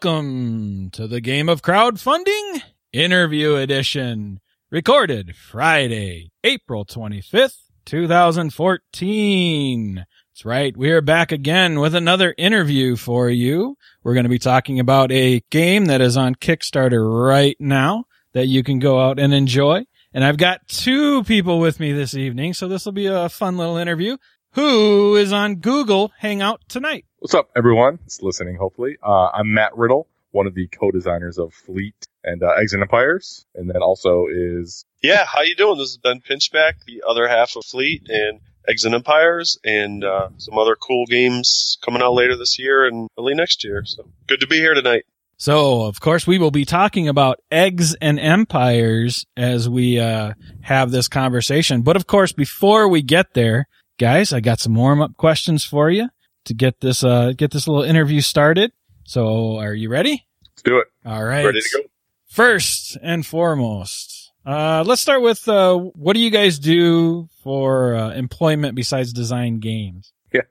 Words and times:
Welcome 0.00 0.90
to 0.90 1.08
the 1.08 1.20
game 1.20 1.48
of 1.48 1.60
crowdfunding 1.60 2.62
interview 2.92 3.56
edition, 3.56 4.38
recorded 4.70 5.34
Friday, 5.34 6.30
April 6.44 6.84
25th, 6.84 7.56
2014. 7.84 9.94
That's 9.96 10.44
right. 10.44 10.76
We 10.76 10.92
are 10.92 11.00
back 11.00 11.32
again 11.32 11.80
with 11.80 11.96
another 11.96 12.32
interview 12.38 12.94
for 12.94 13.28
you. 13.28 13.76
We're 14.04 14.14
going 14.14 14.22
to 14.22 14.30
be 14.30 14.38
talking 14.38 14.78
about 14.78 15.10
a 15.10 15.42
game 15.50 15.86
that 15.86 16.00
is 16.00 16.16
on 16.16 16.36
Kickstarter 16.36 17.26
right 17.26 17.56
now 17.58 18.04
that 18.34 18.46
you 18.46 18.62
can 18.62 18.78
go 18.78 19.00
out 19.00 19.18
and 19.18 19.34
enjoy. 19.34 19.84
And 20.14 20.22
I've 20.22 20.38
got 20.38 20.68
two 20.68 21.24
people 21.24 21.58
with 21.58 21.80
me 21.80 21.90
this 21.90 22.14
evening, 22.14 22.54
so 22.54 22.68
this 22.68 22.84
will 22.84 22.92
be 22.92 23.06
a 23.06 23.28
fun 23.28 23.56
little 23.56 23.76
interview. 23.76 24.16
Who 24.52 25.16
is 25.16 25.32
on 25.32 25.56
Google 25.56 26.12
Hangout 26.18 26.62
tonight? 26.68 27.04
What's 27.20 27.34
up, 27.34 27.50
everyone? 27.56 27.98
It's 28.06 28.22
listening, 28.22 28.54
hopefully. 28.54 28.96
Uh, 29.02 29.30
I'm 29.34 29.52
Matt 29.52 29.76
Riddle, 29.76 30.06
one 30.30 30.46
of 30.46 30.54
the 30.54 30.68
co-designers 30.68 31.36
of 31.36 31.52
Fleet 31.52 32.06
and 32.22 32.44
uh, 32.44 32.52
Eggs 32.52 32.74
and 32.74 32.80
Empires, 32.80 33.44
and 33.56 33.68
then 33.68 33.82
also 33.82 34.26
is 34.30 34.84
Yeah, 35.02 35.24
how 35.24 35.40
you 35.40 35.56
doing? 35.56 35.78
This 35.78 35.88
is 35.88 35.96
Ben 35.96 36.20
Pinchback, 36.20 36.84
the 36.86 37.02
other 37.04 37.26
half 37.26 37.56
of 37.56 37.64
Fleet 37.64 38.08
and 38.08 38.38
Eggs 38.68 38.84
and 38.84 38.94
Empires, 38.94 39.58
and 39.64 40.04
uh, 40.04 40.28
some 40.36 40.56
other 40.58 40.76
cool 40.76 41.06
games 41.06 41.76
coming 41.84 42.02
out 42.02 42.12
later 42.12 42.36
this 42.36 42.56
year 42.56 42.86
and 42.86 43.08
early 43.18 43.34
next 43.34 43.64
year. 43.64 43.82
So 43.84 44.08
good 44.28 44.38
to 44.38 44.46
be 44.46 44.58
here 44.58 44.74
tonight. 44.74 45.04
So, 45.38 45.86
of 45.86 45.98
course, 45.98 46.24
we 46.24 46.38
will 46.38 46.52
be 46.52 46.64
talking 46.64 47.08
about 47.08 47.40
eggs 47.50 47.96
and 47.96 48.20
empires 48.20 49.26
as 49.36 49.68
we 49.68 49.98
uh, 49.98 50.34
have 50.60 50.92
this 50.92 51.08
conversation. 51.08 51.82
But 51.82 51.96
of 51.96 52.06
course, 52.06 52.32
before 52.32 52.86
we 52.86 53.02
get 53.02 53.34
there, 53.34 53.66
guys, 53.98 54.32
I 54.32 54.38
got 54.38 54.60
some 54.60 54.76
warm 54.76 55.02
up 55.02 55.16
questions 55.16 55.64
for 55.64 55.90
you 55.90 56.10
to 56.48 56.54
get 56.54 56.80
this 56.80 57.04
uh, 57.04 57.32
get 57.36 57.50
this 57.52 57.68
little 57.68 57.84
interview 57.84 58.20
started. 58.20 58.72
So, 59.04 59.58
are 59.58 59.72
you 59.72 59.88
ready? 59.88 60.26
let's 60.42 60.62
do 60.62 60.78
it. 60.78 60.88
All 61.06 61.24
right. 61.24 61.44
Ready 61.44 61.60
to 61.60 61.82
go? 61.82 61.88
First 62.26 62.98
and 63.02 63.24
foremost, 63.24 64.32
uh, 64.44 64.84
let's 64.86 65.00
start 65.00 65.22
with 65.22 65.48
uh, 65.48 65.76
what 65.76 66.12
do 66.14 66.20
you 66.20 66.30
guys 66.30 66.58
do 66.58 67.28
for 67.42 67.94
uh, 67.94 68.10
employment 68.10 68.74
besides 68.74 69.12
design 69.12 69.60
games? 69.60 70.12
Yeah. 70.32 70.42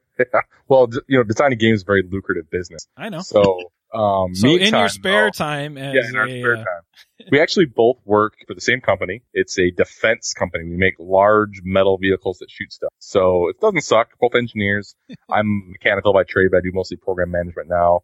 Well, 0.68 0.88
d- 0.88 1.00
you 1.08 1.18
know, 1.18 1.24
designing 1.24 1.60
games 1.60 1.78
is 1.78 1.82
a 1.84 1.86
very 1.86 2.04
lucrative 2.10 2.50
business. 2.50 2.88
I 2.98 3.10
know. 3.10 3.22
So, 3.22 3.72
um, 3.94 4.36
So, 4.36 4.48
me 4.48 4.62
in 4.62 4.74
your 4.74 4.90
spare 4.90 5.26
though- 5.26 5.30
time, 5.32 5.78
yeah, 5.78 5.92
in 6.10 6.16
our 6.16 6.28
spare 6.28 6.54
uh, 6.58 6.64
time, 6.64 7.28
we 7.32 7.40
actually 7.40 7.66
both 7.66 7.98
work 8.06 8.34
for 8.48 8.54
the 8.54 8.62
same 8.62 8.82
company. 8.82 9.22
It's 9.34 9.58
a 9.58 9.72
defense 9.72 10.34
company. 10.34 10.66
We 10.66 10.78
make 10.78 10.96
large 11.00 11.62
metal 11.64 11.98
vehicles 11.98 12.38
that 12.40 12.50
shoot 12.50 12.72
stuff. 12.72 12.94
So 13.00 13.50
it 13.50 13.60
doesn't 13.60 13.82
suck. 13.82 14.10
Both 14.20 14.36
engineers. 14.36 14.96
I'm 15.30 15.72
mechanical 15.72 16.14
by 16.14 16.24
trade, 16.24 16.50
but 16.52 16.58
I 16.58 16.62
do 16.62 16.72
mostly 16.74 16.98
program 16.98 17.32
management 17.32 17.70
now. 17.70 18.02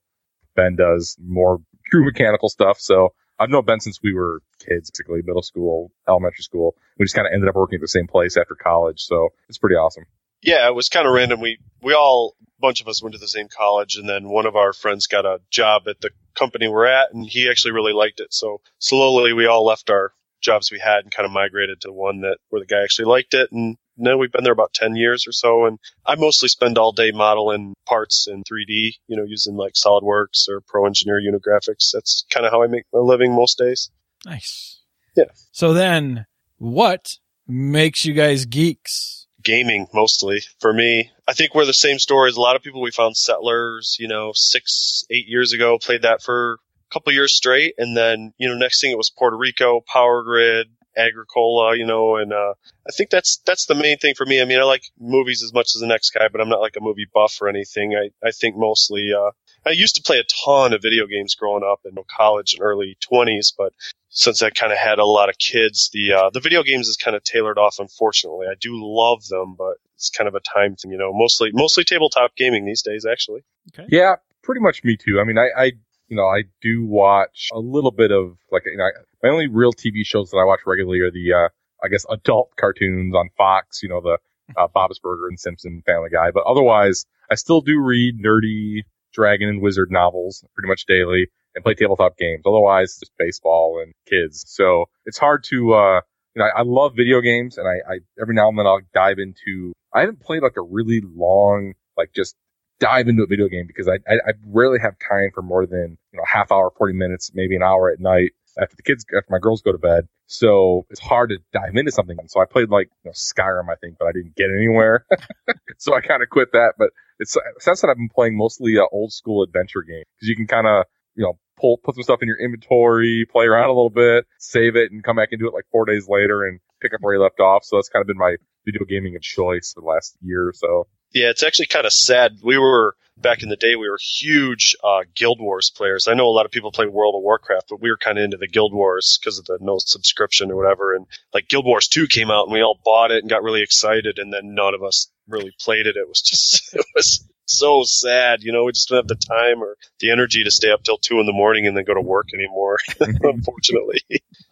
Ben 0.56 0.76
does 0.76 1.18
more 1.24 1.60
true 1.92 2.06
mechanical 2.06 2.50
stuff. 2.50 2.80
So 2.80 3.14
I've 3.40 3.50
known 3.50 3.66
Ben 3.66 3.80
since 3.80 4.00
we 4.04 4.14
were 4.14 4.42
kids, 4.60 4.92
basically 4.92 5.22
middle 5.24 5.42
school, 5.42 5.92
elementary 6.08 6.44
school. 6.44 6.76
We 6.98 7.06
just 7.06 7.16
kind 7.16 7.28
of 7.28 7.34
ended 7.34 7.50
up 7.50 7.56
working 7.56 7.78
at 7.78 7.82
the 7.82 7.88
same 7.88 8.08
place 8.08 8.38
after 8.38 8.56
college. 8.56 9.02
So 9.02 9.30
it's 9.50 9.58
pretty 9.58 9.76
awesome. 9.76 10.06
Yeah, 10.44 10.68
it 10.68 10.76
was 10.76 10.90
kind 10.90 11.08
of 11.08 11.14
random. 11.14 11.40
We 11.40 11.58
we 11.82 11.94
all 11.94 12.36
a 12.42 12.62
bunch 12.62 12.82
of 12.82 12.88
us 12.88 13.02
went 13.02 13.14
to 13.14 13.20
the 13.20 13.28
same 13.28 13.48
college, 13.48 13.96
and 13.96 14.08
then 14.08 14.30
one 14.30 14.46
of 14.46 14.56
our 14.56 14.74
friends 14.74 15.08
got 15.08 15.26
a 15.26 15.40
job 15.50 15.84
at 15.88 16.02
the 16.02 16.12
company 16.36 16.68
we're 16.68 16.86
at, 16.86 17.14
and 17.14 17.26
he 17.26 17.50
actually 17.50 17.72
really 17.72 17.94
liked 17.94 18.20
it. 18.20 18.34
So 18.34 18.62
slowly, 18.80 19.34
we 19.34 19.48
all 19.48 19.66
left 19.66 19.90
our 19.90 20.14
jobs 20.42 20.72
we 20.72 20.80
had 20.80 21.04
and 21.04 21.12
kind 21.12 21.26
of 21.26 21.32
migrated 21.32 21.82
to 21.82 21.92
one 21.92 22.22
that 22.22 22.38
where 22.50 22.60
the 22.60 22.66
guy 22.66 22.84
actually 22.84 23.06
liked 23.06 23.34
it, 23.34 23.52
and 23.52 23.78
now 23.96 24.18
we've 24.18 24.32
been 24.32 24.44
there 24.44 24.54
about 24.54 24.74
ten 24.74 24.96
years 24.96 25.26
or 25.28 25.32
so. 25.32 25.66
And 25.66 25.80
I 26.06 26.16
mostly 26.16 26.50
spend 26.50 26.78
all 26.78 26.92
day 26.92 27.12
modeling 27.12 27.74
parts 27.88 28.28
in 28.30 28.44
3D, 28.44 28.96
you 29.08 29.16
know, 29.16 29.24
using 29.24 29.56
like 29.56 29.74
SolidWorks 29.74 30.50
or 30.50 30.62
Pro 30.62 30.86
Engineer 30.86 31.22
Unigraphics. 31.22 31.92
That's 31.94 32.26
kind 32.32 32.46
of 32.46 32.52
how 32.52 32.64
I 32.64 32.68
make 32.68 32.84
my 32.92 33.00
living 33.00 33.34
most 33.34 33.58
days. 33.58 33.90
Nice. 34.26 34.82
Yeah. 35.16 35.26
So 35.52 35.74
then, 35.74 36.26
what 36.58 37.18
makes 37.48 38.04
you 38.04 38.14
guys 38.14 38.46
geeks? 38.46 39.23
Gaming 39.44 39.88
mostly 39.94 40.42
for 40.60 40.74
me. 40.74 41.12
I 41.28 41.34
think 41.34 41.54
we're 41.54 41.66
the 41.66 41.74
same 41.74 42.00
story 42.00 42.30
as 42.30 42.36
a 42.36 42.42
lot 42.42 42.56
of 42.56 42.64
people. 42.64 42.82
We 42.82 42.92
found 42.92 43.18
Settlers, 43.18 43.98
you 44.00 44.08
know, 44.08 44.32
six, 44.34 45.04
eight 45.10 45.28
years 45.28 45.54
ago, 45.54 45.78
played 45.78 46.04
that 46.04 46.22
for 46.22 46.54
a 46.54 46.94
couple 46.94 47.14
years 47.14 47.36
straight. 47.36 47.76
And 47.78 47.96
then, 47.96 48.34
you 48.38 48.48
know, 48.48 48.56
next 48.56 48.82
thing 48.82 48.92
it 48.92 48.98
was 48.98 49.10
Puerto 49.10 49.38
Rico, 49.38 49.82
Power 49.82 50.24
Grid, 50.24 50.68
Agricola, 50.96 51.76
you 51.76 51.86
know, 51.86 52.18
and, 52.18 52.32
uh, 52.32 52.54
I 52.88 52.92
think 52.96 53.10
that's, 53.10 53.42
that's 53.46 53.66
the 53.66 53.76
main 53.76 53.98
thing 53.98 54.14
for 54.16 54.26
me. 54.26 54.42
I 54.42 54.46
mean, 54.46 54.60
I 54.60 54.64
like 54.64 54.84
movies 55.00 55.42
as 55.44 55.54
much 55.54 55.72
as 55.76 55.82
the 55.82 55.88
next 55.88 56.12
guy, 56.12 56.28
but 56.32 56.40
I'm 56.40 56.50
not 56.50 56.62
like 56.62 56.76
a 56.78 56.84
movie 56.84 57.08
buff 57.12 57.42
or 57.42 57.48
anything. 57.48 57.96
I, 57.96 58.12
I 58.26 58.32
think 58.32 58.56
mostly, 58.56 59.12
uh, 59.12 59.32
I 59.66 59.72
used 59.72 59.96
to 59.96 60.04
play 60.04 60.20
a 60.20 60.46
ton 60.46 60.74
of 60.74 60.82
video 60.82 61.08
games 61.08 61.36
growing 61.36 61.64
up 61.64 61.80
in 61.86 61.96
college 62.16 62.54
and 62.54 62.62
early 62.62 62.98
20s, 63.12 63.54
but 63.58 63.74
since 64.14 64.44
I 64.44 64.52
kind 64.52 64.72
of 64.72 64.78
had 64.78 65.00
a 65.00 65.06
lot 65.06 65.30
of 65.30 65.38
kids, 65.40 65.90
the 65.92 66.14
uh, 66.14 66.30
the 66.32 66.40
video 66.40 66.64
games 66.64 66.88
is 66.88 66.98
kind 66.98 67.18
of 67.18 67.24
tailored 67.24 67.58
off. 67.58 67.78
Unfortunately, 67.80 68.46
I 68.50 68.54
do 68.60 68.74
love 68.76 69.26
them, 69.28 69.56
but 69.58 69.78
it's 69.96 70.12
kind 70.12 70.28
of 70.28 70.36
a 70.36 70.40
time 70.40 70.76
thing, 70.76 70.92
you 70.92 70.98
know. 70.98 71.12
Mostly 71.12 71.52
mostly 71.52 71.84
tabletop 71.84 72.36
gaming 72.36 72.66
these 72.66 72.84
days, 72.84 73.06
actually. 73.06 73.42
Okay. 73.74 73.88
Yeah, 73.90 74.16
pretty 74.44 74.62
much 74.62 74.84
me 74.84 74.96
too. 74.96 75.20
I 75.20 75.24
mean, 75.24 75.40
I, 75.40 75.50
I 75.58 75.72
you 76.08 76.16
know, 76.16 76.28
I 76.28 76.44
do 76.62 76.86
watch 76.86 77.50
a 77.54 77.60
little 77.60 77.92
bit 77.92 78.12
of 78.12 78.38
like, 78.52 78.64
you 78.66 78.78
know, 78.78 78.84
I, 78.84 78.92
my 79.24 79.30
only 79.30 79.48
real 79.48 79.74
TV 79.74 80.06
shows 80.06 80.30
that 80.30 80.38
I 80.38 80.46
watch 80.46 80.60
regularly 80.66 81.00
are 81.00 81.12
the, 81.12 81.34
uh, 81.34 81.50
I 81.84 81.88
guess, 81.88 82.06
adult 82.10 82.52
cartoons 82.56 83.16
on 83.16 83.30
Fox. 83.36 83.82
You 83.82 83.90
know, 83.90 84.02
the 84.02 84.20
uh, 84.58 84.68
Bob's 84.68 85.00
Burger 85.00 85.28
and 85.28 85.40
Simpson, 85.40 85.82
Family 85.88 86.10
Guy. 86.12 86.30
But 86.30 86.44
otherwise, 86.46 87.06
I 87.32 87.36
still 87.36 87.62
do 87.62 87.80
read 87.80 88.20
nerdy 88.20 88.84
dragon 89.12 89.50
and 89.50 89.62
wizard 89.62 89.92
novels 89.92 90.44
pretty 90.54 90.68
much 90.68 90.86
daily 90.86 91.30
and 91.56 91.64
play 91.64 91.74
tabletop 91.74 92.18
games. 92.18 92.44
Otherwise, 92.46 92.98
just 93.00 93.12
baseball 93.18 93.82
and 93.84 93.94
kids. 94.10 94.44
So 94.48 94.86
it's 95.06 95.18
hard 95.18 95.44
to, 95.46 95.74
uh, 95.74 96.02
you 96.36 96.42
know, 96.42 96.46
I, 96.46 96.60
I 96.60 96.64
love 96.64 96.94
video 96.96 97.22
games 97.22 97.58
and 97.58 97.68
I, 97.68 97.94
I, 97.94 98.00
every 98.22 98.36
now 98.36 98.50
and 98.50 98.58
then 98.58 98.66
I'll 98.66 98.82
dive 98.94 99.18
into, 99.20 99.74
I 99.94 100.02
haven't 100.02 100.22
played 100.22 100.44
like 100.44 100.58
a 100.58 100.62
really 100.62 101.02
long, 101.04 101.74
like 101.98 102.12
just 102.16 102.36
dive 102.80 103.08
into 103.08 103.24
a 103.24 103.28
video 103.28 103.48
game 103.48 103.66
because 103.68 103.88
I, 103.88 103.96
I, 104.12 104.16
I 104.16 104.34
rarely 104.48 104.80
have 104.82 104.96
time 105.00 105.30
for 105.34 105.42
more 105.42 105.66
than, 105.66 105.98
you 106.12 106.18
know, 106.18 106.24
half 106.26 106.52
hour, 106.52 106.72
40 106.78 106.94
minutes, 106.94 107.32
maybe 107.34 107.56
an 107.56 107.64
hour 107.64 107.92
at 107.92 108.00
night 108.00 108.32
after 108.60 108.76
the 108.76 108.84
kids, 108.84 109.06
after 109.16 109.32
my 109.32 109.40
girls 109.40 109.62
go 109.62 109.72
to 109.72 109.78
bed. 109.78 110.08
So 110.28 110.86
it's 110.90 111.00
hard 111.00 111.30
to 111.30 111.38
dive 111.54 111.76
into 111.76 111.92
something. 111.92 112.18
So 112.28 112.42
I 112.42 112.46
played 112.46 112.70
like, 112.70 112.90
you 113.04 113.10
know, 113.10 113.14
Skyrim, 113.14 113.70
I 113.70 113.76
think, 113.76 113.98
but 114.00 114.08
I 114.08 114.12
didn't 114.12 114.36
get 114.36 114.50
anywhere. 114.50 115.06
so 115.78 115.94
I 115.94 116.02
kind 116.02 116.24
of 116.24 116.30
quit 116.30 116.52
that, 116.54 116.74
but 116.78 116.90
it's, 117.20 117.38
since 117.60 117.82
that 117.82 117.90
I've 117.90 117.98
been 117.98 118.10
playing 118.14 118.38
mostly 118.38 118.78
uh, 118.78 118.84
old 118.92 119.14
school 119.14 119.44
adventure 119.44 119.82
games 119.82 120.06
because 120.18 120.30
you 120.30 120.36
can 120.36 120.48
kind 120.48 120.68
of, 120.68 120.86
you 121.16 121.24
know, 121.24 121.38
pull, 121.60 121.78
put 121.78 121.96
some 121.96 122.04
stuff 122.04 122.22
in 122.22 122.28
your 122.28 122.40
inventory, 122.40 123.26
play 123.32 123.46
around 123.46 123.66
a 123.66 123.74
little 123.74 123.90
bit, 123.90 124.26
save 124.38 124.76
it 124.76 124.92
and 124.92 125.04
come 125.04 125.16
back 125.16 125.30
and 125.32 125.40
do 125.40 125.48
it 125.48 125.54
like 125.54 125.66
four 125.72 125.86
days 125.86 126.08
later 126.08 126.46
and 126.46 126.60
pick 126.82 126.94
up 126.94 127.00
where 127.02 127.14
you 127.14 127.22
left 127.22 127.40
off. 127.40 127.64
So 127.64 127.78
that's 127.78 127.90
kind 127.90 128.02
of 128.02 128.08
been 128.08 128.18
my 128.18 128.36
video 128.66 128.86
gaming 128.86 129.16
of 129.16 129.22
choice 129.22 129.74
for 129.74 129.82
the 129.82 129.88
last 129.88 130.18
year 130.22 130.48
or 130.48 130.54
so. 130.54 130.88
Yeah, 131.14 131.30
it's 131.30 131.44
actually 131.44 131.68
kind 131.68 131.86
of 131.86 131.94
sad. 131.94 132.40
We 132.44 132.58
were 132.58 132.96
back 133.18 133.44
in 133.44 133.50
the 133.50 133.56
day, 133.56 133.76
we 133.76 133.90
were 133.90 134.00
huge 134.02 134.76
uh, 134.84 135.04
Guild 135.14 135.40
Wars 135.40 135.72
players. 135.76 136.08
I 136.08 136.14
know 136.14 136.28
a 136.28 136.34
lot 136.34 136.46
of 136.46 136.52
people 136.52 136.72
play 136.72 136.88
World 136.88 137.16
of 137.16 137.22
Warcraft, 137.22 137.68
but 137.70 137.82
we 137.82 137.90
were 137.90 137.98
kind 137.98 138.18
of 138.18 138.24
into 138.24 138.38
the 138.38 138.48
Guild 138.48 138.74
Wars 138.74 139.20
because 139.20 139.38
of 139.38 139.46
the 139.46 139.60
no 139.62 139.78
subscription 139.78 140.52
or 140.52 140.56
whatever. 140.56 140.96
And 140.96 141.06
like 141.34 141.48
Guild 141.48 141.66
Wars 141.66 141.88
2 141.88 142.08
came 142.08 142.32
out 142.32 142.46
and 142.46 142.54
we 142.54 142.62
all 142.62 142.80
bought 142.84 143.12
it 143.12 143.22
and 143.22 143.30
got 143.30 143.44
really 143.44 143.62
excited, 143.62 144.18
and 144.18 144.34
then 144.34 144.56
none 144.56 144.74
of 144.74 144.84
us 144.84 145.12
really 145.28 145.54
played 145.60 145.88
it. 145.88 145.96
It 145.96 146.08
was 146.08 146.22
just, 146.22 146.74
it 146.74 146.86
was 146.96 147.28
so 147.46 147.84
sad. 147.84 148.44
You 148.44 148.52
know, 148.52 148.64
we 148.66 148.72
just 148.72 148.90
don't 148.90 148.98
have 148.98 149.08
the 149.08 149.16
time 149.16 149.62
or 149.62 149.78
the 150.00 150.12
energy 150.12 150.44
to 150.44 150.52
stay 150.52 150.72
up 150.72 150.84
till 150.84 150.98
two 150.98 151.20
in 151.20 151.26
the 151.26 151.34
morning 151.34 151.68
and 151.68 151.76
then 151.76 151.84
go 151.86 151.94
to 151.94 152.02
work 152.02 152.28
anymore, 152.34 152.80
unfortunately. 153.00 154.02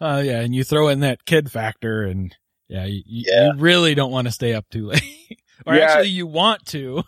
Uh, 0.00 0.22
yeah, 0.24 0.40
and 0.40 0.54
you 0.54 0.64
throw 0.64 0.88
in 0.88 1.00
that 1.00 1.24
kid 1.24 1.50
factor, 1.50 2.02
and 2.02 2.34
yeah, 2.68 2.84
you, 2.84 3.02
Yeah. 3.06 3.46
you 3.52 3.58
really 3.58 3.94
don't 3.94 4.12
want 4.12 4.26
to 4.26 4.32
stay 4.32 4.54
up 4.54 4.66
too 4.70 4.86
late, 4.88 5.40
or 5.66 5.74
Yeah. 5.74 5.84
actually, 5.84 6.08
you 6.08 6.26
want 6.26 6.64
to. 6.66 7.02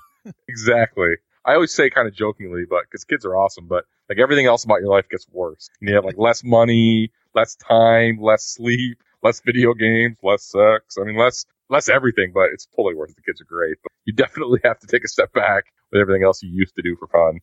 Exactly. 0.48 1.16
I 1.44 1.54
always 1.54 1.75
say 1.75 1.90
kind 1.90 2.08
of 2.08 2.14
jokingly, 2.14 2.64
but 2.69 2.84
because 2.84 3.04
kids 3.04 3.25
are 3.26 3.36
awesome, 3.36 3.66
but 3.66 3.84
like 4.08 4.19
everything 4.19 4.46
else 4.46 4.64
about 4.64 4.81
your 4.81 4.88
life 4.90 5.08
gets 5.10 5.26
worse. 5.31 5.69
And 5.81 5.88
you 5.90 5.94
have 5.96 6.04
like 6.04 6.16
less 6.16 6.42
money, 6.42 7.12
less 7.34 7.54
time, 7.56 8.19
less 8.20 8.44
sleep, 8.44 8.98
less 9.22 9.40
video 9.44 9.75
games, 9.75 10.16
less 10.22 10.44
sex. 10.44 10.96
I 10.98 11.04
mean, 11.04 11.19
less, 11.19 11.44
less 11.69 11.88
everything, 11.90 12.32
but 12.32 12.48
it's 12.52 12.66
totally 12.75 12.94
worth 12.94 13.10
it. 13.10 13.16
The 13.16 13.22
kids 13.22 13.40
are 13.42 13.46
great, 13.46 13.76
but 13.82 13.92
you 14.06 14.14
definitely 14.14 14.60
have 14.64 14.78
to 14.81 14.86
take 14.86 15.04
a 15.04 15.08
step 15.08 15.32
back 15.34 15.64
with 15.92 16.00
everything 16.00 16.25
else 16.25 16.42
you 16.42 16.50
used 16.52 16.75
to 16.76 16.82
do 16.82 16.96
for 16.98 17.06
fun. 17.08 17.40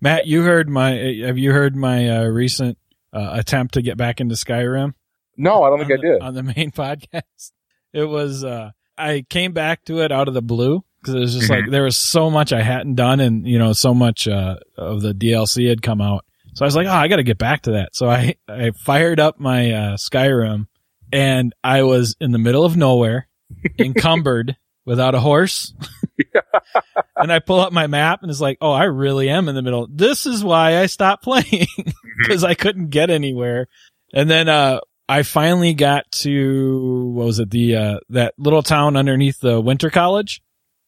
Matt, 0.00 0.26
you 0.26 0.42
heard 0.42 0.68
my. 0.68 0.92
Have 1.24 1.38
you 1.38 1.52
heard 1.52 1.76
my 1.76 2.08
uh, 2.08 2.24
recent 2.24 2.78
uh, 3.12 3.30
attempt 3.32 3.74
to 3.74 3.82
get 3.82 3.96
back 3.96 4.20
into 4.20 4.34
Skyrim? 4.34 4.94
No, 5.36 5.62
I 5.62 5.70
don't 5.70 5.78
think 5.78 5.90
on 5.92 5.98
I 5.98 6.02
did. 6.12 6.22
on 6.22 6.34
the 6.34 6.42
main 6.42 6.70
podcast. 6.72 7.52
It 7.92 8.04
was 8.04 8.44
uh 8.44 8.70
I 8.98 9.24
came 9.28 9.52
back 9.52 9.84
to 9.86 10.00
it 10.00 10.12
out 10.12 10.28
of 10.28 10.34
the 10.34 10.42
blue 10.42 10.84
because 11.00 11.14
it 11.14 11.18
was 11.20 11.34
just 11.34 11.50
like 11.50 11.70
there 11.70 11.82
was 11.84 11.96
so 11.96 12.30
much 12.30 12.52
I 12.52 12.62
hadn't 12.62 12.94
done 12.96 13.20
and 13.20 13.46
you 13.46 13.58
know 13.58 13.72
so 13.72 13.94
much 13.94 14.26
uh 14.28 14.56
of 14.76 15.00
the 15.02 15.12
DLC 15.12 15.68
had 15.68 15.82
come 15.82 16.00
out. 16.00 16.24
So 16.54 16.64
I 16.64 16.66
was 16.66 16.76
like, 16.76 16.86
"Oh, 16.86 16.90
I 16.92 17.08
got 17.08 17.16
to 17.16 17.22
get 17.24 17.38
back 17.38 17.62
to 17.62 17.72
that." 17.72 17.94
So 17.96 18.08
I 18.08 18.34
I 18.48 18.70
fired 18.72 19.18
up 19.20 19.38
my 19.40 19.72
uh 19.72 19.96
Skyrim 19.96 20.66
and 21.12 21.52
I 21.62 21.82
was 21.84 22.16
in 22.20 22.32
the 22.32 22.38
middle 22.38 22.64
of 22.64 22.76
nowhere, 22.76 23.28
encumbered 23.78 24.56
without 24.84 25.14
a 25.14 25.20
horse. 25.20 25.72
and 27.16 27.32
I 27.32 27.38
pull 27.38 27.60
up 27.60 27.72
my 27.72 27.86
map 27.86 28.22
and 28.22 28.30
it's 28.30 28.40
like, 28.40 28.58
oh, 28.60 28.72
I 28.72 28.84
really 28.84 29.28
am 29.28 29.48
in 29.48 29.54
the 29.54 29.62
middle. 29.62 29.86
This 29.90 30.26
is 30.26 30.42
why 30.44 30.78
I 30.78 30.86
stopped 30.86 31.22
playing 31.24 31.66
because 32.18 32.42
I 32.44 32.54
couldn't 32.54 32.88
get 32.90 33.10
anywhere. 33.10 33.68
And 34.12 34.28
then, 34.30 34.48
uh, 34.48 34.80
I 35.08 35.22
finally 35.22 35.74
got 35.74 36.10
to, 36.22 37.12
what 37.14 37.26
was 37.26 37.38
it? 37.38 37.50
The, 37.50 37.76
uh, 37.76 37.98
that 38.10 38.34
little 38.38 38.62
town 38.62 38.96
underneath 38.96 39.38
the 39.40 39.60
winter 39.60 39.90
college. 39.90 40.40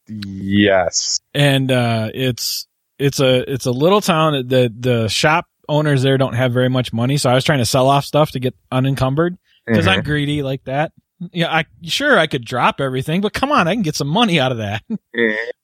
Yes. 0.08 1.20
And, 1.34 1.70
uh, 1.70 2.10
it's, 2.14 2.66
it's 2.98 3.20
a, 3.20 3.50
it's 3.52 3.66
a 3.66 3.70
little 3.72 4.00
town. 4.00 4.32
That 4.32 4.48
the, 4.48 4.74
the 4.78 5.08
shop 5.08 5.46
owners 5.68 6.02
there 6.02 6.16
don't 6.18 6.34
have 6.34 6.52
very 6.52 6.68
much 6.70 6.92
money. 6.92 7.16
So 7.18 7.28
I 7.28 7.34
was 7.34 7.44
trying 7.44 7.58
to 7.58 7.66
sell 7.66 7.88
off 7.88 8.04
stuff 8.04 8.30
to 8.32 8.40
get 8.40 8.54
unencumbered 8.72 9.36
because 9.66 9.86
Mhm. 9.86 9.88
I'm 9.98 10.02
greedy 10.02 10.42
like 10.42 10.64
that. 10.64 10.92
Yeah, 11.32 11.50
I 11.54 11.64
sure 11.82 12.18
I 12.18 12.26
could 12.26 12.44
drop 12.44 12.80
everything, 12.80 13.20
but 13.22 13.32
come 13.32 13.50
on, 13.52 13.66
I 13.68 13.74
can 13.74 13.82
get 13.82 13.96
some 13.96 14.08
money 14.08 14.38
out 14.40 14.52
of 14.52 14.58
that. 14.58 14.82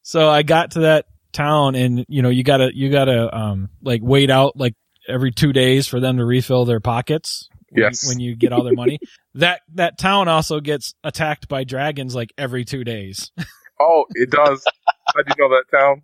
So 0.02 0.28
I 0.28 0.42
got 0.42 0.72
to 0.72 0.80
that 0.80 1.06
town, 1.32 1.74
and 1.74 2.04
you 2.08 2.22
know, 2.22 2.28
you 2.30 2.42
gotta 2.42 2.70
you 2.74 2.90
gotta 2.90 3.34
um 3.36 3.68
like 3.82 4.00
wait 4.02 4.30
out 4.30 4.56
like 4.56 4.74
every 5.08 5.30
two 5.30 5.52
days 5.52 5.86
for 5.86 6.00
them 6.00 6.16
to 6.16 6.24
refill 6.24 6.64
their 6.64 6.80
pockets. 6.80 7.48
when- 7.70 7.82
Yes. 7.84 8.06
when 8.08 8.18
you 8.20 8.34
get 8.36 8.52
all 8.52 8.64
their 8.64 8.74
money. 8.74 8.98
that 9.34 9.60
that 9.74 9.98
town 9.98 10.28
also 10.28 10.60
gets 10.60 10.94
attacked 11.04 11.48
by 11.48 11.64
dragons 11.64 12.14
like 12.14 12.32
every 12.38 12.64
two 12.64 12.84
days. 12.84 13.30
Oh, 13.80 14.04
it 14.14 14.30
does. 14.30 14.62
I 15.08 15.22
do 15.26 15.34
know 15.38 15.48
that 15.48 15.64
town. 15.76 16.02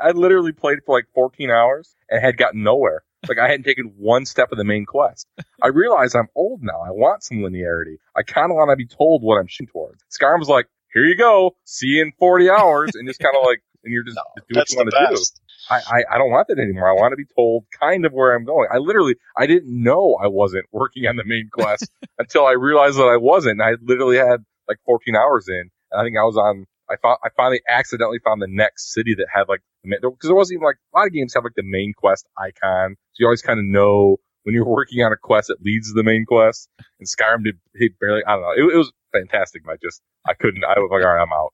I 0.00 0.12
literally 0.12 0.52
played 0.52 0.78
for 0.86 0.96
like 0.96 1.04
14 1.14 1.50
hours 1.50 1.94
and 2.08 2.24
had 2.24 2.38
gotten 2.38 2.62
nowhere. 2.62 3.02
Like 3.26 3.38
I 3.38 3.48
hadn't 3.48 3.64
taken 3.64 3.94
one 3.96 4.26
step 4.26 4.52
of 4.52 4.58
the 4.58 4.64
main 4.64 4.86
quest. 4.86 5.26
I 5.62 5.68
realize 5.68 6.14
I'm 6.14 6.28
old 6.34 6.62
now. 6.62 6.80
I 6.86 6.90
want 6.90 7.22
some 7.22 7.38
linearity. 7.38 7.96
I 8.16 8.22
kind 8.22 8.50
of 8.50 8.56
want 8.56 8.70
to 8.70 8.76
be 8.76 8.86
told 8.86 9.22
what 9.22 9.36
I'm 9.36 9.46
shooting 9.48 9.72
towards. 9.72 10.02
Skyrim 10.10 10.38
was 10.38 10.48
like, 10.48 10.66
here 10.92 11.04
you 11.04 11.16
go. 11.16 11.56
See 11.64 11.88
you 11.88 12.02
in 12.02 12.12
40 12.18 12.50
hours. 12.50 12.94
And 12.94 13.08
just 13.08 13.20
kind 13.20 13.34
of 13.36 13.44
like, 13.44 13.60
and 13.84 13.92
you're 13.92 14.04
just, 14.04 14.16
No, 14.16 14.22
just 14.36 14.48
do 14.48 14.58
what 14.58 14.70
you 14.70 14.76
want 14.78 14.90
to 14.90 14.96
do. 15.16 15.22
I, 15.70 15.76
I, 15.76 16.14
I 16.14 16.18
don't 16.18 16.30
want 16.30 16.48
that 16.48 16.58
anymore. 16.58 16.88
I 16.88 16.92
want 16.92 17.12
to 17.12 17.16
be 17.16 17.26
told 17.36 17.64
kind 17.78 18.06
of 18.06 18.12
where 18.12 18.34
I'm 18.34 18.44
going. 18.44 18.68
I 18.72 18.78
literally, 18.78 19.16
I 19.36 19.46
didn't 19.46 19.82
know 19.82 20.16
I 20.22 20.28
wasn't 20.28 20.64
working 20.72 21.06
on 21.06 21.16
the 21.16 21.24
main 21.24 21.50
quest 21.52 21.90
until 22.18 22.46
I 22.46 22.52
realized 22.52 22.96
that 22.98 23.08
I 23.08 23.16
wasn't. 23.16 23.60
I 23.60 23.72
literally 23.82 24.16
had 24.16 24.44
like 24.68 24.78
14 24.86 25.14
hours 25.16 25.48
in. 25.48 25.70
And 25.90 26.00
I 26.00 26.04
think 26.04 26.16
I 26.16 26.22
was 26.22 26.36
on, 26.36 26.66
I 26.90 26.96
found, 26.96 27.18
I 27.24 27.28
finally 27.36 27.60
accidentally 27.68 28.18
found 28.24 28.40
the 28.42 28.46
next 28.48 28.92
city 28.92 29.14
that 29.16 29.26
had 29.32 29.48
like, 29.48 29.60
because 29.84 30.12
there 30.22 30.34
wasn't 30.34 30.56
even 30.56 30.64
like, 30.66 30.76
a 30.94 30.98
lot 30.98 31.06
of 31.06 31.12
games 31.12 31.34
have 31.34 31.44
like 31.44 31.54
the 31.56 31.62
main 31.64 31.92
quest 31.96 32.26
icon. 32.38 32.96
So 33.12 33.16
you 33.20 33.26
always 33.26 33.42
kind 33.42 33.58
of 33.58 33.64
know 33.66 34.16
when 34.44 34.54
you're 34.54 34.64
working 34.78 35.02
on 35.04 35.12
a 35.12 35.16
quest 35.16 35.48
that 35.48 35.62
leads 35.62 35.88
to 35.88 35.94
the 35.94 36.02
main 36.04 36.24
quest. 36.26 36.68
And 36.98 37.08
Skyrim 37.08 37.44
did, 37.44 37.58
he 37.76 37.88
barely, 38.00 38.22
I 38.26 38.32
don't 38.34 38.42
know. 38.42 38.52
It, 38.56 38.74
it 38.74 38.76
was 38.78 38.92
fantastic. 39.12 39.64
but 39.64 39.72
I 39.72 39.76
just, 39.82 40.00
I 40.26 40.34
couldn't, 40.34 40.64
I 40.64 40.78
was 40.78 40.88
like, 40.90 41.04
all 41.04 41.14
right, 41.14 41.22
I'm 41.22 41.32
out. 41.32 41.52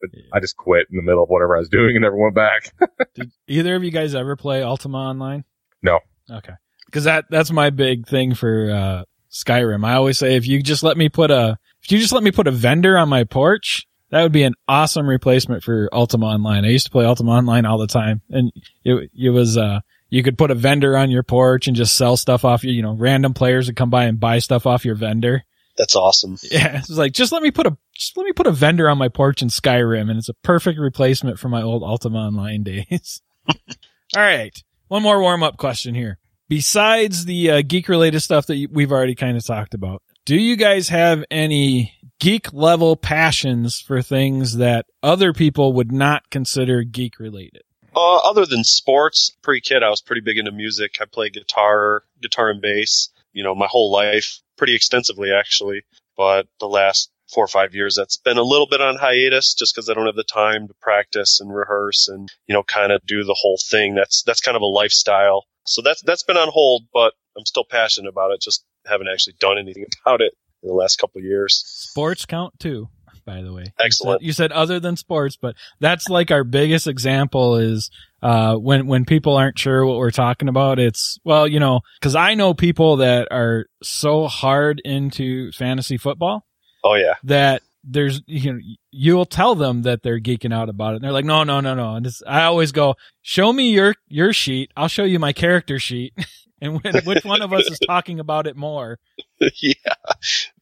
But 0.00 0.10
Yeah. 0.12 0.22
I 0.32 0.40
just 0.40 0.56
quit 0.56 0.86
in 0.90 0.96
the 0.96 1.02
middle 1.02 1.22
of 1.22 1.28
whatever 1.28 1.56
I 1.56 1.60
was 1.60 1.68
doing 1.70 1.96
and 1.96 2.02
never 2.02 2.16
went 2.16 2.34
back. 2.34 2.72
Did 3.14 3.30
either 3.48 3.76
of 3.76 3.84
you 3.84 3.90
guys 3.90 4.14
ever 4.14 4.36
play 4.36 4.62
Ultima 4.62 4.98
Online? 4.98 5.44
No. 5.82 6.00
Okay. 6.30 6.52
Cause 6.92 7.04
that, 7.04 7.26
that's 7.30 7.50
my 7.50 7.70
big 7.70 8.06
thing 8.06 8.34
for, 8.34 8.70
uh, 8.70 9.04
Skyrim. 9.30 9.84
I 9.84 9.94
always 9.94 10.18
say 10.18 10.36
if 10.36 10.46
you 10.46 10.62
just 10.62 10.82
let 10.82 10.96
me 10.96 11.08
put 11.10 11.30
a, 11.30 11.58
if 11.82 11.92
you 11.92 11.98
just 11.98 12.12
let 12.12 12.22
me 12.22 12.30
put 12.30 12.46
a 12.46 12.50
vendor 12.50 12.96
on 12.96 13.08
my 13.08 13.24
porch, 13.24 13.86
that 14.10 14.22
would 14.22 14.32
be 14.32 14.44
an 14.44 14.54
awesome 14.68 15.08
replacement 15.08 15.62
for 15.62 15.88
Ultima 15.92 16.26
Online. 16.26 16.64
I 16.64 16.68
used 16.68 16.86
to 16.86 16.92
play 16.92 17.04
Ultima 17.04 17.32
Online 17.32 17.66
all 17.66 17.78
the 17.78 17.86
time 17.86 18.22
and 18.30 18.52
it, 18.84 19.10
it 19.16 19.30
was, 19.30 19.56
uh, 19.56 19.80
you 20.08 20.22
could 20.22 20.38
put 20.38 20.50
a 20.50 20.54
vendor 20.54 20.96
on 20.96 21.10
your 21.10 21.22
porch 21.22 21.66
and 21.66 21.76
just 21.76 21.96
sell 21.96 22.16
stuff 22.16 22.44
off 22.44 22.62
you, 22.62 22.72
you 22.72 22.82
know, 22.82 22.94
random 22.94 23.34
players 23.34 23.66
would 23.66 23.76
come 23.76 23.90
by 23.90 24.04
and 24.04 24.20
buy 24.20 24.38
stuff 24.38 24.66
off 24.66 24.84
your 24.84 24.94
vendor. 24.94 25.44
That's 25.76 25.96
awesome. 25.96 26.38
Yeah. 26.42 26.78
It's 26.78 26.90
like, 26.90 27.12
just 27.12 27.32
let 27.32 27.42
me 27.42 27.50
put 27.50 27.66
a, 27.66 27.76
just 27.94 28.16
let 28.16 28.24
me 28.24 28.32
put 28.32 28.46
a 28.46 28.52
vendor 28.52 28.88
on 28.88 28.98
my 28.98 29.08
porch 29.08 29.42
in 29.42 29.48
Skyrim 29.48 30.08
and 30.08 30.18
it's 30.18 30.28
a 30.28 30.34
perfect 30.34 30.78
replacement 30.78 31.38
for 31.38 31.48
my 31.48 31.62
old 31.62 31.82
Ultima 31.82 32.18
Online 32.18 32.62
days. 32.64 33.20
All 33.48 34.22
right. 34.22 34.56
One 34.88 35.02
more 35.02 35.20
warm 35.20 35.42
up 35.42 35.56
question 35.56 35.94
here. 35.94 36.18
Besides 36.48 37.24
the 37.24 37.50
uh, 37.50 37.62
geek 37.66 37.88
related 37.88 38.20
stuff 38.20 38.46
that 38.46 38.68
we've 38.70 38.92
already 38.92 39.16
kind 39.16 39.36
of 39.36 39.44
talked 39.44 39.74
about, 39.74 40.00
do 40.26 40.36
you 40.36 40.56
guys 40.56 40.88
have 40.88 41.24
any 41.30 41.94
geek 42.18 42.52
level 42.52 42.96
passions 42.96 43.80
for 43.80 44.02
things 44.02 44.56
that 44.56 44.84
other 45.02 45.32
people 45.32 45.72
would 45.74 45.92
not 45.92 46.28
consider 46.30 46.82
geek 46.82 47.18
related? 47.18 47.62
Uh, 47.94 48.16
other 48.16 48.44
than 48.44 48.64
sports, 48.64 49.34
pre 49.40 49.60
kid, 49.60 49.82
I 49.82 49.88
was 49.88 50.02
pretty 50.02 50.20
big 50.20 50.36
into 50.36 50.52
music. 50.52 50.96
I 51.00 51.04
played 51.06 51.32
guitar, 51.32 52.02
guitar 52.20 52.50
and 52.50 52.60
bass, 52.60 53.08
you 53.32 53.44
know, 53.44 53.54
my 53.54 53.68
whole 53.70 53.90
life, 53.90 54.40
pretty 54.58 54.74
extensively 54.74 55.32
actually. 55.32 55.84
But 56.16 56.48
the 56.58 56.68
last 56.68 57.10
four 57.32 57.44
or 57.44 57.48
five 57.48 57.74
years, 57.74 57.94
that's 57.94 58.16
been 58.16 58.36
a 58.36 58.42
little 58.42 58.66
bit 58.66 58.80
on 58.80 58.96
hiatus 58.96 59.54
just 59.54 59.74
because 59.74 59.88
I 59.88 59.94
don't 59.94 60.06
have 60.06 60.16
the 60.16 60.24
time 60.24 60.66
to 60.66 60.74
practice 60.80 61.40
and 61.40 61.54
rehearse 61.54 62.08
and, 62.08 62.28
you 62.48 62.52
know, 62.52 62.64
kind 62.64 62.90
of 62.90 63.00
do 63.06 63.22
the 63.22 63.36
whole 63.38 63.58
thing. 63.70 63.94
That's, 63.94 64.24
that's 64.24 64.40
kind 64.40 64.56
of 64.56 64.62
a 64.62 64.66
lifestyle. 64.66 65.44
So 65.66 65.82
that's, 65.82 66.02
that's 66.02 66.24
been 66.24 66.36
on 66.36 66.48
hold, 66.52 66.84
but 66.92 67.14
I'm 67.36 67.44
still 67.44 67.64
passionate 67.64 68.08
about 68.08 68.32
it. 68.32 68.40
Just 68.40 68.64
haven't 68.88 69.08
actually 69.12 69.34
done 69.40 69.58
anything 69.58 69.84
about 70.06 70.20
it 70.20 70.32
in 70.62 70.68
the 70.68 70.74
last 70.74 70.96
couple 70.98 71.18
of 71.18 71.24
years. 71.24 71.62
Sports 71.66 72.24
count 72.26 72.58
too, 72.58 72.88
by 73.24 73.42
the 73.42 73.52
way. 73.52 73.64
Excellent. 73.78 74.22
You 74.22 74.32
said, 74.32 74.50
you 74.50 74.50
said 74.50 74.52
other 74.52 74.80
than 74.80 74.96
sports, 74.96 75.36
but 75.36 75.54
that's 75.80 76.08
like 76.08 76.30
our 76.30 76.44
biggest 76.44 76.86
example 76.86 77.56
is 77.56 77.90
uh, 78.22 78.54
when 78.56 78.86
when 78.86 79.04
people 79.04 79.36
aren't 79.36 79.58
sure 79.58 79.84
what 79.84 79.98
we're 79.98 80.10
talking 80.10 80.48
about. 80.48 80.78
It's 80.78 81.18
well, 81.24 81.46
you 81.46 81.60
know, 81.60 81.80
because 82.00 82.14
I 82.14 82.34
know 82.34 82.54
people 82.54 82.96
that 82.96 83.28
are 83.30 83.66
so 83.82 84.26
hard 84.26 84.80
into 84.84 85.52
fantasy 85.52 85.96
football 85.98 86.44
Oh 86.84 86.94
yeah. 86.94 87.14
that 87.24 87.62
there's 87.88 88.20
you 88.26 88.52
know 88.52 88.58
you'll 88.90 89.24
tell 89.26 89.54
them 89.54 89.82
that 89.82 90.02
they're 90.02 90.18
geeking 90.18 90.52
out 90.52 90.68
about 90.68 90.92
it 90.92 90.96
and 90.96 91.04
they're 91.04 91.12
like 91.12 91.24
no 91.24 91.44
no 91.44 91.60
no 91.60 91.72
no 91.72 91.94
and 91.94 92.08
i 92.26 92.42
always 92.42 92.72
go 92.72 92.96
show 93.22 93.52
me 93.52 93.70
your 93.70 93.94
your 94.08 94.32
sheet 94.32 94.72
i'll 94.76 94.88
show 94.88 95.04
you 95.04 95.20
my 95.20 95.32
character 95.32 95.78
sheet 95.78 96.12
and 96.60 96.82
when, 96.82 97.04
which 97.04 97.24
one 97.24 97.42
of 97.42 97.52
us 97.52 97.70
is 97.70 97.78
talking 97.78 98.20
about 98.20 98.46
it 98.46 98.56
more 98.56 98.98
yeah. 99.60 99.72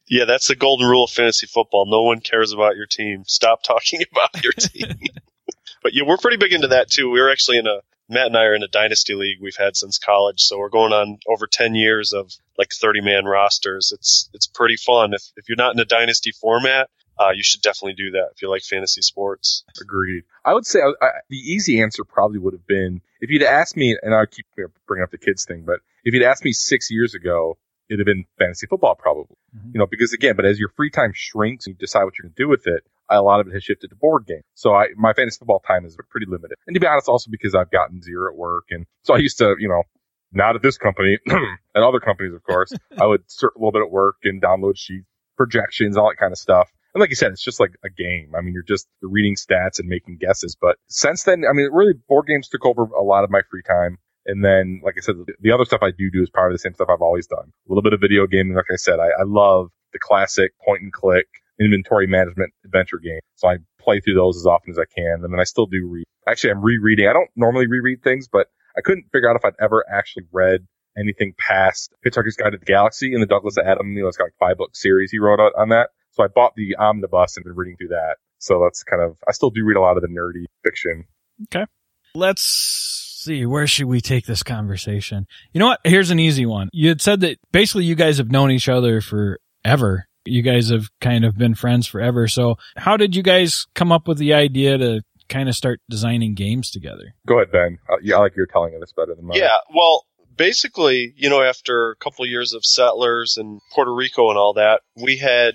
Yeah, 0.09 0.27
that's 0.27 0.49
the 0.49 0.57
golden 0.57 0.87
rule 0.87 1.05
of 1.05 1.11
fantasy 1.11 1.47
football. 1.47 1.87
No 1.87 2.03
one 2.03 2.21
cares 2.21 2.53
about 2.53 2.77
your 2.77 2.87
team. 2.87 3.25
Stop 3.27 3.63
talking 3.63 4.03
about 4.13 4.43
your 4.43 4.53
team. 4.53 4.97
but 5.83 5.95
yeah, 5.95 6.03
we're 6.07 6.19
pretty 6.19 6.37
big 6.37 6.53
into 6.53 6.69
that 6.69 6.91
too. 6.91 7.11
We're 7.11 7.31
actually 7.31 7.59
in 7.59 7.67
a 7.67 7.81
Matt 8.07 8.27
and 8.27 8.37
I 8.37 8.45
are 8.45 8.55
in 8.55 8.63
a 8.63 8.69
dynasty 8.69 9.15
league 9.15 9.39
we've 9.41 9.57
had 9.57 9.77
since 9.77 9.97
college, 9.99 10.43
so 10.43 10.59
we're 10.59 10.69
going 10.69 10.93
on 10.93 11.19
over 11.27 11.47
ten 11.47 11.75
years 11.75 12.13
of 12.13 12.31
like 12.59 12.69
thirty 12.79 13.01
man 13.01 13.25
rosters. 13.25 13.93
It's 13.95 14.29
it's 14.35 14.47
pretty 14.47 14.77
fun. 14.77 15.15
If 15.15 15.23
if 15.37 15.49
you're 15.49 15.57
not 15.57 15.73
in 15.73 15.81
a 15.81 15.87
dynasty 15.87 16.31
format, 16.33 16.91
uh, 17.19 17.31
you 17.35 17.43
should 17.43 17.63
definitely 17.63 17.95
do 17.95 18.13
that 18.13 18.31
if 18.35 18.43
you 18.43 18.51
like 18.51 18.63
fantasy 18.63 19.03
sports. 19.03 19.65
Agreed. 19.81 20.25
I 20.45 20.55
would 20.55 20.67
say 20.67 20.81
I, 20.81 21.05
I, 21.05 21.11
the 21.29 21.37
easy 21.37 21.81
answer 21.83 22.05
probably 22.05 22.39
would 22.39 22.55
have 22.55 22.67
been 22.67 23.01
if 23.21 23.31
you'd 23.31 23.43
asked 23.43 23.77
me, 23.77 23.97
and 24.03 24.15
I 24.15 24.27
keep 24.27 24.47
you 24.57 24.71
bringing 24.87 25.05
up 25.05 25.11
the 25.11 25.19
kids 25.19 25.45
thing, 25.45 25.63
but 25.67 25.81
if 26.05 26.13
you'd 26.15 26.23
asked 26.25 26.45
me 26.45 26.53
six 26.53 26.91
years 26.91 27.15
ago, 27.15 27.57
it'd 27.89 28.01
have 28.01 28.07
been 28.07 28.25
fantasy 28.39 28.67
football 28.67 28.95
probably. 28.95 29.37
Mhm. 29.57 29.75
You 29.75 29.79
know, 29.79 29.87
because 29.87 30.13
again, 30.13 30.37
but 30.37 30.45
as 30.45 30.59
your 30.59 30.71
free 30.71 30.91
time 30.91 31.13
shrinks 31.15 31.67
and 31.67 31.75
you 31.75 31.79
decide 31.79 32.05
what 32.05 32.15
you're 32.19 32.25
going 32.25 32.35
to 32.35 32.43
do 32.43 32.49
with 32.49 32.67
it, 32.67 32.85
a 33.11 33.21
lot 33.21 33.41
of 33.41 33.47
it 33.49 33.53
has 33.53 33.63
shifted 33.63 33.91
to 33.91 33.97
board 33.97 34.27
games. 34.27 34.45
So 34.55 34.75
I, 34.75 34.89
my 34.97 35.13
fantasy 35.13 35.39
football 35.39 35.61
time 35.67 35.85
is 35.85 35.97
pretty 36.09 36.27
limited. 36.27 36.57
And 36.67 36.75
to 36.75 36.81
be 36.81 36.87
honest, 36.87 37.09
also 37.09 37.31
because 37.31 37.55
I've 37.55 37.71
gotten 37.71 38.03
zero 38.03 38.33
at 38.33 38.37
work. 38.37 38.65
And 38.71 38.87
so 39.03 39.15
I 39.15 39.19
used 39.19 39.39
to, 39.39 39.55
you 39.59 39.69
know, 39.69 39.83
not 40.33 40.57
at 40.57 40.63
this 40.63 40.79
company 40.79 41.19
and 41.27 41.59
other 41.85 42.01
companies, 42.01 42.35
of 42.35 42.43
course, 42.43 42.73
I 43.01 43.07
would 43.07 43.23
serve 43.27 43.53
a 43.55 43.59
little 43.59 43.73
bit 43.73 43.83
at 43.83 43.91
work 43.91 44.17
and 44.25 44.43
download 44.43 44.77
sheets, 44.77 45.07
projections, 45.37 45.97
all 45.97 46.09
that 46.09 46.17
kind 46.17 46.33
of 46.33 46.39
stuff. 46.39 46.73
And 46.95 47.01
like 47.01 47.11
you 47.11 47.17
said, 47.17 47.33
it's 47.33 47.43
just 47.43 47.59
like 47.61 47.73
a 47.85 47.91
game. 47.91 48.33
I 48.37 48.41
mean, 48.41 48.55
you're 48.55 48.63
just 48.63 48.87
reading 49.03 49.35
stats 49.35 49.81
and 49.81 49.89
making 49.89 50.19
guesses. 50.21 50.57
But 50.61 50.77
since 50.89 51.25
then, 51.25 51.45
I 51.49 51.53
mean, 51.53 51.69
really, 51.73 51.95
board 52.09 52.27
games 52.29 52.49
took 52.49 52.65
over 52.65 52.85
a 52.85 53.03
lot 53.03 53.25
of 53.25 53.31
my 53.31 53.41
free 53.51 53.63
time. 53.63 53.99
And 54.27 54.45
then, 54.45 54.81
like 54.85 54.95
I 54.97 55.01
said, 55.01 55.17
the- 55.27 55.35
the 55.41 55.53
other 55.53 55.65
stuff 55.65 55.83
I 55.83 55.91
do 55.91 56.11
do 56.11 56.23
is 56.23 56.31
part 56.31 56.51
of 56.51 56.55
the 56.55 56.59
same 56.61 56.73
stuff 56.75 56.89
I've 56.89 57.03
always 57.03 57.27
done. 57.27 57.47
A 57.47 57.69
little 57.69 57.83
bit 57.83 57.93
of 57.93 58.01
video 58.01 58.27
gaming. 58.27 58.55
Like 58.55 58.71
I 58.73 58.77
said, 58.77 59.01
I, 59.01 59.09
I 59.09 59.25
love 59.27 59.69
the 59.93 59.99
classic 59.99 60.53
point 60.65 60.83
and 60.83 60.93
click 60.93 61.27
inventory 61.61 62.07
management 62.07 62.53
adventure 62.65 62.99
game. 62.99 63.21
So 63.35 63.49
I 63.49 63.57
play 63.81 64.01
through 64.01 64.15
those 64.15 64.37
as 64.37 64.47
often 64.47 64.71
as 64.71 64.79
I 64.79 64.87
can. 64.97 65.21
And 65.23 65.33
then 65.33 65.41
I 65.41 65.45
still 65.45 65.67
do 65.67 65.87
read. 65.87 66.05
Actually, 66.27 66.53
I'm 66.53 66.63
rereading. 66.63 67.07
I 67.07 67.13
don't 67.13 67.29
normally 67.37 67.67
reread 67.67 68.03
things, 68.03 68.29
but 68.29 68.47
I 68.77 68.81
couldn't 68.81 69.07
figure 69.13 69.29
out 69.29 69.37
if 69.37 69.45
I'd 69.45 69.55
ever 69.61 69.85
actually 69.93 70.25
read 70.33 70.67
anything 70.97 71.35
past 71.39 71.93
Hitchhiker's 72.07 72.37
Guide 72.37 72.51
to 72.51 72.59
the 72.59 72.65
Galaxy 72.65 73.13
and 73.13 73.23
the 73.23 73.27
Douglas 73.27 73.59
Adams, 73.59 73.95
you 73.97 74.03
know, 74.03 74.09
it's 74.09 74.17
got 74.17 74.25
like 74.25 74.39
five 74.39 74.57
book 74.57 74.75
series 74.75 75.11
he 75.11 75.19
wrote 75.19 75.41
out 75.41 75.53
on 75.59 75.69
that. 75.71 75.91
So 76.15 76.25
I 76.25 76.29
bought 76.29 76.55
the 76.57 76.77
omnibus 76.77 77.37
and 77.37 77.45
been 77.45 77.55
reading 77.55 77.77
through 77.77 77.89
that. 77.89 78.17
So 78.39 78.61
that's 78.63 78.83
kind 78.83 79.03
of, 79.03 79.17
I 79.29 79.33
still 79.33 79.51
do 79.51 79.65
read 79.65 79.77
a 79.77 79.81
lot 79.81 79.97
of 79.97 80.03
the 80.03 80.09
nerdy 80.09 80.45
fiction. 80.63 81.05
Okay. 81.45 81.67
Let's 82.15 83.03
see 83.25 83.47
where 83.47 83.67
should 83.67 83.87
we 83.87 84.03
take 84.03 84.27
this 84.27 84.43
conversation 84.43 85.27
you 85.55 85.59
know 85.59 85.69
what 85.69 85.81
here's 85.83 86.11
an 86.11 86.19
easy 86.19 86.45
one 86.45 86.69
you 86.75 86.91
had 86.91 87.01
said 87.01 87.21
that 87.21 87.39
basically 87.53 87.83
you 87.83 87.95
guys 87.95 88.19
have 88.19 88.31
known 88.31 88.51
each 88.51 88.69
other 88.69 89.01
forever 89.01 90.07
you 90.27 90.43
guys 90.43 90.69
have 90.69 90.91
kind 91.01 91.25
of 91.25 91.35
been 91.35 91.55
friends 91.55 91.87
forever 91.87 92.29
so 92.29 92.59
how 92.77 92.99
did 92.99 93.17
you 93.17 93.23
guys 93.23 93.67
come 93.75 93.91
up 93.91 94.07
with 94.07 94.19
the 94.19 94.35
idea 94.35 94.77
to 94.77 95.01
kind 95.31 95.49
of 95.49 95.55
start 95.55 95.81
designing 95.89 96.35
games 96.35 96.71
together 96.71 97.15
Go 97.27 97.37
ahead, 97.37 97.51
Ben. 97.51 97.79
Uh, 97.91 97.97
yeah, 98.03 98.17
I 98.17 98.19
like 98.19 98.37
you're 98.37 98.45
telling 98.45 98.75
it 98.75 98.81
this 98.81 98.93
better 98.93 99.15
than 99.15 99.25
mine. 99.25 99.39
Yeah, 99.39 99.57
well, 99.75 100.05
basically, 100.37 101.15
you 101.17 101.31
know, 101.31 101.43
after 101.43 101.91
a 101.91 101.97
couple 101.97 102.25
of 102.25 102.31
years 102.31 102.53
of 102.53 102.65
settlers 102.65 103.37
and 103.39 103.61
Puerto 103.73 103.95
Rico 103.95 104.29
and 104.29 104.39
all 104.39 104.55
that, 104.55 104.83
we 104.97 105.17
had 105.17 105.55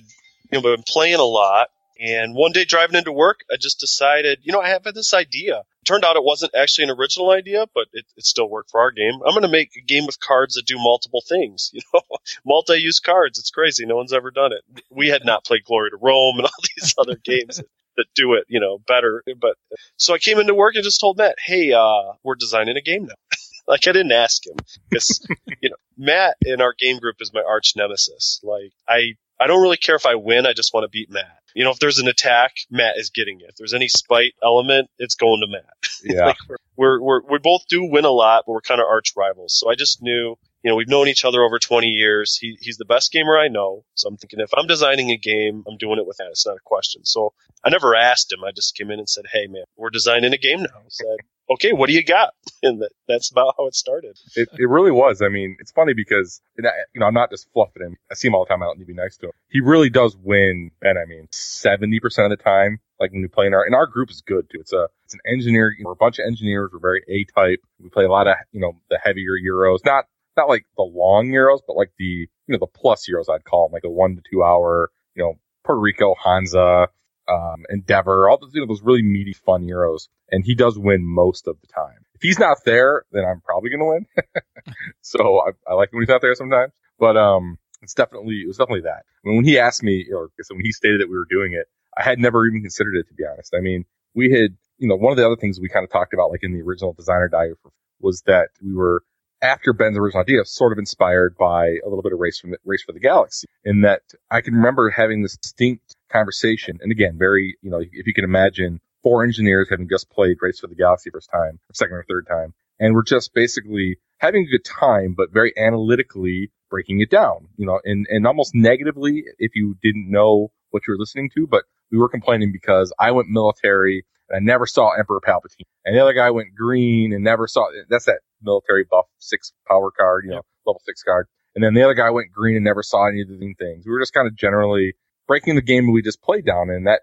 you 0.51 0.62
know 0.62 0.75
been 0.75 0.84
playing 0.88 1.15
a 1.15 1.24
lot, 1.24 1.70
And 2.00 2.34
one 2.34 2.51
day 2.53 2.65
driving 2.65 2.96
into 2.96 3.12
work, 3.12 3.41
I 3.51 3.58
just 3.58 3.79
decided, 3.79 4.39
you 4.44 4.53
know, 4.53 4.62
I 4.62 4.70
have 4.70 4.84
this 4.84 5.13
idea. 5.13 5.60
It 5.60 5.86
Turned 5.86 6.06
out 6.06 6.15
it 6.15 6.24
wasn't 6.24 6.56
actually 6.56 6.86
an 6.86 6.91
original 6.91 7.32
idea, 7.32 7.65
but 7.74 7.88
it, 7.94 8.06
it 8.15 8.25
still 8.25 8.50
worked 8.50 8.72
for 8.72 8.79
our 8.79 8.91
game. 8.91 9.15
I'm 9.25 9.34
going 9.34 9.41
to 9.41 9.50
make 9.50 9.75
a 9.75 9.82
game 9.82 10.06
with 10.06 10.20
cards 10.20 10.56
that 10.56 10.65
do 10.65 10.77
multiple 10.77 11.24
things, 11.27 11.72
you 11.74 11.82
know, 11.94 12.01
multi-use 12.46 13.00
cards. 13.00 13.38
It's 13.39 13.51
crazy. 13.51 13.86
No 13.86 13.98
one's 13.98 14.13
ever 14.13 14.32
done 14.32 14.51
it. 14.53 14.84
We 14.89 15.10
had 15.10 15.25
not 15.25 15.46
played 15.46 15.65
Glory 15.65 15.89
to 15.91 15.98
Rome 16.01 16.38
and 16.38 16.46
all 16.46 16.63
these 16.77 16.96
other 16.98 17.15
games 17.15 17.62
that 17.98 18.06
do 18.15 18.34
it, 18.34 18.46
you 18.48 18.60
know, 18.60 18.79
better. 18.88 19.24
But 19.39 19.58
so 19.98 20.13
I 20.13 20.20
came 20.20 20.39
into 20.39 20.53
work 20.56 20.75
and 20.75 20.84
just 20.84 21.01
told 21.01 21.18
Matt, 21.18 21.36
"Hey, 21.44 21.74
uh, 21.74 22.13
we're 22.24 22.36
designing 22.36 22.77
a 22.77 22.82
game 22.82 23.06
now." 23.06 23.15
like 23.68 23.88
I 23.88 23.91
didn't 23.91 24.13
ask 24.13 24.46
him 24.46 24.56
because 24.89 25.25
you 25.62 25.70
know 25.70 25.75
Matt 25.98 26.38
in 26.41 26.62
our 26.62 26.74
game 26.77 27.00
group 27.00 27.18
is 27.20 27.34
my 27.34 27.44
arch 27.46 27.74
nemesis. 27.75 28.39
Like 28.44 28.72
I 28.88 29.15
I 29.39 29.48
don't 29.48 29.62
really 29.62 29.77
care 29.77 29.96
if 29.96 30.05
I 30.05 30.15
win. 30.15 30.46
I 30.46 30.53
just 30.53 30.74
want 30.74 30.84
to 30.84 30.89
beat 30.89 31.10
Matt. 31.10 31.39
You 31.55 31.63
know, 31.63 31.72
if 31.72 31.79
there's 31.79 32.00
an 32.00 32.08
attack, 32.08 32.53
Matt 32.69 32.98
is 32.98 33.10
getting 33.10 33.39
it. 33.41 33.48
If 33.50 33.55
there's 33.55 33.74
any 33.74 33.88
spite 33.88 34.34
element, 34.43 34.89
it's 35.00 35.15
going 35.15 35.41
to 35.41 35.48
Matt. 35.48 35.65
Yeah. 36.01 36.27
like 36.27 36.38
we're, 36.48 36.58
we're, 36.77 37.01
we're, 37.01 37.22
we 37.29 37.39
both 37.39 37.67
do 37.67 37.84
win 37.84 38.05
a 38.05 38.10
lot, 38.10 38.43
but 38.46 38.53
we're 38.53 38.62
kind 38.62 38.79
of 38.79 38.88
arch 38.88 39.13
rivals. 39.17 39.53
So 39.60 39.69
I 39.69 39.75
just 39.75 40.01
knew, 40.01 40.38
you 40.63 40.72
know, 40.72 40.75
we've 40.77 40.88
known 40.88 41.10
each 41.10 41.25
other 41.25 41.43
over 41.43 41.60
20 41.60 41.88
years. 41.88 42.38
He, 42.38 42.58
he's 42.62 42.77
the 42.77 42.86
best 42.86 43.12
gamer 43.12 43.38
I 43.38 43.50
know. 43.50 43.84
So 43.96 44.08
I'm 44.08 44.15
thinking 44.15 44.39
if 44.39 44.50
I'm 44.55 44.65
designing 44.65 45.12
a 45.12 45.17
game, 45.17 45.65
I'm 45.67 45.75
doing 45.75 46.00
it 46.00 46.08
with 46.08 46.15
that. 46.17 46.27
It's 46.31 46.46
not 46.48 46.55
a 46.55 46.62
question. 46.63 47.03
So 47.03 47.34
I 47.65 47.69
never 47.69 47.96
asked 47.96 48.31
him. 48.31 48.46
I 48.46 48.51
just 48.55 48.77
came 48.77 48.91
in 48.91 49.00
and 49.00 49.10
said, 49.10 49.25
Hey 49.29 49.48
man, 49.48 49.65
we're 49.75 49.89
designing 49.89 50.34
a 50.34 50.38
game 50.38 50.60
now. 50.62 50.79
He 50.84 50.89
said, 50.89 51.17
okay, 51.50 51.74
what 51.74 51.88
do 51.88 51.94
you 51.94 52.03
got? 52.03 52.34
And 52.62 52.82
that, 52.82 52.89
that's 53.08 53.32
about 53.32 53.56
how 53.58 53.68
it 53.68 53.74
started. 53.75 54.20
It, 54.36 54.50
it 54.51 54.68
really 54.68 54.91
was. 54.91 55.22
I 55.22 55.29
mean, 55.29 55.56
it's 55.62 55.72
funny 55.72 55.94
because, 55.94 56.41
I, 56.62 56.68
you 56.94 57.00
know, 57.00 57.06
I'm 57.06 57.13
not 57.13 57.29
just 57.29 57.48
fluffing 57.53 57.84
him. 57.84 57.98
I 58.12 58.15
see 58.15 58.27
him 58.27 58.36
all 58.36 58.44
the 58.44 58.50
time. 58.50 58.62
I 58.62 58.65
don't 58.65 58.79
need 58.79 58.84
to 58.84 58.94
be 58.94 59.01
nice 59.01 59.15
to 59.20 59.27
him. 59.27 59.32
He 59.48 59.62
really 59.62 59.89
does 59.89 60.18
win. 60.18 60.72
And 60.82 61.00
I 61.00 61.06
mean, 61.06 61.27
70% 61.32 62.01
of 62.25 62.32
the 62.32 62.44
time, 62.44 62.82
like 63.00 63.13
when 63.13 63.22
we 63.22 63.29
play 63.29 63.48
in 63.48 63.53
our, 63.53 63.63
and 63.63 63.74
our 63.74 63.88
group 63.88 64.12
is 64.12 64.22
good 64.22 64.50
too. 64.50 64.60
It's 64.60 64.74
a, 64.74 64.89
it's 65.06 65.13
an 65.13 65.22
engineer, 65.25 65.74
we're 65.82 65.94
a 65.94 65.96
bunch 65.96 66.20
of 66.20 66.25
engineers. 66.25 66.72
We're 66.74 66.79
very 66.79 67.01
A 67.08 67.24
type. 67.34 67.62
We 67.82 67.88
play 67.88 68.03
a 68.03 68.12
lot 68.12 68.27
of, 68.27 68.36
you 68.51 68.60
know, 68.60 68.74
the 68.89 69.00
heavier 69.01 69.38
Euros, 69.41 69.86
not, 69.86 70.03
not 70.36 70.50
like 70.50 70.65
the 70.75 70.84
long 70.84 71.29
Euros, 71.29 71.60
but 71.65 71.77
like 71.77 71.94
the, 71.98 72.03
you 72.03 72.29
know, 72.50 72.58
the 72.58 72.68
plus 72.68 73.08
Euros, 73.10 73.34
I'd 73.34 73.46
call 73.46 73.68
them, 73.70 73.72
like 73.72 73.84
the 73.84 73.89
one 73.89 74.18
to 74.18 74.22
two 74.29 74.44
hour, 74.44 74.91
you 75.15 75.24
know, 75.24 75.39
Puerto 75.63 75.79
Rico, 75.79 76.13
Hansa, 76.22 76.89
um, 77.30 77.66
Endeavor, 77.70 78.30
all 78.30 78.38
those, 78.40 78.52
you 78.54 78.62
know, 78.62 78.68
those 78.68 78.82
really 78.82 79.02
meaty, 79.02 79.34
fun 79.34 79.64
Euros. 79.64 80.08
And 80.32 80.44
he 80.46 80.56
does 80.56 80.78
win 80.78 81.04
most 81.04 81.48
of 81.48 81.60
the 81.62 81.68
time. 81.68 82.06
If 82.16 82.22
he's 82.22 82.40
not 82.40 82.58
there, 82.66 83.04
then 83.12 83.26
I'm 83.26 83.42
probably 83.42 83.70
going 83.70 83.80
to 83.80 83.86
win. 83.86 84.76
so 85.02 85.42
I, 85.42 85.72
I 85.72 85.74
like 85.76 85.92
when 85.92 86.02
he's 86.02 86.10
not 86.10 86.22
there 86.22 86.36
sometimes, 86.36 86.74
but, 87.00 87.18
um, 87.18 87.58
it's 87.82 87.94
definitely, 87.94 88.42
it 88.44 88.48
was 88.48 88.58
definitely 88.58 88.82
that. 88.82 89.04
I 89.06 89.28
mean, 89.28 89.38
when 89.38 89.46
he 89.46 89.58
asked 89.58 89.84
me, 89.84 90.06
or 90.14 90.30
when 90.52 90.66
he 90.66 90.72
stated 90.72 91.02
that 91.02 91.10
we 91.10 91.18
were 91.18 91.28
doing 91.30 91.54
it, 91.54 91.68
I 91.98 92.04
had 92.04 92.20
never 92.20 92.46
even 92.46 92.62
considered 92.62 92.96
it, 92.96 93.08
to 93.08 93.14
be 93.14 93.24
honest. 93.26 93.54
I 93.56 93.62
mean, 93.62 93.86
we 94.14 94.32
had, 94.32 94.56
you 94.78 94.88
know, 94.88 94.96
one 94.96 95.12
of 95.12 95.18
the 95.18 95.26
other 95.26 95.36
things 95.36 95.60
we 95.60 95.70
kind 95.70 95.84
of 95.84 95.92
talked 95.92 96.14
about, 96.14 96.32
like 96.32 96.44
in 96.44 96.54
the 96.54 96.62
original 96.62 96.94
designer 96.94 97.28
diary 97.30 97.54
was 98.02 98.22
that 98.24 98.50
we 98.64 98.74
were, 98.74 99.04
after 99.42 99.74
Ben's 99.74 99.98
original 99.98 100.22
idea, 100.22 100.44
sort 100.46 100.72
of 100.72 100.78
inspired 100.78 101.36
by 101.38 101.68
a 101.68 101.88
little 101.88 102.02
bit 102.02 102.14
of 102.14 102.20
race 102.20 102.40
from 102.40 102.52
the 102.52 102.58
race 102.66 102.84
for 102.84 102.92
the 102.92 103.00
galaxy 103.00 103.48
in 103.64 103.82
that 103.82 104.02
I 104.30 104.42
can 104.42 104.56
remember 104.56 104.90
having 104.90 105.22
this 105.22 105.38
distinct 105.38 105.96
conversation. 106.12 106.80
And 106.82 106.92
again, 106.92 107.18
very, 107.18 107.58
you 107.62 107.70
know, 107.70 107.80
if 107.80 108.08
you 108.08 108.13
can 108.13 108.24
imagine 108.24 108.80
four 109.04 109.24
engineers 109.24 109.68
having 109.70 109.88
just 109.89 110.10
played 110.10 110.38
race 110.42 110.60
for 110.60 110.68
the 110.68 110.75
galaxy 110.75 111.10
first 111.10 111.30
time, 111.32 111.60
or 111.70 111.74
second 111.74 111.96
or 111.96 112.06
third 112.08 112.28
time. 112.28 112.54
And 112.80 112.94
we're 112.94 113.04
just 113.04 113.34
basically 113.34 113.98
having 114.18 114.46
a 114.46 114.51
good 114.51 114.66
time, 114.66 115.13
but 115.18 115.32
very 115.32 115.54
analytically 115.58 116.51
breaking 116.70 117.01
it 117.01 117.10
down, 117.10 117.48
you 117.58 117.66
know, 117.66 117.80
and, 117.84 118.06
and 118.10 118.28
almost 118.28 118.54
negatively 118.54 119.24
if 119.38 119.56
you 119.56 119.75
didn't 119.82 120.10
know 120.10 120.51
what 120.72 120.84
you 120.88 120.94
were 120.94 120.98
listening 121.00 121.30
to, 121.36 121.48
but 121.48 121.63
we 121.92 121.98
were 121.98 122.10
complaining 122.10 122.51
because 122.51 122.94
I 123.00 123.12
went 123.12 123.28
military 123.30 124.06
and 124.30 124.38
I 124.38 124.39
never 124.39 124.66
saw 124.66 124.92
Emperor 124.92 125.20
Palpatine. 125.20 125.66
And 125.86 125.96
the 125.96 126.01
other 126.01 126.13
guy 126.13 126.30
went 126.30 126.56
green 126.56 127.13
and 127.13 127.24
never 127.24 127.48
saw, 127.48 127.68
that's 127.89 128.06
that 128.06 128.20
military 128.42 128.86
buff 128.89 129.08
six 129.18 129.51
power 129.68 129.92
card, 129.92 130.25
you 130.25 130.32
know, 130.32 130.42
level 130.66 130.82
six 130.86 131.01
card. 131.04 131.28
And 131.56 131.63
then 131.63 131.74
the 131.74 131.84
other 131.84 131.96
guy 131.96 132.12
went 132.12 132.32
green 132.32 132.56
and 132.56 132.63
never 132.63 132.84
saw 132.84 133.08
any 133.08 133.22
of 133.22 133.28
the 133.28 133.56
things. 133.58 133.86
We 133.86 133.92
were 133.92 134.00
just 134.00 134.13
kind 134.13 134.28
of 134.28 134.36
generally 134.36 134.94
breaking 135.30 135.56
the 135.56 135.62
game 135.62 135.92
we 135.92 136.02
just 136.02 136.22
played 136.24 136.44
down. 136.44 136.72
And 136.72 136.88
that, 136.88 137.02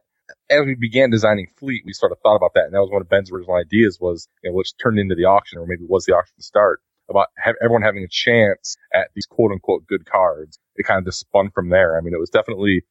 as 0.50 0.66
we 0.66 0.74
began 0.74 1.10
designing 1.10 1.46
Fleet, 1.56 1.84
we 1.86 1.92
sort 1.92 2.10
of 2.10 2.18
thought 2.18 2.34
about 2.34 2.54
that. 2.54 2.64
And 2.64 2.74
that 2.74 2.80
was 2.80 2.90
one 2.90 3.00
of 3.00 3.08
Ben's 3.08 3.30
original 3.30 3.54
ideas 3.54 3.98
was, 4.00 4.28
you 4.42 4.50
know, 4.50 4.56
which 4.56 4.76
turned 4.76 4.98
into 4.98 5.14
the 5.14 5.26
auction 5.26 5.58
or 5.58 5.66
maybe 5.66 5.84
was 5.88 6.04
the 6.04 6.14
auction 6.14 6.34
start 6.40 6.80
about 7.08 7.28
have 7.36 7.54
everyone 7.62 7.82
having 7.82 8.02
a 8.02 8.08
chance 8.10 8.76
at 8.92 9.10
these 9.14 9.26
quote 9.26 9.52
unquote 9.52 9.86
good 9.86 10.04
cards. 10.04 10.58
It 10.74 10.84
kind 10.84 10.98
of 10.98 11.04
just 11.04 11.20
spun 11.20 11.50
from 11.54 11.70
there. 11.70 11.96
I 11.96 12.00
mean, 12.00 12.14
it 12.14 12.18
was 12.18 12.30
definitely, 12.30 12.82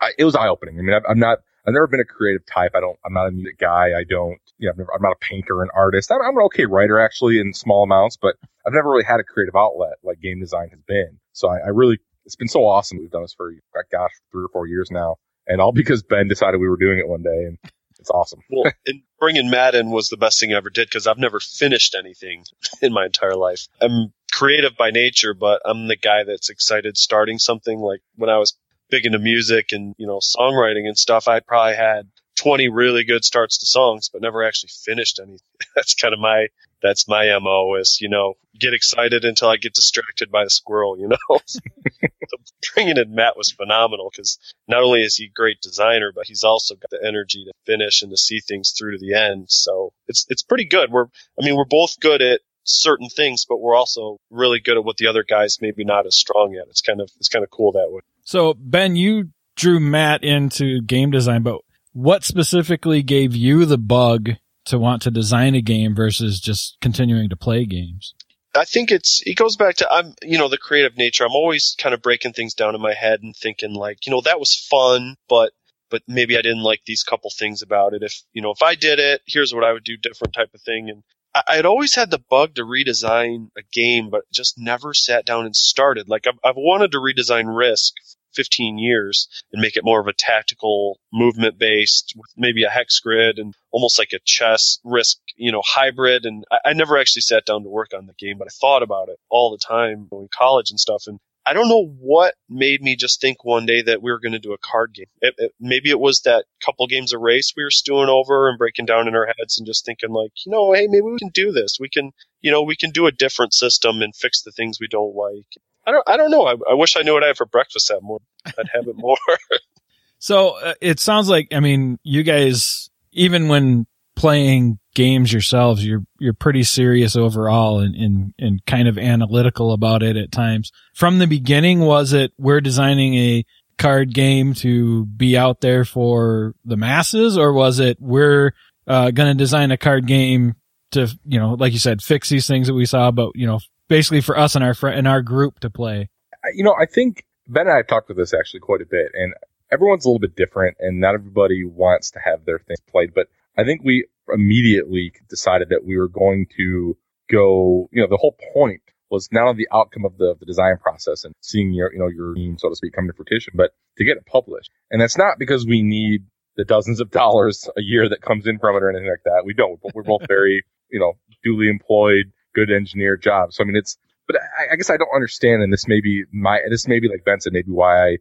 I, 0.00 0.10
it 0.18 0.24
was 0.24 0.34
eye 0.34 0.48
opening. 0.48 0.76
I 0.76 0.82
mean, 0.82 1.00
I'm 1.08 1.20
not, 1.20 1.38
I've 1.64 1.74
never 1.74 1.86
been 1.86 2.00
a 2.00 2.04
creative 2.04 2.44
type. 2.46 2.72
I 2.74 2.80
don't, 2.80 2.98
I'm 3.06 3.12
not 3.12 3.28
a 3.28 3.30
music 3.30 3.58
guy. 3.58 3.92
I 3.96 4.02
don't, 4.02 4.40
you 4.58 4.66
know, 4.66 4.74
never, 4.76 4.92
I'm 4.92 5.02
not 5.02 5.12
a 5.12 5.24
painter, 5.24 5.62
an 5.62 5.68
artist. 5.72 6.10
I'm, 6.10 6.20
I'm 6.20 6.36
an 6.36 6.42
okay 6.46 6.66
writer 6.66 6.98
actually 6.98 7.38
in 7.38 7.54
small 7.54 7.84
amounts, 7.84 8.16
but 8.16 8.34
I've 8.66 8.72
never 8.72 8.90
really 8.90 9.04
had 9.04 9.20
a 9.20 9.24
creative 9.24 9.54
outlet 9.54 9.98
like 10.02 10.20
game 10.20 10.40
design 10.40 10.70
has 10.70 10.80
been. 10.80 11.20
So 11.32 11.48
I, 11.48 11.58
I 11.58 11.68
really, 11.68 12.00
it's 12.30 12.36
been 12.36 12.46
so 12.46 12.64
awesome. 12.64 12.98
We've 12.98 13.10
done 13.10 13.22
this 13.22 13.34
for, 13.34 13.52
gosh, 13.90 14.12
three 14.30 14.44
or 14.44 14.48
four 14.52 14.68
years 14.68 14.88
now. 14.88 15.16
And 15.48 15.60
all 15.60 15.72
because 15.72 16.04
Ben 16.04 16.28
decided 16.28 16.60
we 16.60 16.68
were 16.68 16.76
doing 16.76 17.00
it 17.00 17.08
one 17.08 17.24
day 17.24 17.44
and 17.44 17.58
it's 17.98 18.08
awesome. 18.08 18.38
well, 18.48 18.70
and 18.86 19.02
bringing 19.18 19.50
Matt 19.50 19.74
in 19.74 19.90
was 19.90 20.10
the 20.10 20.16
best 20.16 20.38
thing 20.38 20.54
I 20.54 20.56
ever 20.56 20.70
did 20.70 20.88
because 20.88 21.08
I've 21.08 21.18
never 21.18 21.40
finished 21.40 21.96
anything 21.98 22.44
in 22.82 22.92
my 22.92 23.06
entire 23.06 23.34
life. 23.34 23.66
I'm 23.80 24.12
creative 24.30 24.76
by 24.76 24.92
nature, 24.92 25.34
but 25.34 25.60
I'm 25.64 25.88
the 25.88 25.96
guy 25.96 26.22
that's 26.22 26.50
excited 26.50 26.96
starting 26.96 27.40
something. 27.40 27.80
Like 27.80 28.00
when 28.14 28.30
I 28.30 28.38
was 28.38 28.56
big 28.90 29.06
into 29.06 29.18
music 29.18 29.72
and, 29.72 29.96
you 29.98 30.06
know, 30.06 30.20
songwriting 30.20 30.86
and 30.86 30.96
stuff, 30.96 31.26
I 31.26 31.40
probably 31.40 31.74
had 31.74 32.08
20 32.38 32.68
really 32.68 33.02
good 33.02 33.24
starts 33.24 33.58
to 33.58 33.66
songs, 33.66 34.08
but 34.08 34.22
never 34.22 34.44
actually 34.44 34.70
finished 34.84 35.18
any. 35.20 35.38
that's 35.74 35.94
kind 35.94 36.14
of 36.14 36.20
my, 36.20 36.46
that's 36.82 37.08
my 37.08 37.26
MO 37.38 37.74
is, 37.74 37.98
you 38.00 38.08
know, 38.08 38.34
get 38.58 38.74
excited 38.74 39.24
until 39.24 39.48
I 39.48 39.56
get 39.56 39.74
distracted 39.74 40.30
by 40.30 40.44
the 40.44 40.50
squirrel, 40.50 40.98
you 40.98 41.08
know? 41.08 41.38
so 41.48 42.36
bringing 42.74 42.96
in 42.96 43.14
Matt 43.14 43.36
was 43.36 43.50
phenomenal 43.52 44.10
because 44.10 44.38
not 44.68 44.82
only 44.82 45.02
is 45.02 45.16
he 45.16 45.26
a 45.26 45.34
great 45.34 45.60
designer, 45.60 46.12
but 46.14 46.26
he's 46.26 46.44
also 46.44 46.74
got 46.74 46.90
the 46.90 47.06
energy 47.06 47.44
to 47.44 47.52
finish 47.66 48.02
and 48.02 48.10
to 48.10 48.16
see 48.16 48.40
things 48.40 48.72
through 48.76 48.92
to 48.92 48.98
the 48.98 49.14
end. 49.14 49.46
So 49.48 49.92
it's, 50.08 50.26
it's 50.28 50.42
pretty 50.42 50.64
good. 50.64 50.90
We're, 50.90 51.06
I 51.06 51.44
mean, 51.44 51.56
we're 51.56 51.64
both 51.64 52.00
good 52.00 52.22
at 52.22 52.40
certain 52.64 53.08
things, 53.08 53.46
but 53.48 53.60
we're 53.60 53.76
also 53.76 54.18
really 54.30 54.60
good 54.60 54.76
at 54.76 54.84
what 54.84 54.96
the 54.96 55.06
other 55.06 55.24
guys 55.24 55.58
maybe 55.60 55.84
not 55.84 56.06
as 56.06 56.16
strong 56.16 56.54
at. 56.56 56.68
It's 56.68 56.82
kind 56.82 57.00
of, 57.00 57.10
it's 57.16 57.28
kind 57.28 57.42
of 57.42 57.50
cool 57.50 57.72
that 57.72 57.90
way. 57.90 58.00
So 58.24 58.54
Ben, 58.54 58.96
you 58.96 59.30
drew 59.56 59.80
Matt 59.80 60.24
into 60.24 60.80
game 60.82 61.10
design, 61.10 61.42
but 61.42 61.60
what 61.92 62.24
specifically 62.24 63.02
gave 63.02 63.34
you 63.34 63.64
the 63.64 63.78
bug 63.78 64.30
to 64.66 64.78
want 64.78 65.02
to 65.02 65.10
design 65.10 65.54
a 65.54 65.62
game 65.62 65.94
versus 65.94 66.40
just 66.40 66.76
continuing 66.80 67.28
to 67.28 67.36
play 67.36 67.64
games? 67.64 68.14
I 68.54 68.64
think 68.64 68.90
it's 68.90 69.22
it 69.24 69.36
goes 69.36 69.56
back 69.56 69.76
to 69.76 69.92
I'm 69.92 70.14
you 70.22 70.38
know 70.38 70.48
the 70.48 70.58
creative 70.58 70.96
nature. 70.96 71.24
I'm 71.24 71.32
always 71.32 71.76
kind 71.78 71.94
of 71.94 72.02
breaking 72.02 72.32
things 72.32 72.54
down 72.54 72.74
in 72.74 72.80
my 72.80 72.94
head 72.94 73.22
and 73.22 73.34
thinking 73.36 73.74
like 73.74 74.06
you 74.06 74.10
know 74.10 74.20
that 74.22 74.40
was 74.40 74.54
fun, 74.54 75.16
but 75.28 75.52
but 75.88 76.02
maybe 76.08 76.36
I 76.36 76.42
didn't 76.42 76.62
like 76.62 76.82
these 76.84 77.02
couple 77.02 77.30
things 77.30 77.62
about 77.62 77.94
it. 77.94 78.02
If 78.02 78.22
you 78.32 78.42
know 78.42 78.50
if 78.50 78.62
I 78.62 78.74
did 78.74 78.98
it, 78.98 79.22
here's 79.26 79.54
what 79.54 79.64
I 79.64 79.72
would 79.72 79.84
do 79.84 79.96
different 79.96 80.34
type 80.34 80.50
of 80.52 80.62
thing. 80.62 80.90
And 80.90 81.02
I, 81.34 81.58
I'd 81.58 81.66
always 81.66 81.94
had 81.94 82.10
the 82.10 82.22
bug 82.30 82.56
to 82.56 82.62
redesign 82.62 83.48
a 83.56 83.62
game, 83.72 84.10
but 84.10 84.22
just 84.32 84.58
never 84.58 84.94
sat 84.94 85.24
down 85.24 85.46
and 85.46 85.54
started. 85.54 86.08
Like 86.08 86.26
I've, 86.26 86.38
I've 86.42 86.56
wanted 86.56 86.92
to 86.92 86.98
redesign 86.98 87.56
Risk 87.56 87.94
15 88.34 88.78
years 88.78 89.28
and 89.52 89.60
make 89.60 89.76
it 89.76 89.84
more 89.84 90.00
of 90.00 90.06
a 90.06 90.12
tactical 90.12 90.98
movement 91.12 91.58
based 91.58 92.14
with 92.16 92.30
maybe 92.36 92.64
a 92.64 92.70
hex 92.70 93.00
grid 93.00 93.38
and 93.38 93.54
almost 93.70 93.98
like 93.98 94.12
a 94.12 94.20
chess 94.24 94.78
risk, 94.84 95.18
you 95.36 95.52
know, 95.52 95.62
hybrid. 95.64 96.24
And 96.24 96.44
I, 96.50 96.70
I 96.70 96.72
never 96.72 96.98
actually 96.98 97.22
sat 97.22 97.44
down 97.44 97.62
to 97.62 97.68
work 97.68 97.90
on 97.96 98.06
the 98.06 98.14
game, 98.18 98.38
but 98.38 98.48
I 98.48 98.54
thought 98.60 98.82
about 98.82 99.08
it 99.08 99.18
all 99.28 99.50
the 99.50 99.58
time 99.58 100.08
in 100.12 100.28
college 100.32 100.70
and 100.70 100.80
stuff. 100.80 101.04
And 101.06 101.18
I 101.46 101.54
don't 101.54 101.68
know 101.68 101.86
what 101.98 102.34
made 102.48 102.82
me 102.82 102.96
just 102.96 103.20
think 103.20 103.44
one 103.44 103.66
day 103.66 103.82
that 103.82 104.02
we 104.02 104.10
were 104.10 104.20
going 104.20 104.32
to 104.32 104.38
do 104.38 104.52
a 104.52 104.58
card 104.58 104.92
game. 104.94 105.06
It, 105.20 105.34
it, 105.38 105.52
maybe 105.58 105.90
it 105.90 105.98
was 105.98 106.20
that 106.20 106.44
couple 106.64 106.86
games 106.86 107.12
of 107.12 107.20
race 107.20 107.54
we 107.56 107.64
were 107.64 107.70
stewing 107.70 108.08
over 108.08 108.48
and 108.48 108.58
breaking 108.58 108.86
down 108.86 109.08
in 109.08 109.14
our 109.14 109.26
heads 109.26 109.58
and 109.58 109.66
just 109.66 109.84
thinking 109.84 110.10
like, 110.10 110.32
you 110.44 110.52
know, 110.52 110.72
hey, 110.72 110.86
maybe 110.88 111.02
we 111.02 111.18
can 111.18 111.30
do 111.30 111.50
this. 111.50 111.78
We 111.80 111.88
can, 111.88 112.12
you 112.42 112.50
know, 112.50 112.62
we 112.62 112.76
can 112.76 112.90
do 112.90 113.06
a 113.06 113.12
different 113.12 113.54
system 113.54 114.02
and 114.02 114.14
fix 114.14 114.42
the 114.42 114.52
things 114.52 114.78
we 114.80 114.88
don't 114.88 115.14
like. 115.14 115.46
I 115.86 115.92
don't, 115.92 116.04
I 116.06 116.16
don't 116.16 116.30
know. 116.30 116.44
I, 116.44 116.54
I 116.70 116.74
wish 116.74 116.96
I 116.96 117.02
knew 117.02 117.14
what 117.14 117.24
I 117.24 117.28
had 117.28 117.36
for 117.36 117.46
breakfast 117.46 117.88
that 117.88 118.02
morning. 118.02 118.26
I'd 118.46 118.68
have 118.74 118.86
it 118.86 118.96
more. 118.96 119.16
so 120.18 120.50
uh, 120.60 120.74
it 120.80 121.00
sounds 121.00 121.28
like, 121.28 121.48
I 121.52 121.60
mean, 121.60 121.98
you 122.02 122.22
guys, 122.22 122.90
even 123.12 123.48
when 123.48 123.86
playing 124.20 124.78
games 124.94 125.32
yourselves, 125.32 125.84
you're 125.84 126.04
you're 126.18 126.34
pretty 126.34 126.62
serious 126.62 127.16
overall 127.16 127.80
and, 127.80 127.94
and 127.94 128.34
and 128.38 128.64
kind 128.66 128.86
of 128.86 128.98
analytical 128.98 129.72
about 129.72 130.02
it 130.02 130.16
at 130.16 130.30
times. 130.30 130.70
From 130.94 131.18
the 131.18 131.26
beginning, 131.26 131.80
was 131.80 132.12
it 132.12 132.32
we're 132.38 132.60
designing 132.60 133.14
a 133.14 133.44
card 133.78 134.12
game 134.12 134.52
to 134.52 135.06
be 135.06 135.38
out 135.38 135.62
there 135.62 135.86
for 135.86 136.54
the 136.66 136.76
masses, 136.76 137.38
or 137.38 137.54
was 137.54 137.80
it 137.80 137.96
we're 137.98 138.52
uh, 138.86 139.10
going 139.10 139.32
to 139.32 139.38
design 139.38 139.70
a 139.70 139.78
card 139.78 140.06
game 140.06 140.54
to 140.90 141.08
you 141.24 141.40
know, 141.40 141.54
like 141.54 141.72
you 141.72 141.78
said, 141.78 142.02
fix 142.02 142.28
these 142.28 142.46
things 142.46 142.66
that 142.66 142.74
we 142.74 142.84
saw, 142.84 143.10
but 143.10 143.30
you 143.34 143.46
know, 143.46 143.58
basically 143.88 144.20
for 144.20 144.36
us 144.38 144.54
and 144.54 144.62
our 144.62 144.74
friend 144.74 144.98
and 144.98 145.08
our 145.08 145.22
group 145.22 145.60
to 145.60 145.70
play? 145.70 146.10
You 146.54 146.64
know, 146.64 146.74
I 146.78 146.84
think 146.84 147.24
Ben 147.48 147.62
and 147.62 147.72
I 147.72 147.76
have 147.76 147.86
talked 147.86 148.08
with 148.08 148.18
this 148.18 148.34
actually 148.34 148.60
quite 148.60 148.82
a 148.82 148.86
bit, 148.86 149.12
and 149.14 149.32
everyone's 149.72 150.04
a 150.04 150.08
little 150.08 150.20
bit 150.20 150.36
different 150.36 150.76
and 150.78 151.00
not 151.00 151.14
everybody 151.14 151.64
wants 151.64 152.10
to 152.10 152.18
have 152.18 152.44
their 152.44 152.58
things 152.58 152.80
played. 152.90 153.14
But 153.14 153.28
I 153.60 153.64
think 153.64 153.82
we 153.84 154.06
immediately 154.32 155.12
decided 155.28 155.68
that 155.70 155.84
we 155.84 155.96
were 155.96 156.08
going 156.08 156.46
to 156.56 156.96
go, 157.30 157.88
you 157.92 158.00
know, 158.00 158.08
the 158.08 158.16
whole 158.16 158.36
point 158.54 158.82
was 159.10 159.28
not 159.32 159.48
only 159.48 159.64
the 159.64 159.76
outcome 159.76 160.04
of 160.04 160.16
the, 160.18 160.34
the 160.38 160.46
design 160.46 160.76
process 160.80 161.24
and 161.24 161.34
seeing 161.40 161.72
your, 161.72 161.92
you 161.92 161.98
know, 161.98 162.08
your 162.08 162.34
team, 162.34 162.56
so 162.58 162.68
to 162.68 162.76
speak, 162.76 162.92
come 162.92 163.08
to 163.08 163.12
fruition, 163.12 163.54
but 163.56 163.72
to 163.98 164.04
get 164.04 164.16
it 164.16 164.24
published. 164.24 164.70
And 164.90 165.00
that's 165.00 165.18
not 165.18 165.38
because 165.38 165.66
we 165.66 165.82
need 165.82 166.24
the 166.56 166.64
dozens 166.64 167.00
of 167.00 167.10
dollars 167.10 167.68
a 167.76 167.82
year 167.82 168.08
that 168.08 168.22
comes 168.22 168.46
in 168.46 168.58
from 168.58 168.76
it 168.76 168.82
or 168.82 168.90
anything 168.90 169.10
like 169.10 169.24
that. 169.24 169.42
We 169.44 169.54
don't, 169.54 169.80
but 169.82 169.94
we're 169.94 170.04
both 170.04 170.22
very, 170.28 170.64
you 170.90 171.00
know, 171.00 171.14
duly 171.42 171.68
employed, 171.68 172.32
good 172.54 172.70
engineer 172.70 173.16
jobs. 173.16 173.56
So 173.56 173.64
I 173.64 173.66
mean, 173.66 173.76
it's, 173.76 173.98
but 174.26 174.36
I, 174.36 174.74
I 174.74 174.76
guess 174.76 174.90
I 174.90 174.96
don't 174.96 175.14
understand, 175.14 175.62
and 175.62 175.72
this 175.72 175.88
may 175.88 176.00
be 176.00 176.24
my, 176.32 176.60
this 176.70 176.86
may 176.86 177.00
be 177.00 177.08
like 177.08 177.24
Benson, 177.24 177.52
maybe 177.52 177.72
why 177.72 178.10
I, 178.10 178.16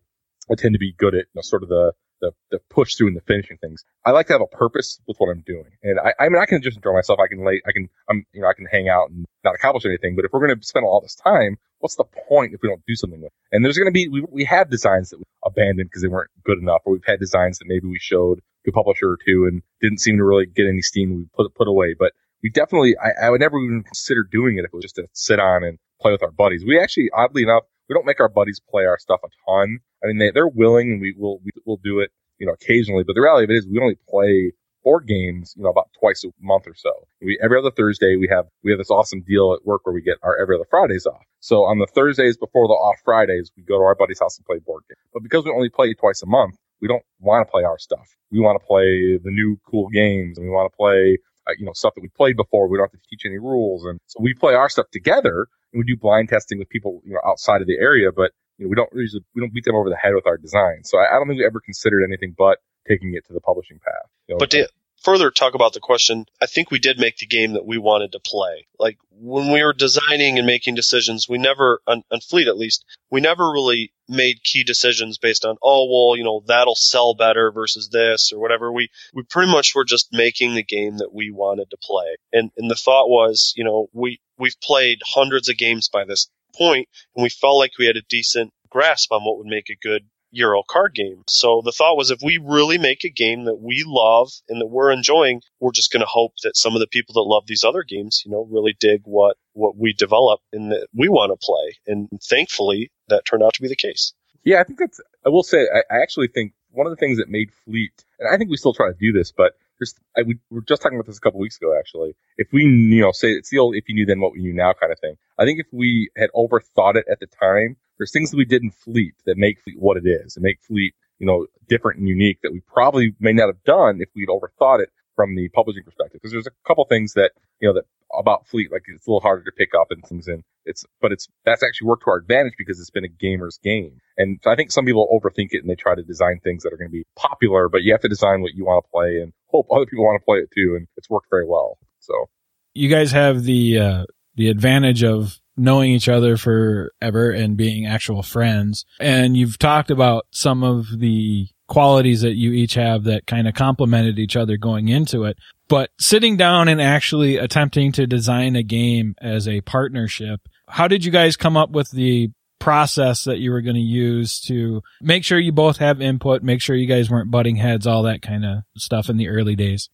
I 0.51 0.55
tend 0.57 0.73
to 0.73 0.79
be 0.79 0.93
good 0.97 1.13
at 1.13 1.25
you 1.25 1.35
know, 1.35 1.41
sort 1.41 1.61
of 1.61 1.69
the, 1.69 1.93
the, 2.21 2.31
the 2.51 2.59
push 2.69 2.95
through 2.95 3.07
and 3.07 3.17
the 3.17 3.21
finishing 3.21 3.57
things. 3.57 3.83
I 4.05 4.11
like 4.11 4.27
to 4.27 4.33
have 4.33 4.41
a 4.41 4.47
purpose 4.47 4.99
with 5.07 5.17
what 5.17 5.29
I'm 5.29 5.43
doing. 5.45 5.71
And 5.83 5.99
I, 5.99 6.13
I 6.19 6.29
mean, 6.29 6.41
I 6.41 6.45
can 6.45 6.61
just 6.61 6.77
enjoy 6.77 6.93
myself. 6.93 7.19
I 7.19 7.27
can 7.27 7.45
lay, 7.45 7.61
I 7.67 7.71
can, 7.71 7.89
I'm, 8.09 8.25
you 8.33 8.41
know, 8.41 8.47
I 8.47 8.53
can 8.53 8.65
hang 8.65 8.89
out 8.89 9.09
and 9.09 9.25
not 9.43 9.55
accomplish 9.55 9.85
anything. 9.85 10.15
But 10.15 10.25
if 10.25 10.31
we're 10.31 10.45
going 10.45 10.57
to 10.57 10.65
spend 10.65 10.85
all 10.85 11.01
this 11.01 11.15
time, 11.15 11.57
what's 11.79 11.95
the 11.95 12.05
point 12.27 12.53
if 12.53 12.61
we 12.61 12.69
don't 12.69 12.83
do 12.87 12.95
something 12.95 13.21
with 13.21 13.27
it? 13.27 13.33
And 13.51 13.63
there's 13.63 13.77
going 13.77 13.87
to 13.87 13.91
be, 13.91 14.07
we, 14.07 14.23
we 14.29 14.45
have 14.45 14.69
designs 14.69 15.09
that 15.09 15.19
we 15.19 15.25
abandoned 15.43 15.89
because 15.89 16.01
they 16.01 16.07
weren't 16.07 16.31
good 16.43 16.59
enough, 16.59 16.81
or 16.85 16.93
we've 16.93 17.05
had 17.05 17.19
designs 17.19 17.59
that 17.59 17.65
maybe 17.67 17.87
we 17.87 17.99
showed 17.99 18.41
to 18.65 18.71
a 18.71 18.73
publisher 18.73 19.09
or 19.09 19.17
two 19.25 19.45
and 19.45 19.61
didn't 19.81 19.99
seem 19.99 20.17
to 20.17 20.23
really 20.23 20.45
get 20.45 20.67
any 20.67 20.81
steam. 20.81 21.15
We 21.15 21.25
put, 21.35 21.53
put 21.55 21.67
away. 21.67 21.95
But 21.97 22.13
we 22.43 22.49
definitely, 22.49 22.95
I, 22.97 23.27
I 23.27 23.29
would 23.29 23.41
never 23.41 23.59
even 23.59 23.83
consider 23.83 24.23
doing 24.23 24.57
it 24.57 24.65
if 24.65 24.73
it 24.73 24.73
was 24.73 24.83
just 24.83 24.95
to 24.95 25.07
sit 25.13 25.39
on 25.39 25.63
and 25.63 25.77
play 26.01 26.11
with 26.11 26.23
our 26.23 26.31
buddies. 26.31 26.63
We 26.65 26.79
actually, 26.79 27.09
oddly 27.13 27.43
enough, 27.43 27.63
we 27.89 27.95
don't 27.95 28.05
make 28.05 28.19
our 28.19 28.29
buddies 28.29 28.61
play 28.69 28.85
our 28.85 28.99
stuff 28.99 29.19
a 29.23 29.29
ton. 29.49 29.79
I 30.03 30.07
mean, 30.07 30.19
they, 30.19 30.31
they're 30.31 30.47
willing 30.47 30.93
and 30.93 31.01
we 31.01 31.13
will, 31.17 31.39
we 31.43 31.51
will 31.65 31.79
do 31.83 31.99
it, 31.99 32.11
you 32.37 32.45
know, 32.47 32.53
occasionally, 32.53 33.03
but 33.03 33.15
the 33.15 33.21
reality 33.21 33.45
of 33.45 33.49
it 33.49 33.57
is 33.57 33.67
we 33.67 33.79
only 33.79 33.97
play 34.07 34.53
board 34.83 35.07
games, 35.07 35.53
you 35.57 35.63
know, 35.63 35.69
about 35.69 35.89
twice 35.99 36.23
a 36.23 36.29
month 36.39 36.65
or 36.67 36.75
so. 36.75 36.91
We, 37.21 37.37
every 37.43 37.59
other 37.59 37.71
Thursday, 37.71 38.15
we 38.15 38.29
have, 38.29 38.45
we 38.63 38.71
have 38.71 38.77
this 38.77 38.89
awesome 38.89 39.21
deal 39.27 39.53
at 39.53 39.65
work 39.65 39.85
where 39.85 39.93
we 39.93 40.01
get 40.01 40.17
our 40.23 40.37
every 40.41 40.55
other 40.55 40.67
Fridays 40.69 41.05
off. 41.05 41.23
So 41.41 41.63
on 41.63 41.79
the 41.79 41.87
Thursdays 41.87 42.37
before 42.37 42.67
the 42.67 42.73
off 42.73 42.95
Fridays, 43.03 43.51
we 43.57 43.63
go 43.63 43.77
to 43.77 43.83
our 43.83 43.95
buddy's 43.95 44.19
house 44.19 44.37
and 44.37 44.45
play 44.45 44.59
board 44.59 44.83
games. 44.87 44.99
But 45.13 45.23
because 45.23 45.43
we 45.43 45.51
only 45.51 45.69
play 45.69 45.93
twice 45.93 46.21
a 46.21 46.27
month, 46.27 46.55
we 46.81 46.87
don't 46.87 47.03
want 47.19 47.45
to 47.45 47.51
play 47.51 47.63
our 47.63 47.77
stuff. 47.77 48.07
We 48.31 48.39
want 48.39 48.61
to 48.61 48.65
play 48.65 49.17
the 49.21 49.31
new 49.31 49.59
cool 49.69 49.89
games 49.89 50.37
and 50.37 50.47
we 50.47 50.51
want 50.51 50.71
to 50.71 50.77
play, 50.77 51.17
Uh, 51.49 51.53
you 51.57 51.65
know, 51.65 51.73
stuff 51.73 51.93
that 51.95 52.01
we 52.01 52.09
played 52.09 52.37
before. 52.37 52.67
We 52.67 52.77
don't 52.77 52.85
have 52.85 52.99
to 52.99 53.07
teach 53.09 53.23
any 53.25 53.39
rules. 53.39 53.85
And 53.85 53.99
so 54.07 54.19
we 54.21 54.33
play 54.33 54.53
our 54.53 54.69
stuff 54.69 54.85
together 54.91 55.47
and 55.73 55.79
we 55.79 55.83
do 55.83 55.97
blind 55.99 56.29
testing 56.29 56.59
with 56.59 56.69
people, 56.69 57.01
you 57.05 57.13
know, 57.13 57.21
outside 57.25 57.61
of 57.61 57.67
the 57.67 57.77
area, 57.79 58.11
but 58.11 58.31
you 58.57 58.65
know, 58.65 58.69
we 58.69 58.75
don't 58.75 58.89
usually, 58.93 59.23
we 59.35 59.41
don't 59.41 59.53
beat 59.53 59.63
them 59.63 59.75
over 59.75 59.89
the 59.89 59.95
head 59.95 60.13
with 60.13 60.27
our 60.27 60.37
design. 60.37 60.83
So 60.83 60.97
I, 60.99 61.15
I 61.15 61.17
don't 61.17 61.27
think 61.27 61.39
we 61.39 61.45
ever 61.45 61.59
considered 61.59 62.03
anything 62.03 62.35
but 62.37 62.59
taking 62.87 63.13
it 63.13 63.25
to 63.27 63.33
the 63.33 63.41
publishing 63.41 63.79
path. 63.79 64.09
You 64.27 64.35
know, 64.35 64.39
but 64.39 64.51
to 64.51 64.67
further 65.03 65.31
talk 65.31 65.55
about 65.55 65.73
the 65.73 65.79
question, 65.79 66.25
I 66.41 66.45
think 66.45 66.71
we 66.71 66.79
did 66.79 66.99
make 66.99 67.17
the 67.17 67.25
game 67.25 67.53
that 67.53 67.65
we 67.65 67.77
wanted 67.77 68.11
to 68.13 68.19
play. 68.19 68.67
Like 68.77 68.97
when 69.11 69.51
we 69.51 69.63
were 69.63 69.73
designing 69.73 70.37
and 70.37 70.47
making 70.47 70.75
decisions, 70.75 71.27
we 71.27 71.37
never, 71.37 71.81
on, 71.87 72.03
on 72.11 72.19
Fleet 72.21 72.47
at 72.47 72.57
least, 72.57 72.85
we 73.09 73.21
never 73.21 73.51
really 73.51 73.91
made 74.07 74.43
key 74.43 74.63
decisions 74.63 75.17
based 75.17 75.45
on, 75.45 75.57
oh, 75.61 75.85
well, 75.89 76.17
you 76.17 76.23
know, 76.23 76.43
that'll 76.47 76.75
sell 76.75 77.13
better 77.13 77.51
versus 77.51 77.89
this 77.89 78.31
or 78.33 78.39
whatever. 78.39 78.71
We, 78.71 78.89
we 79.13 79.23
pretty 79.23 79.51
much 79.51 79.73
were 79.75 79.85
just 79.85 80.09
making 80.11 80.55
the 80.55 80.63
game 80.63 80.97
that 80.97 81.13
we 81.13 81.31
wanted 81.31 81.69
to 81.71 81.77
play. 81.81 82.17
And, 82.33 82.51
and 82.57 82.69
the 82.69 82.75
thought 82.75 83.09
was, 83.09 83.53
you 83.55 83.63
know, 83.63 83.87
we, 83.93 84.19
we've 84.37 84.59
played 84.61 84.99
hundreds 85.05 85.49
of 85.49 85.57
games 85.57 85.89
by 85.89 86.05
this 86.05 86.29
point, 86.55 86.87
and 87.15 87.23
we 87.23 87.29
felt 87.29 87.57
like 87.57 87.71
we 87.77 87.85
had 87.85 87.97
a 87.97 88.01
decent 88.09 88.51
grasp 88.69 89.11
on 89.11 89.23
what 89.23 89.37
would 89.37 89.47
make 89.47 89.69
a 89.69 89.87
good 89.87 90.05
Euro 90.31 90.63
card 90.67 90.93
game. 90.93 91.23
So 91.27 91.61
the 91.63 91.71
thought 91.71 91.97
was 91.97 92.11
if 92.11 92.19
we 92.23 92.37
really 92.43 92.77
make 92.77 93.03
a 93.03 93.09
game 93.09 93.45
that 93.45 93.59
we 93.59 93.83
love 93.85 94.31
and 94.47 94.61
that 94.61 94.67
we're 94.67 94.91
enjoying, 94.91 95.41
we're 95.59 95.71
just 95.71 95.91
going 95.91 96.01
to 96.01 96.07
hope 96.07 96.33
that 96.43 96.57
some 96.57 96.75
of 96.75 96.79
the 96.79 96.87
people 96.87 97.13
that 97.13 97.29
love 97.29 97.43
these 97.47 97.63
other 97.63 97.83
games, 97.83 98.23
you 98.25 98.31
know, 98.31 98.47
really 98.49 98.75
dig 98.79 99.01
what, 99.05 99.37
what 99.53 99.75
we 99.75 99.93
develop 99.93 100.41
and 100.53 100.71
that 100.71 100.87
we 100.93 101.09
want 101.09 101.31
to 101.31 101.45
play. 101.45 101.77
And 101.87 102.09
thankfully 102.23 102.91
that 103.07 103.25
turned 103.25 103.43
out 103.43 103.53
to 103.55 103.61
be 103.61 103.67
the 103.67 103.75
case. 103.75 104.13
Yeah, 104.43 104.61
I 104.61 104.63
think 104.63 104.79
that's, 104.79 105.01
I 105.25 105.29
will 105.29 105.43
say, 105.43 105.67
I, 105.73 105.93
I 105.93 106.01
actually 106.01 106.27
think 106.27 106.53
one 106.71 106.87
of 106.87 106.91
the 106.91 106.97
things 106.97 107.17
that 107.17 107.29
made 107.29 107.51
Fleet, 107.65 107.91
and 108.19 108.29
I 108.33 108.37
think 108.37 108.49
we 108.49 108.57
still 108.57 108.73
try 108.73 108.87
to 108.87 108.97
do 108.99 109.11
this, 109.11 109.31
but 109.31 109.53
there's, 109.79 109.95
I, 110.15 110.21
we 110.23 110.37
were 110.49 110.61
just 110.61 110.81
talking 110.81 110.97
about 110.97 111.07
this 111.07 111.17
a 111.17 111.21
couple 111.21 111.39
weeks 111.39 111.57
ago, 111.57 111.77
actually. 111.77 112.15
If 112.37 112.47
we, 112.51 112.63
you 112.63 113.01
know, 113.01 113.11
say 113.11 113.29
it's 113.31 113.49
the 113.49 113.59
old, 113.59 113.75
if 113.75 113.87
you 113.87 113.95
knew 113.95 114.05
then 114.05 114.19
what 114.19 114.33
we 114.33 114.39
knew 114.39 114.53
now 114.53 114.73
kind 114.73 114.91
of 114.91 114.99
thing. 114.99 115.15
I 115.37 115.45
think 115.45 115.59
if 115.59 115.67
we 115.71 116.09
had 116.15 116.29
overthought 116.35 116.95
it 116.95 117.05
at 117.09 117.19
the 117.19 117.27
time, 117.27 117.77
there's 117.99 118.11
things 118.11 118.31
that 118.31 118.37
we 118.37 118.45
did 118.45 118.63
in 118.63 118.71
Fleet 118.71 119.13
that 119.25 119.37
make 119.37 119.61
Fleet 119.61 119.77
what 119.77 119.97
it 119.97 120.07
is 120.07 120.35
and 120.35 120.43
make 120.43 120.59
Fleet, 120.61 120.95
you 121.19 121.27
know, 121.27 121.45
different 121.67 121.99
and 121.99 122.07
unique 122.07 122.39
that 122.41 122.53
we 122.53 122.61
probably 122.61 123.13
may 123.19 123.33
not 123.33 123.47
have 123.47 123.63
done 123.65 123.99
if 124.01 124.09
we'd 124.15 124.29
overthought 124.29 124.81
it 124.81 124.89
from 125.15 125.35
the 125.35 125.49
publishing 125.49 125.83
perspective. 125.83 126.19
Because 126.21 126.31
there's 126.31 126.47
a 126.47 126.67
couple 126.67 126.85
things 126.85 127.13
that, 127.13 127.31
you 127.59 127.67
know, 127.67 127.73
that 127.73 127.83
about 128.17 128.47
Fleet, 128.47 128.71
like 128.71 128.83
it's 128.87 129.05
a 129.05 129.09
little 129.09 129.19
harder 129.19 129.43
to 129.43 129.51
pick 129.51 129.71
up 129.79 129.91
and 129.91 130.03
things 130.03 130.27
and 130.27 130.43
it's, 130.65 130.85
but 131.01 131.11
it's, 131.11 131.27
that's 131.45 131.61
actually 131.61 131.87
worked 131.87 132.05
to 132.05 132.11
our 132.11 132.17
advantage 132.17 132.53
because 132.57 132.79
it's 132.79 132.89
been 132.89 133.05
a 133.05 133.09
gamer's 133.09 133.59
game. 133.61 133.99
And 134.17 134.39
I 134.45 134.55
think 134.55 134.71
some 134.71 134.85
people 134.85 135.07
overthink 135.11 135.49
it 135.51 135.61
and 135.61 135.69
they 135.69 135.75
try 135.75 135.93
to 135.93 136.03
design 136.03 136.39
things 136.43 136.63
that 136.63 136.73
are 136.73 136.77
going 136.77 136.89
to 136.89 136.91
be 136.93 137.05
popular, 137.15 137.69
but 137.69 137.83
you 137.83 137.91
have 137.91 138.01
to 138.01 138.09
design 138.09 138.41
what 138.41 138.53
you 138.53 138.65
want 138.65 138.85
to 138.85 138.89
play 138.89 139.19
and 139.21 139.33
hope 139.47 139.67
other 139.71 139.85
people 139.85 140.05
want 140.05 140.21
to 140.21 140.25
play 140.25 140.37
it 140.37 140.49
too. 140.55 140.75
And 140.77 140.87
it's 140.95 141.09
worked 141.09 141.27
very 141.29 141.45
well. 141.45 141.77
So 141.99 142.29
you 142.73 142.87
guys 142.87 143.11
have 143.11 143.43
the, 143.43 143.79
uh, 143.79 144.05
the 144.35 144.49
advantage 144.49 145.03
of 145.03 145.39
knowing 145.59 145.91
each 145.91 146.09
other 146.09 146.37
forever 146.37 147.31
and 147.31 147.57
being 147.57 147.85
actual 147.85 148.23
friends. 148.23 148.85
And 148.99 149.35
you've 149.35 149.59
talked 149.59 149.91
about 149.91 150.25
some 150.31 150.63
of 150.63 150.99
the 150.99 151.47
qualities 151.67 152.21
that 152.21 152.35
you 152.35 152.51
each 152.51 152.73
have 152.73 153.03
that 153.03 153.27
kind 153.27 153.47
of 153.47 153.53
complemented 153.53 154.17
each 154.17 154.35
other 154.35 154.57
going 154.57 154.87
into 154.87 155.23
it. 155.25 155.37
But 155.67 155.91
sitting 155.99 156.35
down 156.35 156.67
and 156.67 156.81
actually 156.81 157.37
attempting 157.37 157.91
to 157.93 158.07
design 158.07 158.55
a 158.55 158.63
game 158.63 159.15
as 159.21 159.47
a 159.47 159.61
partnership, 159.61 160.41
how 160.67 160.87
did 160.87 161.05
you 161.05 161.11
guys 161.11 161.37
come 161.37 161.55
up 161.55 161.69
with 161.69 161.91
the 161.91 162.31
process 162.59 163.23
that 163.23 163.37
you 163.39 163.51
were 163.51 163.61
going 163.61 163.75
to 163.75 163.81
use 163.81 164.41
to 164.41 164.81
make 165.01 165.23
sure 165.23 165.39
you 165.39 165.51
both 165.51 165.77
have 165.77 166.01
input, 166.01 166.43
make 166.43 166.61
sure 166.61 166.75
you 166.75 166.87
guys 166.87 167.09
weren't 167.09 167.31
butting 167.31 167.55
heads, 167.55 167.87
all 167.87 168.03
that 168.03 168.21
kind 168.21 168.45
of 168.45 168.63
stuff 168.75 169.09
in 169.09 169.17
the 169.17 169.29
early 169.29 169.55
days? 169.55 169.89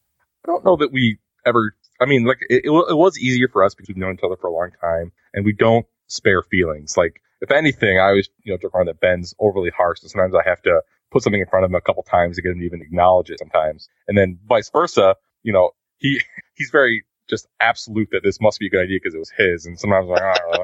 I 0.46 0.48
don't 0.48 0.66
know 0.66 0.78
that 0.78 0.92
we 0.92 1.20
ever 1.46 1.76
I 2.00 2.06
mean, 2.06 2.26
like 2.26 2.40
it, 2.50 2.64
it, 2.66 2.70
was 2.70 3.18
easier 3.18 3.48
for 3.48 3.64
us 3.64 3.74
because 3.74 3.88
we've 3.88 3.98
known 3.98 4.16
each 4.16 4.24
other 4.24 4.36
for 4.36 4.48
a 4.48 4.54
long 4.54 4.72
time, 4.82 5.12
and 5.34 5.46
we 5.46 5.54
don't 5.54 5.86
spare 6.08 6.42
feelings. 6.42 6.98
Like 6.98 7.22
if 7.42 7.52
anything, 7.52 8.00
I 8.00 8.08
always 8.08 8.30
you 8.44 8.52
know 8.52 8.58
joke 8.58 8.76
around 8.76 8.88
that 8.88 9.00
Ben's 9.00 9.34
overly 9.40 9.72
harsh, 9.76 10.02
and 10.02 10.12
sometimes 10.12 10.36
I 10.36 10.48
have 10.48 10.62
to 10.64 10.82
put 11.12 11.24
something 11.24 11.42
in 11.42 11.48
front 11.48 11.66
of 11.66 11.72
him 11.72 11.76
a 11.76 11.82
couple 11.82 12.04
times 12.04 12.36
to 12.36 12.42
get 12.42 12.52
him 12.52 12.60
to 12.60 12.66
even 12.66 12.82
acknowledge 12.82 13.30
it. 13.30 13.40
Sometimes, 13.40 13.88
and 14.08 14.18
then 14.18 14.40
vice 14.48 14.70
versa. 14.70 15.16
You 15.44 15.54
know, 15.54 15.72
he 15.98 16.22
he's 16.56 16.70
very 16.70 17.06
just 17.30 17.48
absolute 17.60 18.10
that 18.12 18.24
this 18.24 18.40
must 18.42 18.60
be 18.60 18.68
a 18.68 18.70
good 18.70 18.84
idea 18.84 19.00
because 19.02 19.16
it 19.16 19.20
was 19.20 19.32
his, 19.32 19.66
and 19.66 19.80
sometimes 19.80 20.06
I'm 20.06 20.10
like, 20.10 20.22
I 20.22 20.36
don't 20.38 20.52
know, 20.52 20.64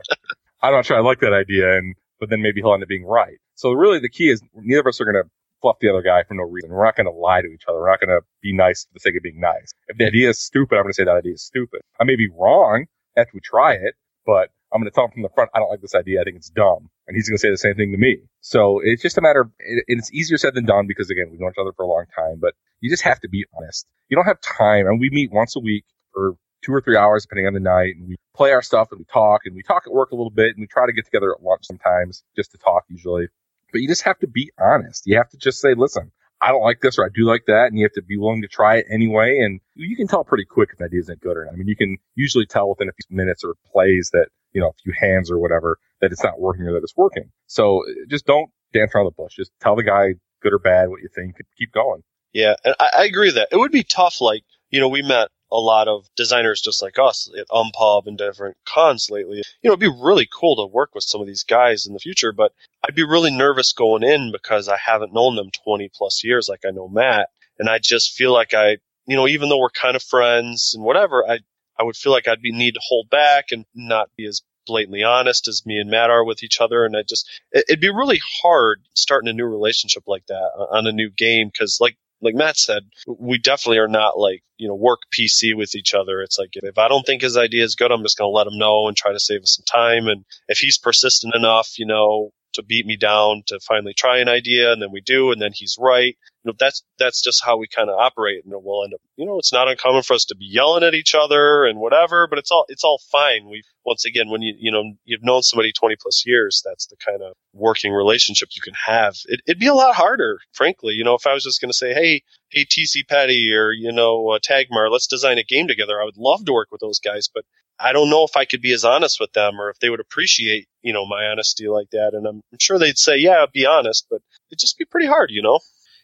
I'm 0.62 0.74
not 0.74 0.86
sure 0.86 0.98
I 0.98 1.02
like 1.02 1.22
that 1.22 1.34
idea, 1.34 1.78
and 1.78 1.96
but 2.20 2.30
then 2.30 2.42
maybe 2.42 2.62
he'll 2.62 2.74
end 2.74 2.84
up 2.84 2.90
being 2.90 3.06
right. 3.06 3.38
So 3.56 3.72
really, 3.72 4.00
the 4.00 4.10
key 4.10 4.30
is 4.30 4.42
neither 4.54 4.82
of 4.82 4.88
us 4.88 5.02
are 5.02 5.06
going 5.06 5.24
to 5.24 5.30
fluff 5.62 5.78
the 5.82 5.90
other 5.90 6.02
guy 6.02 6.24
for 6.24 6.34
no 6.36 6.44
reason. 6.44 6.72
We're 6.72 6.86
not 6.86 6.96
going 6.96 7.08
to 7.08 7.12
lie 7.12 7.42
to 7.42 7.48
each 7.48 7.64
other. 7.68 7.80
We're 7.80 7.92
not 7.92 8.00
going 8.02 8.10
to 8.10 8.22
be 8.42 8.54
nice 8.54 8.86
for 8.86 8.94
the 8.96 9.00
sake 9.00 9.16
of 9.18 9.24
being 9.24 9.40
nice. 9.40 9.72
If 9.88 9.98
the 9.98 10.08
idea 10.08 10.30
is 10.30 10.40
stupid, 10.40 10.76
I'm 10.78 10.84
going 10.84 10.92
to 10.92 10.96
say 10.96 11.06
that 11.06 11.16
idea 11.16 11.34
is 11.34 11.44
stupid. 11.44 11.82
I 12.00 12.04
may 12.06 12.16
be 12.16 12.30
wrong 12.30 12.86
after 13.18 13.32
we 13.34 13.42
try 13.42 13.74
it, 13.74 13.96
but 14.26 14.50
I'm 14.74 14.82
going 14.82 14.92
to 14.92 14.96
tell 14.96 15.06
him 15.06 15.12
from 15.12 15.24
the 15.24 15.30
front, 15.30 15.52
I 15.56 15.60
don't 15.60 15.70
like 15.70 15.82
this 15.82 15.96
idea. 15.96 16.22
I 16.22 16.24
think 16.24 16.38
it's 16.38 16.50
dumb. 16.50 16.90
And 17.08 17.16
he's 17.16 17.30
going 17.30 17.38
to 17.38 17.42
say 17.42 17.50
the 17.52 17.58
same 17.58 17.76
thing 17.76 17.92
to 17.92 17.98
me. 17.98 18.18
So 18.42 18.82
it's 18.84 19.02
just 19.02 19.18
a 19.18 19.22
matter 19.22 19.42
of, 19.42 19.52
and 19.60 19.84
it's 19.88 20.12
easier 20.14 20.38
said 20.38 20.56
than 20.56 20.66
done 20.66 20.88
because 20.88 21.10
again, 21.10 21.28
we've 21.32 21.40
known 21.40 21.52
each 21.52 21.62
other 21.62 21.74
for 21.76 21.84
a 21.84 21.88
long 21.88 22.06
time, 22.16 22.38
but 22.42 22.54
you 22.82 22.90
just 22.90 23.04
have 23.04 23.20
to 23.22 23.30
be 23.30 23.46
honest. 23.58 23.88
You 24.10 24.16
don't 24.16 24.26
have 24.26 24.42
time 24.42 24.88
and 24.88 25.00
we 25.00 25.10
meet 25.12 25.32
once 25.32 25.56
a 25.56 25.60
week 25.60 25.86
for 26.14 26.36
two 26.64 26.74
or 26.74 26.82
three 26.82 26.98
hours 26.98 27.24
depending 27.24 27.48
on 27.48 27.54
the 27.54 27.60
night 27.60 27.96
and 27.98 28.08
we 28.08 28.16
play 28.36 28.52
our 28.52 28.62
stuff 28.62 28.90
and 28.92 29.00
we 29.00 29.06
talk 29.06 29.42
and 29.46 29.56
we 29.56 29.64
talk 29.64 29.84
at 29.88 29.94
work 29.94 30.12
a 30.12 30.16
little 30.16 30.32
bit 30.32 30.50
and 30.56 30.62
we 30.62 30.68
try 30.68 30.86
to 30.86 30.94
get 30.94 31.06
together 31.06 31.32
at 31.34 31.44
lunch 31.44 31.66
sometimes 31.66 32.24
just 32.36 32.52
to 32.52 32.58
talk 32.58 32.84
usually. 32.90 33.28
But 33.72 33.82
you 33.82 33.88
just 33.88 34.04
have 34.04 34.20
to 34.20 34.28
be 34.28 34.52
honest. 34.60 35.04
You 35.06 35.18
have 35.18 35.30
to 35.30 35.38
just 35.38 35.60
say, 35.60 35.74
listen, 35.76 36.12
I 36.42 36.50
don't 36.50 36.64
like 36.64 36.82
this 36.82 36.98
or 36.98 37.06
I 37.06 37.10
do 37.14 37.26
like 37.26 37.44
that. 37.48 37.68
And 37.68 37.78
you 37.78 37.86
have 37.86 37.94
to 37.94 38.02
be 38.02 38.18
willing 38.18 38.42
to 38.42 38.48
try 38.48 38.78
it 38.78 38.86
anyway. 38.92 39.40
And 39.40 39.62
you 39.76 39.96
can 39.96 40.08
tell 40.08 40.24
pretty 40.24 40.46
quick 40.46 40.70
if 40.74 40.82
idea 40.82 41.00
isn't 41.02 41.22
good 41.22 41.38
or 41.38 41.46
not. 41.46 41.54
I 41.54 41.58
mean, 41.58 41.68
you 41.68 41.76
can 41.76 41.98
usually 42.16 42.46
tell 42.46 42.70
within 42.70 42.90
a 42.90 42.94
few 42.94 43.16
minutes 43.16 43.44
or 43.44 43.56
plays 43.72 44.10
that, 44.14 44.30
you 44.52 44.62
know, 44.62 44.70
a 44.70 44.74
few 44.84 44.94
hands 45.00 45.30
or 45.30 45.40
whatever 45.40 45.78
that 46.02 46.12
it's 46.12 46.24
not 46.24 46.40
working 46.40 46.66
or 46.66 46.74
that 46.74 46.84
it's 46.84 46.98
working. 46.98 47.32
So 47.46 47.84
just 48.10 48.26
don't 48.26 48.50
dance 48.74 48.92
around 48.96 49.06
the 49.06 49.12
bush. 49.12 49.36
Just 49.36 49.52
tell 49.62 49.76
the 49.76 49.84
guy 49.84 50.16
good 50.42 50.54
or 50.54 50.60
bad 50.60 50.90
what 50.90 51.02
you 51.02 51.10
think 51.14 51.36
and 51.38 51.48
keep 51.58 51.72
going. 51.72 52.02
Yeah. 52.34 52.56
And 52.64 52.76
I, 52.80 52.90
I 53.00 53.04
agree 53.06 53.28
with 53.28 53.36
that. 53.36 53.50
It 53.52 53.58
would 53.58 53.72
be 53.72 53.84
tough. 53.84 54.20
Like, 54.20 54.44
you 54.70 54.80
know, 54.80 54.90
we 54.90 55.04
met 55.04 55.30
a 55.52 55.60
lot 55.60 55.88
of 55.88 56.08
designers 56.16 56.62
just 56.62 56.82
like 56.82 56.98
us 56.98 57.30
at 57.38 57.48
Unpub 57.50 58.08
and 58.08 58.18
different 58.18 58.58
cons 58.66 59.10
lately. 59.10 59.38
You 59.62 59.70
know, 59.70 59.74
it'd 59.74 59.80
be 59.80 60.04
really 60.04 60.28
cool 60.32 60.56
to 60.58 60.74
work 60.74 60.96
with 60.96 61.04
some 61.04 61.22
of 61.22 61.28
these 61.28 61.44
guys 61.44 61.86
in 61.86 61.94
the 61.94 62.00
future, 62.00 62.32
but 62.32 62.54
I'd 62.84 62.96
be 62.96 63.04
really 63.04 63.32
nervous 63.32 63.74
going 63.74 64.04
in 64.04 64.32
because 64.32 64.70
I 64.70 64.78
haven't 64.78 65.14
known 65.14 65.36
them 65.36 65.50
20 65.64 65.90
plus 65.94 66.24
years 66.24 66.48
like 66.48 66.62
I 66.66 66.72
know 66.72 66.88
Matt. 66.88 67.30
And 67.60 67.70
I 67.70 67.80
just 67.80 68.14
feel 68.14 68.34
like 68.34 68.54
I, 68.54 68.78
you 69.06 69.16
know, 69.16 69.28
even 69.28 69.50
though 69.50 69.60
we're 69.60 69.70
kind 69.70 69.96
of 69.96 70.04
friends 70.04 70.72
and 70.74 70.84
whatever, 70.84 71.24
I, 71.28 71.40
I 71.78 71.84
would 71.84 71.98
feel 71.98 72.12
like 72.12 72.28
I'd 72.28 72.42
be 72.42 72.52
need 72.52 72.76
to 72.76 72.82
hold 72.84 73.10
back 73.10 73.46
and 73.52 73.66
not 73.76 74.10
be 74.16 74.26
as 74.26 74.42
blatantly 74.66 75.04
honest 75.04 75.48
as 75.48 75.66
me 75.66 75.80
and 75.80 75.90
Matt 75.90 76.10
are 76.10 76.24
with 76.24 76.44
each 76.44 76.62
other. 76.62 76.86
And 76.86 76.96
I 76.96 77.04
just, 77.04 77.30
it, 77.52 77.66
it'd 77.68 77.82
be 77.82 77.90
really 77.90 78.22
hard 78.42 78.82
starting 78.96 79.30
a 79.30 79.34
new 79.34 79.46
relationship 79.46 80.04
like 80.08 80.26
that 80.28 80.68
on 80.72 80.88
a 80.88 80.92
new 80.92 81.10
game. 81.10 81.52
Cause 81.58 81.80
like, 81.82 81.98
like 82.22 82.36
Matt 82.36 82.58
said, 82.58 82.84
we 83.08 83.40
definitely 83.40 83.80
are 83.80 83.88
not 83.88 84.18
like, 84.18 84.44
you 84.58 84.68
know, 84.68 84.76
work 84.76 85.02
PC 85.14 85.56
with 85.56 85.76
each 85.76 85.94
other. 85.94 86.22
It's 86.22 86.38
like, 86.38 86.52
if 86.54 86.78
I 86.78 86.88
don't 86.88 87.04
think 87.06 87.22
his 87.24 87.38
idea 87.38 87.64
is 87.64 87.76
good, 87.76 87.92
I'm 87.92 88.04
just 88.04 88.18
going 88.18 88.30
to 88.30 88.36
let 88.36 88.48
him 88.48 88.58
know 88.58 88.88
and 88.88 88.96
try 88.96 89.12
to 89.12 89.20
save 89.20 89.42
us 89.42 89.58
some 89.58 89.66
time. 89.66 90.08
And 90.08 90.24
if 90.48 90.60
he's 90.60 90.78
persistent 90.78 91.34
enough, 91.36 91.80
you 91.80 91.86
know, 91.86 92.32
to 92.54 92.64
beat 92.64 92.86
me 92.86 92.98
down 92.98 93.44
to 93.48 93.60
finally 93.60 93.94
try 93.94 94.20
an 94.20 94.30
idea 94.30 94.72
and 94.72 94.82
then 94.82 94.92
we 94.92 95.02
do 95.02 95.32
and 95.32 95.42
then 95.42 95.52
he's 95.54 95.78
right. 95.80 96.18
You 96.44 96.52
know 96.52 96.56
that's 96.58 96.84
that's 96.98 97.22
just 97.22 97.44
how 97.46 97.58
we 97.58 97.68
kind 97.68 97.90
of 97.90 98.00
operate 98.00 98.44
and 98.44 98.54
we'll 98.56 98.84
end 98.84 98.94
up 98.96 99.02
you 99.16 99.26
know 99.26 99.38
it's 99.38 99.54
not 99.54 99.68
uncommon 99.68 100.02
for 100.02 100.14
us 100.14 100.26
to 100.26 100.36
be 100.36 100.46
yelling 100.46 100.84
at 100.84 100.96
each 100.96 101.14
other 101.14 101.66
and 101.66 101.80
whatever 101.80 102.28
but 102.28 102.40
it's 102.40 102.52
all 102.52 102.66
it's 102.68 102.84
all 102.84 103.00
fine. 103.12 103.48
We 103.50 103.64
once 103.86 104.06
again 104.06 104.30
when 104.30 104.42
you 104.42 104.56
you 104.58 104.72
know 104.72 104.94
you've 105.06 105.24
known 105.24 105.44
somebody 105.44 105.72
20 105.72 105.96
plus 106.02 106.24
years 106.26 106.62
that's 106.66 106.88
the 106.88 106.96
kind 106.98 107.22
of 107.22 107.34
working 107.54 107.94
relationship 107.94 108.50
you 108.54 108.62
can 108.62 108.74
have. 108.88 109.16
It, 109.26 109.42
would 109.48 109.60
be 109.60 109.68
a 109.68 109.74
lot 109.74 109.96
harder 109.96 110.40
frankly 110.54 110.94
you 110.94 111.04
know 111.04 111.16
if 111.16 111.28
i 111.28 111.34
was 111.34 111.44
just 111.44 111.62
going 111.62 111.72
to 111.72 111.78
say 111.78 111.94
hey 111.94 112.24
hey 112.50 112.66
T.C. 112.70 113.04
Petty 113.04 113.54
or 113.54 113.72
you 113.72 113.92
know 113.92 114.30
uh, 114.30 114.40
tagmar 114.40 114.90
let's 114.90 115.08
design 115.08 115.38
a 115.38 115.44
game 115.44 115.68
together. 115.68 116.02
I 116.02 116.06
would 116.06 116.18
love 116.18 116.46
to 116.46 116.54
work 116.54 116.70
with 116.72 116.82
those 116.82 117.00
guys 117.00 117.30
but 117.34 117.46
I 117.82 117.94
don't 117.94 118.10
know 118.10 118.24
if 118.24 118.36
I 118.36 118.46
could 118.46 118.62
be 118.62 118.74
as 118.74 118.86
honest 118.86 119.20
with 119.20 119.34
them 119.34 119.60
or 119.60 119.70
if 119.70 119.80
they 119.80 119.90
would 119.90 120.00
appreciate, 120.00 120.68
you 120.82 120.94
know, 120.94 121.06
my 121.06 121.26
honesty 121.26 121.68
like 121.68 121.90
that. 121.92 122.12
And 122.14 122.26
I'm, 122.28 122.42
I'm 122.52 122.60
sure 122.60 122.78
they'd 122.78 122.98
say, 122.98 123.18
yeah, 123.18 123.46
be 123.52 123.66
honest, 123.66 124.08
but 124.10 124.22
it'd 124.50 124.60
just 124.60 124.78
be 124.78 124.86
pretty 124.86 125.08
hard, 125.08 125.32
you 125.32 125.42
know? 125.42 125.60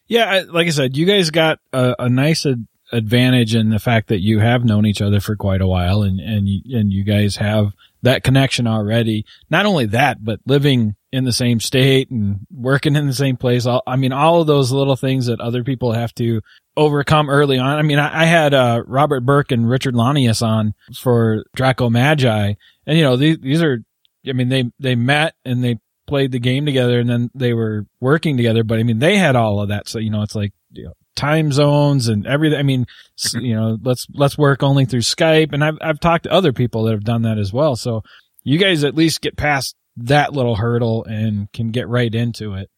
Yeah. 0.08 0.26
I, 0.26 0.40
like 0.42 0.68
I 0.68 0.72
said, 0.72 0.98
you 0.98 1.06
guys 1.06 1.30
got 1.30 1.60
a, 1.74 1.96
a 2.00 2.10
nice 2.10 2.46
ad- 2.46 2.68
advantage 2.92 3.54
in 3.54 3.70
the 3.70 3.80
fact 3.80 4.08
that 4.08 4.22
you 4.22 4.40
have 4.40 4.64
known 4.64 4.86
each 4.86 5.02
other 5.02 5.20
for 5.20 5.36
quite 5.36 5.62
a 5.62 5.68
while 5.68 6.04
and, 6.04 6.20
and, 6.20 6.48
you, 6.48 6.80
and 6.80 6.92
you 6.92 7.04
guys 7.04 7.36
have 7.36 7.74
that 8.02 8.24
connection 8.24 8.68
already. 8.68 9.26
Not 9.50 9.66
only 9.66 9.88
that, 9.88 10.24
but 10.24 10.40
living 10.46 10.96
in 11.12 11.26
the 11.26 11.34
same 11.34 11.60
state 11.60 12.10
and 12.10 12.46
working 12.50 12.96
in 12.96 13.08
the 13.08 13.14
same 13.14 13.38
place. 13.38 13.66
All, 13.66 13.84
I 13.86 13.96
mean, 13.96 14.14
all 14.14 14.42
of 14.42 14.48
those 14.48 14.72
little 14.72 14.96
things 14.96 15.26
that 15.26 15.42
other 15.42 15.64
people 15.64 15.92
have 15.94 16.14
to 16.16 16.42
overcome 16.78 17.30
early 17.30 17.58
on. 17.58 17.78
I 17.78 17.82
mean, 17.82 18.00
I, 18.00 18.22
I 18.22 18.26
had, 18.26 18.54
uh, 18.54 18.84
Robert 18.86 19.26
Burke 19.26 19.52
and 19.52 19.70
Richard 19.70 19.96
Launius 19.96 20.46
on 20.46 20.76
for 20.96 21.44
Draco 21.56 21.90
Magi. 21.90 22.54
And, 22.86 22.98
you 22.98 23.04
know, 23.04 23.18
these, 23.18 23.40
these 23.40 23.62
are, 23.62 23.80
I 24.26 24.32
mean, 24.34 24.48
they, 24.50 24.72
they 24.80 24.96
met 24.96 25.34
and 25.44 25.64
they 25.64 25.80
played 26.06 26.32
the 26.32 26.40
game 26.40 26.66
together 26.66 27.00
and 27.00 27.10
then 27.10 27.30
they 27.34 27.54
were 27.54 27.86
working 28.00 28.38
together. 28.38 28.64
But 28.64 28.80
I 28.80 28.84
mean, 28.84 29.00
they 29.00 29.18
had 29.18 29.36
all 29.36 29.60
of 29.60 29.70
that. 29.70 29.90
So, 29.90 30.00
you 30.00 30.12
know, 30.12 30.22
it's 30.22 30.36
like, 30.36 30.54
you 30.72 30.86
know, 30.86 30.94
time 31.16 31.52
zones 31.52 32.08
and 32.08 32.28
everything. 32.28 32.60
I 32.60 32.64
mean, 32.64 32.86
you 33.34 33.56
know, 33.56 33.78
let's, 33.82 34.06
let's 34.14 34.38
work 34.38 34.62
only 34.64 34.86
through 34.86 35.02
Skype. 35.02 35.52
And 35.52 35.64
I've, 35.64 35.78
I've 35.82 36.00
talked 36.00 36.26
to 36.26 36.32
other 36.32 36.54
people 36.54 36.84
that 36.84 36.92
have 36.92 37.04
done 37.04 37.24
that 37.24 37.40
as 37.40 37.52
well. 37.52 37.76
So 37.76 38.04
you 38.44 38.60
guys 38.60 38.84
at 38.84 38.96
least 38.96 39.22
get 39.22 39.36
past 39.36 39.76
that 39.98 40.32
little 40.32 40.56
hurdle 40.56 41.04
and 41.06 41.52
can 41.52 41.72
get 41.72 41.88
right 41.88 42.14
into 42.14 42.54
it. 42.54 42.70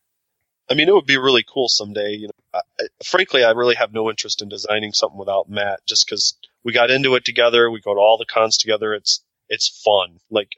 I 0.70 0.76
mean, 0.76 0.88
it 0.88 0.94
would 0.94 1.06
be 1.06 1.18
really 1.18 1.44
cool 1.48 1.68
someday. 1.68 2.14
You 2.14 2.28
know, 2.28 2.62
I, 2.80 2.86
frankly, 3.04 3.44
I 3.44 3.52
really 3.52 3.76
have 3.76 3.94
no 3.94 4.10
interest 4.10 4.42
in 4.42 4.50
designing 4.50 4.94
something 4.94 5.18
without 5.18 5.50
Matt, 5.50 5.80
just 5.88 6.06
because 6.06 6.38
we 6.64 6.74
got 6.74 6.92
into 6.92 7.16
it 7.16 7.26
together. 7.26 7.70
We 7.72 7.82
go 7.82 7.94
to 7.94 8.00
all 8.00 8.18
the 8.18 8.26
cons 8.26 8.58
together. 8.58 8.94
It's 8.94 9.24
it's 9.50 9.68
fun. 9.84 10.20
Like, 10.30 10.50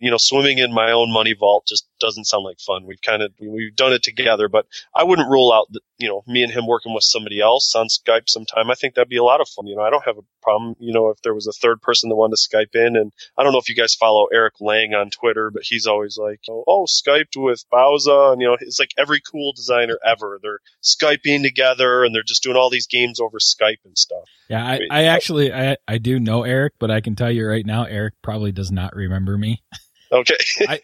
you 0.00 0.10
know, 0.10 0.16
swimming 0.16 0.58
in 0.58 0.72
my 0.72 0.92
own 0.92 1.12
money 1.12 1.34
vault 1.38 1.66
just 1.66 1.86
doesn't 2.00 2.24
sound 2.24 2.44
like 2.44 2.58
fun. 2.60 2.84
We've 2.86 3.00
kind 3.02 3.22
of, 3.22 3.32
we've 3.40 3.74
done 3.74 3.92
it 3.92 4.02
together, 4.02 4.48
but 4.48 4.66
I 4.94 5.04
wouldn't 5.04 5.30
rule 5.30 5.52
out, 5.52 5.66
that, 5.72 5.80
you 5.98 6.08
know, 6.08 6.22
me 6.26 6.42
and 6.42 6.52
him 6.52 6.66
working 6.66 6.92
with 6.92 7.04
somebody 7.04 7.40
else 7.40 7.74
on 7.74 7.86
Skype 7.86 8.28
sometime. 8.28 8.70
I 8.70 8.74
think 8.74 8.94
that'd 8.94 9.08
be 9.08 9.16
a 9.16 9.24
lot 9.24 9.40
of 9.40 9.48
fun. 9.48 9.66
You 9.66 9.76
know, 9.76 9.82
I 9.82 9.90
don't 9.90 10.04
have 10.04 10.18
a 10.18 10.24
problem, 10.42 10.76
you 10.78 10.92
know, 10.92 11.10
if 11.10 11.20
there 11.22 11.34
was 11.34 11.46
a 11.46 11.52
third 11.52 11.80
person 11.80 12.08
that 12.08 12.16
wanted 12.16 12.36
to 12.36 12.56
Skype 12.56 12.74
in. 12.74 12.96
And 12.96 13.12
I 13.38 13.42
don't 13.42 13.52
know 13.52 13.58
if 13.58 13.68
you 13.68 13.74
guys 13.74 13.94
follow 13.94 14.26
Eric 14.32 14.54
Lang 14.60 14.94
on 14.94 15.10
Twitter, 15.10 15.50
but 15.50 15.62
he's 15.64 15.86
always 15.86 16.18
like, 16.18 16.40
oh, 16.48 16.86
Skyped 16.86 17.36
with 17.36 17.64
Bauza. 17.72 18.32
And, 18.32 18.42
you 18.42 18.48
know, 18.48 18.56
it's 18.60 18.78
like 18.78 18.90
every 18.98 19.20
cool 19.20 19.52
designer 19.54 19.98
ever. 20.04 20.38
They're 20.42 20.60
Skyping 20.82 21.42
together 21.42 22.04
and 22.04 22.14
they're 22.14 22.22
just 22.22 22.42
doing 22.42 22.56
all 22.56 22.70
these 22.70 22.86
games 22.86 23.20
over 23.20 23.38
Skype 23.38 23.84
and 23.84 23.96
stuff. 23.96 24.28
Yeah, 24.48 24.64
I, 24.64 24.74
I, 24.74 24.78
mean, 24.78 24.88
I 24.90 25.04
actually, 25.04 25.52
I, 25.52 25.76
I 25.88 25.98
do 25.98 26.20
know 26.20 26.42
Eric, 26.42 26.74
but 26.78 26.90
I 26.90 27.00
can 27.00 27.16
tell 27.16 27.30
you 27.30 27.46
right 27.46 27.64
now, 27.64 27.84
Eric 27.84 28.14
probably 28.20 28.52
does 28.52 28.70
not 28.70 28.94
remember 28.94 29.38
me. 29.38 29.62
Okay. 30.12 30.36
I, 30.68 30.80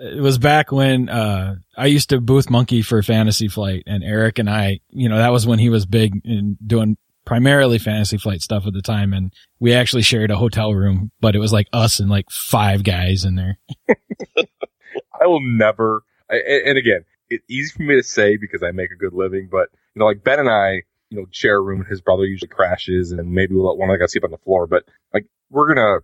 it 0.00 0.20
was 0.20 0.38
back 0.38 0.72
when 0.72 1.08
uh, 1.08 1.56
I 1.76 1.86
used 1.86 2.10
to 2.10 2.20
booth 2.20 2.50
monkey 2.50 2.82
for 2.82 3.02
Fantasy 3.02 3.48
Flight, 3.48 3.84
and 3.86 4.02
Eric 4.02 4.38
and 4.38 4.50
I, 4.50 4.80
you 4.90 5.08
know, 5.08 5.18
that 5.18 5.32
was 5.32 5.46
when 5.46 5.58
he 5.58 5.70
was 5.70 5.86
big 5.86 6.20
in 6.24 6.56
doing 6.66 6.96
primarily 7.24 7.78
Fantasy 7.78 8.18
Flight 8.18 8.42
stuff 8.42 8.66
at 8.66 8.72
the 8.72 8.82
time, 8.82 9.12
and 9.12 9.32
we 9.60 9.72
actually 9.72 10.02
shared 10.02 10.30
a 10.30 10.36
hotel 10.36 10.74
room, 10.74 11.12
but 11.20 11.36
it 11.36 11.38
was 11.38 11.52
like 11.52 11.68
us 11.72 12.00
and 12.00 12.10
like 12.10 12.30
five 12.30 12.82
guys 12.82 13.24
in 13.24 13.36
there. 13.36 13.58
I 15.20 15.26
will 15.26 15.40
never, 15.40 16.02
and 16.28 16.76
again, 16.76 17.04
it's 17.30 17.44
easy 17.48 17.72
for 17.72 17.82
me 17.82 17.94
to 17.96 18.02
say 18.02 18.36
because 18.36 18.62
I 18.62 18.72
make 18.72 18.90
a 18.90 18.96
good 18.96 19.12
living, 19.12 19.48
but 19.50 19.68
you 19.94 20.00
know, 20.00 20.06
like 20.06 20.24
Ben 20.24 20.40
and 20.40 20.50
I, 20.50 20.82
you 21.10 21.18
know, 21.20 21.26
share 21.30 21.56
a 21.56 21.60
room. 21.60 21.80
And 21.80 21.88
his 21.88 22.00
brother 22.00 22.24
usually 22.24 22.48
crashes, 22.48 23.12
and 23.12 23.32
maybe 23.32 23.54
we'll 23.54 23.68
let 23.68 23.78
one 23.78 23.90
of 23.90 23.94
the 23.94 23.98
guys 23.98 24.12
sleep 24.12 24.24
on 24.24 24.30
the 24.30 24.38
floor. 24.38 24.66
But 24.66 24.84
like, 25.12 25.26
we're 25.50 25.72
gonna 25.72 26.00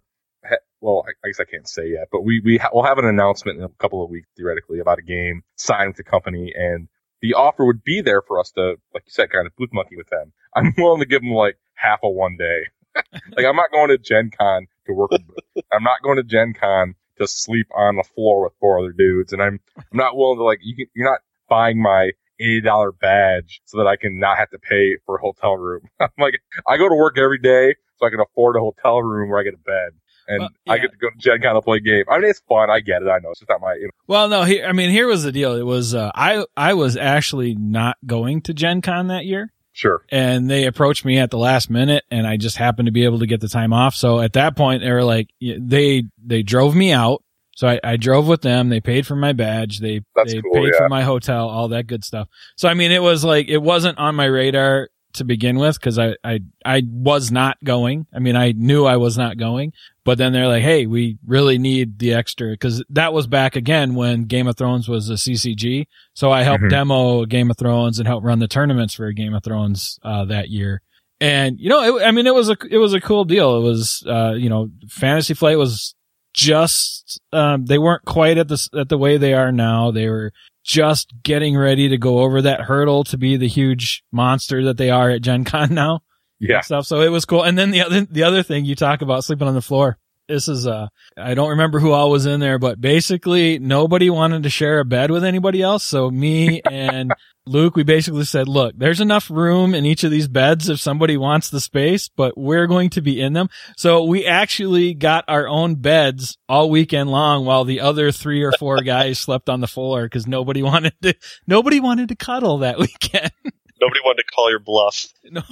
well, 0.81 1.05
I, 1.07 1.29
guess 1.29 1.41
I 1.41 1.45
can't 1.45 1.69
say 1.69 1.89
yet, 1.91 2.09
but 2.13 2.23
we, 2.23 2.41
we 2.45 2.59
ha- 2.59 2.71
will 2.73 2.85
have 2.85 2.99
an 2.99 3.05
announcement 3.05 3.59
in 3.59 3.65
a 3.65 3.69
couple 3.69 4.03
of 4.03 4.11
weeks 4.11 4.29
theoretically 4.37 4.79
about 4.79 4.99
a 4.99 5.03
game 5.03 5.43
signed 5.57 5.89
with 5.89 5.97
the 5.97 6.05
company 6.05 6.53
and 6.55 6.89
the 7.21 7.35
offer 7.35 7.65
would 7.65 7.83
be 7.83 8.01
there 8.01 8.23
for 8.23 8.39
us 8.39 8.53
to, 8.53 8.77
like 8.95 9.03
you 9.07 9.11
said, 9.11 9.31
kind 9.31 9.47
of 9.47 9.57
booth 9.57 9.71
monkey 9.73 9.97
with 9.97 10.09
them. 10.09 10.33
I'm 10.55 10.75
willing 10.77 11.01
to 11.01 11.07
give 11.07 11.23
them 11.23 11.33
like 11.33 11.59
half 11.75 12.01
a 12.03 12.09
one 12.09 12.37
day. 12.37 12.63
like 13.37 13.47
I'm 13.47 13.57
not 13.57 13.71
going 13.73 13.89
to 13.89 13.99
Gen 13.99 14.31
Con 14.37 14.67
to 14.87 14.93
work 14.93 15.11
with, 15.11 15.23
I'm 15.73 15.83
not 15.83 16.03
going 16.03 16.17
to 16.17 16.23
Gen 16.23 16.55
Con 16.59 16.95
to 17.19 17.27
sleep 17.27 17.67
on 17.75 17.97
the 17.97 18.05
floor 18.15 18.45
with 18.45 18.53
four 18.61 18.79
other 18.79 18.93
dudes. 18.93 19.33
And 19.33 19.43
I'm, 19.43 19.61
I'm 19.77 19.85
not 19.93 20.17
willing 20.17 20.39
to 20.39 20.45
like, 20.45 20.61
you 20.63 20.77
can, 20.77 20.87
you're 20.95 21.11
not 21.11 21.21
buying 21.49 21.81
my 21.83 22.13
$80 22.41 22.93
badge 23.01 23.61
so 23.65 23.79
that 23.79 23.87
I 23.87 23.97
can 23.97 24.19
not 24.21 24.39
have 24.39 24.51
to 24.51 24.59
pay 24.59 24.97
for 25.05 25.17
a 25.17 25.21
hotel 25.21 25.57
room. 25.57 25.83
I'm 26.01 26.09
like, 26.19 26.35
I 26.67 26.77
go 26.77 26.89
to 26.89 26.95
work 26.95 27.19
every 27.19 27.39
day 27.39 27.75
so 27.97 28.07
I 28.07 28.11
can 28.11 28.21
afford 28.21 28.57
a 28.57 28.61
hotel 28.61 29.03
room 29.03 29.31
where 29.31 29.41
I 29.41 29.43
get 29.43 29.55
a 29.55 29.59
bed 29.59 29.93
and 30.29 30.41
well, 30.41 30.49
yeah. 30.67 30.73
I 30.73 30.79
get 30.79 30.93
to 30.93 30.97
go 30.99 31.09
to 31.11 31.17
Gen 31.19 31.41
Con 31.43 31.55
to 31.55 31.62
play 31.62 31.81
game. 31.81 32.05
I 32.09 32.19
mean, 32.19 32.31
it's 32.31 32.43
fun. 32.49 32.71
I 32.71 32.81
get 32.81 33.03
it. 33.03 33.09
I 33.09 33.19
know 33.19 33.31
it's 33.31 33.41
just 33.41 33.49
not 33.49 33.61
my. 33.61 33.75
You 33.75 33.87
know. 33.87 33.91
Well, 34.07 34.29
no. 34.29 34.45
He, 34.45 34.62
I 34.62 34.73
mean, 34.73 34.91
here 34.91 35.07
was 35.07 35.25
the 35.25 35.33
deal. 35.33 35.55
It 35.55 35.62
was 35.67 35.95
uh, 35.95 36.11
I 36.14 36.45
I 36.57 36.75
was 36.75 36.97
actually 36.97 37.55
not 37.55 37.97
going 38.07 38.43
to 38.43 38.55
Gen 38.55 38.83
Con 38.83 39.09
that 39.09 39.25
year. 39.25 39.53
Sure. 39.73 40.05
And 40.11 40.51
they 40.51 40.67
approached 40.67 41.05
me 41.05 41.19
at 41.19 41.31
the 41.31 41.38
last 41.38 41.71
minute, 41.71 42.05
and 42.11 42.27
I 42.27 42.37
just 42.37 42.57
happened 42.57 42.87
to 42.87 42.93
be 42.93 43.05
able 43.05 43.21
to 43.21 43.27
get 43.27 43.41
the 43.41 43.49
time 43.49 43.73
off. 43.73 43.95
So 43.95 44.21
at 44.21 44.33
that 44.33 44.57
point, 44.57 44.83
they 44.83 44.91
were 44.91 45.05
like, 45.05 45.31
they 45.41 46.05
they 46.25 46.43
drove 46.43 46.75
me 46.75 46.93
out. 46.93 47.23
So 47.55 47.69
I, 47.69 47.81
I 47.83 47.97
drove 47.97 48.27
with 48.27 48.43
them. 48.43 48.69
They 48.69 48.81
paid 48.81 49.07
for 49.07 49.17
my 49.17 49.33
badge. 49.33 49.79
They 49.79 50.03
That's 50.14 50.33
they 50.33 50.43
cool, 50.43 50.53
paid 50.53 50.73
yeah. 50.73 50.79
for 50.79 50.88
my 50.88 51.03
hotel, 51.03 51.49
all 51.49 51.69
that 51.69 51.87
good 51.87 52.05
stuff. 52.05 52.29
So 52.57 52.69
I 52.69 52.75
mean, 52.75 52.91
it 52.91 53.03
was 53.03 53.25
like 53.25 53.49
it 53.49 53.59
wasn't 53.59 53.99
on 53.99 54.14
my 54.14 54.25
radar 54.25 54.88
to 55.14 55.25
begin 55.25 55.59
with 55.59 55.79
because 55.79 55.99
I, 55.99 56.14
I 56.25 56.41
I 56.64 56.83
was 56.87 57.31
not 57.31 57.57
going. 57.62 58.07
I 58.12 58.19
mean, 58.19 58.37
I 58.37 58.53
knew 58.53 58.85
I 58.85 58.97
was 58.97 59.17
not 59.17 59.38
going, 59.38 59.73
but 60.09 60.16
then 60.16 60.33
they're 60.33 60.49
like, 60.49 60.62
"Hey, 60.62 60.87
we 60.87 61.18
really 61.27 61.59
need 61.59 61.99
the 61.99 62.14
extra," 62.14 62.53
because 62.53 62.83
that 62.88 63.12
was 63.12 63.27
back 63.27 63.57
again 63.57 63.94
when 63.94 64.25
Game 64.25 64.47
of 64.47 64.57
Thrones 64.57 64.88
was 64.88 65.11
a 65.11 65.18
CCG. 65.18 65.87
So 66.14 66.33
I 66.33 66.44
helped 66.44 66.62
mm-hmm. 66.62 66.71
demo 66.71 67.27
Game 67.27 67.51
of 67.51 67.59
Thrones 67.59 67.99
and 67.99 68.09
help 68.09 68.25
run 68.25 68.38
the 68.38 68.49
tournaments 68.49 68.94
for 68.94 69.12
Game 69.12 69.35
of 69.35 69.44
Thrones 69.44 69.99
uh, 70.03 70.25
that 70.25 70.49
year. 70.49 70.81
And 71.21 71.61
you 71.61 71.68
know, 71.68 71.99
it, 71.99 72.07
I 72.07 72.11
mean, 72.12 72.27
it 72.27 72.35
was 72.35 72.49
a 72.49 72.57
it 72.71 72.79
was 72.79 72.94
a 72.94 73.03
cool 73.03 73.27
deal. 73.27 73.59
It 73.59 73.61
was, 73.61 74.03
uh, 74.09 74.33
you 74.33 74.49
know, 74.49 74.71
Fantasy 74.88 75.35
Flight 75.35 75.59
was 75.59 75.94
just 76.33 77.21
um, 77.35 77.66
they 77.66 77.77
weren't 77.77 78.07
quite 78.07 78.38
at 78.38 78.49
the 78.49 78.66
at 78.81 78.88
the 78.88 78.97
way 78.97 79.18
they 79.18 79.35
are 79.35 79.53
now. 79.53 79.90
They 79.90 80.09
were 80.09 80.33
just 80.64 81.12
getting 81.23 81.55
ready 81.55 81.87
to 81.90 81.99
go 81.99 82.21
over 82.21 82.40
that 82.40 82.62
hurdle 82.62 83.05
to 83.05 83.18
be 83.18 83.37
the 83.37 83.47
huge 83.47 84.03
monster 84.11 84.64
that 84.64 84.79
they 84.79 84.88
are 84.88 85.11
at 85.11 85.21
Gen 85.21 85.44
Con 85.44 85.75
now. 85.75 86.01
Yeah. 86.40 86.61
Stuff. 86.61 86.87
So 86.87 87.01
it 87.01 87.09
was 87.11 87.24
cool. 87.24 87.42
And 87.42 87.59
then 87.59 87.70
the 87.70 87.83
other, 87.83 88.05
the 88.05 88.22
other 88.22 88.42
thing 88.42 88.64
you 88.64 88.74
talk 88.74 89.03
about 89.03 89.24
sleeping 89.24 89.48
on 89.48 89.55
the 89.55 89.62
floor. 89.62 89.98
This 90.29 90.46
is, 90.46 90.66
uh, 90.66 90.88
I 91.16 91.33
don't 91.33 91.51
remember 91.51 91.81
who 91.81 91.92
all 91.92 92.11
was 92.11 92.27
in 92.27 92.38
there, 92.38 92.59
but 92.59 92.79
basically 92.79 93.59
nobody 93.59 94.11
wanted 94.11 94.42
to 94.42 94.51
share 94.51 94.79
a 94.79 94.85
bed 94.85 95.11
with 95.11 95.24
anybody 95.24 95.62
else. 95.62 95.87
So 95.87 96.11
me 96.11 96.61
and 96.70 97.12
Luke, 97.48 97.77
we 97.77 97.83
basically 97.83 98.24
said, 98.24 98.46
look, 98.46 98.74
there's 98.77 99.01
enough 99.01 99.31
room 99.31 99.74
in 99.74 99.87
each 99.87 100.05
of 100.05 100.11
these 100.11 100.29
beds 100.29 100.68
if 100.68 100.81
somebody 100.81 101.16
wants 101.16 101.48
the 101.48 101.61
space, 101.61 102.11
but 102.14 102.37
we're 102.37 102.66
going 102.66 102.90
to 102.90 103.01
be 103.01 103.18
in 103.18 103.33
them. 103.33 103.48
So 103.79 104.05
we 104.05 104.27
actually 104.27 104.92
got 104.92 105.24
our 105.29 105.48
own 105.48 105.77
beds 105.77 106.37
all 106.46 106.68
weekend 106.68 107.11
long 107.11 107.46
while 107.46 107.64
the 107.64 107.81
other 107.81 108.12
three 108.12 108.42
or 108.42 108.53
four 108.53 108.77
guys 108.85 109.18
slept 109.18 109.48
on 109.48 109.61
the 109.62 109.66
floor 109.66 110.03
because 110.03 110.27
nobody 110.27 110.62
wanted 110.62 110.92
to, 111.03 111.14
nobody 111.46 111.81
wanted 111.81 112.11
to 112.11 112.16
cuddle 112.16 112.59
that 112.59 112.79
weekend. 112.79 113.33
Nobody 113.81 114.01
wanted 114.05 114.23
to 114.23 114.29
call 114.35 114.51
your 114.51 114.59
bluff. 114.59 115.07
no. 115.25 115.43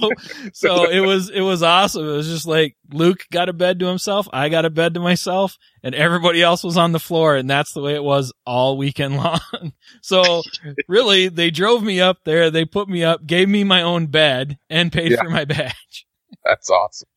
So 0.53 0.89
it 0.89 0.99
was, 0.99 1.29
it 1.29 1.41
was 1.41 1.63
awesome. 1.63 2.05
It 2.05 2.11
was 2.11 2.27
just 2.27 2.45
like 2.45 2.75
Luke 2.91 3.25
got 3.31 3.49
a 3.49 3.53
bed 3.53 3.79
to 3.79 3.85
himself. 3.87 4.27
I 4.33 4.49
got 4.49 4.65
a 4.65 4.69
bed 4.69 4.93
to 4.95 4.99
myself 4.99 5.57
and 5.83 5.95
everybody 5.95 6.41
else 6.41 6.63
was 6.63 6.77
on 6.77 6.91
the 6.91 6.99
floor. 6.99 7.35
And 7.35 7.49
that's 7.49 7.73
the 7.73 7.81
way 7.81 7.95
it 7.95 8.03
was 8.03 8.33
all 8.45 8.77
weekend 8.77 9.17
long. 9.23 9.73
so 10.01 10.43
really 10.87 11.29
they 11.29 11.51
drove 11.51 11.83
me 11.83 12.01
up 12.01 12.19
there. 12.23 12.51
They 12.51 12.65
put 12.65 12.89
me 12.89 13.03
up, 13.03 13.25
gave 13.25 13.47
me 13.47 13.63
my 13.63 13.81
own 13.81 14.07
bed 14.07 14.57
and 14.69 14.91
paid 14.91 15.11
yeah. 15.11 15.23
for 15.23 15.29
my 15.29 15.45
badge. 15.45 16.05
That's 16.43 16.69
awesome. 16.69 17.09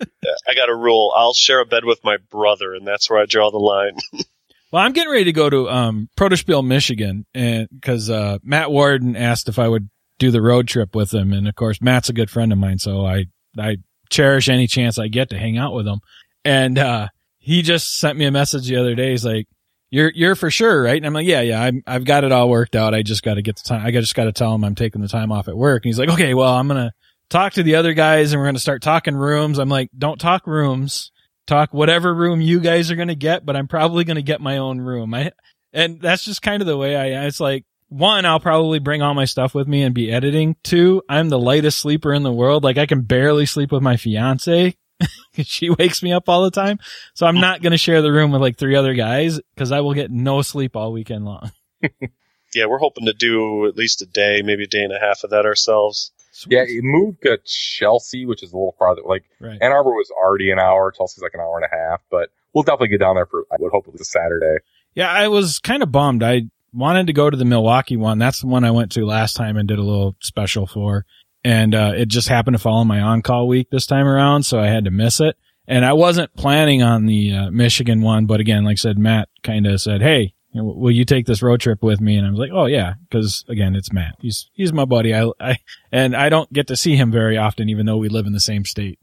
I 0.00 0.54
got 0.54 0.68
a 0.68 0.74
rule. 0.74 1.12
I'll 1.16 1.32
share 1.32 1.60
a 1.60 1.66
bed 1.66 1.84
with 1.84 2.04
my 2.04 2.18
brother, 2.30 2.74
and 2.74 2.86
that's 2.86 3.08
where 3.08 3.18
I 3.18 3.24
draw 3.24 3.50
the 3.50 3.56
line. 3.56 3.96
Well, 4.72 4.84
I'm 4.84 4.92
getting 4.92 5.10
ready 5.10 5.24
to 5.24 5.32
go 5.32 5.48
to 5.48 5.70
um, 5.70 6.08
Protospiel, 6.18 6.66
Michigan, 6.66 7.24
and 7.32 7.68
because 7.72 8.10
uh, 8.10 8.38
Matt 8.42 8.70
Worden 8.70 9.16
asked 9.16 9.48
if 9.48 9.58
I 9.58 9.68
would 9.68 9.88
do 10.18 10.30
the 10.30 10.42
road 10.42 10.68
trip 10.68 10.94
with 10.94 11.12
him, 11.12 11.32
and 11.32 11.48
of 11.48 11.54
course 11.54 11.80
Matt's 11.80 12.08
a 12.08 12.14
good 12.14 12.30
friend 12.30 12.52
of 12.52 12.58
mine, 12.58 12.78
so 12.78 13.04
I 13.04 13.26
I 13.58 13.78
cherish 14.10 14.48
any 14.48 14.66
chance 14.66 14.98
I 14.98 15.08
get 15.08 15.30
to 15.30 15.38
hang 15.38 15.58
out 15.58 15.74
with 15.74 15.86
him. 15.86 16.00
And 16.44 16.78
uh, 16.78 17.08
he 17.38 17.62
just 17.62 17.98
sent 17.98 18.18
me 18.18 18.24
a 18.24 18.30
message 18.30 18.68
the 18.68 18.76
other 18.76 18.94
day. 18.94 19.10
He's 19.10 19.24
like, 19.24 19.46
"You're 19.90 20.12
you're 20.14 20.34
for 20.34 20.50
sure, 20.50 20.82
right?" 20.82 20.96
And 20.96 21.06
I'm 21.06 21.12
like, 21.12 21.26
"Yeah, 21.26 21.40
yeah, 21.40 21.62
I'm, 21.62 21.82
I've 21.86 22.04
got 22.04 22.24
it 22.24 22.32
all 22.32 22.48
worked 22.48 22.76
out. 22.76 22.94
I 22.94 23.02
just 23.02 23.22
got 23.22 23.34
to 23.34 23.42
get 23.42 23.56
the 23.56 23.68
time. 23.68 23.84
I 23.86 23.90
just 23.90 24.14
got 24.14 24.24
to 24.24 24.32
tell 24.32 24.54
him 24.54 24.64
I'm 24.64 24.74
taking 24.74 25.02
the 25.02 25.08
time 25.08 25.32
off 25.32 25.48
at 25.48 25.56
work." 25.56 25.84
And 25.84 25.88
he's 25.88 25.98
like, 25.98 26.10
"Okay, 26.10 26.34
well, 26.34 26.54
I'm 26.54 26.68
gonna." 26.68 26.92
Talk 27.28 27.54
to 27.54 27.64
the 27.64 27.74
other 27.74 27.92
guys 27.92 28.32
and 28.32 28.40
we're 28.40 28.52
to 28.52 28.60
start 28.60 28.82
talking 28.82 29.16
rooms. 29.16 29.58
I'm 29.58 29.68
like, 29.68 29.90
don't 29.98 30.20
talk 30.20 30.46
rooms 30.46 31.10
talk 31.46 31.72
whatever 31.72 32.14
room 32.14 32.40
you 32.40 32.60
guys 32.60 32.90
are 32.90 32.96
going 32.96 33.08
to 33.08 33.14
get, 33.14 33.46
but 33.46 33.56
I'm 33.56 33.68
probably 33.68 34.04
going 34.04 34.16
to 34.16 34.22
get 34.22 34.40
my 34.40 34.58
own 34.58 34.80
room. 34.80 35.14
I, 35.14 35.32
and 35.72 36.00
that's 36.00 36.24
just 36.24 36.42
kind 36.42 36.60
of 36.60 36.66
the 36.66 36.76
way 36.76 36.96
I, 36.96 37.26
it's 37.26 37.40
like, 37.40 37.64
one, 37.88 38.24
I'll 38.24 38.40
probably 38.40 38.78
bring 38.78 39.02
all 39.02 39.14
my 39.14 39.24
stuff 39.24 39.54
with 39.54 39.68
me 39.68 39.82
and 39.82 39.94
be 39.94 40.10
editing. 40.10 40.56
Two, 40.62 41.02
I'm 41.08 41.28
the 41.28 41.38
lightest 41.38 41.78
sleeper 41.78 42.12
in 42.12 42.22
the 42.22 42.32
world. 42.32 42.64
Like 42.64 42.78
I 42.78 42.86
can 42.86 43.02
barely 43.02 43.46
sleep 43.46 43.72
with 43.72 43.82
my 43.82 43.96
fiance. 43.96 44.76
she 45.42 45.70
wakes 45.70 46.02
me 46.02 46.12
up 46.12 46.28
all 46.28 46.42
the 46.44 46.50
time. 46.50 46.78
So 47.14 47.26
I'm 47.26 47.40
not 47.40 47.62
going 47.62 47.72
to 47.72 47.78
share 47.78 48.02
the 48.02 48.12
room 48.12 48.32
with 48.32 48.40
like 48.40 48.56
three 48.56 48.76
other 48.76 48.94
guys 48.94 49.40
because 49.54 49.72
I 49.72 49.80
will 49.80 49.94
get 49.94 50.10
no 50.10 50.42
sleep 50.42 50.76
all 50.76 50.92
weekend 50.92 51.24
long. 51.24 51.52
yeah, 52.54 52.66
we're 52.66 52.78
hoping 52.78 53.06
to 53.06 53.12
do 53.12 53.66
at 53.66 53.76
least 53.76 54.02
a 54.02 54.06
day, 54.06 54.42
maybe 54.42 54.64
a 54.64 54.68
day 54.68 54.82
and 54.82 54.92
a 54.92 54.98
half 54.98 55.22
of 55.24 55.30
that 55.30 55.46
ourselves. 55.46 56.12
Sweet. 56.32 56.54
Yeah, 56.54 56.64
it 56.66 56.82
moved 56.82 57.22
to 57.22 57.38
Chelsea, 57.44 58.26
which 58.26 58.42
is 58.42 58.52
a 58.52 58.56
little 58.56 58.74
farther. 58.78 59.02
Like 59.06 59.24
right. 59.40 59.58
Ann 59.60 59.72
Arbor 59.72 59.90
was 59.90 60.10
already 60.10 60.50
an 60.50 60.58
hour. 60.58 60.92
Chelsea's 60.92 61.22
like 61.22 61.34
an 61.34 61.40
hour 61.40 61.56
and 61.56 61.64
a 61.64 61.74
half, 61.74 62.02
but 62.10 62.30
we'll 62.52 62.64
definitely 62.64 62.88
get 62.88 63.00
down 63.00 63.14
there 63.14 63.26
for. 63.26 63.44
I 63.50 63.56
would 63.58 63.72
hope 63.72 63.86
it 63.86 63.92
was 63.92 64.02
a 64.02 64.04
Saturday. 64.04 64.58
Yeah, 64.94 65.10
I 65.10 65.28
was 65.28 65.58
kind 65.58 65.82
of 65.82 65.92
bummed. 65.92 66.22
I 66.22 66.42
wanted 66.72 67.06
to 67.08 67.12
go 67.12 67.30
to 67.30 67.36
the 67.36 67.44
Milwaukee 67.44 67.96
one. 67.96 68.18
That's 68.18 68.40
the 68.40 68.46
one 68.46 68.64
I 68.64 68.70
went 68.70 68.92
to 68.92 69.06
last 69.06 69.34
time 69.34 69.56
and 69.56 69.68
did 69.68 69.78
a 69.78 69.82
little 69.82 70.16
special 70.20 70.66
for, 70.66 71.04
and 71.44 71.74
uh, 71.74 71.92
it 71.96 72.08
just 72.08 72.28
happened 72.28 72.56
to 72.56 72.62
fall 72.62 72.78
on 72.78 72.86
my 72.86 73.00
on-call 73.00 73.48
week 73.48 73.68
this 73.70 73.86
time 73.86 74.06
around, 74.06 74.44
so 74.44 74.58
I 74.58 74.66
had 74.66 74.84
to 74.84 74.90
miss 74.90 75.20
it. 75.20 75.36
And 75.68 75.84
I 75.84 75.94
wasn't 75.94 76.34
planning 76.36 76.82
on 76.82 77.06
the 77.06 77.32
uh, 77.32 77.50
Michigan 77.50 78.00
one, 78.00 78.26
but 78.26 78.40
again, 78.40 78.64
like 78.64 78.74
I 78.74 78.76
said, 78.76 78.98
Matt 78.98 79.28
kind 79.42 79.66
of 79.66 79.80
said, 79.80 80.00
"Hey, 80.00 80.34
will 80.62 80.90
you 80.90 81.04
take 81.04 81.26
this 81.26 81.42
road 81.42 81.60
trip 81.60 81.82
with 81.82 82.00
me? 82.00 82.16
And 82.16 82.26
I 82.26 82.30
was 82.30 82.38
like, 82.38 82.50
oh 82.52 82.66
yeah, 82.66 82.94
because 83.08 83.44
again, 83.48 83.74
it's 83.74 83.92
Matt. 83.92 84.14
He's 84.20 84.50
he's 84.54 84.72
my 84.72 84.84
buddy. 84.84 85.14
I, 85.14 85.30
I 85.40 85.58
and 85.92 86.16
I 86.16 86.28
don't 86.28 86.52
get 86.52 86.68
to 86.68 86.76
see 86.76 86.96
him 86.96 87.10
very 87.10 87.36
often, 87.36 87.68
even 87.68 87.86
though 87.86 87.96
we 87.96 88.08
live 88.08 88.26
in 88.26 88.32
the 88.32 88.40
same 88.40 88.64
state. 88.64 88.98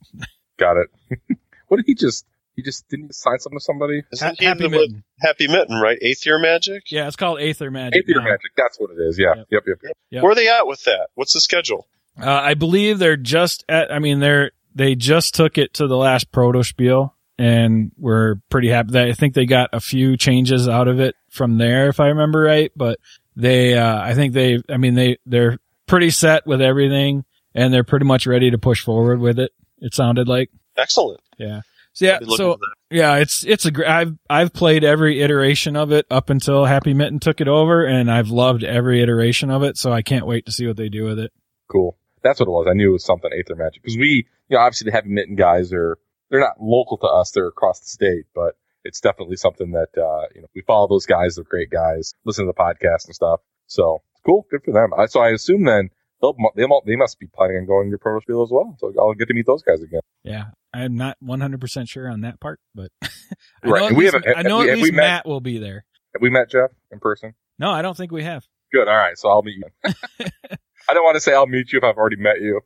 Got 0.58 0.78
it. 0.78 1.20
what 1.68 1.78
did 1.78 1.86
he 1.86 1.96
just? 1.96 2.26
He 2.56 2.62
just 2.62 2.88
didn't 2.90 3.16
sign 3.16 3.40
something 3.40 3.60
to 3.60 3.64
somebody. 3.64 4.04
Isn't 4.12 4.40
he 4.40 4.46
Happy 4.46 4.68
Mitten. 4.68 5.04
Happy 5.20 5.48
Mitten, 5.48 5.80
right? 5.80 5.98
Aether 6.02 6.40
Magic. 6.40 6.84
Yeah, 6.92 7.08
it's 7.08 7.16
called 7.16 7.40
Aether 7.40 7.72
Magic. 7.72 8.04
Aether 8.08 8.22
Magic. 8.22 8.52
That's 8.56 8.80
what 8.80 8.92
it 8.92 9.02
is. 9.02 9.18
Yeah. 9.18 9.34
Yep. 9.36 9.48
Yep. 9.52 9.64
Yep. 9.68 9.78
yep. 9.84 9.98
yep. 10.12 10.24
Where 10.24 10.32
are 10.32 10.36
they 10.36 10.50
at 10.50 10.68
with 10.68 10.84
that? 10.84 11.08
What's 11.16 11.34
the 11.34 11.42
schedule? 11.42 11.88
Uh, 12.22 12.30
I 12.30 12.54
believe 12.54 13.00
they're 13.00 13.18
just 13.18 13.66
at. 13.68 13.92
I 13.92 14.00
mean, 14.00 14.20
they're 14.20 14.52
they 14.76 14.96
just 14.96 15.36
took 15.36 15.58
it 15.58 15.76
to 15.76 15.88
the 15.88 15.98
last 15.98 16.32
Protospiel 16.32 17.12
and 17.38 17.92
we're 17.98 18.36
pretty 18.50 18.70
happy 18.70 18.92
that 18.92 19.08
I 19.08 19.14
think 19.14 19.34
they 19.34 19.46
got 19.46 19.70
a 19.74 19.80
few 19.80 20.18
changes 20.18 20.68
out 20.68 20.88
of 20.88 21.00
it 21.00 21.16
from 21.30 21.58
there, 21.58 21.90
if 21.90 22.00
I 22.00 22.08
remember 22.08 22.42
right. 22.42 22.72
But 22.76 23.00
they, 23.36 23.78
uh, 23.78 24.00
I 24.02 24.14
think 24.14 24.34
they, 24.34 24.60
I 24.70 24.78
mean, 24.78 24.96
they, 24.96 25.18
they're 25.26 25.58
pretty 25.88 26.12
set 26.12 26.46
with 26.46 26.62
everything 26.62 27.26
and 27.56 27.74
they're 27.74 27.84
pretty 27.84 28.06
much 28.06 28.28
ready 28.28 28.52
to 28.52 28.58
push 28.58 28.84
forward 28.84 29.20
with 29.20 29.40
it. 29.40 29.52
It 29.80 29.94
sounded 29.94 30.28
like. 30.28 30.50
Excellent. 30.78 31.22
Yeah. 31.38 31.62
So 31.94 32.06
yeah, 32.06 32.20
so 32.36 32.58
yeah, 32.90 33.18
it's 33.18 33.46
it's 33.46 33.66
a 33.66 33.72
great. 33.72 33.88
I've 33.88 34.18
I've 34.28 34.52
played 34.52 34.84
every 34.84 35.22
iteration 35.22 35.76
of 35.76 35.92
it 35.92 36.08
up 36.10 36.32
until 36.32 36.66
Happy 36.66 36.94
Mitten 36.94 37.20
took 37.20 37.40
it 37.40 37.48
over, 37.48 37.86
and 37.86 38.12
I've 38.12 38.30
loved 38.30 38.64
every 38.64 39.02
iteration 39.02 39.52
of 39.52 39.62
it. 39.62 39.78
So 39.78 39.94
I 39.94 40.02
can't 40.02 40.26
wait 40.26 40.48
to 40.48 40.52
see 40.52 40.66
what 40.66 40.76
they 40.76 40.90
do 40.90 41.06
with 41.06 41.20
it. 41.20 41.32
Cool. 41.72 41.96
That's 42.24 42.40
what 42.40 42.48
it 42.48 42.52
was. 42.52 42.68
I 42.68 42.74
knew 42.74 42.90
it 42.90 42.94
was 42.94 43.06
something 43.06 43.30
Aether 43.32 43.56
Magic 43.56 43.84
because 43.84 43.98
we, 43.98 44.26
you 44.50 44.58
know, 44.58 44.64
obviously 44.64 44.86
the 44.86 44.96
Happy 44.96 45.10
Mitten 45.10 45.36
guys 45.36 45.72
are 45.72 46.00
they're 46.32 46.40
not 46.40 46.60
local 46.60 46.98
to 46.98 47.08
us; 47.08 47.30
they're 47.30 47.48
across 47.48 47.80
the 47.80 47.86
state, 47.86 48.26
but 48.34 48.56
it's 48.84 49.00
definitely 49.00 49.36
something 49.36 49.72
that 49.74 49.90
uh, 49.96 50.26
you 50.34 50.42
know 50.42 50.48
we 50.56 50.62
follow 50.62 50.88
those 50.88 51.06
guys. 51.06 51.36
They're 51.36 51.44
great 51.44 51.70
guys. 51.70 52.16
Listen 52.26 52.48
to 52.48 52.54
the 52.56 52.60
podcast 52.60 53.06
and 53.06 53.14
stuff. 53.14 53.42
So 53.68 54.02
cool, 54.26 54.48
good 54.50 54.64
for 54.66 54.74
them. 54.74 54.92
I, 54.98 55.06
so 55.06 55.20
I 55.20 55.30
assume 55.30 55.66
then 55.66 55.92
they, 56.56 56.66
they 56.86 56.96
must 56.96 57.20
be 57.20 57.28
planning 57.28 57.58
on 57.58 57.66
going 57.66 57.92
to 57.92 57.98
Pro 57.98 58.20
Spiel 58.20 58.44
as 58.44 58.50
well. 58.52 58.76
So 58.80 58.94
I'll 59.00 59.14
get 59.14 59.28
to 59.28 59.34
meet 59.34 59.46
those 59.46 59.64
guys 59.64 59.82
again. 59.82 60.02
Yeah, 60.24 60.46
I'm 60.74 60.96
not 60.96 61.18
100 61.20 61.60
percent 61.60 61.90
sure 61.90 62.10
on 62.10 62.22
that 62.22 62.40
part, 62.40 62.60
but 62.74 62.92
I 63.04 63.10
right. 63.64 63.92
know, 63.92 63.98
we 63.98 64.10
least, 64.10 64.26
I 64.36 64.42
know 64.44 64.62
at 64.62 64.78
least 64.78 64.94
Matt 64.94 65.26
met, 65.26 65.30
will 65.30 65.42
be 65.42 65.58
there. 65.58 65.86
Have 66.14 66.22
we 66.22 66.30
met 66.30 66.50
Jeff 66.50 66.72
in 66.92 67.00
person? 67.00 67.34
No, 67.60 67.72
I 67.72 67.82
don't 67.82 67.98
think 67.98 68.12
we 68.12 68.24
have. 68.24 68.46
Good. 68.72 68.88
All 68.88 68.96
right. 68.96 69.18
So 69.18 69.30
I'll 69.30 69.44
meet 69.44 69.58
you. 69.58 69.94
I 70.90 70.94
don't 70.94 71.04
want 71.04 71.16
to 71.16 71.22
say 71.22 71.34
I'll 71.34 71.48
meet 71.48 71.72
you 71.72 71.78
if 71.78 71.84
I've 71.84 71.98
already 71.98 72.18
met 72.18 72.42
you. 72.42 72.62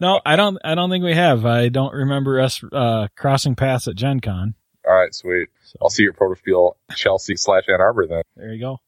no, 0.00 0.20
I 0.24 0.36
don't. 0.36 0.58
I 0.64 0.74
don't 0.74 0.90
think 0.90 1.04
we 1.04 1.14
have. 1.14 1.46
I 1.46 1.68
don't 1.68 1.94
remember 1.94 2.40
us 2.40 2.62
uh, 2.72 3.08
crossing 3.16 3.54
paths 3.54 3.86
at 3.88 3.94
Gen 3.94 4.20
Con. 4.20 4.54
All 4.86 4.94
right, 4.94 5.14
sweet. 5.14 5.48
So. 5.64 5.78
I'll 5.82 5.90
see 5.90 6.04
you 6.04 6.10
at 6.10 6.16
Protospiel 6.16 6.72
Chelsea 6.96 7.36
slash 7.36 7.64
Ann 7.68 7.80
Arbor 7.80 8.06
then. 8.06 8.22
There 8.36 8.52
you 8.52 8.60
go. 8.60 8.78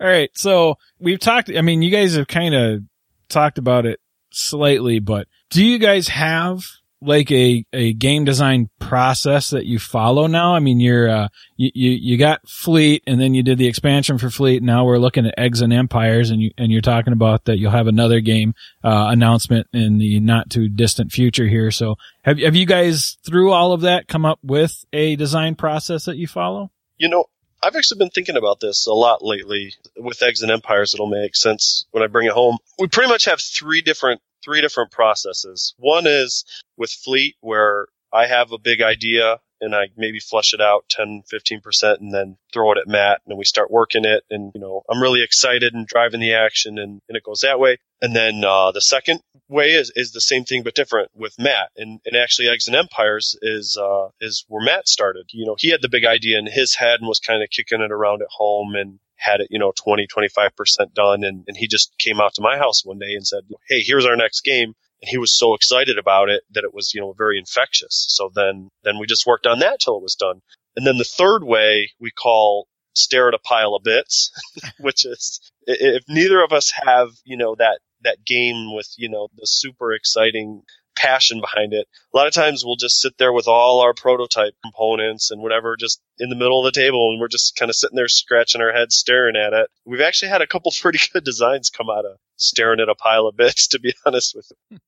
All 0.00 0.06
right, 0.06 0.30
so 0.34 0.76
we've 1.00 1.18
talked. 1.18 1.50
I 1.54 1.60
mean, 1.60 1.82
you 1.82 1.90
guys 1.90 2.14
have 2.14 2.28
kind 2.28 2.54
of 2.54 2.82
talked 3.28 3.58
about 3.58 3.86
it 3.86 4.00
slightly, 4.30 4.98
but 4.98 5.26
do 5.50 5.64
you 5.64 5.78
guys 5.78 6.08
have 6.08 6.62
like 7.00 7.30
a, 7.30 7.64
a 7.72 7.92
game 7.92 8.24
design 8.24 8.68
process 8.80 9.50
that 9.50 9.66
you 9.66 9.78
follow 9.78 10.26
now? 10.26 10.54
I 10.54 10.58
mean, 10.58 10.80
you're, 10.80 11.08
uh, 11.08 11.28
you, 11.56 11.70
you, 11.72 11.90
you 11.90 12.18
got 12.18 12.46
Fleet 12.48 13.04
and 13.06 13.20
then 13.20 13.34
you 13.34 13.42
did 13.44 13.56
the 13.56 13.68
expansion 13.68 14.18
for 14.18 14.30
Fleet. 14.30 14.62
Now 14.62 14.84
we're 14.84 14.98
looking 14.98 15.24
at 15.24 15.38
Eggs 15.38 15.60
and 15.60 15.72
Empires 15.72 16.30
and 16.30 16.42
you, 16.42 16.50
and 16.58 16.72
you're 16.72 16.80
talking 16.80 17.12
about 17.12 17.44
that 17.44 17.58
you'll 17.58 17.70
have 17.70 17.86
another 17.86 18.20
game, 18.20 18.54
uh, 18.82 19.06
announcement 19.10 19.68
in 19.72 19.98
the 19.98 20.18
not 20.18 20.50
too 20.50 20.68
distant 20.68 21.12
future 21.12 21.46
here. 21.46 21.70
So 21.70 21.94
have, 22.22 22.38
have 22.40 22.56
you 22.56 22.66
guys 22.66 23.16
through 23.24 23.52
all 23.52 23.72
of 23.72 23.82
that 23.82 24.08
come 24.08 24.24
up 24.24 24.40
with 24.42 24.84
a 24.92 25.14
design 25.14 25.54
process 25.54 26.06
that 26.06 26.16
you 26.16 26.26
follow? 26.26 26.72
You 26.96 27.08
know, 27.08 27.26
I've 27.62 27.76
actually 27.76 27.98
been 27.98 28.10
thinking 28.10 28.36
about 28.36 28.60
this 28.60 28.86
a 28.86 28.92
lot 28.92 29.24
lately 29.24 29.74
with 29.96 30.22
Eggs 30.22 30.42
and 30.42 30.50
Empires. 30.50 30.94
It'll 30.94 31.06
make 31.06 31.34
sense 31.34 31.86
when 31.90 32.02
I 32.02 32.06
bring 32.06 32.26
it 32.26 32.32
home. 32.32 32.58
We 32.78 32.86
pretty 32.88 33.08
much 33.08 33.24
have 33.24 33.40
three 33.40 33.80
different 33.80 34.20
three 34.44 34.60
different 34.60 34.92
processes. 34.92 35.74
One 35.78 36.06
is 36.06 36.44
with 36.76 36.90
Fleet, 36.90 37.36
where 37.40 37.88
I 38.12 38.26
have 38.26 38.52
a 38.52 38.58
big 38.58 38.80
idea 38.80 39.40
and 39.60 39.74
I 39.74 39.88
maybe 39.96 40.20
flush 40.20 40.54
it 40.54 40.60
out 40.60 40.84
10, 40.88 41.24
15% 41.32 42.00
and 42.00 42.12
then 42.12 42.36
throw 42.52 42.72
it 42.72 42.78
at 42.78 42.88
Matt 42.88 43.20
and 43.24 43.32
then 43.32 43.38
we 43.38 43.44
start 43.44 43.70
working 43.70 44.04
it. 44.04 44.24
And, 44.30 44.52
you 44.54 44.60
know, 44.60 44.82
I'm 44.88 45.02
really 45.02 45.22
excited 45.22 45.74
and 45.74 45.86
driving 45.86 46.20
the 46.20 46.34
action 46.34 46.78
and, 46.78 47.00
and 47.08 47.16
it 47.16 47.24
goes 47.24 47.40
that 47.40 47.60
way. 47.60 47.78
And 48.00 48.14
then, 48.14 48.44
uh, 48.44 48.72
the 48.72 48.80
second 48.80 49.20
way 49.48 49.72
is, 49.72 49.92
is 49.96 50.12
the 50.12 50.20
same 50.20 50.44
thing, 50.44 50.62
but 50.62 50.74
different 50.74 51.10
with 51.14 51.34
Matt. 51.38 51.70
And, 51.76 52.00
and 52.06 52.16
actually 52.16 52.48
Eggs 52.48 52.68
and 52.68 52.76
Empires 52.76 53.36
is, 53.42 53.76
uh, 53.76 54.08
is 54.20 54.44
where 54.48 54.64
Matt 54.64 54.88
started. 54.88 55.30
You 55.32 55.46
know, 55.46 55.56
he 55.58 55.70
had 55.70 55.82
the 55.82 55.88
big 55.88 56.04
idea 56.04 56.38
in 56.38 56.46
his 56.46 56.74
head 56.74 57.00
and 57.00 57.08
was 57.08 57.20
kind 57.20 57.42
of 57.42 57.50
kicking 57.50 57.80
it 57.80 57.92
around 57.92 58.22
at 58.22 58.28
home 58.30 58.74
and 58.74 58.98
had 59.16 59.40
it, 59.40 59.48
you 59.50 59.58
know, 59.58 59.72
20, 59.76 60.06
25% 60.06 60.94
done. 60.94 61.24
And, 61.24 61.44
and 61.48 61.56
he 61.56 61.66
just 61.66 61.92
came 61.98 62.20
out 62.20 62.34
to 62.34 62.42
my 62.42 62.56
house 62.56 62.84
one 62.84 62.98
day 62.98 63.14
and 63.14 63.26
said, 63.26 63.42
Hey, 63.68 63.82
here's 63.82 64.06
our 64.06 64.16
next 64.16 64.42
game. 64.42 64.74
And 65.02 65.08
he 65.08 65.18
was 65.18 65.36
so 65.36 65.54
excited 65.54 65.98
about 65.98 66.28
it 66.28 66.42
that 66.50 66.64
it 66.64 66.74
was, 66.74 66.92
you 66.94 67.00
know, 67.00 67.14
very 67.16 67.38
infectious. 67.38 68.06
So 68.08 68.30
then, 68.34 68.68
then 68.84 68.98
we 68.98 69.06
just 69.06 69.26
worked 69.26 69.46
on 69.46 69.60
that 69.60 69.80
till 69.80 69.96
it 69.96 70.02
was 70.02 70.16
done. 70.16 70.40
And 70.76 70.86
then 70.86 70.98
the 70.98 71.04
third 71.04 71.44
way 71.44 71.90
we 72.00 72.10
call 72.10 72.66
stare 72.94 73.28
at 73.28 73.34
a 73.34 73.38
pile 73.38 73.74
of 73.74 73.84
bits, 73.84 74.30
which 74.78 75.04
is 75.04 75.40
if 75.66 76.04
neither 76.08 76.42
of 76.42 76.52
us 76.52 76.72
have, 76.84 77.10
you 77.24 77.36
know, 77.36 77.54
that, 77.56 77.80
that 78.02 78.24
game 78.24 78.74
with, 78.74 78.88
you 78.96 79.08
know, 79.08 79.28
the 79.36 79.46
super 79.46 79.92
exciting 79.92 80.62
passion 80.98 81.40
behind 81.40 81.72
it. 81.72 81.86
A 82.12 82.16
lot 82.16 82.26
of 82.26 82.34
times 82.34 82.64
we'll 82.64 82.76
just 82.76 83.00
sit 83.00 83.16
there 83.18 83.32
with 83.32 83.48
all 83.48 83.80
our 83.80 83.94
prototype 83.94 84.54
components 84.62 85.30
and 85.30 85.40
whatever 85.40 85.76
just 85.76 86.00
in 86.18 86.28
the 86.28 86.36
middle 86.36 86.58
of 86.58 86.72
the 86.72 86.78
table 86.78 87.10
and 87.10 87.20
we're 87.20 87.28
just 87.28 87.56
kind 87.56 87.70
of 87.70 87.76
sitting 87.76 87.96
there 87.96 88.08
scratching 88.08 88.60
our 88.60 88.72
heads 88.72 88.96
staring 88.96 89.36
at 89.36 89.52
it. 89.52 89.70
We've 89.84 90.00
actually 90.00 90.30
had 90.30 90.42
a 90.42 90.46
couple 90.46 90.72
pretty 90.80 91.00
good 91.12 91.24
designs 91.24 91.70
come 91.70 91.88
out 91.90 92.04
of 92.04 92.18
staring 92.36 92.80
at 92.80 92.88
a 92.88 92.94
pile 92.94 93.26
of 93.26 93.36
bits, 93.36 93.68
to 93.68 93.80
be 93.80 93.94
honest 94.06 94.34
with 94.34 94.50
you. 94.70 94.78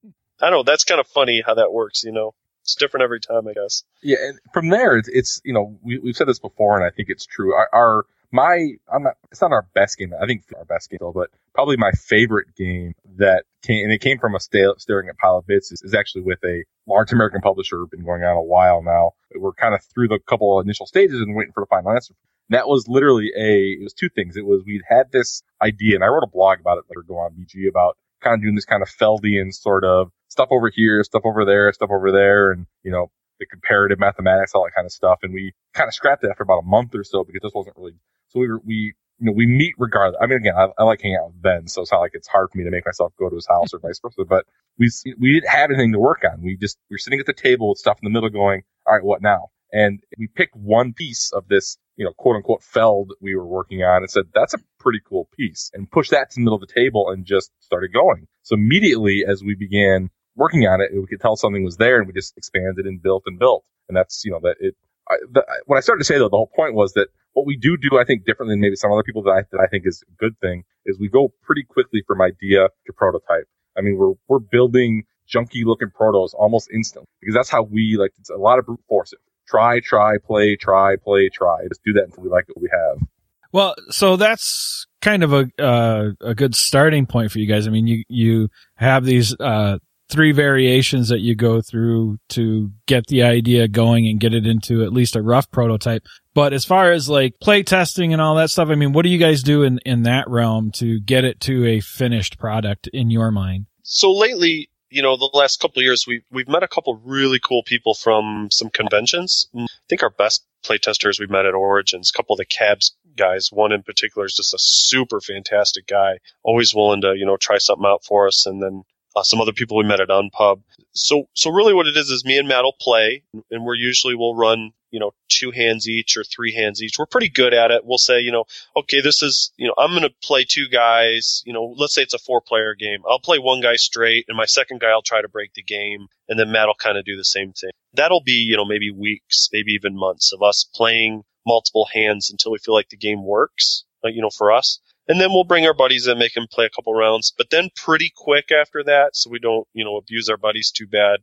I 0.40 0.50
don't 0.50 0.52
know. 0.52 0.62
That's 0.62 0.84
kind 0.84 1.00
of 1.00 1.06
funny 1.06 1.42
how 1.44 1.54
that 1.54 1.72
works, 1.72 2.02
you 2.02 2.12
know. 2.12 2.34
It's 2.62 2.74
different 2.74 3.04
every 3.04 3.20
time, 3.20 3.48
I 3.48 3.54
guess. 3.54 3.84
Yeah, 4.02 4.18
and 4.20 4.38
from 4.52 4.68
there, 4.68 4.96
it's, 4.96 5.08
it's 5.08 5.40
you 5.44 5.54
know, 5.54 5.78
we, 5.82 5.98
we've 5.98 6.16
said 6.16 6.28
this 6.28 6.38
before, 6.38 6.76
and 6.76 6.86
I 6.86 6.90
think 6.94 7.08
it's 7.08 7.26
true. 7.26 7.54
Our, 7.54 7.68
our 7.72 8.06
my 8.32 8.74
I'm 8.92 9.02
not 9.02 9.14
it's 9.30 9.40
not 9.40 9.52
our 9.52 9.66
best 9.74 9.98
game. 9.98 10.12
I 10.20 10.26
think 10.26 10.44
our 10.56 10.64
best 10.64 10.90
game, 10.90 10.98
but 11.14 11.30
probably 11.54 11.76
my 11.76 11.90
favorite 11.92 12.54
game 12.56 12.94
that 13.16 13.44
came 13.62 13.84
and 13.84 13.92
it 13.92 14.00
came 14.00 14.18
from 14.18 14.34
a 14.34 14.40
stale, 14.40 14.74
staring 14.78 15.08
at 15.08 15.18
pile 15.18 15.38
of 15.38 15.46
bits 15.46 15.72
is, 15.72 15.82
is 15.82 15.94
actually 15.94 16.22
with 16.22 16.38
a 16.44 16.64
large 16.86 17.12
American 17.12 17.40
publisher. 17.40 17.84
Been 17.90 18.04
going 18.04 18.22
on 18.22 18.36
a 18.36 18.42
while 18.42 18.82
now. 18.82 19.12
We're 19.34 19.52
kind 19.52 19.74
of 19.74 19.82
through 19.94 20.08
the 20.08 20.18
couple 20.18 20.58
of 20.58 20.66
initial 20.66 20.86
stages 20.86 21.20
and 21.20 21.34
waiting 21.34 21.52
for 21.52 21.62
the 21.62 21.68
final 21.68 21.92
answer. 21.92 22.14
And 22.48 22.58
that 22.58 22.68
was 22.68 22.88
literally 22.88 23.30
a 23.36 23.78
it 23.80 23.82
was 23.82 23.94
two 23.94 24.08
things. 24.08 24.36
It 24.36 24.44
was 24.44 24.62
we'd 24.64 24.82
had 24.88 25.12
this 25.12 25.42
idea, 25.62 25.94
and 25.94 26.04
I 26.04 26.08
wrote 26.08 26.24
a 26.24 26.30
blog 26.30 26.60
about 26.60 26.78
it 26.78 26.84
later 26.88 27.02
go 27.06 27.18
on 27.18 27.32
BG 27.32 27.68
about 27.68 27.96
kind 28.20 28.34
of 28.34 28.42
doing 28.42 28.54
this 28.54 28.64
kind 28.64 28.82
of 28.82 28.88
Feldian 28.88 29.52
sort 29.52 29.84
of 29.84 30.10
stuff 30.28 30.48
over 30.50 30.70
here, 30.74 31.02
stuff 31.04 31.22
over 31.24 31.44
there, 31.44 31.72
stuff 31.72 31.90
over 31.90 32.12
there, 32.12 32.52
and 32.52 32.66
you 32.82 32.90
know 32.90 33.10
the 33.38 33.46
comparative 33.46 33.98
mathematics, 33.98 34.52
all 34.54 34.64
that 34.64 34.74
kind 34.74 34.86
of 34.86 34.92
stuff. 34.92 35.20
And 35.22 35.32
we 35.32 35.52
kind 35.74 35.88
of 35.88 35.94
scrapped 35.94 36.22
it 36.22 36.30
after 36.30 36.42
about 36.42 36.58
a 36.58 36.66
month 36.66 36.94
or 36.94 37.04
so 37.04 37.24
because 37.24 37.40
this 37.42 37.52
wasn't 37.54 37.76
really. 37.76 37.94
So 38.30 38.40
we 38.40 38.48
were, 38.48 38.60
we 38.64 38.94
you 39.18 39.26
know 39.26 39.32
we 39.32 39.46
meet 39.46 39.74
regardless. 39.78 40.18
I 40.20 40.26
mean, 40.26 40.38
again, 40.38 40.54
I, 40.56 40.68
I 40.78 40.84
like 40.84 41.02
hanging 41.02 41.18
out 41.18 41.28
with 41.28 41.42
Ben, 41.42 41.68
so 41.68 41.82
it's 41.82 41.92
not 41.92 42.00
like 42.00 42.12
it's 42.14 42.28
hard 42.28 42.50
for 42.50 42.58
me 42.58 42.64
to 42.64 42.70
make 42.70 42.86
myself 42.86 43.12
go 43.18 43.28
to 43.28 43.34
his 43.36 43.46
house 43.46 43.74
or 43.74 43.78
vice 43.78 44.00
versa. 44.00 44.24
But 44.24 44.46
we 44.78 44.90
we 45.18 45.34
didn't 45.34 45.50
have 45.50 45.70
anything 45.70 45.92
to 45.92 45.98
work 45.98 46.22
on. 46.30 46.42
We 46.42 46.56
just 46.56 46.78
we 46.90 46.94
are 46.94 46.98
sitting 46.98 47.20
at 47.20 47.26
the 47.26 47.32
table 47.32 47.70
with 47.70 47.78
stuff 47.78 47.98
in 48.02 48.06
the 48.06 48.10
middle, 48.10 48.30
going, 48.30 48.62
all 48.86 48.94
right, 48.94 49.04
what 49.04 49.22
now? 49.22 49.48
And 49.72 50.00
we 50.18 50.26
picked 50.26 50.56
one 50.56 50.92
piece 50.92 51.32
of 51.32 51.46
this, 51.48 51.78
you 51.96 52.04
know, 52.04 52.12
quote 52.12 52.36
unquote 52.36 52.62
feld 52.62 53.12
we 53.20 53.34
were 53.34 53.46
working 53.46 53.82
on 53.82 54.02
and 54.02 54.10
said, 54.10 54.24
that's 54.34 54.54
a 54.54 54.58
pretty 54.78 55.00
cool 55.08 55.28
piece 55.36 55.70
and 55.74 55.90
pushed 55.90 56.10
that 56.10 56.30
to 56.30 56.34
the 56.36 56.40
middle 56.40 56.56
of 56.56 56.66
the 56.66 56.72
table 56.72 57.10
and 57.10 57.24
just 57.24 57.52
started 57.60 57.92
going. 57.92 58.26
So 58.42 58.54
immediately 58.54 59.24
as 59.26 59.42
we 59.42 59.54
began 59.54 60.10
working 60.34 60.66
on 60.66 60.80
it, 60.80 60.90
we 60.92 61.06
could 61.06 61.20
tell 61.20 61.36
something 61.36 61.62
was 61.62 61.76
there 61.76 61.98
and 61.98 62.06
we 62.06 62.12
just 62.12 62.36
expanded 62.36 62.86
and 62.86 63.02
built 63.02 63.24
and 63.26 63.38
built. 63.38 63.64
And 63.88 63.96
that's, 63.96 64.24
you 64.24 64.32
know, 64.32 64.40
that 64.42 64.56
it, 64.60 64.74
I, 65.08 65.16
the, 65.30 65.44
what 65.66 65.76
I 65.76 65.80
started 65.80 66.00
to 66.00 66.04
say 66.04 66.18
though, 66.18 66.28
the 66.28 66.36
whole 66.36 66.50
point 66.54 66.74
was 66.74 66.94
that 66.94 67.08
what 67.32 67.46
we 67.46 67.56
do 67.56 67.76
do, 67.76 67.98
I 67.98 68.04
think, 68.04 68.24
differently 68.24 68.54
than 68.54 68.60
maybe 68.60 68.76
some 68.76 68.92
other 68.92 69.02
people 69.02 69.22
that 69.22 69.30
I, 69.30 69.42
that 69.52 69.60
I 69.60 69.66
think 69.66 69.86
is 69.86 70.02
a 70.08 70.14
good 70.18 70.38
thing 70.40 70.64
is 70.86 70.98
we 70.98 71.08
go 71.08 71.32
pretty 71.42 71.64
quickly 71.64 72.02
from 72.06 72.20
idea 72.20 72.68
to 72.86 72.92
prototype. 72.92 73.48
I 73.76 73.82
mean, 73.82 73.96
we're, 73.96 74.14
we're 74.28 74.40
building 74.40 75.04
junky 75.32 75.64
looking 75.64 75.88
protos 75.88 76.30
almost 76.34 76.68
instantly 76.74 77.06
because 77.20 77.34
that's 77.34 77.50
how 77.50 77.62
we 77.62 77.96
like, 77.98 78.12
it's 78.18 78.30
a 78.30 78.36
lot 78.36 78.58
of 78.58 78.66
brute 78.66 78.80
force 78.88 79.12
it 79.12 79.20
try, 79.50 79.80
try, 79.80 80.16
play, 80.18 80.56
try, 80.56 80.96
play, 80.96 81.28
try. 81.28 81.66
Just 81.68 81.82
do 81.84 81.92
that 81.94 82.04
until 82.04 82.22
we 82.22 82.30
like 82.30 82.46
what 82.48 82.62
we 82.62 82.68
have. 82.72 83.06
Well, 83.52 83.74
so 83.90 84.16
that's 84.16 84.86
kind 85.00 85.24
of 85.24 85.32
a 85.32 85.50
uh, 85.58 86.10
a 86.20 86.34
good 86.34 86.54
starting 86.54 87.06
point 87.06 87.32
for 87.32 87.40
you 87.40 87.46
guys. 87.46 87.66
I 87.66 87.70
mean, 87.70 87.86
you 87.86 88.04
you 88.08 88.48
have 88.76 89.04
these 89.04 89.34
uh, 89.40 89.78
three 90.08 90.30
variations 90.30 91.08
that 91.08 91.18
you 91.18 91.34
go 91.34 91.60
through 91.60 92.18
to 92.30 92.70
get 92.86 93.06
the 93.08 93.24
idea 93.24 93.66
going 93.66 94.06
and 94.06 94.20
get 94.20 94.34
it 94.34 94.46
into 94.46 94.84
at 94.84 94.92
least 94.92 95.16
a 95.16 95.22
rough 95.22 95.50
prototype. 95.50 96.04
But 96.34 96.52
as 96.52 96.64
far 96.64 96.92
as 96.92 97.08
like 97.08 97.40
play 97.40 97.62
testing 97.62 98.12
and 98.12 98.22
all 98.22 98.36
that 98.36 98.50
stuff, 98.50 98.68
I 98.68 98.74
mean, 98.74 98.92
what 98.92 99.02
do 99.02 99.08
you 99.08 99.18
guys 99.18 99.42
do 99.42 99.62
in 99.62 99.78
in 99.84 100.04
that 100.04 100.28
realm 100.28 100.70
to 100.72 101.00
get 101.00 101.24
it 101.24 101.40
to 101.40 101.66
a 101.66 101.80
finished 101.80 102.38
product 102.38 102.88
in 102.92 103.10
your 103.10 103.30
mind? 103.30 103.66
So 103.82 104.12
lately, 104.12 104.70
you 104.90 105.02
know, 105.02 105.16
the 105.16 105.30
last 105.32 105.60
couple 105.60 105.80
of 105.80 105.84
years, 105.84 106.04
we, 106.06 106.22
we've 106.30 106.48
met 106.48 106.62
a 106.62 106.68
couple 106.68 107.00
really 107.04 107.38
cool 107.38 107.62
people 107.64 107.94
from 107.94 108.48
some 108.50 108.70
conventions. 108.70 109.48
Mm, 109.54 109.64
I 109.64 109.86
think 109.88 110.02
our 110.02 110.10
best 110.10 110.44
playtesters 110.64 111.18
we've 111.18 111.30
met 111.30 111.46
at 111.46 111.54
Origins, 111.54 112.10
a 112.10 112.16
couple 112.16 112.34
of 112.34 112.38
the 112.38 112.44
cabs 112.44 112.94
guys, 113.16 113.48
one 113.52 113.72
in 113.72 113.82
particular 113.82 114.26
is 114.26 114.34
just 114.34 114.54
a 114.54 114.58
super 114.58 115.20
fantastic 115.20 115.86
guy, 115.86 116.18
always 116.42 116.74
willing 116.74 117.00
to, 117.02 117.14
you 117.16 117.26
know, 117.26 117.36
try 117.36 117.58
something 117.58 117.86
out 117.86 118.04
for 118.04 118.26
us. 118.26 118.46
And 118.46 118.62
then 118.62 118.82
uh, 119.16 119.22
some 119.22 119.40
other 119.40 119.52
people 119.52 119.76
we 119.76 119.84
met 119.84 120.00
at 120.00 120.08
Unpub. 120.08 120.62
So, 120.92 121.28
so 121.34 121.50
really 121.50 121.74
what 121.74 121.86
it 121.86 121.96
is 121.96 122.10
is 122.10 122.24
me 122.24 122.38
and 122.38 122.48
Matt 122.48 122.64
will 122.64 122.76
play 122.80 123.22
and 123.50 123.64
we're 123.64 123.74
usually 123.74 124.14
we'll 124.14 124.34
run 124.34 124.72
you 124.90 124.98
know, 124.98 125.12
two 125.28 125.50
hands 125.50 125.88
each 125.88 126.16
or 126.16 126.24
three 126.24 126.52
hands 126.52 126.82
each. 126.82 126.98
We're 126.98 127.06
pretty 127.06 127.28
good 127.28 127.54
at 127.54 127.70
it. 127.70 127.84
We'll 127.84 127.98
say, 127.98 128.20
you 128.20 128.32
know, 128.32 128.44
okay, 128.76 129.00
this 129.00 129.22
is, 129.22 129.52
you 129.56 129.66
know, 129.66 129.74
I'm 129.78 129.90
going 129.90 130.02
to 130.02 130.14
play 130.22 130.44
two 130.44 130.68
guys. 130.68 131.42
You 131.46 131.52
know, 131.52 131.74
let's 131.76 131.94
say 131.94 132.02
it's 132.02 132.14
a 132.14 132.18
four 132.18 132.40
player 132.40 132.74
game. 132.74 133.00
I'll 133.08 133.20
play 133.20 133.38
one 133.38 133.60
guy 133.60 133.76
straight 133.76 134.26
and 134.28 134.36
my 134.36 134.46
second 134.46 134.80
guy 134.80 134.90
I'll 134.90 135.02
try 135.02 135.22
to 135.22 135.28
break 135.28 135.54
the 135.54 135.62
game. 135.62 136.08
And 136.28 136.38
then 136.38 136.50
Matt 136.50 136.66
will 136.66 136.74
kind 136.74 136.98
of 136.98 137.04
do 137.04 137.16
the 137.16 137.24
same 137.24 137.52
thing. 137.52 137.70
That'll 137.94 138.22
be, 138.22 138.32
you 138.32 138.56
know, 138.56 138.64
maybe 138.64 138.90
weeks, 138.90 139.48
maybe 139.52 139.72
even 139.72 139.96
months 139.96 140.32
of 140.32 140.42
us 140.42 140.68
playing 140.74 141.22
multiple 141.46 141.88
hands 141.92 142.30
until 142.30 142.52
we 142.52 142.58
feel 142.58 142.74
like 142.74 142.88
the 142.88 142.96
game 142.96 143.24
works, 143.24 143.84
uh, 144.04 144.08
you 144.08 144.20
know, 144.20 144.30
for 144.30 144.52
us. 144.52 144.80
And 145.10 145.20
then 145.20 145.30
we'll 145.30 145.42
bring 145.42 145.66
our 145.66 145.74
buddies 145.74 146.06
and 146.06 146.20
make 146.20 146.34
them 146.34 146.46
play 146.48 146.66
a 146.66 146.70
couple 146.70 146.94
rounds. 146.94 147.34
But 147.36 147.50
then 147.50 147.70
pretty 147.74 148.12
quick 148.14 148.52
after 148.52 148.84
that, 148.84 149.16
so 149.16 149.28
we 149.28 149.40
don't, 149.40 149.66
you 149.74 149.84
know, 149.84 149.96
abuse 149.96 150.28
our 150.28 150.36
buddies 150.36 150.70
too 150.70 150.86
bad. 150.86 151.18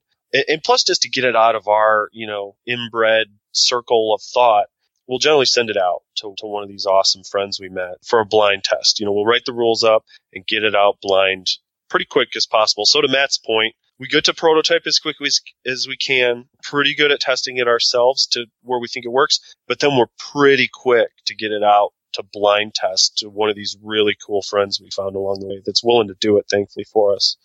And 0.50 0.62
plus 0.62 0.84
just 0.84 1.04
to 1.04 1.10
get 1.10 1.24
it 1.24 1.38
out 1.38 1.56
of 1.56 1.70
our, 1.70 2.10
you 2.12 2.28
know, 2.28 2.58
inbred 2.66 3.28
circle 3.54 4.14
of 4.14 4.22
thought, 4.22 4.66
we'll 5.08 5.20
generally 5.20 5.46
send 5.46 5.70
it 5.70 5.78
out 5.78 6.02
to, 6.18 6.36
to 6.40 6.48
one 6.48 6.64
of 6.64 6.70
these 6.70 6.86
awesome 6.86 7.24
friends 7.24 7.62
we 7.62 7.70
met 7.70 8.06
for 8.06 8.20
a 8.20 8.26
blind 8.26 8.66
test. 8.66 9.00
You 9.00 9.06
know, 9.06 9.14
we'll 9.14 9.26
write 9.26 9.46
the 9.46 9.54
rules 9.54 9.86
up 9.86 10.04
and 10.34 10.46
get 10.46 10.66
it 10.66 10.76
out 10.76 10.98
blind 11.02 11.48
pretty 11.90 12.08
quick 12.08 12.36
as 12.36 12.46
possible. 12.46 12.86
So 12.86 13.00
to 13.00 13.08
Matt's 13.08 13.38
point, 13.38 13.74
we 14.00 14.10
get 14.10 14.26
to 14.26 14.34
prototype 14.34 14.86
as 14.86 15.00
quickly 15.00 15.28
as, 15.28 15.40
as 15.66 15.88
we 15.88 15.96
can, 15.96 16.50
pretty 16.62 16.94
good 16.94 17.14
at 17.14 17.22
testing 17.22 17.56
it 17.56 17.70
ourselves 17.70 18.28
to 18.32 18.48
where 18.64 18.80
we 18.80 18.90
think 18.90 19.06
it 19.06 19.14
works, 19.14 19.40
but 19.66 19.80
then 19.80 19.96
we're 19.96 20.12
pretty 20.20 20.70
quick 20.72 21.08
to 21.28 21.36
get 21.36 21.54
it 21.54 21.64
out 21.64 21.94
to 22.14 22.24
blind 22.34 22.74
test 22.76 23.18
to 23.20 23.30
one 23.30 23.50
of 23.50 23.56
these 23.56 23.78
really 23.84 24.16
cool 24.26 24.42
friends 24.42 24.80
we 24.82 24.90
found 24.90 25.16
along 25.16 25.40
the 25.40 25.48
way 25.48 25.62
that's 25.66 25.84
willing 25.84 26.08
to 26.08 26.16
do 26.20 26.38
it, 26.38 26.46
thankfully, 26.50 26.86
for 26.92 27.14
us. 27.14 27.38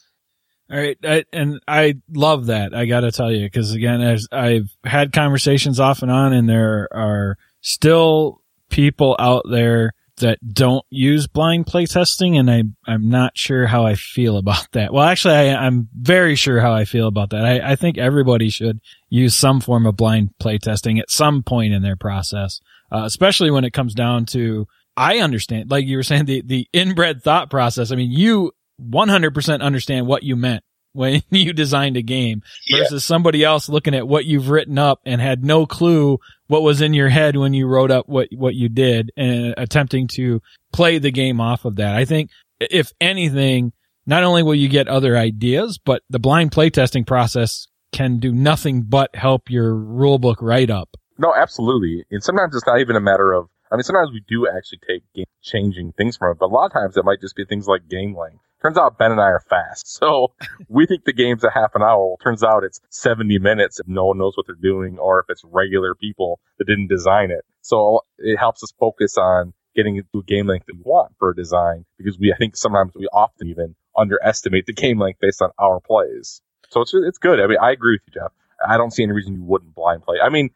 All 0.70 0.78
right. 0.78 0.96
I, 1.04 1.24
and 1.32 1.60
I 1.68 1.96
love 2.10 2.46
that. 2.46 2.74
I 2.74 2.86
got 2.86 3.00
to 3.00 3.12
tell 3.12 3.30
you, 3.30 3.44
because 3.44 3.72
again, 3.72 4.00
as 4.00 4.26
I've 4.32 4.74
had 4.84 5.12
conversations 5.12 5.78
off 5.78 6.02
and 6.02 6.10
on, 6.10 6.32
and 6.32 6.48
there 6.48 6.88
are 6.92 7.36
still 7.60 8.40
people 8.70 9.16
out 9.18 9.44
there 9.50 9.92
that 10.18 10.38
don't 10.54 10.84
use 10.88 11.26
blind 11.26 11.66
playtesting, 11.66 12.38
and 12.38 12.50
I, 12.50 12.62
I'm 12.86 13.08
not 13.08 13.36
sure 13.36 13.66
how 13.66 13.84
I 13.84 13.94
feel 13.94 14.36
about 14.38 14.70
that. 14.72 14.92
Well, 14.92 15.04
actually, 15.04 15.34
I, 15.34 15.66
I'm 15.66 15.88
very 15.94 16.36
sure 16.36 16.60
how 16.60 16.72
I 16.72 16.84
feel 16.84 17.08
about 17.08 17.30
that. 17.30 17.44
I, 17.44 17.72
I 17.72 17.76
think 17.76 17.98
everybody 17.98 18.48
should 18.48 18.80
use 19.08 19.34
some 19.34 19.60
form 19.60 19.84
of 19.84 19.96
blind 19.96 20.30
playtesting 20.40 21.00
at 21.00 21.10
some 21.10 21.42
point 21.42 21.74
in 21.74 21.82
their 21.82 21.96
process, 21.96 22.60
uh, 22.92 23.04
especially 23.04 23.50
when 23.50 23.64
it 23.64 23.72
comes 23.72 23.94
down 23.94 24.26
to 24.26 24.66
I 24.96 25.18
understand, 25.18 25.70
like 25.70 25.86
you 25.86 25.96
were 25.96 26.02
saying, 26.02 26.26
the, 26.26 26.42
the 26.42 26.68
inbred 26.72 27.22
thought 27.22 27.50
process. 27.50 27.90
I 27.90 27.96
mean, 27.96 28.10
you 28.10 28.52
100% 28.80 29.62
understand 29.62 30.06
what 30.06 30.22
you 30.22 30.36
meant 30.36 30.62
when 30.92 31.22
you 31.30 31.52
designed 31.52 31.96
a 31.96 32.02
game 32.02 32.42
versus 32.70 32.92
yeah. 32.92 32.98
somebody 32.98 33.42
else 33.42 33.68
looking 33.68 33.94
at 33.94 34.06
what 34.06 34.26
you've 34.26 34.50
written 34.50 34.78
up 34.78 35.00
and 35.06 35.20
had 35.20 35.44
no 35.44 35.64
clue 35.66 36.18
what 36.48 36.62
was 36.62 36.82
in 36.82 36.92
your 36.92 37.08
head 37.08 37.36
when 37.36 37.54
you 37.54 37.66
wrote 37.66 37.90
up 37.90 38.08
what, 38.08 38.28
what 38.36 38.54
you 38.54 38.68
did 38.68 39.10
and 39.16 39.54
attempting 39.56 40.06
to 40.06 40.42
play 40.72 40.98
the 40.98 41.10
game 41.10 41.40
off 41.40 41.64
of 41.64 41.76
that. 41.76 41.94
I 41.94 42.04
think 42.04 42.30
if 42.60 42.92
anything, 43.00 43.72
not 44.06 44.24
only 44.24 44.42
will 44.42 44.54
you 44.54 44.68
get 44.68 44.88
other 44.88 45.16
ideas, 45.16 45.78
but 45.82 46.02
the 46.10 46.18
blind 46.18 46.50
playtesting 46.50 47.06
process 47.06 47.66
can 47.92 48.18
do 48.18 48.32
nothing 48.32 48.82
but 48.82 49.14
help 49.14 49.48
your 49.48 49.72
rulebook 49.72 50.36
write 50.40 50.70
up. 50.70 50.96
No, 51.22 51.34
absolutely. 51.34 52.04
And 52.10 52.22
sometimes 52.22 52.54
it's 52.54 52.66
not 52.66 52.80
even 52.80 52.96
a 52.96 53.00
matter 53.00 53.32
of, 53.32 53.48
I 53.70 53.76
mean, 53.76 53.84
sometimes 53.84 54.10
we 54.10 54.22
do 54.28 54.48
actually 54.48 54.80
take 54.86 55.02
game 55.14 55.24
changing 55.40 55.92
things 55.92 56.16
from 56.16 56.32
it, 56.32 56.38
but 56.38 56.46
a 56.46 56.52
lot 56.52 56.66
of 56.66 56.72
times 56.72 56.96
it 56.96 57.04
might 57.04 57.20
just 57.20 57.36
be 57.36 57.44
things 57.44 57.66
like 57.66 57.88
game 57.88 58.16
length 58.16 58.42
Turns 58.62 58.78
out 58.78 58.96
Ben 58.96 59.10
and 59.10 59.20
I 59.20 59.24
are 59.24 59.44
fast. 59.50 59.98
So 60.02 60.32
we 60.68 60.86
think 60.86 61.04
the 61.04 61.12
game's 61.12 61.44
a 61.44 61.50
half 61.50 61.74
an 61.74 61.82
hour. 61.82 62.06
Well, 62.06 62.18
turns 62.22 62.42
out 62.42 62.64
it's 62.64 62.80
70 62.90 63.38
minutes 63.38 63.78
if 63.78 63.86
no 63.86 64.06
one 64.06 64.18
knows 64.18 64.36
what 64.36 64.46
they're 64.46 64.56
doing 64.56 64.98
or 64.98 65.20
if 65.20 65.26
it's 65.28 65.44
regular 65.44 65.94
people 65.94 66.40
that 66.58 66.64
didn't 66.66 66.88
design 66.88 67.30
it. 67.30 67.44
So 67.60 68.00
it 68.18 68.36
helps 68.36 68.64
us 68.64 68.72
focus 68.80 69.16
on 69.16 69.52
getting 69.76 69.98
a 69.98 70.22
game 70.22 70.48
length 70.48 70.66
that 70.66 70.76
we 70.76 70.82
want 70.84 71.12
for 71.18 71.30
a 71.30 71.36
design 71.36 71.84
because 71.98 72.18
we, 72.18 72.32
I 72.32 72.36
think 72.36 72.56
sometimes 72.56 72.94
we 72.96 73.06
often 73.12 73.48
even 73.48 73.76
underestimate 73.96 74.66
the 74.66 74.72
game 74.72 74.98
length 74.98 75.20
based 75.20 75.40
on 75.40 75.50
our 75.58 75.78
plays. 75.78 76.42
So 76.70 76.80
it's, 76.80 76.94
it's 76.94 77.18
good. 77.18 77.38
I 77.38 77.46
mean, 77.46 77.58
I 77.60 77.70
agree 77.70 77.94
with 77.94 78.02
you, 78.06 78.20
Jeff. 78.20 78.32
I 78.66 78.76
don't 78.76 78.92
see 78.92 79.02
any 79.02 79.12
reason 79.12 79.34
you 79.34 79.44
wouldn't 79.44 79.74
blind 79.74 80.02
play. 80.02 80.16
I 80.20 80.30
mean, 80.30 80.50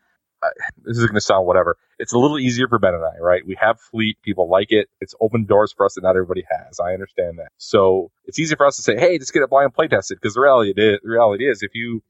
this 0.85 0.97
is 0.99 1.07
going 1.07 1.15
to 1.15 1.21
sound 1.21 1.47
whatever. 1.47 1.77
It's 1.99 2.13
a 2.13 2.19
little 2.19 2.39
easier 2.39 2.69
for 2.69 2.79
Ben 2.79 2.95
and 2.95 3.05
I, 3.05 3.19
right? 3.21 3.47
We 3.47 3.57
have 3.61 3.81
fleet. 3.81 4.19
People 4.23 4.49
like 4.49 4.69
it. 4.71 4.89
It's 5.01 5.15
open 5.21 5.45
doors 5.45 5.73
for 5.77 5.87
us 5.87 5.95
that 5.95 6.03
not 6.03 6.11
everybody 6.17 6.45
has. 6.51 6.81
I 6.81 6.93
understand 6.93 7.39
that. 7.39 7.49
So 7.59 8.11
it's 8.25 8.39
easy 8.39 8.55
for 8.57 8.67
us 8.67 8.77
to 8.77 8.83
say, 8.83 8.97
Hey, 8.99 9.19
just 9.19 9.33
get 9.33 9.43
it 9.43 9.51
blind 9.51 9.75
play 9.75 9.89
tested. 9.89 10.21
Cause 10.21 10.35
the 10.35 10.41
reality 10.41 10.71
is, 10.71 11.01
the 11.03 11.09
reality 11.09 11.49
is 11.49 11.63
if 11.63 11.75
you 11.75 12.03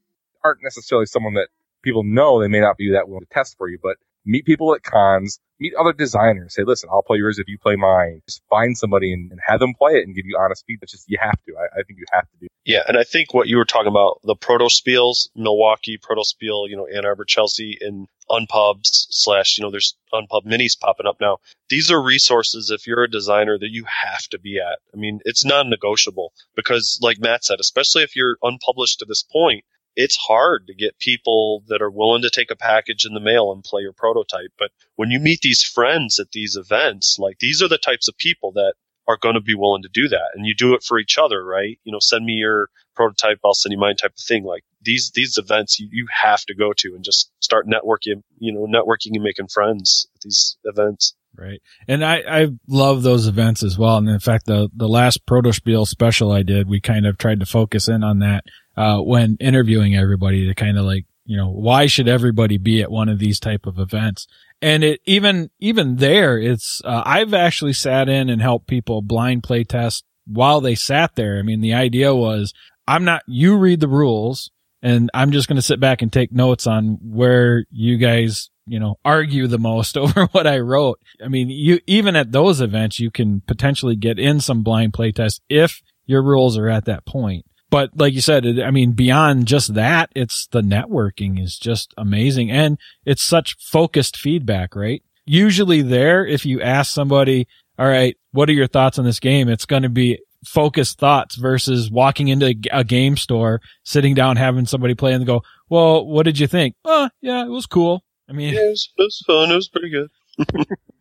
aren't 0.44 0.62
necessarily 0.62 1.06
someone 1.06 1.34
that 1.34 1.48
people 1.82 2.04
know, 2.04 2.40
they 2.40 2.48
may 2.48 2.60
not 2.60 2.76
be 2.76 2.92
that 2.92 3.08
willing 3.08 3.24
to 3.26 3.34
test 3.34 3.56
for 3.58 3.68
you, 3.68 3.78
but 3.82 3.96
meet 4.26 4.44
people 4.44 4.74
at 4.74 4.82
cons, 4.82 5.38
meet 5.58 5.72
other 5.74 5.92
designers. 5.92 6.54
Say, 6.54 6.64
listen, 6.64 6.88
I'll 6.92 7.02
play 7.02 7.18
yours 7.18 7.38
if 7.38 7.48
you 7.48 7.58
play 7.58 7.76
mine. 7.76 8.20
Just 8.28 8.42
find 8.50 8.76
somebody 8.76 9.12
and, 9.12 9.30
and 9.30 9.40
have 9.46 9.60
them 9.60 9.74
play 9.78 9.92
it 9.92 10.06
and 10.06 10.14
give 10.14 10.26
you 10.26 10.38
honest 10.38 10.64
feedback. 10.66 10.88
Just 10.88 11.04
you 11.08 11.18
have 11.20 11.38
to. 11.46 11.54
I, 11.56 11.80
I, 11.80 11.82
think 11.84 11.98
you 11.98 12.06
have 12.12 12.24
to 12.24 12.36
do. 12.40 12.46
Yeah, 12.64 12.82
and 12.88 12.98
I 12.98 13.04
think 13.04 13.32
what 13.32 13.48
you 13.48 13.56
were 13.56 13.64
talking 13.64 13.88
about, 13.88 14.20
the 14.24 14.36
Protospiels, 14.36 15.28
Milwaukee, 15.36 15.98
Protospiel, 15.98 16.68
you 16.68 16.76
know, 16.76 16.86
Ann 16.86 17.06
Arbor, 17.06 17.24
Chelsea, 17.24 17.78
and 17.80 18.08
unpubs 18.28 19.06
slash, 19.10 19.56
you 19.56 19.62
know, 19.62 19.70
there's 19.70 19.96
unpub 20.12 20.44
minis 20.44 20.78
popping 20.78 21.06
up 21.06 21.16
now. 21.20 21.38
These 21.68 21.90
are 21.90 22.02
resources 22.02 22.70
if 22.70 22.86
you're 22.86 23.04
a 23.04 23.10
designer 23.10 23.56
that 23.58 23.70
you 23.70 23.84
have 23.84 24.22
to 24.30 24.38
be 24.38 24.58
at. 24.58 24.78
I 24.92 24.96
mean, 24.96 25.20
it's 25.24 25.44
non-negotiable 25.44 26.32
because 26.56 26.98
like 27.00 27.20
Matt 27.20 27.44
said, 27.44 27.60
especially 27.60 28.02
if 28.02 28.16
you're 28.16 28.36
unpublished 28.42 28.98
to 28.98 29.04
this 29.04 29.22
point, 29.22 29.64
it's 29.96 30.16
hard 30.16 30.66
to 30.66 30.74
get 30.74 30.98
people 30.98 31.64
that 31.68 31.80
are 31.80 31.90
willing 31.90 32.22
to 32.22 32.30
take 32.30 32.50
a 32.50 32.56
package 32.56 33.06
in 33.06 33.14
the 33.14 33.20
mail 33.20 33.50
and 33.50 33.64
play 33.64 33.80
your 33.80 33.94
prototype. 33.94 34.52
But 34.58 34.70
when 34.96 35.10
you 35.10 35.18
meet 35.18 35.40
these 35.40 35.62
friends 35.62 36.20
at 36.20 36.32
these 36.32 36.54
events, 36.54 37.16
like 37.18 37.38
these 37.38 37.62
are 37.62 37.68
the 37.68 37.78
types 37.78 38.06
of 38.06 38.16
people 38.18 38.52
that 38.52 38.74
are 39.08 39.16
going 39.16 39.34
to 39.34 39.40
be 39.40 39.54
willing 39.54 39.82
to 39.82 39.88
do 39.92 40.08
that. 40.08 40.32
And 40.34 40.46
you 40.46 40.54
do 40.54 40.74
it 40.74 40.82
for 40.82 40.98
each 40.98 41.16
other, 41.16 41.42
right? 41.44 41.78
You 41.84 41.92
know, 41.92 41.98
send 42.00 42.24
me 42.24 42.32
your 42.32 42.68
prototype, 42.94 43.38
I'll 43.44 43.54
send 43.54 43.72
you 43.72 43.78
mine 43.78 43.96
type 43.96 44.12
of 44.12 44.22
thing. 44.22 44.44
Like 44.44 44.64
these, 44.82 45.12
these 45.14 45.38
events 45.38 45.78
you, 45.78 45.88
you 45.90 46.06
have 46.22 46.44
to 46.46 46.54
go 46.54 46.72
to 46.76 46.94
and 46.94 47.04
just 47.04 47.30
start 47.40 47.66
networking, 47.66 48.22
you 48.38 48.52
know, 48.52 48.66
networking 48.66 49.14
and 49.14 49.22
making 49.22 49.48
friends 49.48 50.08
at 50.14 50.22
these 50.22 50.58
events. 50.64 51.14
Right. 51.38 51.60
And 51.86 52.04
I, 52.04 52.22
I 52.26 52.48
love 52.66 53.02
those 53.02 53.26
events 53.26 53.62
as 53.62 53.78
well. 53.78 53.98
And 53.98 54.08
in 54.08 54.20
fact, 54.20 54.46
the, 54.46 54.70
the 54.74 54.88
last 54.88 55.26
Protospiel 55.26 55.86
special 55.86 56.32
I 56.32 56.42
did, 56.42 56.68
we 56.68 56.80
kind 56.80 57.06
of 57.06 57.18
tried 57.18 57.40
to 57.40 57.46
focus 57.46 57.88
in 57.88 58.02
on 58.02 58.20
that 58.20 58.44
uh, 58.76 58.98
when 58.98 59.36
interviewing 59.40 59.96
everybody 59.96 60.46
to 60.46 60.54
kind 60.54 60.78
of 60.78 60.84
like, 60.84 61.06
you 61.24 61.36
know, 61.36 61.50
why 61.50 61.86
should 61.86 62.08
everybody 62.08 62.58
be 62.58 62.82
at 62.82 62.90
one 62.90 63.08
of 63.08 63.18
these 63.18 63.40
type 63.40 63.66
of 63.66 63.78
events? 63.78 64.26
And 64.62 64.84
it 64.84 65.00
even, 65.04 65.50
even 65.58 65.96
there, 65.96 66.38
it's, 66.38 66.80
uh, 66.84 67.02
I've 67.04 67.34
actually 67.34 67.72
sat 67.72 68.08
in 68.08 68.28
and 68.28 68.40
helped 68.40 68.68
people 68.68 69.02
blind 69.02 69.42
play 69.42 69.64
test 69.64 70.04
while 70.26 70.60
they 70.60 70.74
sat 70.74 71.14
there. 71.14 71.38
I 71.38 71.42
mean, 71.42 71.60
the 71.60 71.74
idea 71.74 72.14
was 72.14 72.52
I'm 72.86 73.04
not, 73.04 73.22
you 73.26 73.56
read 73.56 73.80
the 73.80 73.88
rules 73.88 74.50
and 74.82 75.10
I'm 75.14 75.32
just 75.32 75.48
going 75.48 75.56
to 75.56 75.62
sit 75.62 75.80
back 75.80 76.02
and 76.02 76.12
take 76.12 76.32
notes 76.32 76.66
on 76.66 76.98
where 77.02 77.64
you 77.70 77.96
guys, 77.96 78.50
you 78.66 78.78
know, 78.78 78.96
argue 79.04 79.46
the 79.46 79.58
most 79.58 79.96
over 79.98 80.26
what 80.26 80.46
I 80.46 80.58
wrote. 80.58 81.00
I 81.22 81.28
mean, 81.28 81.50
you, 81.50 81.80
even 81.86 82.14
at 82.14 82.32
those 82.32 82.60
events, 82.60 83.00
you 83.00 83.10
can 83.10 83.40
potentially 83.40 83.96
get 83.96 84.18
in 84.18 84.40
some 84.40 84.62
blind 84.62 84.94
play 84.94 85.12
test 85.12 85.42
if 85.48 85.82
your 86.06 86.22
rules 86.22 86.56
are 86.56 86.68
at 86.68 86.84
that 86.84 87.04
point. 87.04 87.44
But 87.70 87.90
like 87.96 88.14
you 88.14 88.20
said, 88.20 88.46
I 88.60 88.70
mean, 88.70 88.92
beyond 88.92 89.46
just 89.46 89.74
that, 89.74 90.10
it's 90.14 90.46
the 90.46 90.60
networking 90.60 91.42
is 91.42 91.58
just 91.58 91.92
amazing. 91.96 92.50
And 92.50 92.78
it's 93.04 93.22
such 93.22 93.56
focused 93.58 94.16
feedback, 94.16 94.76
right? 94.76 95.02
Usually 95.24 95.82
there, 95.82 96.24
if 96.24 96.46
you 96.46 96.60
ask 96.60 96.92
somebody, 96.92 97.48
all 97.78 97.88
right, 97.88 98.16
what 98.30 98.48
are 98.48 98.52
your 98.52 98.68
thoughts 98.68 98.98
on 98.98 99.04
this 99.04 99.18
game? 99.18 99.48
It's 99.48 99.66
going 99.66 99.82
to 99.82 99.88
be 99.88 100.20
focused 100.44 100.98
thoughts 100.98 101.34
versus 101.34 101.90
walking 101.90 102.28
into 102.28 102.54
a 102.72 102.84
game 102.84 103.16
store, 103.16 103.60
sitting 103.82 104.14
down, 104.14 104.36
having 104.36 104.66
somebody 104.66 104.94
play 104.94 105.12
and 105.12 105.26
go, 105.26 105.42
well, 105.68 106.06
what 106.06 106.22
did 106.22 106.38
you 106.38 106.46
think? 106.46 106.76
Oh, 106.84 107.08
yeah, 107.20 107.44
it 107.44 107.50
was 107.50 107.66
cool. 107.66 108.04
I 108.28 108.32
mean, 108.32 108.54
yeah, 108.54 108.60
it 108.60 108.70
was, 108.70 108.88
it 108.96 109.02
was 109.02 109.24
fun. 109.26 109.50
It 109.50 109.56
was 109.56 109.68
pretty 109.68 109.90
good. 109.90 110.08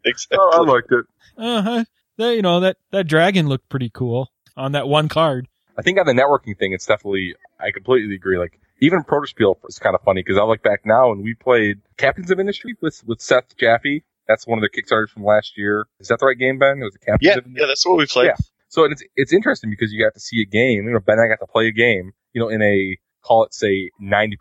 exactly. 0.05 0.37
Oh, 0.39 0.65
I 0.65 0.71
liked 0.71 0.91
it. 0.91 1.05
Uh 1.37 1.61
huh. 1.61 1.83
You 2.17 2.41
know, 2.41 2.61
that, 2.61 2.77
that 2.91 3.07
dragon 3.07 3.47
looked 3.47 3.69
pretty 3.69 3.91
cool 3.93 4.31
on 4.57 4.71
that 4.71 4.87
one 4.87 5.09
card. 5.09 5.47
I 5.77 5.81
think 5.81 5.99
on 5.99 6.05
the 6.05 6.13
networking 6.13 6.57
thing, 6.57 6.73
it's 6.73 6.85
definitely, 6.85 7.35
I 7.59 7.71
completely 7.71 8.15
agree. 8.15 8.37
Like, 8.37 8.59
even 8.81 9.03
Protospiel 9.03 9.55
is 9.67 9.79
kind 9.79 9.95
of 9.95 10.01
funny 10.01 10.21
because 10.21 10.37
I 10.37 10.43
look 10.43 10.63
back 10.63 10.81
now 10.85 11.11
and 11.11 11.23
we 11.23 11.33
played 11.33 11.81
Captains 11.97 12.31
of 12.31 12.39
Industry 12.39 12.75
with, 12.81 13.03
with 13.05 13.21
Seth 13.21 13.55
Jaffee. 13.57 14.03
That's 14.27 14.47
one 14.47 14.57
of 14.57 14.63
the 14.63 14.69
Kickstarters 14.69 15.09
from 15.09 15.23
last 15.23 15.57
year. 15.57 15.85
Is 15.99 16.07
that 16.07 16.19
the 16.19 16.25
right 16.25 16.37
game, 16.37 16.57
Ben? 16.57 16.79
It 16.81 16.83
was 16.83 16.93
the 16.93 16.99
Captains 16.99 17.21
yeah, 17.21 17.61
Yeah, 17.61 17.67
that's 17.67 17.85
what 17.85 17.97
we 17.97 18.05
played. 18.05 18.27
Yeah. 18.27 18.35
So 18.69 18.83
it's, 18.85 19.03
it's 19.15 19.31
interesting 19.31 19.69
because 19.69 19.91
you 19.91 20.03
got 20.03 20.13
to 20.15 20.19
see 20.19 20.41
a 20.41 20.45
game, 20.45 20.85
you 20.85 20.93
know, 20.93 20.99
Ben 20.99 21.19
and 21.19 21.25
I 21.25 21.27
got 21.27 21.45
to 21.45 21.51
play 21.51 21.67
a 21.67 21.71
game, 21.71 22.11
you 22.33 22.41
know, 22.41 22.49
in 22.49 22.61
a, 22.61 22.97
call 23.23 23.43
it 23.43 23.53
say 23.53 23.89
90% 24.01 24.35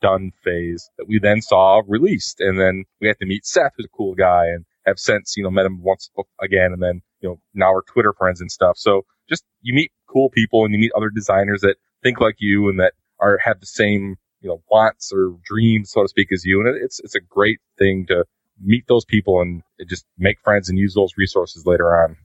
done 0.00 0.32
phase 0.42 0.88
that 0.98 1.06
we 1.06 1.18
then 1.18 1.42
saw 1.42 1.82
released. 1.86 2.40
And 2.40 2.58
then 2.58 2.84
we 3.00 3.08
had 3.08 3.18
to 3.18 3.26
meet 3.26 3.44
Seth, 3.46 3.72
who's 3.76 3.86
a 3.86 3.96
cool 3.96 4.14
guy 4.14 4.46
and 4.46 4.64
have 4.86 4.98
since, 4.98 5.36
you 5.36 5.42
know, 5.42 5.50
met 5.50 5.66
him 5.66 5.82
once 5.82 6.10
again 6.40 6.72
and 6.72 6.82
then, 6.82 7.02
you 7.22 7.28
know, 7.28 7.40
now 7.54 7.72
we're 7.72 7.82
Twitter 7.82 8.12
friends 8.12 8.40
and 8.40 8.50
stuff. 8.50 8.76
So 8.76 9.02
just 9.28 9.44
you 9.62 9.74
meet 9.74 9.92
cool 10.08 10.28
people 10.28 10.64
and 10.64 10.74
you 10.74 10.80
meet 10.80 10.92
other 10.96 11.08
designers 11.08 11.62
that 11.62 11.76
think 12.02 12.20
like 12.20 12.36
you 12.38 12.68
and 12.68 12.80
that 12.80 12.92
are 13.20 13.38
have 13.42 13.60
the 13.60 13.66
same 13.66 14.16
you 14.40 14.48
know 14.48 14.60
wants 14.70 15.12
or 15.12 15.36
dreams 15.44 15.90
so 15.90 16.02
to 16.02 16.08
speak 16.08 16.32
as 16.32 16.44
you. 16.44 16.60
And 16.60 16.76
it's 16.82 17.00
it's 17.00 17.14
a 17.14 17.20
great 17.20 17.60
thing 17.78 18.06
to 18.08 18.24
meet 18.60 18.84
those 18.88 19.04
people 19.04 19.40
and 19.40 19.62
just 19.88 20.04
make 20.18 20.40
friends 20.40 20.68
and 20.68 20.78
use 20.78 20.94
those 20.94 21.12
resources 21.16 21.64
later 21.64 21.96
on. 22.02 22.16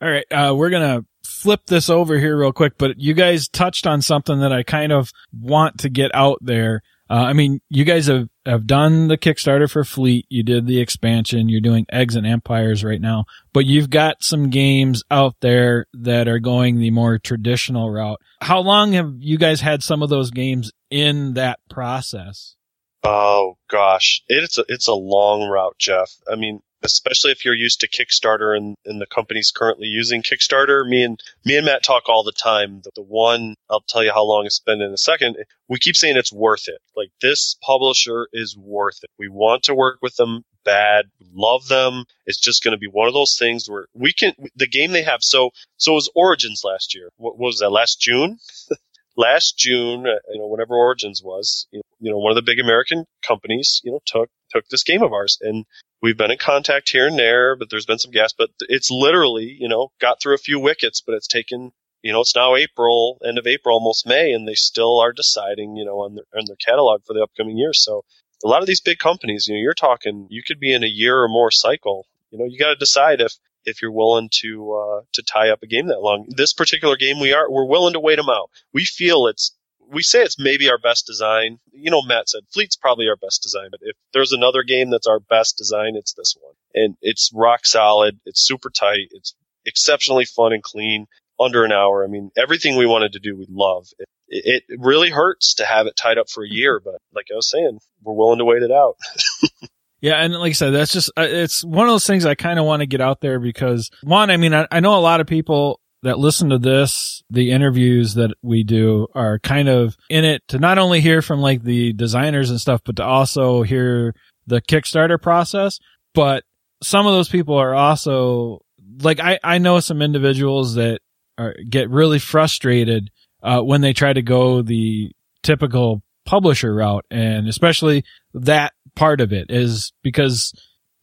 All 0.00 0.10
right 0.10 0.26
uh, 0.30 0.54
we're 0.54 0.70
gonna 0.70 1.04
flip 1.24 1.66
this 1.66 1.88
over 1.88 2.18
here 2.18 2.36
real 2.36 2.52
quick 2.52 2.74
but 2.78 2.98
you 3.00 3.14
guys 3.14 3.48
touched 3.48 3.86
on 3.86 4.02
something 4.02 4.40
that 4.40 4.52
i 4.52 4.62
kind 4.62 4.92
of 4.92 5.10
want 5.32 5.78
to 5.78 5.88
get 5.88 6.10
out 6.14 6.38
there 6.42 6.82
uh, 7.10 7.14
I 7.14 7.32
mean, 7.34 7.60
you 7.68 7.84
guys 7.84 8.06
have, 8.06 8.28
have 8.46 8.66
done 8.66 9.08
the 9.08 9.18
Kickstarter 9.18 9.70
for 9.70 9.84
Fleet. 9.84 10.26
You 10.30 10.42
did 10.42 10.66
the 10.66 10.80
expansion. 10.80 11.48
You're 11.48 11.60
doing 11.60 11.86
Eggs 11.92 12.16
and 12.16 12.26
Empires 12.26 12.82
right 12.82 13.00
now, 13.00 13.24
but 13.52 13.66
you've 13.66 13.90
got 13.90 14.22
some 14.24 14.48
games 14.48 15.02
out 15.10 15.34
there 15.40 15.86
that 15.92 16.28
are 16.28 16.38
going 16.38 16.78
the 16.78 16.90
more 16.90 17.18
traditional 17.18 17.90
route. 17.90 18.20
How 18.40 18.60
long 18.60 18.92
have 18.94 19.14
you 19.18 19.36
guys 19.36 19.60
had 19.60 19.82
some 19.82 20.02
of 20.02 20.08
those 20.08 20.30
games 20.30 20.72
in 20.90 21.34
that 21.34 21.58
process? 21.68 22.56
Oh 23.02 23.58
gosh, 23.70 24.22
it's 24.28 24.56
a, 24.56 24.64
it's 24.68 24.88
a 24.88 24.94
long 24.94 25.48
route, 25.48 25.76
Jeff. 25.78 26.10
I 26.30 26.36
mean, 26.36 26.60
especially 26.84 27.32
if 27.32 27.44
you're 27.44 27.54
used 27.54 27.80
to 27.80 27.88
Kickstarter 27.88 28.56
and, 28.56 28.76
and 28.84 29.00
the 29.00 29.06
company's 29.06 29.50
currently 29.50 29.86
using 29.86 30.22
Kickstarter. 30.22 30.86
Me 30.86 31.02
and 31.02 31.20
me 31.44 31.56
and 31.56 31.66
Matt 31.66 31.82
talk 31.82 32.08
all 32.08 32.22
the 32.22 32.32
time. 32.32 32.82
The, 32.84 32.90
the 32.96 33.02
one 33.02 33.54
I'll 33.70 33.84
tell 33.88 34.04
you 34.04 34.12
how 34.12 34.24
long 34.24 34.46
it's 34.46 34.60
been 34.60 34.82
in 34.82 34.92
a 34.92 34.98
second. 34.98 35.36
We 35.68 35.78
keep 35.78 35.96
saying 35.96 36.16
it's 36.16 36.32
worth 36.32 36.68
it. 36.68 36.78
Like 36.96 37.10
this 37.20 37.56
publisher 37.62 38.28
is 38.32 38.56
worth 38.56 38.98
it. 39.02 39.10
We 39.18 39.28
want 39.28 39.64
to 39.64 39.74
work 39.74 39.98
with 40.02 40.16
them 40.16 40.44
bad, 40.64 41.06
love 41.34 41.68
them. 41.68 42.04
It's 42.26 42.38
just 42.38 42.62
going 42.62 42.72
to 42.72 42.78
be 42.78 42.88
one 42.88 43.08
of 43.08 43.14
those 43.14 43.36
things 43.38 43.68
where 43.68 43.86
we 43.94 44.12
can 44.12 44.32
the 44.56 44.68
game 44.68 44.92
they 44.92 45.02
have. 45.02 45.22
So 45.22 45.50
so 45.76 45.94
was 45.94 46.10
Origins 46.14 46.62
last 46.64 46.94
year. 46.94 47.10
What, 47.16 47.38
what 47.38 47.46
was 47.46 47.58
that? 47.58 47.70
Last 47.70 48.00
June. 48.00 48.38
last 49.16 49.56
June, 49.56 50.06
uh, 50.06 50.18
you 50.32 50.40
know, 50.40 50.48
whenever 50.48 50.74
Origins 50.74 51.22
was, 51.24 51.68
you 51.70 51.82
know, 52.00 52.18
one 52.18 52.32
of 52.32 52.36
the 52.36 52.42
big 52.42 52.58
American 52.58 53.04
companies, 53.22 53.80
you 53.84 53.92
know, 53.92 54.00
took 54.04 54.28
took 54.54 54.68
this 54.68 54.84
game 54.84 55.02
of 55.02 55.12
ours 55.12 55.38
and 55.40 55.64
we've 56.04 56.18
been 56.18 56.30
in 56.30 56.38
contact 56.38 56.90
here 56.90 57.06
and 57.06 57.18
there, 57.18 57.56
but 57.56 57.70
there's 57.70 57.86
been 57.86 57.98
some 57.98 58.10
gas, 58.10 58.34
but 58.36 58.50
it's 58.60 58.90
literally, 58.90 59.56
you 59.58 59.68
know, 59.68 59.90
got 60.00 60.20
through 60.20 60.34
a 60.34 60.38
few 60.38 60.60
wickets, 60.60 61.00
but 61.00 61.14
it's 61.14 61.26
taken, 61.26 61.72
you 62.02 62.12
know, 62.12 62.20
it's 62.20 62.36
now 62.36 62.54
April, 62.54 63.18
end 63.26 63.38
of 63.38 63.46
April, 63.46 63.74
almost 63.74 64.06
May, 64.06 64.32
and 64.32 64.46
they 64.46 64.54
still 64.54 65.00
are 65.00 65.14
deciding, 65.14 65.76
you 65.76 65.84
know, 65.84 66.00
on 66.00 66.16
their, 66.16 66.24
on 66.36 66.44
their 66.46 66.56
catalog 66.56 67.02
for 67.06 67.14
the 67.14 67.22
upcoming 67.22 67.56
year. 67.56 67.72
So 67.72 68.04
a 68.44 68.48
lot 68.48 68.60
of 68.60 68.66
these 68.66 68.82
big 68.82 68.98
companies, 68.98 69.46
you 69.48 69.54
know, 69.54 69.60
you're 69.60 69.72
talking, 69.72 70.26
you 70.28 70.42
could 70.46 70.60
be 70.60 70.74
in 70.74 70.84
a 70.84 70.88
year 70.88 71.18
or 71.18 71.28
more 71.28 71.50
cycle. 71.50 72.06
You 72.30 72.38
know, 72.38 72.44
you 72.44 72.58
got 72.58 72.68
to 72.68 72.76
decide 72.76 73.22
if, 73.22 73.32
if 73.64 73.80
you're 73.80 73.90
willing 73.90 74.28
to, 74.42 74.74
uh, 74.74 75.00
to 75.14 75.22
tie 75.22 75.48
up 75.48 75.62
a 75.62 75.66
game 75.66 75.86
that 75.86 76.02
long. 76.02 76.26
This 76.28 76.52
particular 76.52 76.96
game, 76.96 77.18
we 77.18 77.32
are, 77.32 77.50
we're 77.50 77.64
willing 77.64 77.94
to 77.94 78.00
wait 78.00 78.16
them 78.16 78.28
out. 78.28 78.50
We 78.74 78.84
feel 78.84 79.26
it's 79.26 79.56
we 79.94 80.02
say 80.02 80.22
it's 80.22 80.38
maybe 80.38 80.68
our 80.68 80.78
best 80.78 81.06
design. 81.06 81.58
You 81.72 81.90
know, 81.90 82.02
Matt 82.02 82.28
said 82.28 82.42
Fleet's 82.52 82.76
probably 82.76 83.08
our 83.08 83.16
best 83.16 83.42
design, 83.42 83.68
but 83.70 83.80
if 83.82 83.96
there's 84.12 84.32
another 84.32 84.62
game 84.62 84.90
that's 84.90 85.06
our 85.06 85.20
best 85.20 85.56
design, 85.56 85.94
it's 85.96 86.14
this 86.14 86.36
one. 86.40 86.54
And 86.74 86.96
it's 87.00 87.30
rock 87.34 87.64
solid. 87.64 88.18
It's 88.26 88.46
super 88.46 88.70
tight. 88.70 89.08
It's 89.12 89.34
exceptionally 89.64 90.24
fun 90.24 90.52
and 90.52 90.62
clean. 90.62 91.06
Under 91.40 91.64
an 91.64 91.72
hour. 91.72 92.04
I 92.04 92.06
mean, 92.06 92.30
everything 92.36 92.76
we 92.76 92.86
wanted 92.86 93.14
to 93.14 93.18
do, 93.18 93.36
we 93.36 93.48
love. 93.50 93.88
It, 94.28 94.62
it, 94.68 94.78
really 94.78 95.10
hurts 95.10 95.54
to 95.54 95.64
have 95.64 95.88
it 95.88 95.96
tied 95.96 96.16
up 96.16 96.30
for 96.30 96.44
a 96.44 96.48
year, 96.48 96.78
but 96.78 96.94
like 97.12 97.26
I 97.32 97.34
was 97.34 97.50
saying, 97.50 97.80
we're 98.04 98.14
willing 98.14 98.38
to 98.38 98.44
wait 98.44 98.62
it 98.62 98.70
out. 98.70 98.94
Yeah, 100.04 100.16
and 100.16 100.34
like 100.34 100.50
I 100.50 100.52
said, 100.52 100.74
that's 100.74 100.92
just 100.92 101.10
uh, 101.16 101.26
it's 101.26 101.64
one 101.64 101.86
of 101.86 101.90
those 101.90 102.06
things 102.06 102.26
I 102.26 102.34
kind 102.34 102.58
of 102.58 102.66
want 102.66 102.80
to 102.80 102.86
get 102.86 103.00
out 103.00 103.22
there 103.22 103.40
because 103.40 103.90
one, 104.02 104.30
I 104.30 104.36
mean, 104.36 104.52
I, 104.52 104.68
I, 104.70 104.80
know 104.80 104.98
a 104.98 105.00
lot 105.00 105.22
of 105.22 105.26
people 105.26 105.80
that 106.04 106.18
listen 106.18 106.50
to 106.50 106.58
this, 106.58 107.22
the 107.30 107.50
interviews 107.50 108.14
that 108.14 108.34
we 108.42 108.62
do 108.62 109.06
are 109.14 109.38
kind 109.38 109.70
of 109.70 109.96
in 110.10 110.22
it 110.22 110.42
to 110.48 110.58
not 110.58 110.76
only 110.76 111.00
hear 111.00 111.22
from 111.22 111.40
like 111.40 111.62
the 111.62 111.94
designers 111.94 112.50
and 112.50 112.60
stuff, 112.60 112.82
but 112.84 112.96
to 112.96 113.02
also 113.02 113.62
hear 113.62 114.14
the 114.46 114.60
Kickstarter 114.60 115.20
process. 115.20 115.80
But 116.12 116.44
some 116.82 117.06
of 117.06 117.14
those 117.14 117.30
people 117.30 117.56
are 117.56 117.74
also 117.74 118.60
like, 119.00 119.18
I, 119.18 119.38
I 119.42 119.56
know 119.56 119.80
some 119.80 120.02
individuals 120.02 120.74
that 120.74 121.00
are, 121.38 121.54
get 121.70 121.88
really 121.88 122.18
frustrated, 122.18 123.10
uh, 123.42 123.62
when 123.62 123.80
they 123.80 123.94
try 123.94 124.12
to 124.12 124.22
go 124.22 124.60
the 124.60 125.10
typical 125.42 126.02
publisher 126.26 126.74
route. 126.74 127.06
And 127.10 127.48
especially 127.48 128.04
that 128.34 128.74
part 128.94 129.22
of 129.22 129.32
it 129.32 129.46
is 129.48 129.94
because 130.02 130.52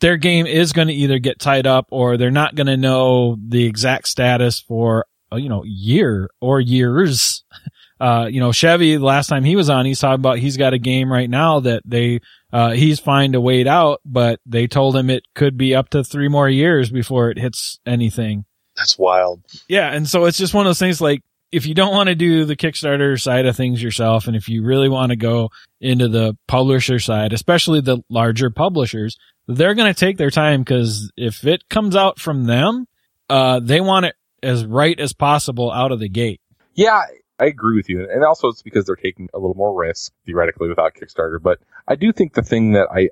their 0.01 0.17
game 0.17 0.45
is 0.45 0.73
going 0.73 0.89
to 0.89 0.93
either 0.93 1.19
get 1.19 1.39
tied 1.39 1.67
up 1.67 1.87
or 1.91 2.17
they're 2.17 2.31
not 2.31 2.55
going 2.55 2.67
to 2.67 2.77
know 2.77 3.37
the 3.47 3.65
exact 3.65 4.07
status 4.07 4.59
for, 4.59 5.05
uh, 5.31 5.37
you 5.37 5.47
know, 5.47 5.63
year 5.63 6.29
or 6.41 6.59
years. 6.59 7.43
Uh, 8.01 8.25
you 8.25 8.39
know, 8.39 8.49
Chevee, 8.49 8.99
last 8.99 9.27
time 9.27 9.43
he 9.43 9.55
was 9.55 9.69
on, 9.69 9.85
he's 9.85 9.99
talking 9.99 10.15
about 10.15 10.39
he's 10.39 10.57
got 10.57 10.73
a 10.73 10.79
game 10.79 11.13
right 11.13 11.29
now 11.29 11.59
that 11.59 11.83
they, 11.85 12.19
uh, 12.51 12.71
he's 12.71 12.99
fine 12.99 13.33
to 13.33 13.39
wait 13.39 13.67
out, 13.67 14.01
but 14.03 14.39
they 14.43 14.65
told 14.65 14.95
him 14.95 15.11
it 15.11 15.21
could 15.35 15.55
be 15.55 15.75
up 15.75 15.89
to 15.89 16.03
three 16.03 16.27
more 16.27 16.49
years 16.49 16.89
before 16.89 17.29
it 17.29 17.37
hits 17.37 17.79
anything. 17.85 18.45
That's 18.75 18.97
wild. 18.97 19.43
Yeah. 19.69 19.91
And 19.91 20.09
so 20.09 20.25
it's 20.25 20.39
just 20.39 20.55
one 20.55 20.65
of 20.65 20.69
those 20.71 20.79
things 20.79 20.99
like, 20.99 21.21
if 21.51 21.67
you 21.67 21.75
don't 21.75 21.93
want 21.93 22.07
to 22.07 22.15
do 22.15 22.43
the 22.45 22.55
Kickstarter 22.55 23.21
side 23.21 23.45
of 23.45 23.55
things 23.55 23.83
yourself, 23.83 24.25
and 24.25 24.35
if 24.35 24.49
you 24.49 24.63
really 24.63 24.89
want 24.89 25.11
to 25.11 25.15
go 25.15 25.51
into 25.79 26.07
the 26.07 26.35
publisher 26.47 26.97
side, 26.97 27.33
especially 27.33 27.81
the 27.81 28.01
larger 28.09 28.49
publishers, 28.49 29.15
they're 29.55 29.75
going 29.75 29.93
to 29.93 29.99
take 29.99 30.17
their 30.17 30.29
time 30.29 30.61
because 30.61 31.11
if 31.17 31.45
it 31.45 31.69
comes 31.69 31.95
out 31.95 32.19
from 32.19 32.45
them, 32.45 32.87
uh, 33.29 33.59
they 33.59 33.81
want 33.81 34.05
it 34.05 34.15
as 34.43 34.65
right 34.65 34.99
as 34.99 35.13
possible 35.13 35.71
out 35.71 35.91
of 35.91 35.99
the 35.99 36.09
gate. 36.09 36.41
Yeah, 36.73 37.01
I 37.39 37.45
agree 37.45 37.75
with 37.75 37.89
you. 37.89 38.07
And 38.09 38.23
also 38.23 38.47
it's 38.47 38.61
because 38.61 38.85
they're 38.85 38.95
taking 38.95 39.29
a 39.33 39.39
little 39.39 39.55
more 39.55 39.77
risk 39.77 40.11
theoretically 40.25 40.69
without 40.69 40.93
Kickstarter. 40.95 41.41
But 41.41 41.59
I 41.87 41.95
do 41.95 42.11
think 42.11 42.33
the 42.33 42.41
thing 42.41 42.73
that 42.73 42.87
I, 42.91 43.09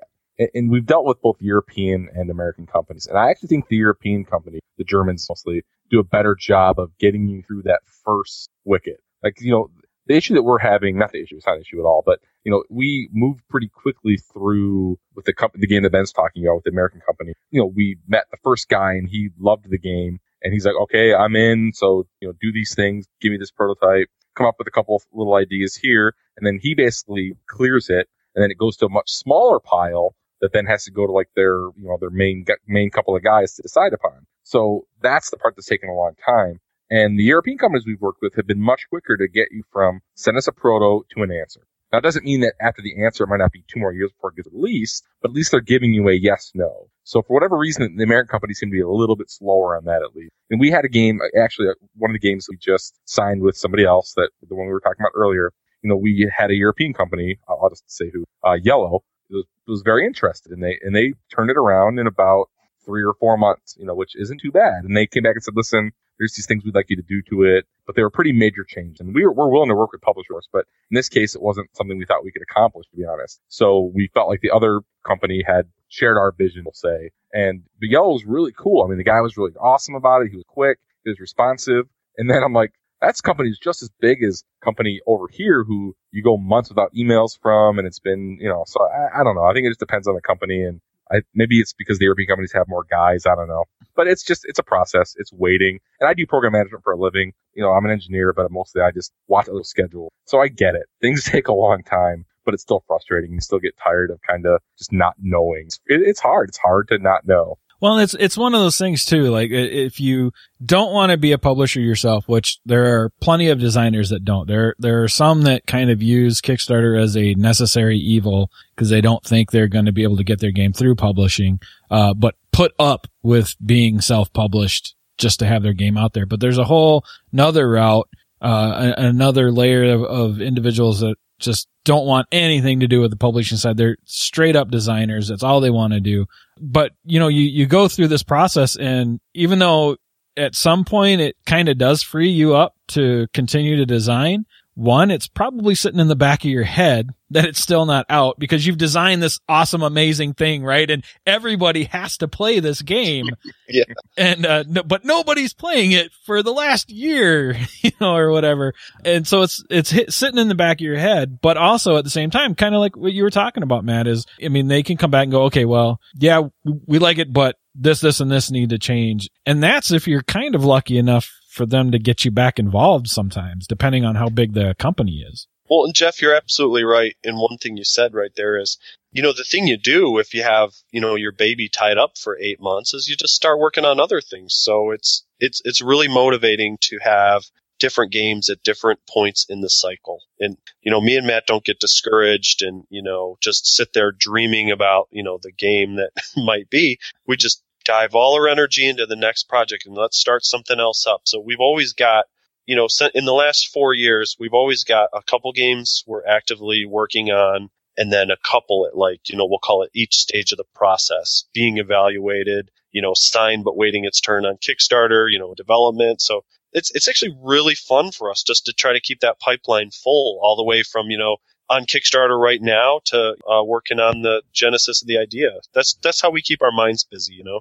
and 0.54 0.70
we've 0.70 0.86
dealt 0.86 1.04
with 1.04 1.20
both 1.20 1.36
European 1.40 2.08
and 2.14 2.30
American 2.30 2.66
companies. 2.66 3.06
And 3.06 3.18
I 3.18 3.30
actually 3.30 3.48
think 3.48 3.68
the 3.68 3.76
European 3.76 4.24
company, 4.24 4.60
the 4.78 4.84
Germans 4.84 5.26
mostly, 5.28 5.62
do 5.90 5.98
a 5.98 6.04
better 6.04 6.34
job 6.34 6.78
of 6.78 6.96
getting 6.98 7.28
you 7.28 7.42
through 7.42 7.62
that 7.62 7.80
first 8.04 8.48
wicket. 8.64 9.00
Like, 9.22 9.40
you 9.40 9.52
know, 9.52 9.70
the 10.06 10.14
issue 10.14 10.34
that 10.34 10.42
we're 10.42 10.58
having, 10.58 10.98
not 10.98 11.12
the 11.12 11.22
issue, 11.22 11.36
it's 11.36 11.46
not 11.46 11.56
an 11.56 11.62
issue 11.62 11.80
at 11.80 11.84
all, 11.84 12.02
but, 12.04 12.20
you 12.44 12.50
know, 12.50 12.64
we 12.70 13.08
moved 13.12 13.46
pretty 13.48 13.68
quickly 13.68 14.16
through 14.16 14.98
with 15.14 15.24
the 15.24 15.32
company, 15.32 15.60
the 15.60 15.66
game 15.66 15.82
that 15.82 15.92
Ben's 15.92 16.12
talking 16.12 16.44
about 16.44 16.56
with 16.56 16.64
the 16.64 16.70
American 16.70 17.00
company. 17.00 17.34
You 17.50 17.60
know, 17.60 17.66
we 17.66 17.98
met 18.08 18.24
the 18.30 18.38
first 18.42 18.68
guy 18.68 18.92
and 18.92 19.08
he 19.08 19.30
loved 19.38 19.68
the 19.68 19.78
game 19.78 20.20
and 20.42 20.52
he's 20.52 20.64
like, 20.64 20.76
okay, 20.82 21.14
I'm 21.14 21.36
in. 21.36 21.72
So, 21.74 22.06
you 22.20 22.28
know, 22.28 22.34
do 22.40 22.52
these 22.52 22.74
things, 22.74 23.06
give 23.20 23.30
me 23.32 23.38
this 23.38 23.50
prototype. 23.50 24.08
come 24.34 24.46
up 24.46 24.56
with 24.58 24.68
a 24.68 24.70
couple 24.70 24.96
of 24.96 25.02
little 25.12 25.34
ideas 25.34 25.76
here, 25.76 26.14
and 26.36 26.46
then 26.46 26.58
he 26.60 26.74
basically 26.74 27.34
clears 27.46 27.90
it, 27.90 28.08
and 28.34 28.42
then 28.42 28.50
it 28.50 28.58
goes 28.58 28.76
to 28.78 28.86
a 28.86 28.90
much 28.90 29.10
smaller 29.10 29.60
pile 29.60 30.14
that 30.40 30.52
then 30.52 30.64
has 30.64 30.84
to 30.84 30.90
go 30.90 31.06
to 31.06 31.12
like 31.12 31.28
their, 31.36 31.54
you 31.76 31.84
know, 31.84 31.98
their 32.00 32.10
main, 32.10 32.44
main 32.66 32.90
couple 32.90 33.14
of 33.14 33.22
guys 33.22 33.54
to 33.54 33.62
decide 33.62 33.92
upon. 33.92 34.26
So 34.42 34.86
that's 35.02 35.30
the 35.30 35.36
part 35.36 35.56
that's 35.56 35.66
taken 35.66 35.90
a 35.90 35.94
long 35.94 36.12
time. 36.24 36.60
And 36.90 37.18
the 37.18 37.24
European 37.24 37.58
companies 37.58 37.86
we've 37.86 38.00
worked 38.00 38.22
with 38.22 38.34
have 38.36 38.46
been 38.46 38.60
much 38.60 38.88
quicker 38.88 39.16
to 39.16 39.28
get 39.28 39.48
you 39.52 39.62
from 39.70 40.00
send 40.14 40.36
us 40.38 40.48
a 40.48 40.52
proto 40.52 41.06
to 41.14 41.22
an 41.22 41.30
answer. 41.30 41.60
Now, 41.92 41.98
it 41.98 42.02
doesn't 42.02 42.24
mean 42.24 42.40
that 42.40 42.54
after 42.60 42.82
the 42.82 43.04
answer, 43.04 43.24
it 43.24 43.28
might 43.28 43.38
not 43.38 43.52
be 43.52 43.64
two 43.66 43.80
more 43.80 43.92
years 43.92 44.12
before 44.12 44.30
it 44.30 44.36
gets 44.36 44.48
released, 44.52 45.04
but 45.20 45.30
at 45.30 45.34
least 45.34 45.50
they're 45.50 45.60
giving 45.60 45.92
you 45.92 46.08
a 46.08 46.12
yes, 46.12 46.52
no. 46.54 46.88
So 47.02 47.22
for 47.22 47.34
whatever 47.34 47.58
reason, 47.58 47.96
the 47.96 48.04
American 48.04 48.30
companies 48.30 48.58
seem 48.60 48.68
to 48.68 48.74
be 48.74 48.80
a 48.80 48.88
little 48.88 49.16
bit 49.16 49.30
slower 49.30 49.76
on 49.76 49.84
that 49.86 50.02
at 50.02 50.14
least. 50.14 50.30
And 50.50 50.60
we 50.60 50.70
had 50.70 50.84
a 50.84 50.88
game, 50.88 51.20
actually, 51.36 51.68
uh, 51.68 51.74
one 51.96 52.10
of 52.10 52.14
the 52.14 52.26
games 52.26 52.46
we 52.48 52.56
just 52.56 53.00
signed 53.06 53.42
with 53.42 53.56
somebody 53.56 53.84
else 53.84 54.12
that 54.16 54.30
the 54.48 54.54
one 54.54 54.66
we 54.66 54.72
were 54.72 54.80
talking 54.80 55.00
about 55.00 55.12
earlier, 55.16 55.52
you 55.82 55.90
know, 55.90 55.96
we 55.96 56.30
had 56.32 56.50
a 56.50 56.54
European 56.54 56.92
company, 56.92 57.38
I'll 57.48 57.70
just 57.70 57.90
say 57.90 58.10
who, 58.12 58.24
uh, 58.46 58.58
Yellow, 58.62 59.02
was, 59.28 59.46
was 59.66 59.82
very 59.82 60.06
interested 60.06 60.52
and 60.52 60.62
they, 60.62 60.78
and 60.82 60.94
they 60.94 61.14
turned 61.34 61.50
it 61.50 61.56
around 61.56 61.98
in 61.98 62.06
about 62.06 62.46
three 62.84 63.02
or 63.02 63.14
four 63.18 63.36
months, 63.36 63.76
you 63.78 63.84
know, 63.84 63.94
which 63.94 64.14
isn't 64.14 64.40
too 64.40 64.52
bad. 64.52 64.84
And 64.84 64.96
they 64.96 65.06
came 65.06 65.24
back 65.24 65.34
and 65.34 65.42
said, 65.42 65.56
listen, 65.56 65.92
there's 66.20 66.34
these 66.34 66.46
things 66.46 66.64
we'd 66.64 66.74
like 66.74 66.90
you 66.90 66.96
to 66.96 67.02
do 67.02 67.22
to 67.30 67.44
it, 67.44 67.64
but 67.86 67.96
they 67.96 68.02
were 68.02 68.10
pretty 68.10 68.32
major 68.32 68.62
changes. 68.62 69.00
And 69.00 69.14
we 69.14 69.24
were, 69.24 69.32
we're 69.32 69.50
willing 69.50 69.70
to 69.70 69.74
work 69.74 69.90
with 69.90 70.02
publishers, 70.02 70.48
but 70.52 70.66
in 70.90 70.94
this 70.94 71.08
case, 71.08 71.34
it 71.34 71.40
wasn't 71.40 71.74
something 71.74 71.98
we 71.98 72.04
thought 72.04 72.22
we 72.22 72.30
could 72.30 72.42
accomplish, 72.42 72.86
to 72.90 72.96
be 72.96 73.06
honest. 73.06 73.40
So 73.48 73.90
we 73.94 74.10
felt 74.12 74.28
like 74.28 74.42
the 74.42 74.50
other 74.50 74.82
company 75.04 75.42
had 75.44 75.64
shared 75.88 76.18
our 76.18 76.30
vision, 76.30 76.62
we'll 76.64 76.74
say. 76.74 77.10
And 77.32 77.62
the 77.80 77.88
yellow 77.88 78.12
was 78.12 78.26
really 78.26 78.52
cool. 78.56 78.84
I 78.84 78.88
mean, 78.88 78.98
the 78.98 79.04
guy 79.04 79.20
was 79.22 79.38
really 79.38 79.52
awesome 79.60 79.94
about 79.94 80.22
it. 80.22 80.30
He 80.30 80.36
was 80.36 80.44
quick. 80.46 80.78
He 81.04 81.10
was 81.10 81.18
responsive. 81.18 81.86
And 82.18 82.28
then 82.28 82.42
I'm 82.42 82.52
like, 82.52 82.74
that's 83.00 83.22
companies 83.22 83.58
just 83.58 83.82
as 83.82 83.88
big 83.98 84.22
as 84.22 84.44
company 84.62 85.00
over 85.06 85.24
here 85.30 85.64
who 85.64 85.96
you 86.12 86.22
go 86.22 86.36
months 86.36 86.68
without 86.68 86.92
emails 86.92 87.38
from. 87.40 87.78
And 87.78 87.86
it's 87.86 87.98
been, 87.98 88.36
you 88.38 88.48
know, 88.48 88.64
so 88.66 88.78
I, 88.84 89.20
I 89.20 89.24
don't 89.24 89.36
know. 89.36 89.44
I 89.44 89.54
think 89.54 89.64
it 89.64 89.70
just 89.70 89.80
depends 89.80 90.06
on 90.06 90.14
the 90.14 90.20
company 90.20 90.62
and 90.62 90.82
I, 91.10 91.22
maybe 91.34 91.60
it's 91.60 91.72
because 91.72 91.98
the 91.98 92.04
European 92.04 92.28
companies 92.28 92.52
have 92.52 92.68
more 92.68 92.84
guys. 92.90 93.26
I 93.26 93.34
don't 93.34 93.48
know, 93.48 93.64
but 93.96 94.06
it's 94.06 94.22
just, 94.22 94.44
it's 94.44 94.58
a 94.58 94.62
process. 94.62 95.14
It's 95.18 95.32
waiting. 95.32 95.78
And 96.00 96.08
I 96.08 96.14
do 96.14 96.26
program 96.26 96.52
management 96.52 96.84
for 96.84 96.92
a 96.92 96.98
living. 96.98 97.32
You 97.54 97.62
know, 97.62 97.70
I'm 97.72 97.84
an 97.84 97.90
engineer, 97.90 98.32
but 98.32 98.50
mostly 98.50 98.82
I 98.82 98.90
just 98.90 99.12
watch 99.28 99.48
a 99.48 99.50
little 99.50 99.64
schedule. 99.64 100.12
So 100.26 100.40
I 100.40 100.48
get 100.48 100.74
it. 100.74 100.86
Things 101.00 101.24
take 101.30 101.48
a 101.48 101.52
long 101.52 101.82
time, 101.82 102.24
but 102.44 102.54
it's 102.54 102.62
still 102.62 102.84
frustrating. 102.86 103.32
You 103.32 103.40
still 103.40 103.58
get 103.58 103.74
tired 103.82 104.10
of 104.10 104.20
kind 104.22 104.46
of 104.46 104.60
just 104.78 104.92
not 104.92 105.14
knowing. 105.20 105.68
It, 105.86 106.02
it's 106.02 106.20
hard. 106.20 106.48
It's 106.48 106.58
hard 106.58 106.88
to 106.88 106.98
not 106.98 107.26
know. 107.26 107.58
Well, 107.80 107.98
it's 107.98 108.14
it's 108.14 108.36
one 108.36 108.54
of 108.54 108.60
those 108.60 108.76
things 108.76 109.06
too. 109.06 109.30
Like 109.30 109.50
if 109.50 110.00
you 110.00 110.32
don't 110.64 110.92
want 110.92 111.12
to 111.12 111.16
be 111.16 111.32
a 111.32 111.38
publisher 111.38 111.80
yourself, 111.80 112.28
which 112.28 112.58
there 112.66 113.00
are 113.00 113.10
plenty 113.20 113.48
of 113.48 113.58
designers 113.58 114.10
that 114.10 114.24
don't. 114.24 114.46
There 114.46 114.74
there 114.78 115.02
are 115.02 115.08
some 115.08 115.42
that 115.42 115.66
kind 115.66 115.90
of 115.90 116.02
use 116.02 116.42
Kickstarter 116.42 117.00
as 117.00 117.16
a 117.16 117.34
necessary 117.34 117.98
evil 117.98 118.50
because 118.74 118.90
they 118.90 119.00
don't 119.00 119.24
think 119.24 119.50
they're 119.50 119.68
going 119.68 119.86
to 119.86 119.92
be 119.92 120.02
able 120.02 120.18
to 120.18 120.24
get 120.24 120.40
their 120.40 120.50
game 120.50 120.74
through 120.74 120.96
publishing, 120.96 121.58
uh, 121.90 122.12
but 122.12 122.34
put 122.52 122.72
up 122.78 123.06
with 123.22 123.56
being 123.64 124.00
self-published 124.00 124.94
just 125.16 125.38
to 125.38 125.46
have 125.46 125.62
their 125.62 125.72
game 125.72 125.96
out 125.96 126.12
there. 126.12 126.26
But 126.26 126.40
there's 126.40 126.58
a 126.58 126.64
whole 126.64 127.04
another 127.32 127.70
route, 127.70 128.08
uh, 128.42 128.92
another 128.98 129.50
layer 129.50 129.90
of, 129.94 130.02
of 130.02 130.40
individuals 130.42 131.00
that 131.00 131.16
just 131.40 131.68
don't 131.84 132.06
want 132.06 132.28
anything 132.30 132.80
to 132.80 132.88
do 132.88 133.00
with 133.00 133.10
the 133.10 133.16
publishing 133.16 133.58
side. 133.58 133.76
They're 133.76 133.96
straight 134.04 134.56
up 134.56 134.70
designers. 134.70 135.28
That's 135.28 135.42
all 135.42 135.60
they 135.60 135.70
want 135.70 135.92
to 135.94 136.00
do. 136.00 136.26
But, 136.60 136.92
you 137.04 137.18
know, 137.18 137.28
you, 137.28 137.42
you 137.42 137.66
go 137.66 137.88
through 137.88 138.08
this 138.08 138.22
process 138.22 138.76
and 138.76 139.18
even 139.34 139.58
though 139.58 139.96
at 140.36 140.54
some 140.54 140.84
point 140.84 141.20
it 141.20 141.36
kind 141.46 141.68
of 141.68 141.78
does 141.78 142.02
free 142.02 142.30
you 142.30 142.54
up 142.54 142.74
to 142.88 143.26
continue 143.32 143.76
to 143.76 143.86
design, 143.86 144.44
one, 144.80 145.10
it's 145.10 145.28
probably 145.28 145.74
sitting 145.74 146.00
in 146.00 146.08
the 146.08 146.16
back 146.16 146.44
of 146.44 146.50
your 146.50 146.64
head 146.64 147.10
that 147.30 147.44
it's 147.44 147.60
still 147.60 147.86
not 147.86 148.06
out 148.08 148.38
because 148.38 148.66
you've 148.66 148.78
designed 148.78 149.22
this 149.22 149.38
awesome, 149.48 149.82
amazing 149.82 150.34
thing, 150.34 150.64
right? 150.64 150.90
And 150.90 151.04
everybody 151.26 151.84
has 151.84 152.16
to 152.18 152.28
play 152.28 152.60
this 152.60 152.82
game. 152.82 153.26
yeah. 153.68 153.84
And, 154.16 154.44
uh, 154.44 154.64
no, 154.66 154.82
but 154.82 155.04
nobody's 155.04 155.52
playing 155.52 155.92
it 155.92 156.10
for 156.24 156.42
the 156.42 156.52
last 156.52 156.90
year, 156.90 157.56
you 157.82 157.92
know, 158.00 158.16
or 158.16 158.30
whatever. 158.30 158.74
And 159.04 159.26
so 159.26 159.42
it's, 159.42 159.62
it's 159.70 159.90
hit, 159.90 160.12
sitting 160.12 160.38
in 160.38 160.48
the 160.48 160.54
back 160.54 160.78
of 160.78 160.84
your 160.84 160.98
head, 160.98 161.38
but 161.40 161.56
also 161.56 161.96
at 161.96 162.04
the 162.04 162.10
same 162.10 162.30
time, 162.30 162.54
kind 162.54 162.74
of 162.74 162.80
like 162.80 162.96
what 162.96 163.12
you 163.12 163.22
were 163.22 163.30
talking 163.30 163.62
about, 163.62 163.84
Matt, 163.84 164.06
is, 164.06 164.26
I 164.42 164.48
mean, 164.48 164.68
they 164.68 164.82
can 164.82 164.96
come 164.96 165.10
back 165.10 165.24
and 165.24 165.32
go, 165.32 165.44
okay, 165.44 165.66
well, 165.66 166.00
yeah, 166.14 166.42
we 166.86 166.98
like 166.98 167.18
it, 167.18 167.32
but 167.32 167.56
this, 167.74 168.00
this, 168.00 168.20
and 168.20 168.30
this 168.30 168.50
need 168.50 168.70
to 168.70 168.78
change. 168.78 169.28
And 169.46 169.62
that's 169.62 169.92
if 169.92 170.08
you're 170.08 170.22
kind 170.22 170.54
of 170.54 170.64
lucky 170.64 170.98
enough 170.98 171.30
for 171.50 171.66
them 171.66 171.90
to 171.90 171.98
get 171.98 172.24
you 172.24 172.30
back 172.30 172.58
involved 172.58 173.08
sometimes, 173.08 173.66
depending 173.66 174.04
on 174.04 174.14
how 174.14 174.28
big 174.28 174.54
the 174.54 174.74
company 174.78 175.24
is. 175.28 175.48
Well, 175.68 175.84
and 175.84 175.94
Jeff, 175.94 176.22
you're 176.22 176.34
absolutely 176.34 176.84
right. 176.84 177.16
And 177.24 177.36
one 177.36 177.58
thing 177.58 177.76
you 177.76 177.84
said 177.84 178.14
right 178.14 178.32
there 178.36 178.58
is, 178.58 178.78
you 179.12 179.22
know, 179.22 179.32
the 179.32 179.44
thing 179.44 179.66
you 179.66 179.76
do 179.76 180.18
if 180.18 180.32
you 180.32 180.42
have, 180.42 180.70
you 180.92 181.00
know, 181.00 181.16
your 181.16 181.32
baby 181.32 181.68
tied 181.68 181.98
up 181.98 182.18
for 182.18 182.38
eight 182.40 182.60
months 182.60 182.94
is 182.94 183.08
you 183.08 183.16
just 183.16 183.34
start 183.34 183.58
working 183.58 183.84
on 183.84 184.00
other 184.00 184.20
things. 184.20 184.54
So 184.56 184.90
it's, 184.92 185.24
it's, 185.38 185.60
it's 185.64 185.82
really 185.82 186.08
motivating 186.08 186.78
to 186.82 186.98
have 187.02 187.44
different 187.80 188.12
games 188.12 188.48
at 188.48 188.62
different 188.62 189.00
points 189.08 189.46
in 189.48 189.60
the 189.60 189.70
cycle. 189.70 190.20
And, 190.38 190.56
you 190.82 190.90
know, 190.90 191.00
me 191.00 191.16
and 191.16 191.26
Matt 191.26 191.46
don't 191.46 191.64
get 191.64 191.80
discouraged 191.80 192.62
and, 192.62 192.84
you 192.90 193.02
know, 193.02 193.38
just 193.40 193.66
sit 193.66 193.92
there 193.92 194.12
dreaming 194.12 194.70
about, 194.70 195.08
you 195.10 195.24
know, 195.24 195.38
the 195.42 195.52
game 195.52 195.96
that 195.96 196.10
might 196.36 196.70
be. 196.70 196.98
We 197.26 197.36
just 197.36 197.62
dive 197.84 198.14
all 198.14 198.34
our 198.34 198.48
energy 198.48 198.88
into 198.88 199.06
the 199.06 199.16
next 199.16 199.48
project 199.48 199.86
and 199.86 199.94
let's 199.96 200.18
start 200.18 200.44
something 200.44 200.78
else 200.78 201.06
up. 201.06 201.22
So 201.24 201.40
we've 201.40 201.60
always 201.60 201.92
got, 201.92 202.26
you 202.66 202.76
know, 202.76 202.88
in 203.14 203.24
the 203.24 203.32
last 203.32 203.68
four 203.72 203.94
years, 203.94 204.36
we've 204.38 204.54
always 204.54 204.84
got 204.84 205.08
a 205.12 205.22
couple 205.22 205.52
games 205.52 206.04
we're 206.06 206.26
actively 206.26 206.84
working 206.86 207.30
on 207.30 207.70
and 207.96 208.12
then 208.12 208.30
a 208.30 208.36
couple 208.36 208.86
at 208.86 208.96
like, 208.96 209.28
you 209.28 209.36
know, 209.36 209.46
we'll 209.46 209.58
call 209.58 209.82
it 209.82 209.90
each 209.94 210.14
stage 210.14 210.52
of 210.52 210.58
the 210.58 210.64
process 210.74 211.44
being 211.52 211.78
evaluated, 211.78 212.70
you 212.92 213.02
know, 213.02 213.12
signed 213.14 213.64
but 213.64 213.76
waiting 213.76 214.04
its 214.04 214.20
turn 214.20 214.46
on 214.46 214.56
Kickstarter, 214.56 215.30
you 215.30 215.38
know, 215.38 215.54
development. 215.54 216.20
So 216.20 216.44
it's, 216.72 216.90
it's 216.94 217.08
actually 217.08 217.36
really 217.42 217.74
fun 217.74 218.12
for 218.12 218.30
us 218.30 218.42
just 218.42 218.66
to 218.66 218.72
try 218.72 218.92
to 218.92 219.00
keep 219.00 219.20
that 219.20 219.40
pipeline 219.40 219.90
full 219.90 220.38
all 220.42 220.56
the 220.56 220.64
way 220.64 220.82
from, 220.82 221.10
you 221.10 221.18
know, 221.18 221.38
on 221.70 221.86
Kickstarter 221.86 222.38
right 222.38 222.60
now 222.60 223.00
to 223.06 223.36
uh, 223.48 223.64
working 223.64 224.00
on 224.00 224.22
the 224.22 224.42
genesis 224.52 225.02
of 225.02 225.08
the 225.08 225.18
idea. 225.18 225.52
That's 225.72 225.94
that's 226.02 226.20
how 226.20 226.30
we 226.30 226.42
keep 226.42 226.62
our 226.62 226.72
minds 226.72 227.04
busy, 227.04 227.34
you 227.34 227.44
know. 227.44 227.60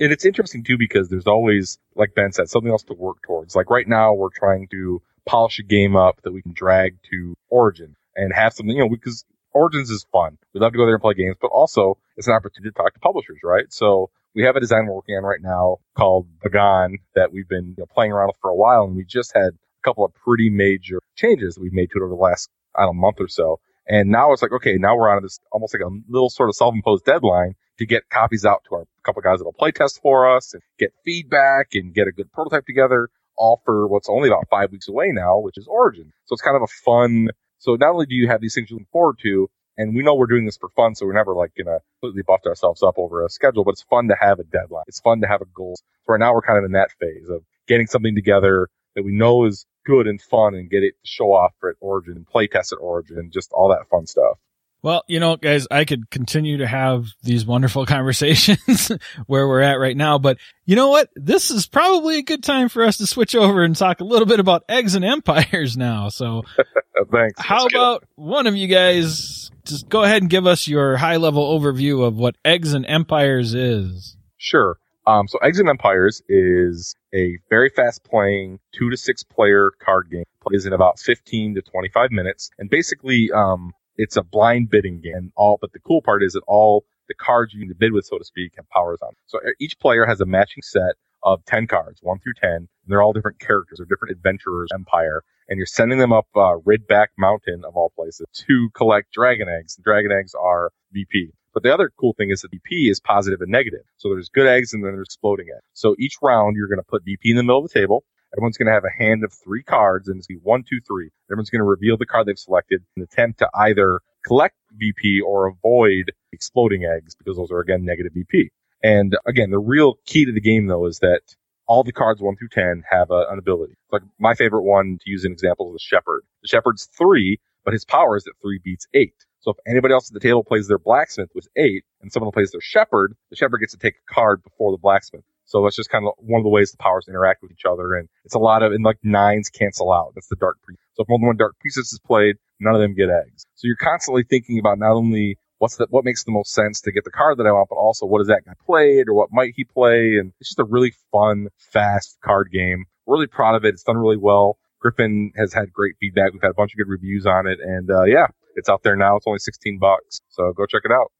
And 0.00 0.10
it's 0.10 0.24
interesting 0.24 0.64
too 0.64 0.78
because 0.78 1.10
there's 1.10 1.26
always, 1.26 1.78
like 1.94 2.14
Ben 2.14 2.32
said, 2.32 2.48
something 2.48 2.70
else 2.70 2.84
to 2.84 2.94
work 2.94 3.18
towards. 3.22 3.54
Like 3.54 3.70
right 3.70 3.86
now, 3.86 4.14
we're 4.14 4.30
trying 4.34 4.66
to 4.68 5.02
polish 5.26 5.58
a 5.58 5.62
game 5.62 5.94
up 5.94 6.20
that 6.22 6.32
we 6.32 6.42
can 6.42 6.52
drag 6.54 6.96
to 7.10 7.36
Origin 7.50 7.94
and 8.16 8.32
have 8.32 8.54
something, 8.54 8.74
you 8.74 8.82
know, 8.82 8.88
because 8.88 9.24
Origins 9.52 9.90
is 9.90 10.06
fun. 10.10 10.38
We 10.52 10.60
love 10.60 10.72
to 10.72 10.78
go 10.78 10.86
there 10.86 10.94
and 10.94 11.02
play 11.02 11.14
games, 11.14 11.36
but 11.40 11.48
also 11.48 11.98
it's 12.16 12.26
an 12.26 12.34
opportunity 12.34 12.70
to 12.70 12.76
talk 12.76 12.94
to 12.94 13.00
publishers, 13.00 13.38
right? 13.44 13.70
So 13.72 14.10
we 14.34 14.42
have 14.44 14.56
a 14.56 14.60
design 14.60 14.86
we're 14.86 14.94
working 14.94 15.16
on 15.16 15.22
right 15.22 15.40
now 15.40 15.78
called 15.96 16.26
Bagan 16.44 16.96
that 17.14 17.32
we've 17.32 17.48
been 17.48 17.74
you 17.76 17.82
know, 17.82 17.86
playing 17.86 18.10
around 18.12 18.28
with 18.28 18.36
for 18.40 18.50
a 18.50 18.54
while, 18.54 18.84
and 18.84 18.96
we 18.96 19.04
just 19.04 19.32
had 19.34 19.48
a 19.52 19.82
couple 19.84 20.04
of 20.04 20.12
pretty 20.14 20.50
major 20.50 20.98
changes 21.14 21.54
that 21.54 21.60
we've 21.60 21.72
made 21.72 21.90
to 21.90 21.98
it 21.98 22.02
over 22.02 22.08
the 22.08 22.20
last 22.20 22.48
I 22.76 22.82
don't 22.82 22.96
know, 22.96 23.00
month 23.00 23.20
or 23.20 23.28
so. 23.28 23.60
And 23.86 24.10
now 24.10 24.32
it's 24.32 24.42
like, 24.42 24.52
okay, 24.52 24.76
now 24.78 24.96
we're 24.96 25.10
on 25.10 25.22
this 25.22 25.40
almost 25.52 25.74
like 25.74 25.82
a 25.82 25.90
little 26.08 26.30
sort 26.30 26.48
of 26.48 26.56
self-imposed 26.56 27.04
deadline 27.04 27.54
to 27.78 27.86
get 27.86 28.08
copies 28.08 28.44
out 28.44 28.62
to 28.68 28.76
our 28.76 28.84
couple 29.02 29.20
guys 29.22 29.38
that'll 29.38 29.52
play 29.52 29.70
test 29.72 30.00
for 30.02 30.34
us 30.36 30.54
and 30.54 30.62
get 30.78 30.92
feedback 31.04 31.68
and 31.74 31.94
get 31.94 32.08
a 32.08 32.12
good 32.12 32.32
prototype 32.32 32.64
together, 32.66 33.08
all 33.36 33.60
for 33.64 33.86
what's 33.86 34.08
only 34.08 34.28
about 34.28 34.48
five 34.48 34.70
weeks 34.72 34.88
away 34.88 35.10
now, 35.12 35.38
which 35.38 35.58
is 35.58 35.66
Origin. 35.68 36.12
So 36.24 36.32
it's 36.32 36.42
kind 36.42 36.56
of 36.56 36.62
a 36.62 36.72
fun. 36.84 37.28
So 37.58 37.74
not 37.74 37.90
only 37.90 38.06
do 38.06 38.14
you 38.14 38.28
have 38.28 38.40
these 38.40 38.54
things 38.54 38.68
to 38.68 38.74
look 38.76 38.88
forward 38.90 39.18
to, 39.22 39.48
and 39.76 39.94
we 39.94 40.02
know 40.02 40.14
we're 40.14 40.26
doing 40.26 40.46
this 40.46 40.56
for 40.56 40.68
fun, 40.70 40.94
so 40.94 41.04
we're 41.04 41.14
never 41.14 41.34
like 41.34 41.52
gonna 41.58 41.80
completely 42.00 42.22
buff 42.22 42.40
ourselves 42.46 42.82
up 42.82 42.94
over 42.96 43.24
a 43.24 43.28
schedule, 43.28 43.64
but 43.64 43.72
it's 43.72 43.82
fun 43.82 44.08
to 44.08 44.16
have 44.18 44.38
a 44.38 44.44
deadline. 44.44 44.84
It's 44.86 45.00
fun 45.00 45.20
to 45.20 45.26
have 45.26 45.42
a 45.42 45.46
goal. 45.54 45.76
So 45.76 46.12
right 46.12 46.20
now 46.20 46.32
we're 46.32 46.42
kind 46.42 46.58
of 46.58 46.64
in 46.64 46.72
that 46.72 46.90
phase 47.00 47.28
of 47.28 47.42
getting 47.66 47.86
something 47.86 48.14
together 48.14 48.68
that 48.94 49.02
we 49.02 49.12
know 49.12 49.44
is 49.44 49.66
good 49.84 50.06
and 50.06 50.20
fun 50.20 50.54
and 50.54 50.70
get 50.70 50.82
it 50.82 50.94
to 51.02 51.06
show 51.06 51.32
off 51.32 51.52
at 51.62 51.76
Origin 51.80 52.16
and 52.16 52.26
play 52.26 52.46
test 52.46 52.72
at 52.72 52.78
Origin 52.80 53.30
just 53.32 53.52
all 53.52 53.68
that 53.70 53.88
fun 53.90 54.06
stuff. 54.06 54.38
Well, 54.84 55.02
you 55.08 55.18
know, 55.18 55.36
guys, 55.38 55.66
I 55.70 55.86
could 55.86 56.10
continue 56.10 56.58
to 56.58 56.66
have 56.66 57.06
these 57.22 57.46
wonderful 57.46 57.86
conversations 57.86 58.92
where 59.26 59.48
we're 59.48 59.62
at 59.62 59.78
right 59.80 59.96
now, 59.96 60.18
but 60.18 60.36
you 60.66 60.76
know 60.76 60.90
what? 60.90 61.08
This 61.16 61.50
is 61.50 61.66
probably 61.66 62.18
a 62.18 62.22
good 62.22 62.42
time 62.42 62.68
for 62.68 62.84
us 62.84 62.98
to 62.98 63.06
switch 63.06 63.34
over 63.34 63.64
and 63.64 63.74
talk 63.74 64.00
a 64.00 64.04
little 64.04 64.26
bit 64.26 64.40
about 64.40 64.64
eggs 64.68 64.94
and 64.94 65.02
empires 65.02 65.74
now. 65.78 66.10
So 66.10 66.42
thanks. 67.10 67.40
How 67.40 67.62
That's 67.62 67.74
about 67.74 68.00
good. 68.00 68.08
one 68.16 68.46
of 68.46 68.56
you 68.56 68.68
guys 68.68 69.50
just 69.64 69.88
go 69.88 70.02
ahead 70.02 70.20
and 70.20 70.30
give 70.30 70.46
us 70.46 70.68
your 70.68 70.98
high 70.98 71.16
level 71.16 71.58
overview 71.58 72.06
of 72.06 72.16
what 72.18 72.36
eggs 72.44 72.74
and 72.74 72.84
empires 72.84 73.54
is? 73.54 74.18
Sure. 74.36 74.76
Um, 75.06 75.28
so 75.28 75.38
and 75.42 75.68
Empires 75.68 76.22
is 76.28 76.94
a 77.14 77.38
very 77.50 77.68
fast 77.68 78.04
playing 78.04 78.58
two 78.72 78.90
to 78.90 78.96
six 78.96 79.22
player 79.22 79.72
card 79.78 80.10
game. 80.10 80.24
Plays 80.40 80.66
in 80.66 80.72
about 80.72 80.98
15 80.98 81.56
to 81.56 81.62
25 81.62 82.10
minutes. 82.10 82.50
And 82.58 82.70
basically, 82.70 83.30
um, 83.32 83.72
it's 83.96 84.16
a 84.16 84.22
blind 84.22 84.70
bidding 84.70 85.00
game. 85.00 85.32
All, 85.36 85.58
but 85.60 85.72
the 85.72 85.78
cool 85.80 86.02
part 86.02 86.22
is 86.22 86.32
that 86.32 86.42
all 86.46 86.84
the 87.08 87.14
cards 87.14 87.52
you 87.52 87.60
need 87.60 87.68
to 87.68 87.74
bid 87.74 87.92
with, 87.92 88.06
so 88.06 88.18
to 88.18 88.24
speak, 88.24 88.52
have 88.56 88.68
powers 88.70 88.98
on. 89.02 89.12
So 89.26 89.38
each 89.60 89.78
player 89.78 90.06
has 90.06 90.20
a 90.20 90.26
matching 90.26 90.62
set 90.62 90.94
of 91.22 91.44
10 91.46 91.66
cards, 91.66 92.00
1 92.02 92.18
through 92.20 92.34
10, 92.34 92.50
and 92.50 92.68
they're 92.86 93.02
all 93.02 93.12
different 93.12 93.38
characters 93.38 93.80
or 93.80 93.84
different 93.84 94.12
adventurers, 94.12 94.68
empire. 94.74 95.22
and 95.48 95.56
you're 95.58 95.66
sending 95.66 95.98
them 95.98 96.12
up 96.12 96.26
uh, 96.34 96.56
Ridback 96.66 97.08
Mountain 97.18 97.62
of 97.64 97.76
all 97.76 97.92
places 97.96 98.26
to 98.32 98.68
collect 98.74 99.12
dragon 99.12 99.48
eggs. 99.48 99.76
Dragon 99.82 100.12
eggs 100.12 100.34
are 100.34 100.70
VP. 100.92 101.32
But 101.54 101.62
the 101.62 101.72
other 101.72 101.90
cool 101.98 102.14
thing 102.14 102.30
is 102.30 102.42
that 102.42 102.50
VP 102.50 102.90
is 102.90 103.00
positive 103.00 103.40
and 103.40 103.50
negative. 103.50 103.82
So 103.96 104.08
there's 104.10 104.28
good 104.28 104.48
eggs 104.48 104.74
and 104.74 104.84
then 104.84 104.92
there's 104.92 105.06
exploding 105.06 105.46
eggs. 105.54 105.64
So 105.72 105.94
each 105.98 106.16
round 106.20 106.56
you're 106.56 106.66
going 106.66 106.80
to 106.80 106.86
put 106.86 107.04
VP 107.04 107.30
in 107.30 107.36
the 107.36 107.44
middle 107.44 107.64
of 107.64 107.70
the 107.70 107.78
table. 107.78 108.04
Everyone's 108.36 108.58
going 108.58 108.66
to 108.66 108.72
have 108.72 108.84
a 108.84 109.02
hand 109.02 109.22
of 109.22 109.32
three 109.32 109.62
cards 109.62 110.08
and 110.08 110.18
it's 110.18 110.26
going 110.26 110.38
to 110.38 110.42
be 110.42 110.44
one, 110.44 110.64
two, 110.68 110.80
three. 110.86 111.10
Everyone's 111.30 111.50
going 111.50 111.60
to 111.60 111.64
reveal 111.64 111.96
the 111.96 112.06
card 112.06 112.26
they've 112.26 112.36
selected 112.36 112.82
and 112.96 113.04
attempt 113.04 113.38
to 113.38 113.48
either 113.54 114.00
collect 114.26 114.56
VP 114.72 115.20
or 115.20 115.46
avoid 115.46 116.12
exploding 116.32 116.84
eggs 116.84 117.14
because 117.14 117.36
those 117.36 117.52
are 117.52 117.60
again 117.60 117.84
negative 117.84 118.12
VP. 118.12 118.50
And 118.82 119.16
again, 119.24 119.50
the 119.50 119.58
real 119.60 119.94
key 120.06 120.24
to 120.24 120.32
the 120.32 120.40
game 120.40 120.66
though 120.66 120.86
is 120.86 120.98
that 120.98 121.22
all 121.66 121.84
the 121.84 121.92
cards 121.92 122.20
one 122.20 122.36
through 122.36 122.48
10 122.48 122.82
have 122.90 123.10
a, 123.10 123.26
an 123.30 123.38
ability. 123.38 123.74
Like 123.92 124.02
my 124.18 124.34
favorite 124.34 124.62
one 124.64 124.98
to 125.00 125.10
use 125.10 125.24
an 125.24 125.32
example 125.32 125.68
is 125.68 125.74
the 125.74 125.78
Shepherd. 125.78 126.22
The 126.42 126.48
Shepherd's 126.48 126.86
three, 126.86 127.38
but 127.64 127.72
his 127.72 127.84
power 127.84 128.16
is 128.16 128.24
that 128.24 128.32
three 128.42 128.60
beats 128.62 128.86
eight. 128.94 129.14
So 129.44 129.50
if 129.50 129.58
anybody 129.68 129.92
else 129.92 130.08
at 130.08 130.14
the 130.14 130.26
table 130.26 130.42
plays 130.42 130.68
their 130.68 130.78
blacksmith 130.78 131.28
with 131.34 131.46
eight 131.54 131.84
and 132.00 132.10
someone 132.10 132.32
plays 132.32 132.50
their 132.50 132.62
shepherd, 132.62 133.14
the 133.28 133.36
shepherd 133.36 133.58
gets 133.58 133.72
to 133.72 133.78
take 133.78 133.96
a 133.96 134.14
card 134.14 134.42
before 134.42 134.72
the 134.72 134.78
blacksmith. 134.80 135.22
So 135.44 135.62
that's 135.62 135.76
just 135.76 135.90
kind 135.90 136.06
of 136.06 136.14
one 136.16 136.40
of 136.40 136.44
the 136.44 136.48
ways 136.48 136.70
the 136.70 136.78
powers 136.78 137.04
interact 137.06 137.42
with 137.42 137.52
each 137.52 137.66
other. 137.68 137.92
And 137.92 138.08
it's 138.24 138.34
a 138.34 138.38
lot 138.38 138.62
of, 138.62 138.72
and 138.72 138.82
like 138.82 138.96
nines 139.02 139.50
cancel 139.50 139.92
out. 139.92 140.12
That's 140.14 140.28
the 140.28 140.36
dark 140.36 140.56
priest. 140.62 140.80
So 140.94 141.02
if 141.02 141.10
more 141.10 141.18
than 141.18 141.26
one 141.26 141.36
dark 141.36 141.58
priestess 141.60 141.92
is 141.92 142.00
played, 142.06 142.36
none 142.58 142.74
of 142.74 142.80
them 142.80 142.94
get 142.94 143.10
eggs. 143.10 143.44
So 143.56 143.66
you're 143.66 143.76
constantly 143.76 144.22
thinking 144.22 144.58
about 144.58 144.78
not 144.78 144.92
only 144.92 145.36
what's 145.58 145.76
the, 145.76 145.88
what 145.90 146.06
makes 146.06 146.24
the 146.24 146.32
most 146.32 146.54
sense 146.54 146.80
to 146.80 146.92
get 146.92 147.04
the 147.04 147.10
card 147.10 147.36
that 147.36 147.46
I 147.46 147.52
want, 147.52 147.68
but 147.68 147.76
also 147.76 148.06
what 148.06 148.20
has 148.20 148.28
that 148.28 148.46
guy 148.46 148.52
played 148.64 149.08
or 149.08 149.14
what 149.14 149.28
might 149.30 149.52
he 149.54 149.64
play? 149.64 150.16
And 150.16 150.32
it's 150.40 150.48
just 150.48 150.58
a 150.58 150.64
really 150.64 150.94
fun, 151.12 151.48
fast 151.58 152.16
card 152.24 152.48
game. 152.50 152.86
Really 153.06 153.26
proud 153.26 153.56
of 153.56 153.66
it. 153.66 153.74
It's 153.74 153.82
done 153.82 153.98
really 153.98 154.16
well. 154.16 154.56
Gryphon 154.80 155.32
has 155.36 155.52
had 155.52 155.70
great 155.70 155.96
feedback. 156.00 156.32
We've 156.32 156.40
had 156.40 156.50
a 156.50 156.54
bunch 156.54 156.72
of 156.72 156.78
good 156.78 156.90
reviews 156.90 157.26
on 157.26 157.46
it. 157.46 157.58
And, 157.60 157.90
uh, 157.90 158.04
yeah, 158.04 158.28
it's 158.54 158.68
out 158.68 158.82
there 158.82 158.96
now. 158.96 159.16
It's 159.16 159.26
only 159.26 159.38
16 159.38 159.78
bucks. 159.78 160.20
So 160.30 160.52
go 160.52 160.66
check 160.66 160.82
it 160.84 160.92
out. 160.92 161.10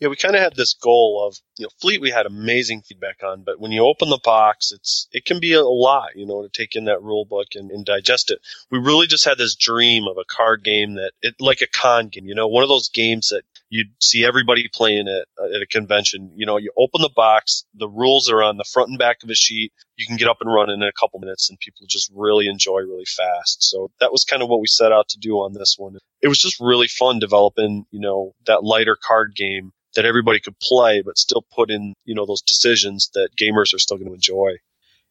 Yeah, 0.00 0.08
we 0.08 0.16
kind 0.16 0.34
of 0.34 0.42
had 0.42 0.56
this 0.56 0.74
goal 0.74 1.24
of, 1.26 1.36
you 1.56 1.64
know, 1.64 1.70
Fleet 1.80 2.00
we 2.00 2.10
had 2.10 2.26
amazing 2.26 2.82
feedback 2.82 3.22
on, 3.22 3.44
but 3.44 3.60
when 3.60 3.70
you 3.70 3.86
open 3.86 4.10
the 4.10 4.20
box, 4.22 4.72
it's, 4.72 5.06
it 5.12 5.24
can 5.24 5.38
be 5.38 5.52
a 5.52 5.62
lot, 5.62 6.16
you 6.16 6.26
know, 6.26 6.42
to 6.42 6.48
take 6.48 6.74
in 6.74 6.86
that 6.86 7.00
rule 7.00 7.24
book 7.24 7.48
and, 7.54 7.70
and 7.70 7.86
digest 7.86 8.32
it. 8.32 8.40
We 8.72 8.78
really 8.80 9.06
just 9.06 9.24
had 9.24 9.38
this 9.38 9.54
dream 9.54 10.08
of 10.08 10.18
a 10.18 10.24
card 10.24 10.64
game 10.64 10.94
that, 10.94 11.12
it, 11.22 11.36
like 11.38 11.60
a 11.60 11.68
con 11.68 12.08
game, 12.08 12.26
you 12.26 12.34
know, 12.34 12.48
one 12.48 12.64
of 12.64 12.68
those 12.68 12.88
games 12.88 13.28
that 13.28 13.44
you'd 13.68 13.92
see 14.00 14.24
everybody 14.24 14.68
playing 14.72 15.08
it 15.08 15.26
uh, 15.38 15.54
at 15.54 15.62
a 15.62 15.66
convention. 15.66 16.32
You 16.36 16.46
know, 16.46 16.58
you 16.58 16.70
open 16.78 17.02
the 17.02 17.10
box, 17.14 17.64
the 17.74 17.88
rules 17.88 18.30
are 18.30 18.42
on 18.42 18.56
the 18.56 18.64
front 18.72 18.90
and 18.90 18.98
back 18.98 19.18
of 19.22 19.30
a 19.30 19.34
sheet. 19.34 19.72
You 19.96 20.06
can 20.06 20.16
get 20.16 20.28
up 20.28 20.38
and 20.40 20.52
run 20.52 20.70
in 20.70 20.82
a 20.82 20.92
couple 20.92 21.20
minutes 21.20 21.50
and 21.50 21.58
people 21.58 21.86
just 21.88 22.10
really 22.14 22.46
enjoy 22.48 22.80
really 22.80 23.04
fast. 23.04 23.62
So 23.68 23.90
that 24.00 24.12
was 24.12 24.24
kind 24.24 24.42
of 24.42 24.48
what 24.48 24.60
we 24.60 24.66
set 24.66 24.92
out 24.92 25.08
to 25.10 25.18
do 25.18 25.36
on 25.36 25.52
this 25.52 25.76
one. 25.78 25.96
It 26.22 26.28
was 26.28 26.38
just 26.38 26.60
really 26.60 26.88
fun 26.88 27.18
developing, 27.18 27.84
you 27.90 28.00
know, 28.00 28.34
that 28.46 28.64
lighter 28.64 28.96
card 29.00 29.34
game 29.34 29.72
that 29.94 30.04
everybody 30.04 30.40
could 30.40 30.58
play, 30.58 31.02
but 31.02 31.18
still 31.18 31.44
put 31.54 31.70
in, 31.70 31.94
you 32.04 32.14
know, 32.14 32.26
those 32.26 32.42
decisions 32.42 33.10
that 33.14 33.30
gamers 33.36 33.74
are 33.74 33.78
still 33.78 33.96
going 33.96 34.08
to 34.08 34.14
enjoy. 34.14 34.56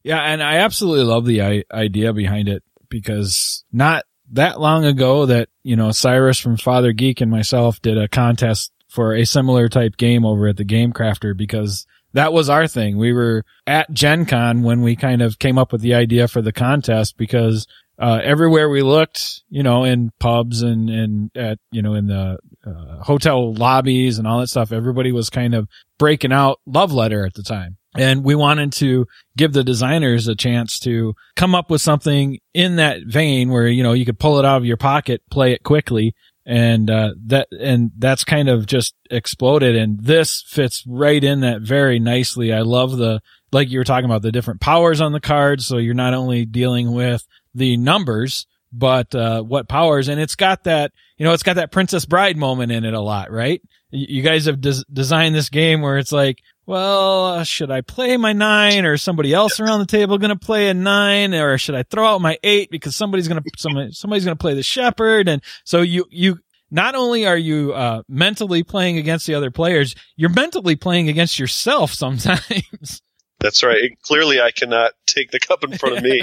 Yeah. 0.04 0.20
And 0.20 0.44
I 0.44 0.58
absolutely 0.58 1.06
love 1.06 1.26
the 1.26 1.66
idea 1.72 2.14
behind 2.14 2.50
it 2.50 2.64
because 2.90 3.64
not 3.72 4.04
that 4.34 4.60
long 4.60 4.86
ago 4.86 5.26
that, 5.28 5.50
you 5.64 5.76
know, 5.76 5.92
Cyrus 5.92 6.40
from 6.40 6.58
Father 6.58 6.92
Geek 6.92 7.22
and 7.22 7.32
myself 7.32 7.82
did 7.82 7.98
a 7.98 8.08
contest 8.08 8.72
for 8.90 9.14
a 9.14 9.26
similar 9.26 9.70
type 9.70 9.98
game 9.98 10.26
over 10.26 10.48
at 10.48 10.58
the 10.58 10.64
Game 10.64 10.94
Crafter 10.94 11.36
because 11.36 11.86
that 12.14 12.34
was 12.34 12.50
our 12.50 12.68
thing. 12.68 12.98
We 12.98 13.14
were 13.14 13.44
at 13.66 13.92
Gen 13.92 14.26
Con 14.26 14.64
when 14.64 14.82
we 14.82 14.96
kind 14.96 15.22
of 15.22 15.40
came 15.40 15.58
up 15.58 15.72
with 15.72 15.82
the 15.82 15.96
idea 15.96 16.28
for 16.28 16.42
the 16.42 16.52
contest 16.52 17.18
because 17.18 17.66
uh, 18.00 18.20
everywhere 18.24 18.70
we 18.70 18.82
looked, 18.82 19.44
you 19.50 19.64
know, 19.64 19.84
in 19.84 20.12
pubs 20.20 20.62
and, 20.62 20.90
and 20.90 21.32
at, 21.36 21.58
you 21.72 21.82
know, 21.82 21.94
in 21.94 22.08
the 22.08 22.38
uh, 22.66 23.04
hotel 23.04 23.54
lobbies 23.54 24.18
and 24.18 24.28
all 24.28 24.40
that 24.40 24.48
stuff, 24.48 24.72
everybody 24.72 25.12
was 25.12 25.30
kind 25.30 25.54
of 25.54 25.68
breaking 25.98 26.34
out 26.34 26.60
love 26.66 26.92
letter 26.92 27.26
at 27.26 27.34
the 27.34 27.44
time. 27.44 27.78
And 27.96 28.24
we 28.24 28.34
wanted 28.34 28.74
to 28.74 29.06
give 29.38 29.54
the 29.54 29.64
designers 29.64 30.28
a 30.28 30.36
chance 30.36 30.80
to 30.80 31.14
come 31.36 31.54
up 31.54 31.70
with 31.70 31.82
something 31.82 32.40
in 32.54 32.78
that 32.78 33.02
vein 33.06 33.52
where, 33.52 33.68
you 33.68 33.84
know, 33.84 33.94
you 33.94 34.06
could 34.06 34.18
pull 34.18 34.40
it 34.40 34.46
out 34.46 34.58
of 34.58 34.66
your 34.66 34.78
pocket, 34.78 35.22
play 35.30 35.54
it 35.54 35.64
quickly. 35.64 36.16
And, 36.46 36.90
uh, 36.90 37.14
that, 37.28 37.48
and 37.52 37.92
that's 37.98 38.24
kind 38.24 38.50
of 38.50 38.66
just 38.66 38.96
exploded. 39.12 39.76
And 39.76 40.04
this 40.04 40.42
fits 40.42 40.84
right 40.88 41.24
in 41.24 41.42
that 41.42 41.62
very 41.62 42.00
nicely. 42.00 42.52
I 42.52 42.62
love 42.62 42.98
the, 42.98 43.22
like 43.52 43.70
you 43.70 43.78
were 43.78 43.86
talking 43.86 44.06
about 44.06 44.24
the 44.24 44.32
different 44.32 44.60
powers 44.60 45.00
on 45.00 45.12
the 45.12 45.22
cards. 45.22 45.68
So 45.68 45.78
you're 45.78 45.94
not 45.94 46.16
only 46.16 46.46
dealing 46.46 46.94
with 46.94 47.26
the 47.54 47.78
numbers, 47.78 48.48
but, 48.74 49.14
uh, 49.14 49.44
what 49.44 49.70
powers. 49.70 50.08
And 50.08 50.20
it's 50.20 50.36
got 50.36 50.64
that, 50.64 50.92
you 51.18 51.26
know, 51.26 51.34
it's 51.34 51.44
got 51.44 51.58
that 51.58 51.72
Princess 51.72 52.06
Bride 52.06 52.38
moment 52.38 52.72
in 52.72 52.86
it 52.86 52.96
a 52.96 53.00
lot, 53.00 53.32
right? 53.32 53.62
You 53.92 54.24
guys 54.24 54.48
have 54.48 54.60
des- 54.60 54.84
designed 54.92 55.36
this 55.36 55.50
game 55.50 55.82
where 55.82 56.00
it's 56.00 56.12
like, 56.12 56.40
well, 56.66 57.26
uh, 57.26 57.44
should 57.44 57.72
I 57.72 57.82
play 57.82 58.16
my 58.18 58.32
nine 58.32 58.86
or 58.86 58.98
somebody 58.98 59.34
else 59.34 59.60
around 59.60 59.80
the 59.80 59.86
table 59.86 60.18
going 60.18 60.30
to 60.30 60.36
play 60.36 60.70
a 60.70 60.74
nine 60.74 61.34
or 61.34 61.58
should 61.58 61.76
I 61.76 61.84
throw 61.84 62.08
out 62.08 62.22
my 62.22 62.38
eight 62.44 62.72
because 62.72 62.96
somebody's 62.96 63.28
going 63.28 63.42
to, 63.42 63.50
somebody, 63.58 63.92
somebody's 63.92 64.24
going 64.24 64.38
to 64.38 64.42
play 64.42 64.54
the 64.54 64.64
shepherd. 64.64 65.28
And 65.28 65.42
so 65.66 65.82
you, 65.82 66.06
you, 66.10 66.40
not 66.72 66.96
only 66.96 67.26
are 67.26 67.38
you, 67.38 67.74
uh, 67.74 68.04
mentally 68.08 68.64
playing 68.64 68.98
against 68.98 69.28
the 69.28 69.36
other 69.36 69.52
players, 69.52 69.94
you're 70.16 70.30
mentally 70.30 70.76
playing 70.76 71.10
against 71.10 71.38
yourself 71.38 71.92
sometimes. 71.92 73.02
That's 73.40 73.62
right. 73.62 73.92
Clearly 74.04 74.40
I 74.40 74.52
cannot 74.52 74.94
take 75.06 75.32
the 75.32 75.40
cup 75.40 75.66
in 75.66 75.78
front 75.78 75.98
of 75.98 76.04
me 76.04 76.22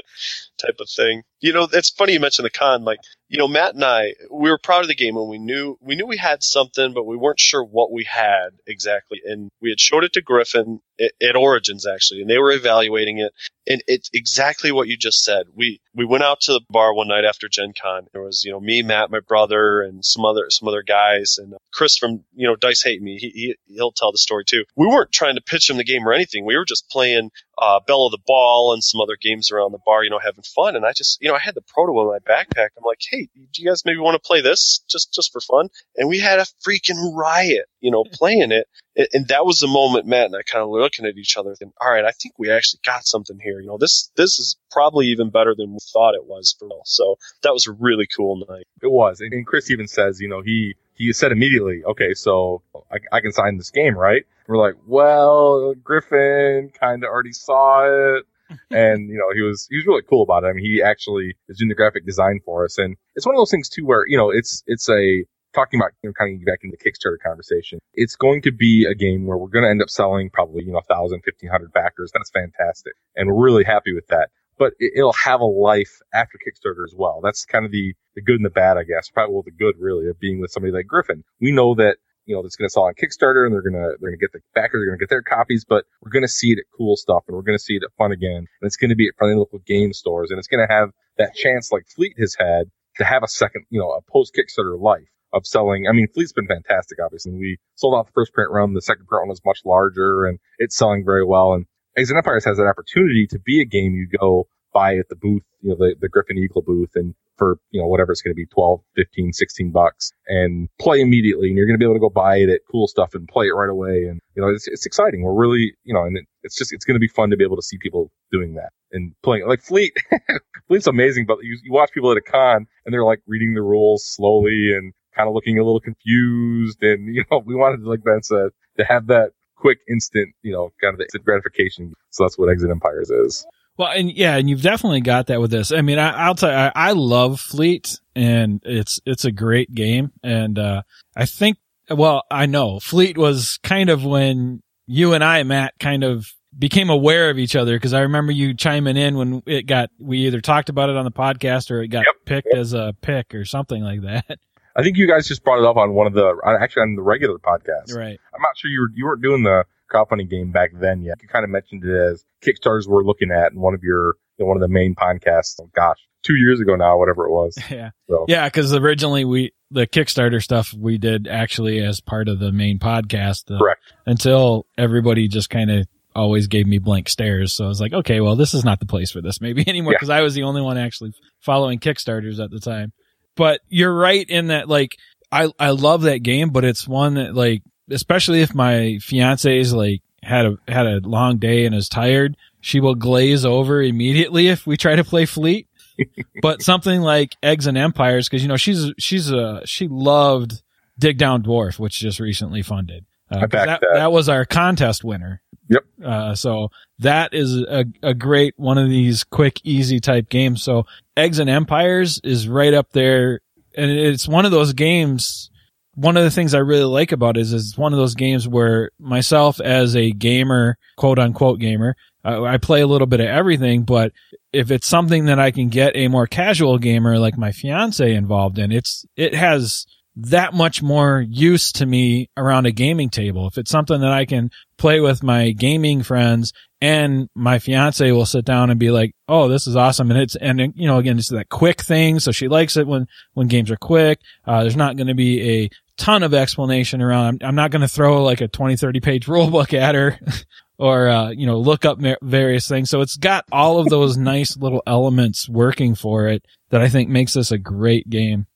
type 0.58 0.76
of 0.80 0.88
thing. 0.88 1.22
You 1.40 1.52
know, 1.52 1.68
it's 1.70 1.90
funny 1.90 2.14
you 2.14 2.20
mentioned 2.20 2.46
the 2.46 2.50
con. 2.50 2.84
Like, 2.84 3.00
you 3.28 3.38
know, 3.38 3.48
Matt 3.48 3.74
and 3.74 3.84
I, 3.84 4.14
we 4.30 4.50
were 4.50 4.58
proud 4.58 4.82
of 4.82 4.88
the 4.88 4.94
game 4.94 5.16
and 5.16 5.28
we 5.28 5.38
knew, 5.38 5.76
we 5.80 5.96
knew 5.96 6.06
we 6.06 6.16
had 6.16 6.42
something, 6.42 6.92
but 6.92 7.04
we 7.04 7.16
weren't 7.16 7.40
sure 7.40 7.64
what 7.64 7.90
we 7.92 8.04
had 8.04 8.50
exactly. 8.66 9.20
And 9.24 9.50
we 9.60 9.70
had 9.70 9.80
showed 9.80 10.04
it 10.04 10.12
to 10.14 10.22
Gryphon 10.22 10.80
at, 11.00 11.36
Origins 11.36 11.86
actually, 11.86 12.20
and 12.20 12.30
they 12.30 12.38
were 12.38 12.52
evaluating 12.52 13.18
it. 13.18 13.32
And 13.66 13.82
it's 13.86 14.10
exactly 14.12 14.72
what 14.72 14.88
you 14.88 14.96
just 14.98 15.24
said. 15.24 15.46
We, 15.54 15.80
we 15.94 16.04
went 16.04 16.22
out 16.22 16.42
to 16.42 16.52
the 16.52 16.60
bar 16.68 16.92
one 16.92 17.08
night 17.08 17.24
after 17.24 17.48
Gen 17.48 17.72
Con. 17.80 18.06
There 18.12 18.22
was, 18.22 18.44
you 18.44 18.52
know, 18.52 18.60
me, 18.60 18.82
Matt, 18.82 19.10
my 19.10 19.20
brother, 19.20 19.80
and 19.80 20.04
some 20.04 20.26
other, 20.26 20.46
some 20.50 20.68
other 20.68 20.82
guys, 20.82 21.36
and 21.38 21.54
Chris 21.72 21.96
from, 21.96 22.24
you 22.34 22.46
know, 22.46 22.56
Dice 22.56 22.82
Hate 22.82 23.00
Me. 23.00 23.16
He, 23.16 23.30
he, 23.30 23.54
he'll 23.66 23.92
tell 23.92 24.12
the 24.12 24.18
story 24.18 24.44
too. 24.46 24.64
We 24.76 24.86
weren't 24.86 25.12
trying 25.12 25.36
to 25.36 25.40
pitch 25.40 25.70
him 25.70 25.78
the 25.78 25.84
game 25.84 26.06
or 26.06 26.12
anything. 26.12 26.44
We 26.44 26.58
were 26.58 26.66
just 26.66 26.90
playing, 26.90 27.30
uh, 27.58 27.80
Belle 27.86 28.06
of 28.06 28.12
the 28.12 28.18
Ball 28.26 28.72
and 28.72 28.82
some 28.82 29.00
other 29.00 29.16
games 29.20 29.50
around 29.50 29.72
the 29.72 29.78
bar, 29.86 30.04
you 30.04 30.10
know, 30.10 30.18
having 30.18 30.44
fun. 30.54 30.76
And 30.76 30.84
I 30.84 30.92
just, 30.92 31.20
you 31.22 31.28
know, 31.28 31.34
I 31.34 31.38
had 31.38 31.54
the 31.54 31.62
proto 31.62 31.98
in 32.00 32.06
my 32.06 32.18
backpack. 32.18 32.68
I'm 32.76 32.84
like, 32.84 33.00
hey, 33.10 33.28
do 33.34 33.62
you 33.62 33.68
guys 33.68 33.84
maybe 33.84 33.98
want 33.98 34.14
to 34.14 34.26
play 34.26 34.40
this 34.40 34.80
just 34.90 35.14
just 35.14 35.32
for 35.32 35.40
fun? 35.40 35.68
And 35.96 36.08
we 36.08 36.18
had 36.18 36.38
a 36.38 36.46
freaking 36.66 37.14
riot, 37.14 37.66
you 37.84 37.90
know, 37.90 38.02
mm-hmm. 38.02 38.14
playing 38.14 38.50
it. 38.50 38.66
And, 38.96 39.08
and 39.12 39.28
that 39.28 39.44
was 39.44 39.58
the 39.58 39.66
moment 39.66 40.06
Matt 40.06 40.26
and 40.26 40.36
I 40.36 40.42
kind 40.42 40.62
of 40.62 40.70
looking 40.70 41.04
at 41.04 41.18
each 41.18 41.36
other, 41.36 41.54
thinking, 41.54 41.74
all 41.80 41.90
right, 41.90 42.04
I 42.04 42.12
think 42.12 42.34
we 42.38 42.50
actually 42.50 42.80
got 42.84 43.06
something 43.06 43.38
here. 43.38 43.60
You 43.60 43.68
know, 43.68 43.78
this 43.78 44.10
this 44.16 44.38
is 44.38 44.56
probably 44.70 45.08
even 45.08 45.30
better 45.30 45.54
than 45.54 45.72
we 45.72 45.78
thought 45.92 46.14
it 46.14 46.24
was 46.24 46.56
for 46.58 46.66
real. 46.66 46.82
So 46.86 47.16
that 47.42 47.52
was 47.52 47.66
a 47.66 47.72
really 47.72 48.08
cool 48.16 48.42
night. 48.48 48.66
It 48.82 48.90
was. 48.90 49.20
And 49.20 49.46
Chris 49.46 49.70
even 49.70 49.86
says, 49.86 50.20
you 50.20 50.28
know, 50.28 50.40
he 50.40 50.76
he 50.94 51.12
said 51.12 51.30
immediately, 51.30 51.82
okay, 51.84 52.14
so 52.14 52.62
I, 52.90 52.98
I 53.12 53.20
can 53.20 53.32
sign 53.32 53.58
this 53.58 53.70
game, 53.70 53.96
right? 53.96 54.24
we're 54.46 54.58
like, 54.58 54.74
well, 54.86 55.74
Gryphon 55.74 56.70
kind 56.78 57.02
of 57.04 57.08
already 57.08 57.32
saw 57.32 57.84
it. 57.86 58.24
and 58.70 59.08
you 59.08 59.16
know 59.16 59.32
he 59.34 59.40
was 59.40 59.66
he 59.70 59.76
was 59.76 59.86
really 59.86 60.02
cool 60.02 60.22
about 60.22 60.44
it. 60.44 60.48
I 60.48 60.52
mean, 60.52 60.64
he 60.64 60.82
actually 60.82 61.34
is 61.48 61.56
doing 61.56 61.70
the 61.70 61.74
graphic 61.74 62.04
design 62.04 62.40
for 62.44 62.66
us, 62.66 62.76
and 62.76 62.94
it's 63.16 63.24
one 63.24 63.34
of 63.34 63.38
those 63.38 63.50
things 63.50 63.70
too 63.70 63.86
where 63.86 64.06
you 64.06 64.18
know 64.18 64.28
it's 64.30 64.62
it's 64.66 64.86
a 64.90 65.24
talking 65.54 65.80
about 65.80 65.92
you 66.02 66.10
know 66.10 66.14
kind 66.14 66.34
of 66.34 66.40
getting 66.40 66.44
back 66.44 66.60
into 66.62 66.76
the 66.76 66.84
Kickstarter 66.84 67.18
conversation. 67.22 67.78
It's 67.94 68.16
going 68.16 68.42
to 68.42 68.52
be 68.52 68.86
a 68.90 68.94
game 68.94 69.26
where 69.26 69.38
we're 69.38 69.48
going 69.48 69.64
to 69.64 69.70
end 69.70 69.82
up 69.82 69.90
selling 69.90 70.30
probably 70.30 70.64
you 70.64 70.72
know 70.72 70.82
thousand, 70.88 71.22
fifteen 71.24 71.50
hundred 71.50 71.72
backers. 71.72 72.10
That's 72.12 72.30
fantastic, 72.30 72.94
and 73.16 73.28
we're 73.28 73.44
really 73.44 73.64
happy 73.64 73.94
with 73.94 74.06
that. 74.08 74.30
But 74.56 74.74
it, 74.78 74.92
will 75.02 75.12
have 75.24 75.40
a 75.40 75.46
life 75.46 75.98
after 76.12 76.38
Kickstarter 76.38 76.84
as 76.84 76.94
well. 76.96 77.20
That's 77.22 77.44
kind 77.44 77.64
of 77.64 77.72
the 77.72 77.94
the 78.14 78.22
good 78.22 78.36
and 78.36 78.44
the 78.44 78.50
bad, 78.50 78.76
I 78.76 78.84
guess. 78.84 79.10
Probably 79.10 79.34
well, 79.34 79.42
the 79.42 79.50
good 79.50 79.74
really 79.78 80.08
of 80.08 80.18
being 80.20 80.40
with 80.40 80.50
somebody 80.50 80.72
like 80.72 80.86
Gryphon. 80.86 81.24
We 81.40 81.52
know 81.52 81.74
that 81.76 81.96
you 82.26 82.34
know, 82.34 82.42
that's 82.42 82.56
going 82.56 82.68
to 82.68 82.72
sell 82.72 82.84
on 82.84 82.94
Kickstarter 82.94 83.44
and 83.44 83.52
they're 83.52 83.62
going 83.62 83.74
to, 83.74 83.96
they're 84.00 84.10
going 84.10 84.18
to 84.18 84.24
get 84.24 84.32
the 84.32 84.40
backers, 84.54 84.80
they're 84.80 84.86
going 84.86 84.98
to 84.98 85.02
get 85.02 85.10
their 85.10 85.22
copies, 85.22 85.66
but 85.68 85.84
we're 86.00 86.10
going 86.10 86.24
to 86.24 86.28
see 86.28 86.52
it 86.52 86.58
at 86.58 86.64
cool 86.74 86.96
stuff 86.96 87.24
and 87.28 87.36
we're 87.36 87.42
going 87.42 87.58
to 87.58 87.62
see 87.62 87.74
it 87.74 87.82
at 87.84 87.92
fun 87.98 88.12
again. 88.12 88.48
And 88.48 88.62
it's 88.62 88.76
going 88.76 88.88
to 88.88 88.96
be 88.96 89.08
at 89.08 89.14
friendly 89.18 89.36
local 89.36 89.58
game 89.58 89.92
stores 89.92 90.30
and 90.30 90.38
it's 90.38 90.48
going 90.48 90.66
to 90.66 90.72
have 90.72 90.90
that 91.18 91.34
chance 91.34 91.70
like 91.70 91.84
Fleet 91.94 92.14
has 92.18 92.34
had 92.38 92.70
to 92.96 93.04
have 93.04 93.22
a 93.22 93.28
second, 93.28 93.66
you 93.70 93.78
know, 93.78 93.90
a 93.90 94.00
post 94.10 94.34
Kickstarter 94.34 94.80
life 94.80 95.04
of 95.34 95.46
selling. 95.46 95.86
I 95.88 95.92
mean, 95.92 96.06
Fleet's 96.14 96.32
been 96.32 96.46
fantastic, 96.46 96.98
obviously. 97.04 97.32
We 97.32 97.58
sold 97.74 97.94
out 97.94 98.06
the 98.06 98.12
first 98.12 98.32
print 98.32 98.50
run. 98.50 98.74
The 98.74 98.80
second 98.80 99.06
print 99.06 99.22
run 99.22 99.28
was 99.28 99.40
much 99.44 99.60
larger 99.64 100.26
and 100.26 100.38
it's 100.58 100.76
selling 100.76 101.04
very 101.04 101.24
well. 101.24 101.52
And 101.52 101.66
Eggs 101.96 102.12
Empires 102.12 102.44
has 102.44 102.56
that 102.56 102.66
opportunity 102.66 103.26
to 103.28 103.38
be 103.38 103.60
a 103.60 103.64
game 103.64 103.94
you 103.94 104.08
go 104.18 104.46
buy 104.72 104.96
at 104.96 105.08
the 105.08 105.16
booth, 105.16 105.42
you 105.60 105.70
know, 105.70 105.76
the, 105.76 105.94
the 106.00 106.08
Gryphon 106.08 106.36
Eagle 106.36 106.62
booth 106.62 106.90
and 106.96 107.14
for, 107.36 107.58
you 107.70 107.80
know, 107.80 107.86
whatever 107.86 108.12
it's 108.12 108.22
going 108.22 108.32
to 108.32 108.36
be, 108.36 108.46
12, 108.46 108.80
15, 108.96 109.32
16 109.32 109.70
bucks 109.70 110.12
and 110.26 110.68
play 110.80 111.00
immediately. 111.00 111.48
And 111.48 111.56
you're 111.56 111.66
going 111.66 111.78
to 111.78 111.78
be 111.78 111.84
able 111.84 111.94
to 111.94 112.00
go 112.00 112.10
buy 112.10 112.36
it 112.36 112.48
at 112.48 112.60
cool 112.70 112.86
stuff 112.86 113.14
and 113.14 113.26
play 113.28 113.46
it 113.46 113.54
right 113.54 113.70
away. 113.70 114.04
And, 114.04 114.20
you 114.34 114.42
know, 114.42 114.48
it's, 114.48 114.68
it's 114.68 114.86
exciting. 114.86 115.22
We're 115.22 115.34
really, 115.34 115.74
you 115.84 115.94
know, 115.94 116.02
and 116.02 116.16
it, 116.16 116.24
it's 116.42 116.56
just 116.56 116.72
it's 116.72 116.84
going 116.84 116.96
to 116.96 117.00
be 117.00 117.08
fun 117.08 117.30
to 117.30 117.36
be 117.36 117.44
able 117.44 117.56
to 117.56 117.62
see 117.62 117.78
people 117.78 118.10
doing 118.30 118.54
that 118.54 118.70
and 118.92 119.14
playing 119.22 119.46
like 119.46 119.62
Fleet. 119.62 119.92
Fleet's 120.68 120.86
amazing, 120.86 121.26
but 121.26 121.38
you, 121.42 121.58
you 121.62 121.72
watch 121.72 121.90
people 121.92 122.10
at 122.10 122.18
a 122.18 122.22
con 122.22 122.66
and 122.84 122.92
they're 122.92 123.04
like 123.04 123.20
reading 123.26 123.54
the 123.54 123.62
rules 123.62 124.04
slowly 124.06 124.72
and 124.76 124.92
kind 125.14 125.28
of 125.28 125.34
looking 125.34 125.58
a 125.58 125.64
little 125.64 125.80
confused. 125.80 126.82
And 126.82 127.06
you 127.14 127.24
know, 127.30 127.42
we 127.44 127.54
wanted, 127.54 127.82
like 127.82 128.02
Ben 128.02 128.22
said, 128.22 128.50
to 128.78 128.84
have 128.84 129.06
that 129.08 129.32
quick, 129.56 129.78
instant, 129.88 130.34
you 130.42 130.52
know, 130.52 130.72
kind 130.80 130.94
of 130.94 131.00
instant 131.00 131.24
gratification. 131.24 131.94
So 132.10 132.24
that's 132.24 132.38
what 132.38 132.50
Exit 132.50 132.70
Empires 132.70 133.10
is. 133.10 133.46
Well, 133.76 133.88
and 133.88 134.10
yeah, 134.10 134.36
and 134.36 134.48
you've 134.48 134.62
definitely 134.62 135.00
got 135.00 135.26
that 135.26 135.40
with 135.40 135.50
this. 135.50 135.72
I 135.72 135.80
mean, 135.80 135.98
I, 135.98 136.28
will 136.28 136.36
tell 136.36 136.50
you, 136.50 136.56
I, 136.56 136.72
I, 136.74 136.92
love 136.92 137.40
Fleet, 137.40 137.98
and 138.14 138.60
it's 138.64 139.00
it's 139.04 139.24
a 139.24 139.32
great 139.32 139.74
game, 139.74 140.12
and 140.22 140.56
uh, 140.60 140.82
I 141.16 141.26
think, 141.26 141.58
well, 141.90 142.22
I 142.30 142.46
know 142.46 142.78
Fleet 142.78 143.18
was 143.18 143.58
kind 143.64 143.90
of 143.90 144.04
when 144.04 144.62
you 144.86 145.12
and 145.12 145.24
I, 145.24 145.42
Matt, 145.42 145.74
kind 145.80 146.04
of 146.04 146.24
became 146.56 146.90
aware 146.90 147.30
of 147.30 147.38
each 147.38 147.56
other 147.56 147.74
because 147.74 147.92
I 147.92 148.02
remember 148.02 148.32
you 148.32 148.54
chiming 148.54 148.96
in 148.96 149.16
when 149.16 149.42
it 149.46 149.66
got 149.66 149.90
we 149.98 150.26
either 150.26 150.40
talked 150.40 150.68
about 150.68 150.88
it 150.88 150.96
on 150.96 151.04
the 151.04 151.10
podcast 151.10 151.70
or 151.70 151.82
it 151.82 151.88
got 151.88 152.04
yep, 152.06 152.14
picked 152.24 152.48
yep. 152.52 152.60
as 152.60 152.74
a 152.74 152.94
pick 153.00 153.34
or 153.34 153.44
something 153.44 153.82
like 153.82 154.02
that. 154.02 154.38
I 154.76 154.82
think 154.82 154.96
you 154.96 155.06
guys 155.06 155.28
just 155.28 155.44
brought 155.44 155.60
it 155.60 155.64
up 155.64 155.76
on 155.76 155.94
one 155.94 156.06
of 156.06 156.14
the 156.14 156.34
actually 156.60 156.82
on 156.82 156.96
the 156.96 157.02
regular 157.02 157.38
podcast. 157.38 157.94
Right. 157.94 158.18
I'm 158.34 158.42
not 158.42 158.56
sure 158.56 158.70
you 158.70 158.80
were 158.80 158.90
you 158.94 159.04
weren't 159.04 159.22
doing 159.22 159.42
the 159.42 159.64
crowdfunding 159.92 160.28
game 160.28 160.50
back 160.50 160.70
then 160.74 161.02
yet. 161.02 161.18
You 161.22 161.28
kind 161.28 161.44
of 161.44 161.50
mentioned 161.50 161.84
it 161.84 161.94
as 161.94 162.24
Kickstarters 162.44 162.86
we're 162.86 163.04
looking 163.04 163.30
at 163.30 163.52
in 163.52 163.60
one 163.60 163.74
of 163.74 163.82
your 163.82 164.16
you 164.38 164.44
know, 164.44 164.46
one 164.46 164.56
of 164.56 164.60
the 164.60 164.68
main 164.68 164.94
podcasts. 164.94 165.60
Oh, 165.60 165.70
gosh, 165.74 165.98
two 166.22 166.34
years 166.34 166.60
ago 166.60 166.74
now, 166.74 166.98
whatever 166.98 167.26
it 167.26 167.30
was. 167.30 167.56
Yeah. 167.70 167.90
So. 168.08 168.26
Yeah, 168.28 168.46
because 168.48 168.74
originally 168.74 169.24
we 169.24 169.52
the 169.70 169.86
Kickstarter 169.86 170.42
stuff 170.42 170.72
we 170.72 170.98
did 170.98 171.26
actually 171.26 171.80
as 171.80 172.00
part 172.00 172.28
of 172.28 172.38
the 172.38 172.52
main 172.52 172.78
podcast. 172.78 173.54
Uh, 173.54 173.58
Correct. 173.58 173.82
Until 174.06 174.66
everybody 174.76 175.28
just 175.28 175.50
kind 175.50 175.70
of 175.70 175.86
always 176.14 176.46
gave 176.46 176.66
me 176.66 176.78
blank 176.78 177.08
stares. 177.08 177.52
So 177.52 177.64
I 177.64 177.68
was 177.68 177.80
like, 177.80 177.92
okay, 177.92 178.20
well, 178.20 178.36
this 178.36 178.54
is 178.54 178.64
not 178.64 178.78
the 178.80 178.86
place 178.86 179.10
for 179.10 179.20
this 179.20 179.40
maybe 179.40 179.64
anymore 179.68 179.94
because 179.94 180.08
yeah. 180.08 180.16
I 180.16 180.20
was 180.20 180.34
the 180.34 180.44
only 180.44 180.62
one 180.62 180.78
actually 180.78 181.12
following 181.40 181.78
Kickstarters 181.78 182.42
at 182.42 182.50
the 182.50 182.60
time. 182.60 182.92
But 183.36 183.60
you're 183.68 183.94
right 183.94 184.28
in 184.28 184.48
that, 184.48 184.68
like, 184.68 184.96
I, 185.30 185.50
I 185.58 185.70
love 185.70 186.02
that 186.02 186.18
game, 186.18 186.50
but 186.50 186.64
it's 186.64 186.86
one 186.86 187.14
that, 187.14 187.34
like, 187.34 187.62
especially 187.90 188.42
if 188.42 188.54
my 188.54 188.98
fiance 189.02 189.58
is 189.58 189.72
like, 189.72 190.02
had 190.22 190.46
a, 190.46 190.56
had 190.68 190.86
a 190.86 191.00
long 191.00 191.38
day 191.38 191.66
and 191.66 191.74
is 191.74 191.88
tired, 191.88 192.36
she 192.60 192.80
will 192.80 192.94
glaze 192.94 193.44
over 193.44 193.82
immediately 193.82 194.48
if 194.48 194.66
we 194.66 194.76
try 194.76 194.96
to 194.96 195.04
play 195.04 195.26
Fleet. 195.26 195.68
but 196.42 196.62
something 196.62 197.00
like 197.00 197.36
Eggs 197.42 197.66
and 197.66 197.78
Empires, 197.78 198.28
cause 198.28 198.42
you 198.42 198.48
know, 198.48 198.56
she's, 198.56 198.92
she's 198.98 199.30
a, 199.30 199.62
she 199.64 199.86
loved 199.88 200.62
Dig 200.98 201.18
Down 201.18 201.42
Dwarf, 201.42 201.78
which 201.78 201.98
just 201.98 202.20
recently 202.20 202.62
funded. 202.62 203.04
Uh, 203.30 203.40
that, 203.40 203.50
that, 203.50 203.82
that 203.92 204.12
was 204.12 204.28
our 204.28 204.44
contest 204.44 205.04
winner. 205.04 205.42
Yep. 205.68 205.84
Uh, 206.04 206.34
so 206.34 206.68
that 206.98 207.32
is 207.32 207.56
a, 207.56 207.84
a 208.02 208.14
great 208.14 208.54
one 208.56 208.78
of 208.78 208.88
these 208.88 209.24
quick, 209.24 209.60
easy 209.64 210.00
type 210.00 210.28
games. 210.28 210.62
So 210.62 210.86
Eggs 211.16 211.38
and 211.38 211.50
Empires 211.50 212.20
is 212.22 212.48
right 212.48 212.74
up 212.74 212.90
there. 212.92 213.40
And 213.76 213.90
it's 213.90 214.28
one 214.28 214.44
of 214.44 214.52
those 214.52 214.72
games. 214.72 215.50
One 215.94 216.16
of 216.16 216.24
the 216.24 216.30
things 216.30 216.54
I 216.54 216.58
really 216.58 216.84
like 216.84 217.12
about 217.12 217.36
it 217.36 217.40
is, 217.40 217.52
is 217.52 217.70
it's 217.70 217.78
one 217.78 217.92
of 217.92 217.98
those 217.98 218.14
games 218.14 218.46
where 218.46 218.90
myself 218.98 219.60
as 219.60 219.96
a 219.96 220.10
gamer, 220.10 220.76
quote 220.96 221.18
unquote 221.18 221.60
gamer, 221.60 221.96
uh, 222.24 222.42
I 222.42 222.58
play 222.58 222.80
a 222.80 222.86
little 222.86 223.06
bit 223.06 223.20
of 223.20 223.26
everything, 223.26 223.82
but 223.82 224.12
if 224.52 224.70
it's 224.70 224.86
something 224.86 225.26
that 225.26 225.38
I 225.38 225.50
can 225.50 225.68
get 225.68 225.96
a 225.96 226.08
more 226.08 226.26
casual 226.26 226.78
gamer 226.78 227.18
like 227.18 227.36
my 227.36 227.52
fiance 227.52 228.14
involved 228.14 228.58
in, 228.58 228.72
it's, 228.72 229.04
it 229.16 229.34
has 229.34 229.86
that 230.16 230.54
much 230.54 230.82
more 230.82 231.24
use 231.28 231.72
to 231.72 231.86
me 231.86 232.30
around 232.36 232.66
a 232.66 232.70
gaming 232.70 233.10
table. 233.10 233.48
If 233.48 233.58
it's 233.58 233.70
something 233.70 234.00
that 234.00 234.12
I 234.12 234.24
can 234.24 234.50
play 234.76 235.00
with 235.00 235.22
my 235.22 235.50
gaming 235.50 236.02
friends 236.02 236.52
and 236.80 237.28
my 237.34 237.58
fiance 237.58 238.10
will 238.12 238.26
sit 238.26 238.44
down 238.44 238.70
and 238.70 238.78
be 238.78 238.90
like, 238.90 239.14
Oh, 239.28 239.48
this 239.48 239.66
is 239.66 239.74
awesome. 239.74 240.10
And 240.10 240.20
it's, 240.20 240.36
and 240.36 240.60
you 240.76 240.86
know, 240.86 240.98
again, 240.98 241.18
it's 241.18 241.30
that 241.30 241.48
quick 241.48 241.80
thing. 241.82 242.20
So 242.20 242.30
she 242.30 242.46
likes 242.46 242.76
it 242.76 242.86
when, 242.86 243.06
when 243.32 243.48
games 243.48 243.70
are 243.70 243.76
quick. 243.76 244.20
Uh, 244.44 244.62
there's 244.62 244.76
not 244.76 244.96
going 244.96 245.08
to 245.08 245.14
be 245.14 245.62
a 245.62 245.70
ton 245.96 246.22
of 246.22 246.34
explanation 246.34 247.02
around. 247.02 247.42
I'm, 247.42 247.48
I'm 247.48 247.54
not 247.56 247.70
going 247.70 247.82
to 247.82 247.88
throw 247.88 248.22
like 248.22 248.40
a 248.40 248.48
20, 248.48 248.76
30 248.76 249.00
page 249.00 249.28
rule 249.28 249.50
book 249.50 249.74
at 249.74 249.96
her 249.96 250.18
or, 250.78 251.08
uh, 251.08 251.30
you 251.30 251.46
know, 251.46 251.58
look 251.58 251.84
up 251.84 251.98
various 252.22 252.68
things. 252.68 252.88
So 252.88 253.00
it's 253.00 253.16
got 253.16 253.46
all 253.50 253.80
of 253.80 253.88
those 253.88 254.16
nice 254.18 254.56
little 254.56 254.82
elements 254.86 255.48
working 255.48 255.96
for 255.96 256.28
it 256.28 256.44
that 256.70 256.82
I 256.82 256.88
think 256.88 257.08
makes 257.08 257.34
this 257.34 257.50
a 257.50 257.58
great 257.58 258.08
game. 258.08 258.46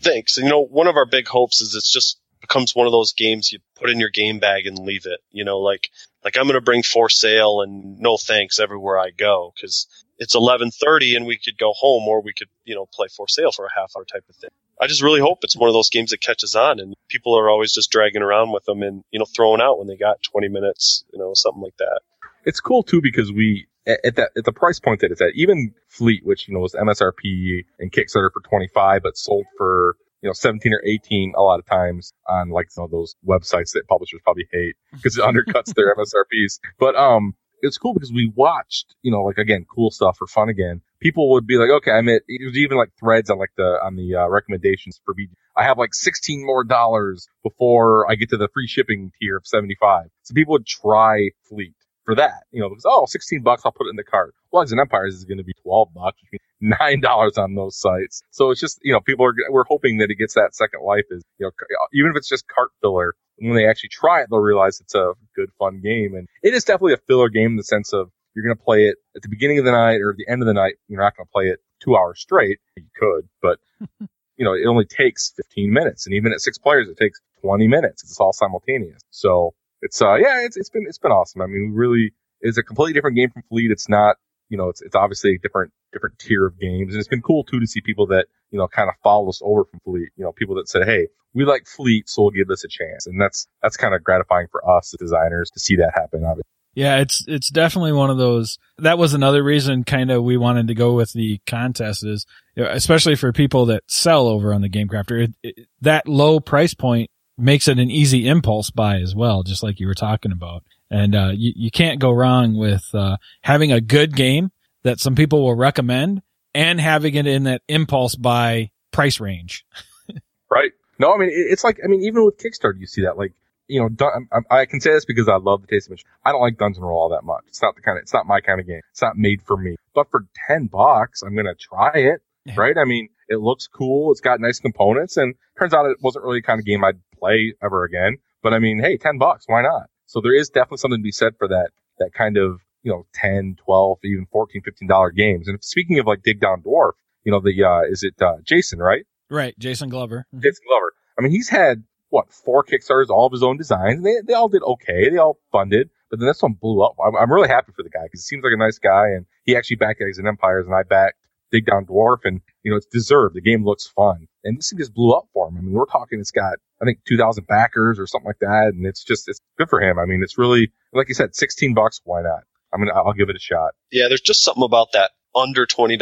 Thanks. 0.00 0.36
You 0.36 0.48
know, 0.48 0.64
one 0.64 0.86
of 0.86 0.96
our 0.96 1.06
big 1.06 1.26
hopes 1.26 1.60
is 1.60 1.74
it's 1.74 1.92
just 1.92 2.18
becomes 2.40 2.74
one 2.74 2.86
of 2.86 2.92
those 2.92 3.12
games 3.12 3.52
you 3.52 3.58
put 3.76 3.90
in 3.90 4.00
your 4.00 4.10
game 4.10 4.38
bag 4.38 4.66
and 4.66 4.78
leave 4.78 5.06
it. 5.06 5.20
You 5.30 5.44
know, 5.44 5.58
like 5.58 5.90
like 6.24 6.36
I'm 6.36 6.44
going 6.44 6.54
to 6.54 6.60
bring 6.60 6.82
for 6.82 7.08
sale 7.08 7.60
and 7.62 7.98
no 7.98 8.16
thanks 8.16 8.58
everywhere 8.58 8.98
I 8.98 9.10
go 9.10 9.52
because 9.54 9.86
it's 10.18 10.34
11:30 10.34 11.16
and 11.16 11.26
we 11.26 11.38
could 11.38 11.58
go 11.58 11.72
home 11.72 12.06
or 12.08 12.22
we 12.22 12.32
could 12.32 12.48
you 12.64 12.74
know 12.74 12.86
play 12.92 13.08
for 13.14 13.28
sale 13.28 13.52
for 13.52 13.66
a 13.66 13.74
half 13.74 13.92
hour 13.96 14.04
type 14.04 14.24
of 14.28 14.36
thing. 14.36 14.50
I 14.80 14.86
just 14.86 15.02
really 15.02 15.20
hope 15.20 15.38
it's 15.42 15.56
one 15.56 15.68
of 15.68 15.74
those 15.74 15.90
games 15.90 16.10
that 16.10 16.20
catches 16.20 16.54
on 16.54 16.78
and 16.78 16.94
people 17.08 17.36
are 17.36 17.50
always 17.50 17.72
just 17.72 17.90
dragging 17.90 18.22
around 18.22 18.52
with 18.52 18.64
them 18.64 18.82
and 18.82 19.02
you 19.10 19.18
know 19.18 19.26
throwing 19.26 19.60
out 19.60 19.78
when 19.78 19.88
they 19.88 19.96
got 19.96 20.22
20 20.22 20.48
minutes, 20.48 21.04
you 21.12 21.18
know, 21.18 21.32
something 21.34 21.62
like 21.62 21.76
that. 21.78 22.00
It's 22.44 22.60
cool 22.60 22.82
too 22.82 23.00
because 23.00 23.32
we 23.32 23.66
at 23.88 24.16
that 24.16 24.30
at 24.36 24.44
the 24.44 24.52
price 24.52 24.80
point 24.80 25.00
that 25.00 25.10
it's 25.10 25.20
at, 25.20 25.34
even 25.34 25.74
Fleet, 25.88 26.24
which 26.24 26.48
you 26.48 26.54
know 26.54 26.60
was 26.60 26.74
MSRP 26.74 27.64
and 27.78 27.90
Kickstarter 27.90 28.30
for 28.32 28.40
25, 28.48 29.02
but 29.02 29.16
sold 29.16 29.46
for 29.56 29.96
you 30.22 30.28
know 30.28 30.32
17 30.32 30.72
or 30.72 30.82
18 30.84 31.34
a 31.36 31.42
lot 31.42 31.58
of 31.58 31.66
times 31.66 32.12
on 32.28 32.50
like 32.50 32.70
some 32.70 32.84
of 32.84 32.90
those 32.90 33.14
websites 33.26 33.72
that 33.72 33.86
publishers 33.88 34.20
probably 34.24 34.46
hate 34.52 34.76
because 34.92 35.16
it 35.16 35.24
undercuts 35.24 35.74
their 35.74 35.94
MSRPs. 35.94 36.58
But 36.78 36.96
um, 36.96 37.34
it's 37.62 37.78
cool 37.78 37.94
because 37.94 38.12
we 38.12 38.32
watched, 38.34 38.94
you 39.02 39.10
know, 39.10 39.22
like 39.22 39.38
again, 39.38 39.64
cool 39.74 39.90
stuff 39.90 40.16
for 40.18 40.26
fun 40.26 40.48
again. 40.48 40.80
People 41.00 41.30
would 41.30 41.46
be 41.46 41.56
like, 41.56 41.70
okay, 41.70 41.92
I'm 41.92 42.08
at, 42.08 42.22
it 42.26 42.44
was 42.44 42.56
even 42.58 42.76
like 42.76 42.90
threads 42.98 43.30
on 43.30 43.38
like 43.38 43.52
the, 43.56 43.78
on 43.82 43.96
the 43.96 44.16
uh, 44.16 44.28
recommendations 44.28 45.00
for 45.04 45.14
me. 45.14 45.28
I 45.56 45.64
have 45.64 45.78
like 45.78 45.94
16 45.94 46.44
more 46.44 46.64
dollars 46.64 47.28
before 47.42 48.10
I 48.10 48.14
get 48.14 48.30
to 48.30 48.36
the 48.36 48.48
free 48.52 48.66
shipping 48.66 49.12
tier 49.20 49.36
of 49.36 49.46
75. 49.46 50.06
So 50.22 50.34
people 50.34 50.52
would 50.52 50.66
try 50.66 51.30
Fleet 51.48 51.74
for 52.08 52.14
that. 52.14 52.44
You 52.52 52.62
know, 52.62 52.70
because, 52.70 52.86
oh, 52.86 53.04
16 53.06 53.42
bucks, 53.42 53.62
I'll 53.66 53.72
put 53.72 53.86
it 53.86 53.90
in 53.90 53.96
the 53.96 54.02
cart. 54.02 54.34
Well, 54.50 54.62
and 54.62 54.80
Empires 54.80 55.14
is 55.14 55.26
going 55.26 55.36
to 55.36 55.44
be 55.44 55.52
12 55.62 55.88
bucks, 55.94 56.18
$9 56.62 57.38
on 57.38 57.54
those 57.54 57.78
sites. 57.78 58.22
So 58.30 58.50
it's 58.50 58.62
just, 58.62 58.78
you 58.82 58.94
know, 58.94 59.00
people 59.00 59.26
are, 59.26 59.34
we're 59.50 59.64
hoping 59.64 59.98
that 59.98 60.10
it 60.10 60.14
gets 60.14 60.32
that 60.32 60.54
second 60.54 60.80
life 60.82 61.04
is, 61.10 61.22
you 61.38 61.44
know, 61.44 61.48
uh, 61.48 61.86
even 61.92 62.10
if 62.10 62.16
it's 62.16 62.28
just 62.28 62.48
cart 62.48 62.70
filler, 62.80 63.14
when 63.36 63.54
they 63.54 63.68
actually 63.68 63.90
try 63.90 64.22
it, 64.22 64.28
they'll 64.30 64.40
realize 64.40 64.80
it's 64.80 64.94
a 64.94 65.12
good, 65.36 65.50
fun 65.58 65.82
game. 65.84 66.14
And 66.14 66.26
it 66.42 66.54
is 66.54 66.64
definitely 66.64 66.94
a 66.94 67.04
filler 67.06 67.28
game 67.28 67.50
in 67.50 67.56
the 67.56 67.62
sense 67.62 67.92
of 67.92 68.10
you're 68.34 68.44
going 68.44 68.56
to 68.56 68.64
play 68.64 68.86
it 68.86 68.96
at 69.14 69.20
the 69.20 69.28
beginning 69.28 69.58
of 69.58 69.66
the 69.66 69.72
night 69.72 70.00
or 70.00 70.14
the 70.16 70.26
end 70.32 70.40
of 70.40 70.46
the 70.46 70.54
night. 70.54 70.76
You're 70.88 71.02
not 71.02 71.14
going 71.14 71.26
to 71.26 71.30
play 71.30 71.48
it 71.48 71.60
two 71.78 71.94
hours 71.94 72.20
straight. 72.20 72.58
You 72.74 72.84
could, 72.98 73.28
but 73.42 73.58
you 74.36 74.46
know, 74.46 74.54
it 74.54 74.66
only 74.66 74.86
takes 74.86 75.34
15 75.36 75.70
minutes. 75.70 76.06
And 76.06 76.14
even 76.14 76.32
at 76.32 76.40
six 76.40 76.56
players, 76.56 76.88
it 76.88 76.96
takes 76.96 77.20
20 77.42 77.68
minutes. 77.68 78.02
It's 78.02 78.18
all 78.18 78.32
simultaneous. 78.32 79.00
So 79.10 79.52
it's 79.82 80.00
uh 80.02 80.14
yeah, 80.14 80.44
it's 80.44 80.56
it's 80.56 80.70
been 80.70 80.84
it's 80.86 80.98
been 80.98 81.12
awesome. 81.12 81.42
I 81.42 81.46
mean, 81.46 81.72
really 81.74 82.12
it's 82.40 82.58
a 82.58 82.62
completely 82.62 82.92
different 82.92 83.16
game 83.16 83.30
from 83.30 83.42
Fleet. 83.48 83.70
It's 83.70 83.88
not 83.88 84.16
you 84.48 84.56
know 84.56 84.68
it's 84.68 84.82
it's 84.82 84.96
obviously 84.96 85.34
a 85.34 85.38
different 85.38 85.72
different 85.92 86.18
tier 86.18 86.46
of 86.46 86.58
games, 86.58 86.92
and 86.92 86.98
it's 86.98 87.08
been 87.08 87.22
cool 87.22 87.44
too 87.44 87.60
to 87.60 87.66
see 87.66 87.80
people 87.80 88.06
that 88.08 88.26
you 88.50 88.58
know 88.58 88.68
kind 88.68 88.88
of 88.88 88.94
follow 89.02 89.28
us 89.28 89.40
over 89.44 89.64
from 89.64 89.80
Fleet. 89.80 90.08
You 90.16 90.24
know, 90.24 90.32
people 90.32 90.56
that 90.56 90.68
said, 90.68 90.86
hey, 90.86 91.08
we 91.34 91.44
like 91.44 91.66
Fleet, 91.66 92.08
so 92.08 92.22
we'll 92.22 92.30
give 92.30 92.48
this 92.48 92.64
a 92.64 92.68
chance, 92.68 93.06
and 93.06 93.20
that's 93.20 93.46
that's 93.62 93.76
kind 93.76 93.94
of 93.94 94.04
gratifying 94.04 94.46
for 94.50 94.68
us 94.68 94.94
as 94.94 94.98
designers 94.98 95.50
to 95.52 95.60
see 95.60 95.76
that 95.76 95.92
happen. 95.94 96.24
Obviously. 96.24 96.44
Yeah, 96.74 96.98
it's 96.98 97.24
it's 97.26 97.48
definitely 97.50 97.92
one 97.92 98.10
of 98.10 98.18
those. 98.18 98.58
That 98.78 98.98
was 98.98 99.12
another 99.12 99.42
reason, 99.42 99.82
kind 99.82 100.10
of, 100.10 100.22
we 100.22 100.36
wanted 100.36 100.68
to 100.68 100.74
go 100.74 100.92
with 100.94 101.12
the 101.12 101.40
contest 101.46 102.04
is, 102.04 102.24
especially 102.56 103.16
for 103.16 103.32
people 103.32 103.66
that 103.66 103.82
sell 103.88 104.28
over 104.28 104.54
on 104.54 104.60
the 104.60 104.68
Game 104.68 104.86
Crafter. 104.86 105.24
It, 105.24 105.34
it, 105.42 105.68
that 105.80 106.06
low 106.06 106.38
price 106.38 106.74
point 106.74 107.10
makes 107.38 107.68
it 107.68 107.78
an 107.78 107.90
easy 107.90 108.26
impulse 108.26 108.70
buy 108.70 108.96
as 108.98 109.14
well, 109.14 109.42
just 109.42 109.62
like 109.62 109.80
you 109.80 109.86
were 109.86 109.94
talking 109.94 110.32
about. 110.32 110.64
And 110.90 111.14
uh, 111.14 111.32
you 111.34 111.52
you 111.54 111.70
can't 111.70 112.00
go 112.00 112.10
wrong 112.10 112.56
with 112.56 112.84
uh, 112.94 113.18
having 113.42 113.72
a 113.72 113.80
good 113.80 114.16
game 114.16 114.50
that 114.82 115.00
some 115.00 115.14
people 115.14 115.44
will 115.44 115.54
recommend 115.54 116.22
and 116.54 116.80
having 116.80 117.14
it 117.14 117.26
in 117.26 117.44
that 117.44 117.62
impulse 117.68 118.14
buy 118.16 118.70
price 118.90 119.20
range. 119.20 119.66
right. 120.50 120.72
No, 120.98 121.12
I 121.14 121.18
mean 121.18 121.30
it's 121.30 121.62
like 121.62 121.78
I 121.84 121.88
mean 121.88 122.02
even 122.02 122.24
with 122.24 122.38
Kickstarter 122.38 122.80
you 122.80 122.86
see 122.86 123.02
that 123.02 123.18
like 123.18 123.32
you 123.66 123.80
know 123.80 124.10
I, 124.32 124.62
I 124.62 124.66
can 124.66 124.80
say 124.80 124.92
this 124.92 125.04
because 125.04 125.28
I 125.28 125.36
love 125.36 125.60
the 125.60 125.68
taste 125.68 125.88
of 125.88 125.92
it. 125.92 126.04
I 126.24 126.32
don't 126.32 126.40
like 126.40 126.58
Dungeon 126.58 126.82
Roll 126.82 126.98
all 126.98 127.08
that 127.10 127.24
much. 127.24 127.44
It's 127.48 127.62
not 127.62 127.76
the 127.76 127.82
kind 127.82 127.98
of 127.98 128.02
it's 128.02 128.14
not 128.14 128.26
my 128.26 128.40
kind 128.40 128.60
of 128.60 128.66
game. 128.66 128.80
It's 128.90 129.02
not 129.02 129.16
made 129.16 129.42
for 129.42 129.56
me. 129.56 129.76
But 129.94 130.10
for 130.10 130.26
ten 130.48 130.66
bucks, 130.66 131.22
I'm 131.22 131.36
gonna 131.36 131.54
try 131.54 131.92
it. 131.94 132.22
Right. 132.56 132.76
I 132.78 132.84
mean 132.84 133.10
it 133.28 133.40
looks 133.40 133.66
cool. 133.66 134.10
It's 134.12 134.20
got 134.20 134.40
nice 134.40 134.58
components 134.58 135.16
and 135.16 135.34
turns 135.58 135.74
out 135.74 135.86
it 135.86 135.98
wasn't 136.00 136.24
really 136.24 136.38
the 136.38 136.46
kind 136.46 136.58
of 136.58 136.66
game 136.66 136.84
I'd 136.84 137.00
play 137.18 137.54
ever 137.62 137.84
again. 137.84 138.18
But 138.42 138.54
I 138.54 138.58
mean, 138.58 138.80
hey, 138.80 138.96
10 138.96 139.18
bucks, 139.18 139.44
why 139.46 139.62
not? 139.62 139.88
So 140.06 140.20
there 140.20 140.34
is 140.34 140.48
definitely 140.48 140.78
something 140.78 141.00
to 141.00 141.02
be 141.02 141.12
said 141.12 141.34
for 141.38 141.48
that, 141.48 141.70
that 141.98 142.12
kind 142.12 142.36
of, 142.36 142.60
you 142.82 142.90
know, 142.90 143.06
10, 143.14 143.56
12, 143.64 143.98
even 144.04 144.26
14, 144.32 144.62
15 144.62 144.88
dollar 144.88 145.10
games. 145.10 145.48
And 145.48 145.62
speaking 145.62 145.98
of 145.98 146.06
like 146.06 146.22
Dig 146.22 146.40
Down 146.40 146.62
Dwarf, 146.62 146.92
you 147.24 147.32
know, 147.32 147.40
the, 147.40 147.62
uh, 147.62 147.82
is 147.90 148.02
it, 148.02 148.14
uh, 148.22 148.36
Jason, 148.44 148.78
right? 148.78 149.04
Right. 149.28 149.58
Jason 149.58 149.88
Glover. 149.88 150.26
Mm-hmm. 150.28 150.42
Jason 150.42 150.64
Glover. 150.66 150.92
I 151.18 151.22
mean, 151.22 151.32
he's 151.32 151.48
had 151.48 151.82
what, 152.10 152.32
four 152.32 152.64
Kickstarters, 152.64 153.10
all 153.10 153.26
of 153.26 153.32
his 153.32 153.42
own 153.42 153.58
designs. 153.58 154.02
They, 154.02 154.14
they 154.26 154.32
all 154.32 154.48
did 154.48 154.62
okay. 154.62 155.10
They 155.10 155.18
all 155.18 155.38
funded, 155.52 155.90
But 156.08 156.20
then 156.20 156.28
this 156.28 156.40
one 156.40 156.54
blew 156.54 156.80
up. 156.82 156.96
I'm, 157.04 157.16
I'm 157.16 157.30
really 157.32 157.48
happy 157.48 157.72
for 157.76 157.82
the 157.82 157.90
guy 157.90 158.04
because 158.04 158.22
he 158.22 158.28
seems 158.28 158.44
like 158.44 158.54
a 158.54 158.56
nice 158.56 158.78
guy, 158.78 159.08
and 159.08 159.26
he 159.44 159.56
actually 159.56 159.76
backed 159.76 160.00
Eggs 160.00 160.18
and 160.18 160.26
Empires, 160.26 160.64
and 160.64 160.74
I 160.74 160.84
backed 160.84 161.18
Dig 161.50 161.66
Down 161.66 161.86
Dwarf, 161.86 162.18
and 162.24 162.40
you 162.62 162.70
know 162.70 162.76
it's 162.76 162.86
deserved. 162.86 163.34
The 163.34 163.40
game 163.40 163.64
looks 163.64 163.86
fun, 163.86 164.26
and 164.44 164.58
this 164.58 164.70
thing 164.70 164.78
just 164.78 164.94
blew 164.94 165.12
up 165.12 165.26
for 165.32 165.48
him. 165.48 165.56
I 165.56 165.60
mean, 165.60 165.72
we're 165.72 165.86
talking 165.86 166.20
it's 166.20 166.30
got 166.30 166.58
I 166.80 166.84
think 166.84 167.00
2,000 167.08 167.46
backers 167.46 167.98
or 167.98 168.06
something 168.06 168.28
like 168.28 168.38
that, 168.40 168.72
and 168.74 168.86
it's 168.86 169.04
just 169.04 169.28
it's 169.28 169.40
good 169.58 169.68
for 169.68 169.80
him. 169.80 169.98
I 169.98 170.04
mean, 170.04 170.22
it's 170.22 170.38
really 170.38 170.72
like 170.92 171.08
you 171.08 171.14
said, 171.14 171.34
16 171.34 171.74
bucks. 171.74 172.00
Why 172.04 172.22
not? 172.22 172.44
I 172.72 172.76
mean, 172.76 172.90
I'll 172.94 173.14
give 173.14 173.30
it 173.30 173.36
a 173.36 173.40
shot. 173.40 173.72
Yeah, 173.90 174.08
there's 174.08 174.20
just 174.20 174.42
something 174.42 174.62
about 174.62 174.92
that 174.92 175.10
under 175.34 175.66
$20 175.66 175.98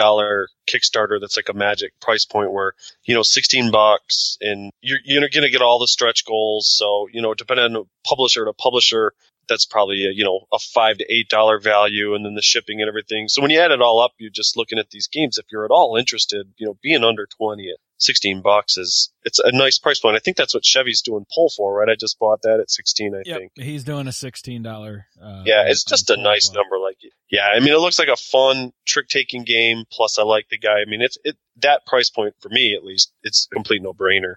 Kickstarter 0.67 1.21
that's 1.21 1.37
like 1.37 1.49
a 1.49 1.53
magic 1.53 1.99
price 2.01 2.25
point 2.25 2.53
where, 2.53 2.73
you 3.05 3.15
know, 3.15 3.23
16 3.23 3.71
bucks 3.71 4.39
and 4.41 4.71
you're, 4.81 4.99
you're 5.05 5.29
to 5.29 5.51
get 5.51 5.63
all 5.63 5.79
the 5.79 5.87
stretch 5.87 6.25
goals. 6.25 6.75
So, 6.77 7.09
you 7.13 7.23
know, 7.23 7.35
depending 7.35 7.77
on 7.77 7.85
publisher 8.05 8.45
to 8.45 8.53
publisher, 8.53 9.13
that's 9.49 9.67
probably 9.67 10.07
a, 10.07 10.11
you 10.11 10.25
know 10.25 10.47
a 10.53 10.59
five 10.59 10.99
to 10.99 11.13
eight 11.13 11.29
dollar 11.29 11.59
value, 11.59 12.15
and 12.15 12.25
then 12.25 12.35
the 12.35 12.43
shipping 12.43 12.81
and 12.81 12.89
everything. 12.89 13.29
So 13.29 13.43
when 13.43 13.51
you 13.51 13.61
add 13.61 13.71
it 13.71 13.83
all 13.83 14.01
up, 14.01 14.13
you're 14.19 14.31
just 14.31 14.57
looking 14.57 14.79
at 14.79 14.91
these 14.91 15.09
games. 15.09 15.39
If 15.39 15.47
you're 15.51 15.65
at 15.65 15.71
all 15.71 15.97
interested, 15.97 16.53
you 16.57 16.67
know, 16.67 16.79
being 16.83 17.05
under 17.05 17.27
twenty 17.27 17.71
at 17.71 17.79
sixteen 17.99 18.43
bucks 18.43 18.77
is 18.77 19.13
it's 19.23 19.39
a 19.39 19.53
nice 19.53 19.79
price 19.79 20.01
point. 20.01 20.17
I 20.17 20.19
think 20.19 20.37
that's 20.37 20.55
what 20.55 20.63
Chevee's 20.63 21.03
doing 21.03 21.27
pull 21.35 21.51
for, 21.57 21.75
right? 21.79 21.89
I 21.89 21.95
just 21.95 22.19
bought 22.19 22.43
that 22.43 22.61
at 22.61 22.71
sixteen. 22.71 23.15
I 23.15 23.23
yep, 23.25 23.39
think 23.39 23.53
he's 23.57 23.85
doing 23.85 24.07
a 24.07 24.13
sixteen 24.13 24.63
dollar. 24.63 25.07
Uh, 25.23 25.43
yeah, 25.45 25.65
it's 25.67 25.85
just 25.85 26.11
a 26.11 26.17
nice 26.17 26.51
number. 26.53 26.79
Like, 26.79 26.99
yeah, 27.31 27.49
I 27.49 27.61
mean, 27.61 27.73
it 27.73 27.79
looks 27.79 27.99
like 27.99 28.09
a 28.09 28.17
fun 28.17 28.73
trick 28.87 29.09
taking 29.09 29.45
game. 29.45 29.85
Plus, 29.91 30.19
I 30.19 30.23
like 30.23 30.49
the 30.51 30.59
guy. 30.59 30.81
I 30.81 30.85
mean, 30.87 31.03
it's 31.03 31.19
it 31.25 31.37
that 31.63 31.87
price 31.87 32.11
point 32.11 32.35
for 32.41 32.49
me 32.49 32.75
at 32.75 32.85
least. 32.85 33.13
It's 33.23 33.49
a 33.51 33.55
complete 33.55 33.83
no 33.83 33.93
brainer. 33.93 34.35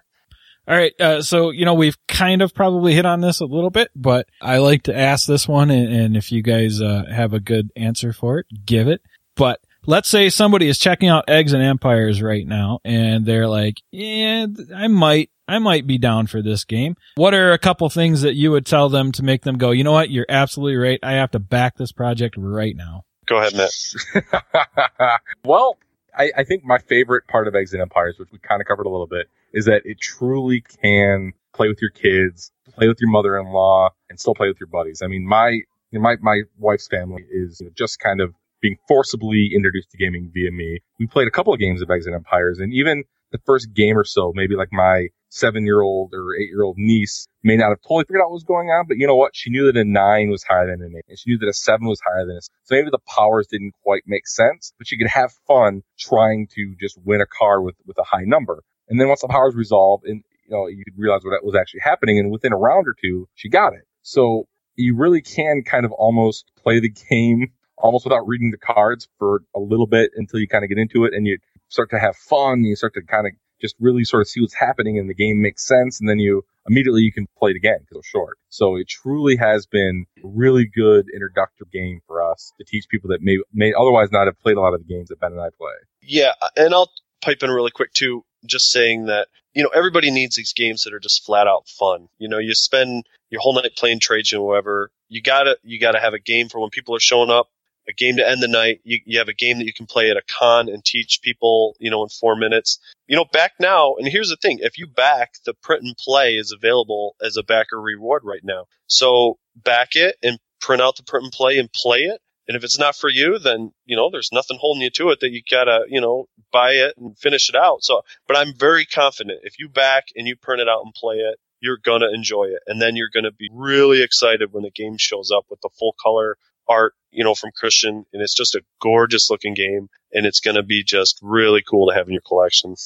All 0.70 0.76
right. 0.76 0.92
Uh, 1.00 1.20
so, 1.20 1.50
you 1.50 1.64
know, 1.64 1.74
we've 1.74 1.98
kind 2.06 2.42
of 2.42 2.54
probably 2.54 2.94
hit 2.94 3.04
on 3.04 3.20
this 3.20 3.40
a 3.40 3.44
little 3.44 3.70
bit, 3.70 3.90
but 3.96 4.28
I 4.40 4.58
like 4.58 4.84
to 4.84 4.96
ask 4.96 5.26
this 5.26 5.48
one. 5.48 5.68
And, 5.68 5.92
and 5.92 6.16
if 6.16 6.30
you 6.30 6.42
guys 6.42 6.80
uh, 6.80 7.06
have 7.10 7.34
a 7.34 7.40
good 7.40 7.72
answer 7.74 8.12
for 8.12 8.38
it, 8.38 8.46
give 8.66 8.86
it. 8.86 9.02
But 9.34 9.60
let's 9.84 10.08
say 10.08 10.30
somebody 10.30 10.68
is 10.68 10.78
checking 10.78 11.08
out 11.08 11.28
Eggs 11.28 11.54
and 11.54 11.62
Empires 11.62 12.22
right 12.22 12.46
now 12.46 12.78
and 12.84 13.26
they're 13.26 13.48
like, 13.48 13.78
yeah, 13.90 14.46
I 14.72 14.86
might, 14.86 15.30
I 15.48 15.58
might 15.58 15.88
be 15.88 15.98
down 15.98 16.28
for 16.28 16.40
this 16.40 16.64
game. 16.64 16.94
What 17.16 17.34
are 17.34 17.50
a 17.50 17.58
couple 17.58 17.90
things 17.90 18.22
that 18.22 18.36
you 18.36 18.52
would 18.52 18.64
tell 18.64 18.88
them 18.88 19.10
to 19.12 19.24
make 19.24 19.42
them 19.42 19.58
go, 19.58 19.72
you 19.72 19.82
know 19.82 19.90
what? 19.90 20.10
You're 20.10 20.26
absolutely 20.28 20.76
right. 20.76 21.00
I 21.02 21.14
have 21.14 21.32
to 21.32 21.40
back 21.40 21.78
this 21.78 21.90
project 21.90 22.36
right 22.38 22.76
now. 22.76 23.06
Go 23.26 23.38
ahead, 23.38 23.56
Matt. 23.56 25.20
well, 25.44 25.78
I, 26.16 26.32
I 26.38 26.44
think 26.44 26.64
my 26.64 26.78
favorite 26.78 27.26
part 27.26 27.48
of 27.48 27.54
and 27.54 27.80
Empires, 27.80 28.16
which 28.18 28.30
we 28.32 28.38
kind 28.38 28.60
of 28.60 28.66
covered 28.66 28.86
a 28.86 28.90
little 28.90 29.06
bit, 29.06 29.28
is 29.52 29.66
that 29.66 29.82
it 29.84 30.00
truly 30.00 30.62
can 30.82 31.32
play 31.54 31.68
with 31.68 31.80
your 31.80 31.90
kids, 31.90 32.52
play 32.74 32.88
with 32.88 32.98
your 33.00 33.10
mother-in-law, 33.10 33.90
and 34.08 34.18
still 34.18 34.34
play 34.34 34.48
with 34.48 34.60
your 34.60 34.68
buddies. 34.68 35.02
I 35.02 35.06
mean, 35.06 35.26
my 35.26 35.60
my 35.92 36.16
my 36.20 36.42
wife's 36.58 36.88
family 36.88 37.24
is 37.30 37.60
just 37.76 37.98
kind 37.98 38.20
of 38.20 38.34
being 38.60 38.76
forcibly 38.86 39.50
introduced 39.54 39.90
to 39.90 39.96
gaming 39.96 40.30
via 40.32 40.50
me. 40.50 40.80
We 40.98 41.06
played 41.06 41.28
a 41.28 41.30
couple 41.30 41.52
of 41.52 41.58
games 41.58 41.82
of 41.82 41.90
and 41.90 42.14
Empires, 42.14 42.58
and 42.60 42.72
even 42.72 43.04
the 43.32 43.38
first 43.46 43.72
game 43.74 43.96
or 43.96 44.04
so, 44.04 44.32
maybe 44.34 44.54
like 44.56 44.72
my 44.72 45.08
seven 45.30 45.64
year 45.64 45.80
old 45.80 46.12
or 46.12 46.34
eight 46.34 46.48
year 46.48 46.62
old 46.62 46.76
niece 46.76 47.26
may 47.42 47.56
not 47.56 47.70
have 47.70 47.80
totally 47.82 48.04
figured 48.04 48.20
out 48.20 48.28
what 48.28 48.34
was 48.34 48.44
going 48.44 48.68
on, 48.68 48.86
but 48.86 48.98
you 48.98 49.06
know 49.06 49.16
what? 49.16 49.34
She 49.34 49.50
knew 49.50 49.66
that 49.66 49.78
a 49.78 49.84
nine 49.84 50.28
was 50.28 50.42
higher 50.44 50.66
than 50.66 50.84
an 50.84 50.94
eight, 50.96 51.04
and 51.08 51.18
she 51.18 51.30
knew 51.30 51.38
that 51.38 51.48
a 51.48 51.54
seven 51.54 51.86
was 51.86 52.00
higher 52.04 52.26
than 52.26 52.36
a. 52.36 52.40
So 52.42 52.74
maybe 52.74 52.90
the 52.90 52.98
powers 52.98 53.46
didn't 53.46 53.74
quite 53.82 54.02
make 54.06 54.28
sense, 54.28 54.72
but 54.76 54.86
she 54.86 54.98
could 54.98 55.08
have 55.08 55.32
fun 55.46 55.82
trying 55.98 56.48
to 56.54 56.74
just 56.78 56.98
win 57.04 57.20
a 57.20 57.26
car 57.26 57.62
with 57.62 57.76
with 57.86 57.98
a 57.98 58.04
high 58.04 58.24
number. 58.24 58.62
And 58.88 59.00
then 59.00 59.08
once 59.08 59.22
the 59.22 59.28
powers 59.28 59.54
resolved, 59.54 60.04
and 60.04 60.22
you 60.44 60.50
know, 60.50 60.66
you 60.66 60.84
realize 60.96 61.22
what 61.24 61.44
was 61.44 61.54
actually 61.54 61.80
happening, 61.80 62.18
and 62.18 62.30
within 62.30 62.52
a 62.52 62.56
round 62.56 62.86
or 62.86 62.94
two, 63.00 63.28
she 63.34 63.48
got 63.48 63.72
it. 63.72 63.86
So 64.02 64.46
you 64.76 64.96
really 64.96 65.22
can 65.22 65.62
kind 65.62 65.84
of 65.84 65.92
almost 65.92 66.50
play 66.62 66.80
the 66.80 66.88
game 66.90 67.52
almost 67.76 68.04
without 68.04 68.26
reading 68.26 68.50
the 68.50 68.58
cards 68.58 69.08
for 69.18 69.42
a 69.54 69.60
little 69.60 69.86
bit 69.86 70.10
until 70.16 70.40
you 70.40 70.48
kind 70.48 70.64
of 70.64 70.68
get 70.68 70.78
into 70.78 71.04
it 71.04 71.14
and 71.14 71.26
you 71.26 71.38
start 71.68 71.90
to 71.90 71.98
have 71.98 72.16
fun. 72.16 72.64
You 72.64 72.76
start 72.76 72.94
to 72.94 73.02
kind 73.02 73.26
of 73.26 73.32
just 73.60 73.76
really 73.80 74.04
sort 74.04 74.22
of 74.22 74.28
see 74.28 74.40
what's 74.40 74.54
happening 74.54 74.98
and 74.98 75.08
the 75.08 75.14
game 75.14 75.40
makes 75.40 75.66
sense. 75.66 76.00
And 76.00 76.08
then 76.08 76.18
you 76.18 76.42
immediately 76.66 77.02
you 77.02 77.12
can 77.12 77.26
play 77.38 77.50
it 77.50 77.56
again 77.56 77.78
because 77.80 77.98
it's 77.98 78.08
short. 78.08 78.38
So 78.48 78.76
it 78.76 78.88
truly 78.88 79.36
has 79.36 79.66
been 79.66 80.06
a 80.18 80.26
really 80.26 80.66
good 80.66 81.06
introductory 81.12 81.66
game 81.72 82.00
for 82.06 82.22
us 82.22 82.52
to 82.58 82.64
teach 82.64 82.88
people 82.88 83.10
that 83.10 83.22
may, 83.22 83.38
may 83.52 83.72
otherwise 83.72 84.10
not 84.12 84.26
have 84.26 84.38
played 84.40 84.56
a 84.56 84.60
lot 84.60 84.74
of 84.74 84.80
the 84.80 84.92
games 84.92 85.08
that 85.08 85.20
Ben 85.20 85.32
and 85.32 85.40
I 85.40 85.48
play. 85.56 85.72
Yeah. 86.02 86.32
And 86.56 86.74
I'll 86.74 86.90
pipe 87.22 87.42
in 87.42 87.50
really 87.50 87.70
quick 87.70 87.92
too, 87.92 88.24
just 88.44 88.70
saying 88.70 89.06
that, 89.06 89.28
you 89.52 89.62
know, 89.62 89.70
everybody 89.74 90.10
needs 90.10 90.36
these 90.36 90.52
games 90.52 90.84
that 90.84 90.94
are 90.94 91.00
just 91.00 91.24
flat 91.24 91.46
out 91.46 91.68
fun. 91.68 92.08
You 92.18 92.28
know, 92.28 92.38
you 92.38 92.54
spend 92.54 93.04
your 93.30 93.40
whole 93.40 93.54
night 93.54 93.72
playing 93.76 94.00
trades 94.00 94.32
and 94.32 94.42
whatever. 94.42 94.90
You 95.08 95.22
gotta, 95.22 95.58
you 95.62 95.80
gotta 95.80 96.00
have 96.00 96.14
a 96.14 96.20
game 96.20 96.48
for 96.48 96.60
when 96.60 96.70
people 96.70 96.94
are 96.94 97.00
showing 97.00 97.30
up 97.30 97.48
a 97.88 97.92
game 97.92 98.16
to 98.16 98.28
end 98.28 98.42
the 98.42 98.48
night. 98.48 98.80
You, 98.84 99.00
you 99.04 99.18
have 99.18 99.28
a 99.28 99.34
game 99.34 99.58
that 99.58 99.64
you 99.64 99.72
can 99.72 99.86
play 99.86 100.10
at 100.10 100.16
a 100.16 100.22
con 100.28 100.68
and 100.68 100.84
teach 100.84 101.20
people, 101.22 101.76
you 101.78 101.90
know, 101.90 102.02
in 102.02 102.08
four 102.08 102.36
minutes. 102.36 102.78
You 103.06 103.16
know, 103.16 103.24
back 103.32 103.52
now, 103.58 103.96
and 103.96 104.06
here's 104.06 104.28
the 104.28 104.36
thing, 104.36 104.58
if 104.62 104.78
you 104.78 104.86
back, 104.86 105.32
the 105.44 105.54
print 105.54 105.82
and 105.82 105.96
play 105.96 106.36
is 106.36 106.52
available 106.52 107.16
as 107.22 107.36
a 107.36 107.42
backer 107.42 107.80
reward 107.80 108.22
right 108.24 108.44
now. 108.44 108.66
So 108.86 109.38
back 109.56 109.90
it 109.94 110.16
and 110.22 110.38
print 110.60 110.82
out 110.82 110.96
the 110.96 111.02
print 111.02 111.24
and 111.24 111.32
play 111.32 111.58
and 111.58 111.72
play 111.72 112.00
it. 112.00 112.20
And 112.48 112.56
if 112.56 112.64
it's 112.64 112.78
not 112.78 112.96
for 112.96 113.08
you, 113.08 113.38
then, 113.38 113.72
you 113.84 113.96
know, 113.96 114.10
there's 114.10 114.30
nothing 114.32 114.58
holding 114.60 114.82
you 114.82 114.90
to 114.90 115.10
it 115.10 115.20
that 115.20 115.30
you 115.30 115.40
gotta, 115.48 115.84
you 115.88 116.00
know, 116.00 116.26
buy 116.52 116.72
it 116.72 116.94
and 116.96 117.16
finish 117.16 117.48
it 117.48 117.54
out. 117.54 117.84
So, 117.84 118.02
but 118.26 118.36
I'm 118.36 118.54
very 118.54 118.84
confident 118.84 119.40
if 119.44 119.58
you 119.58 119.68
back 119.68 120.06
and 120.16 120.26
you 120.26 120.34
print 120.34 120.60
it 120.60 120.68
out 120.68 120.82
and 120.84 120.92
play 120.92 121.16
it, 121.16 121.38
you're 121.60 121.78
gonna 121.78 122.08
enjoy 122.12 122.46
it. 122.46 122.62
And 122.66 122.82
then 122.82 122.96
you're 122.96 123.10
gonna 123.12 123.30
be 123.30 123.48
really 123.52 124.02
excited 124.02 124.52
when 124.52 124.64
the 124.64 124.70
game 124.70 124.96
shows 124.98 125.30
up 125.30 125.44
with 125.48 125.60
the 125.60 125.70
full 125.78 125.94
color 126.02 126.38
art, 126.70 126.94
you 127.10 127.24
know, 127.24 127.34
from 127.34 127.50
Christian, 127.54 128.06
and 128.12 128.22
it's 128.22 128.34
just 128.34 128.54
a 128.54 128.62
gorgeous 128.80 129.30
looking 129.30 129.54
game, 129.54 129.88
and 130.12 130.24
it's 130.24 130.40
going 130.40 130.56
to 130.56 130.62
be 130.62 130.84
just 130.84 131.18
really 131.20 131.62
cool 131.68 131.88
to 131.88 131.94
have 131.94 132.06
in 132.06 132.12
your 132.12 132.22
collection. 132.22 132.76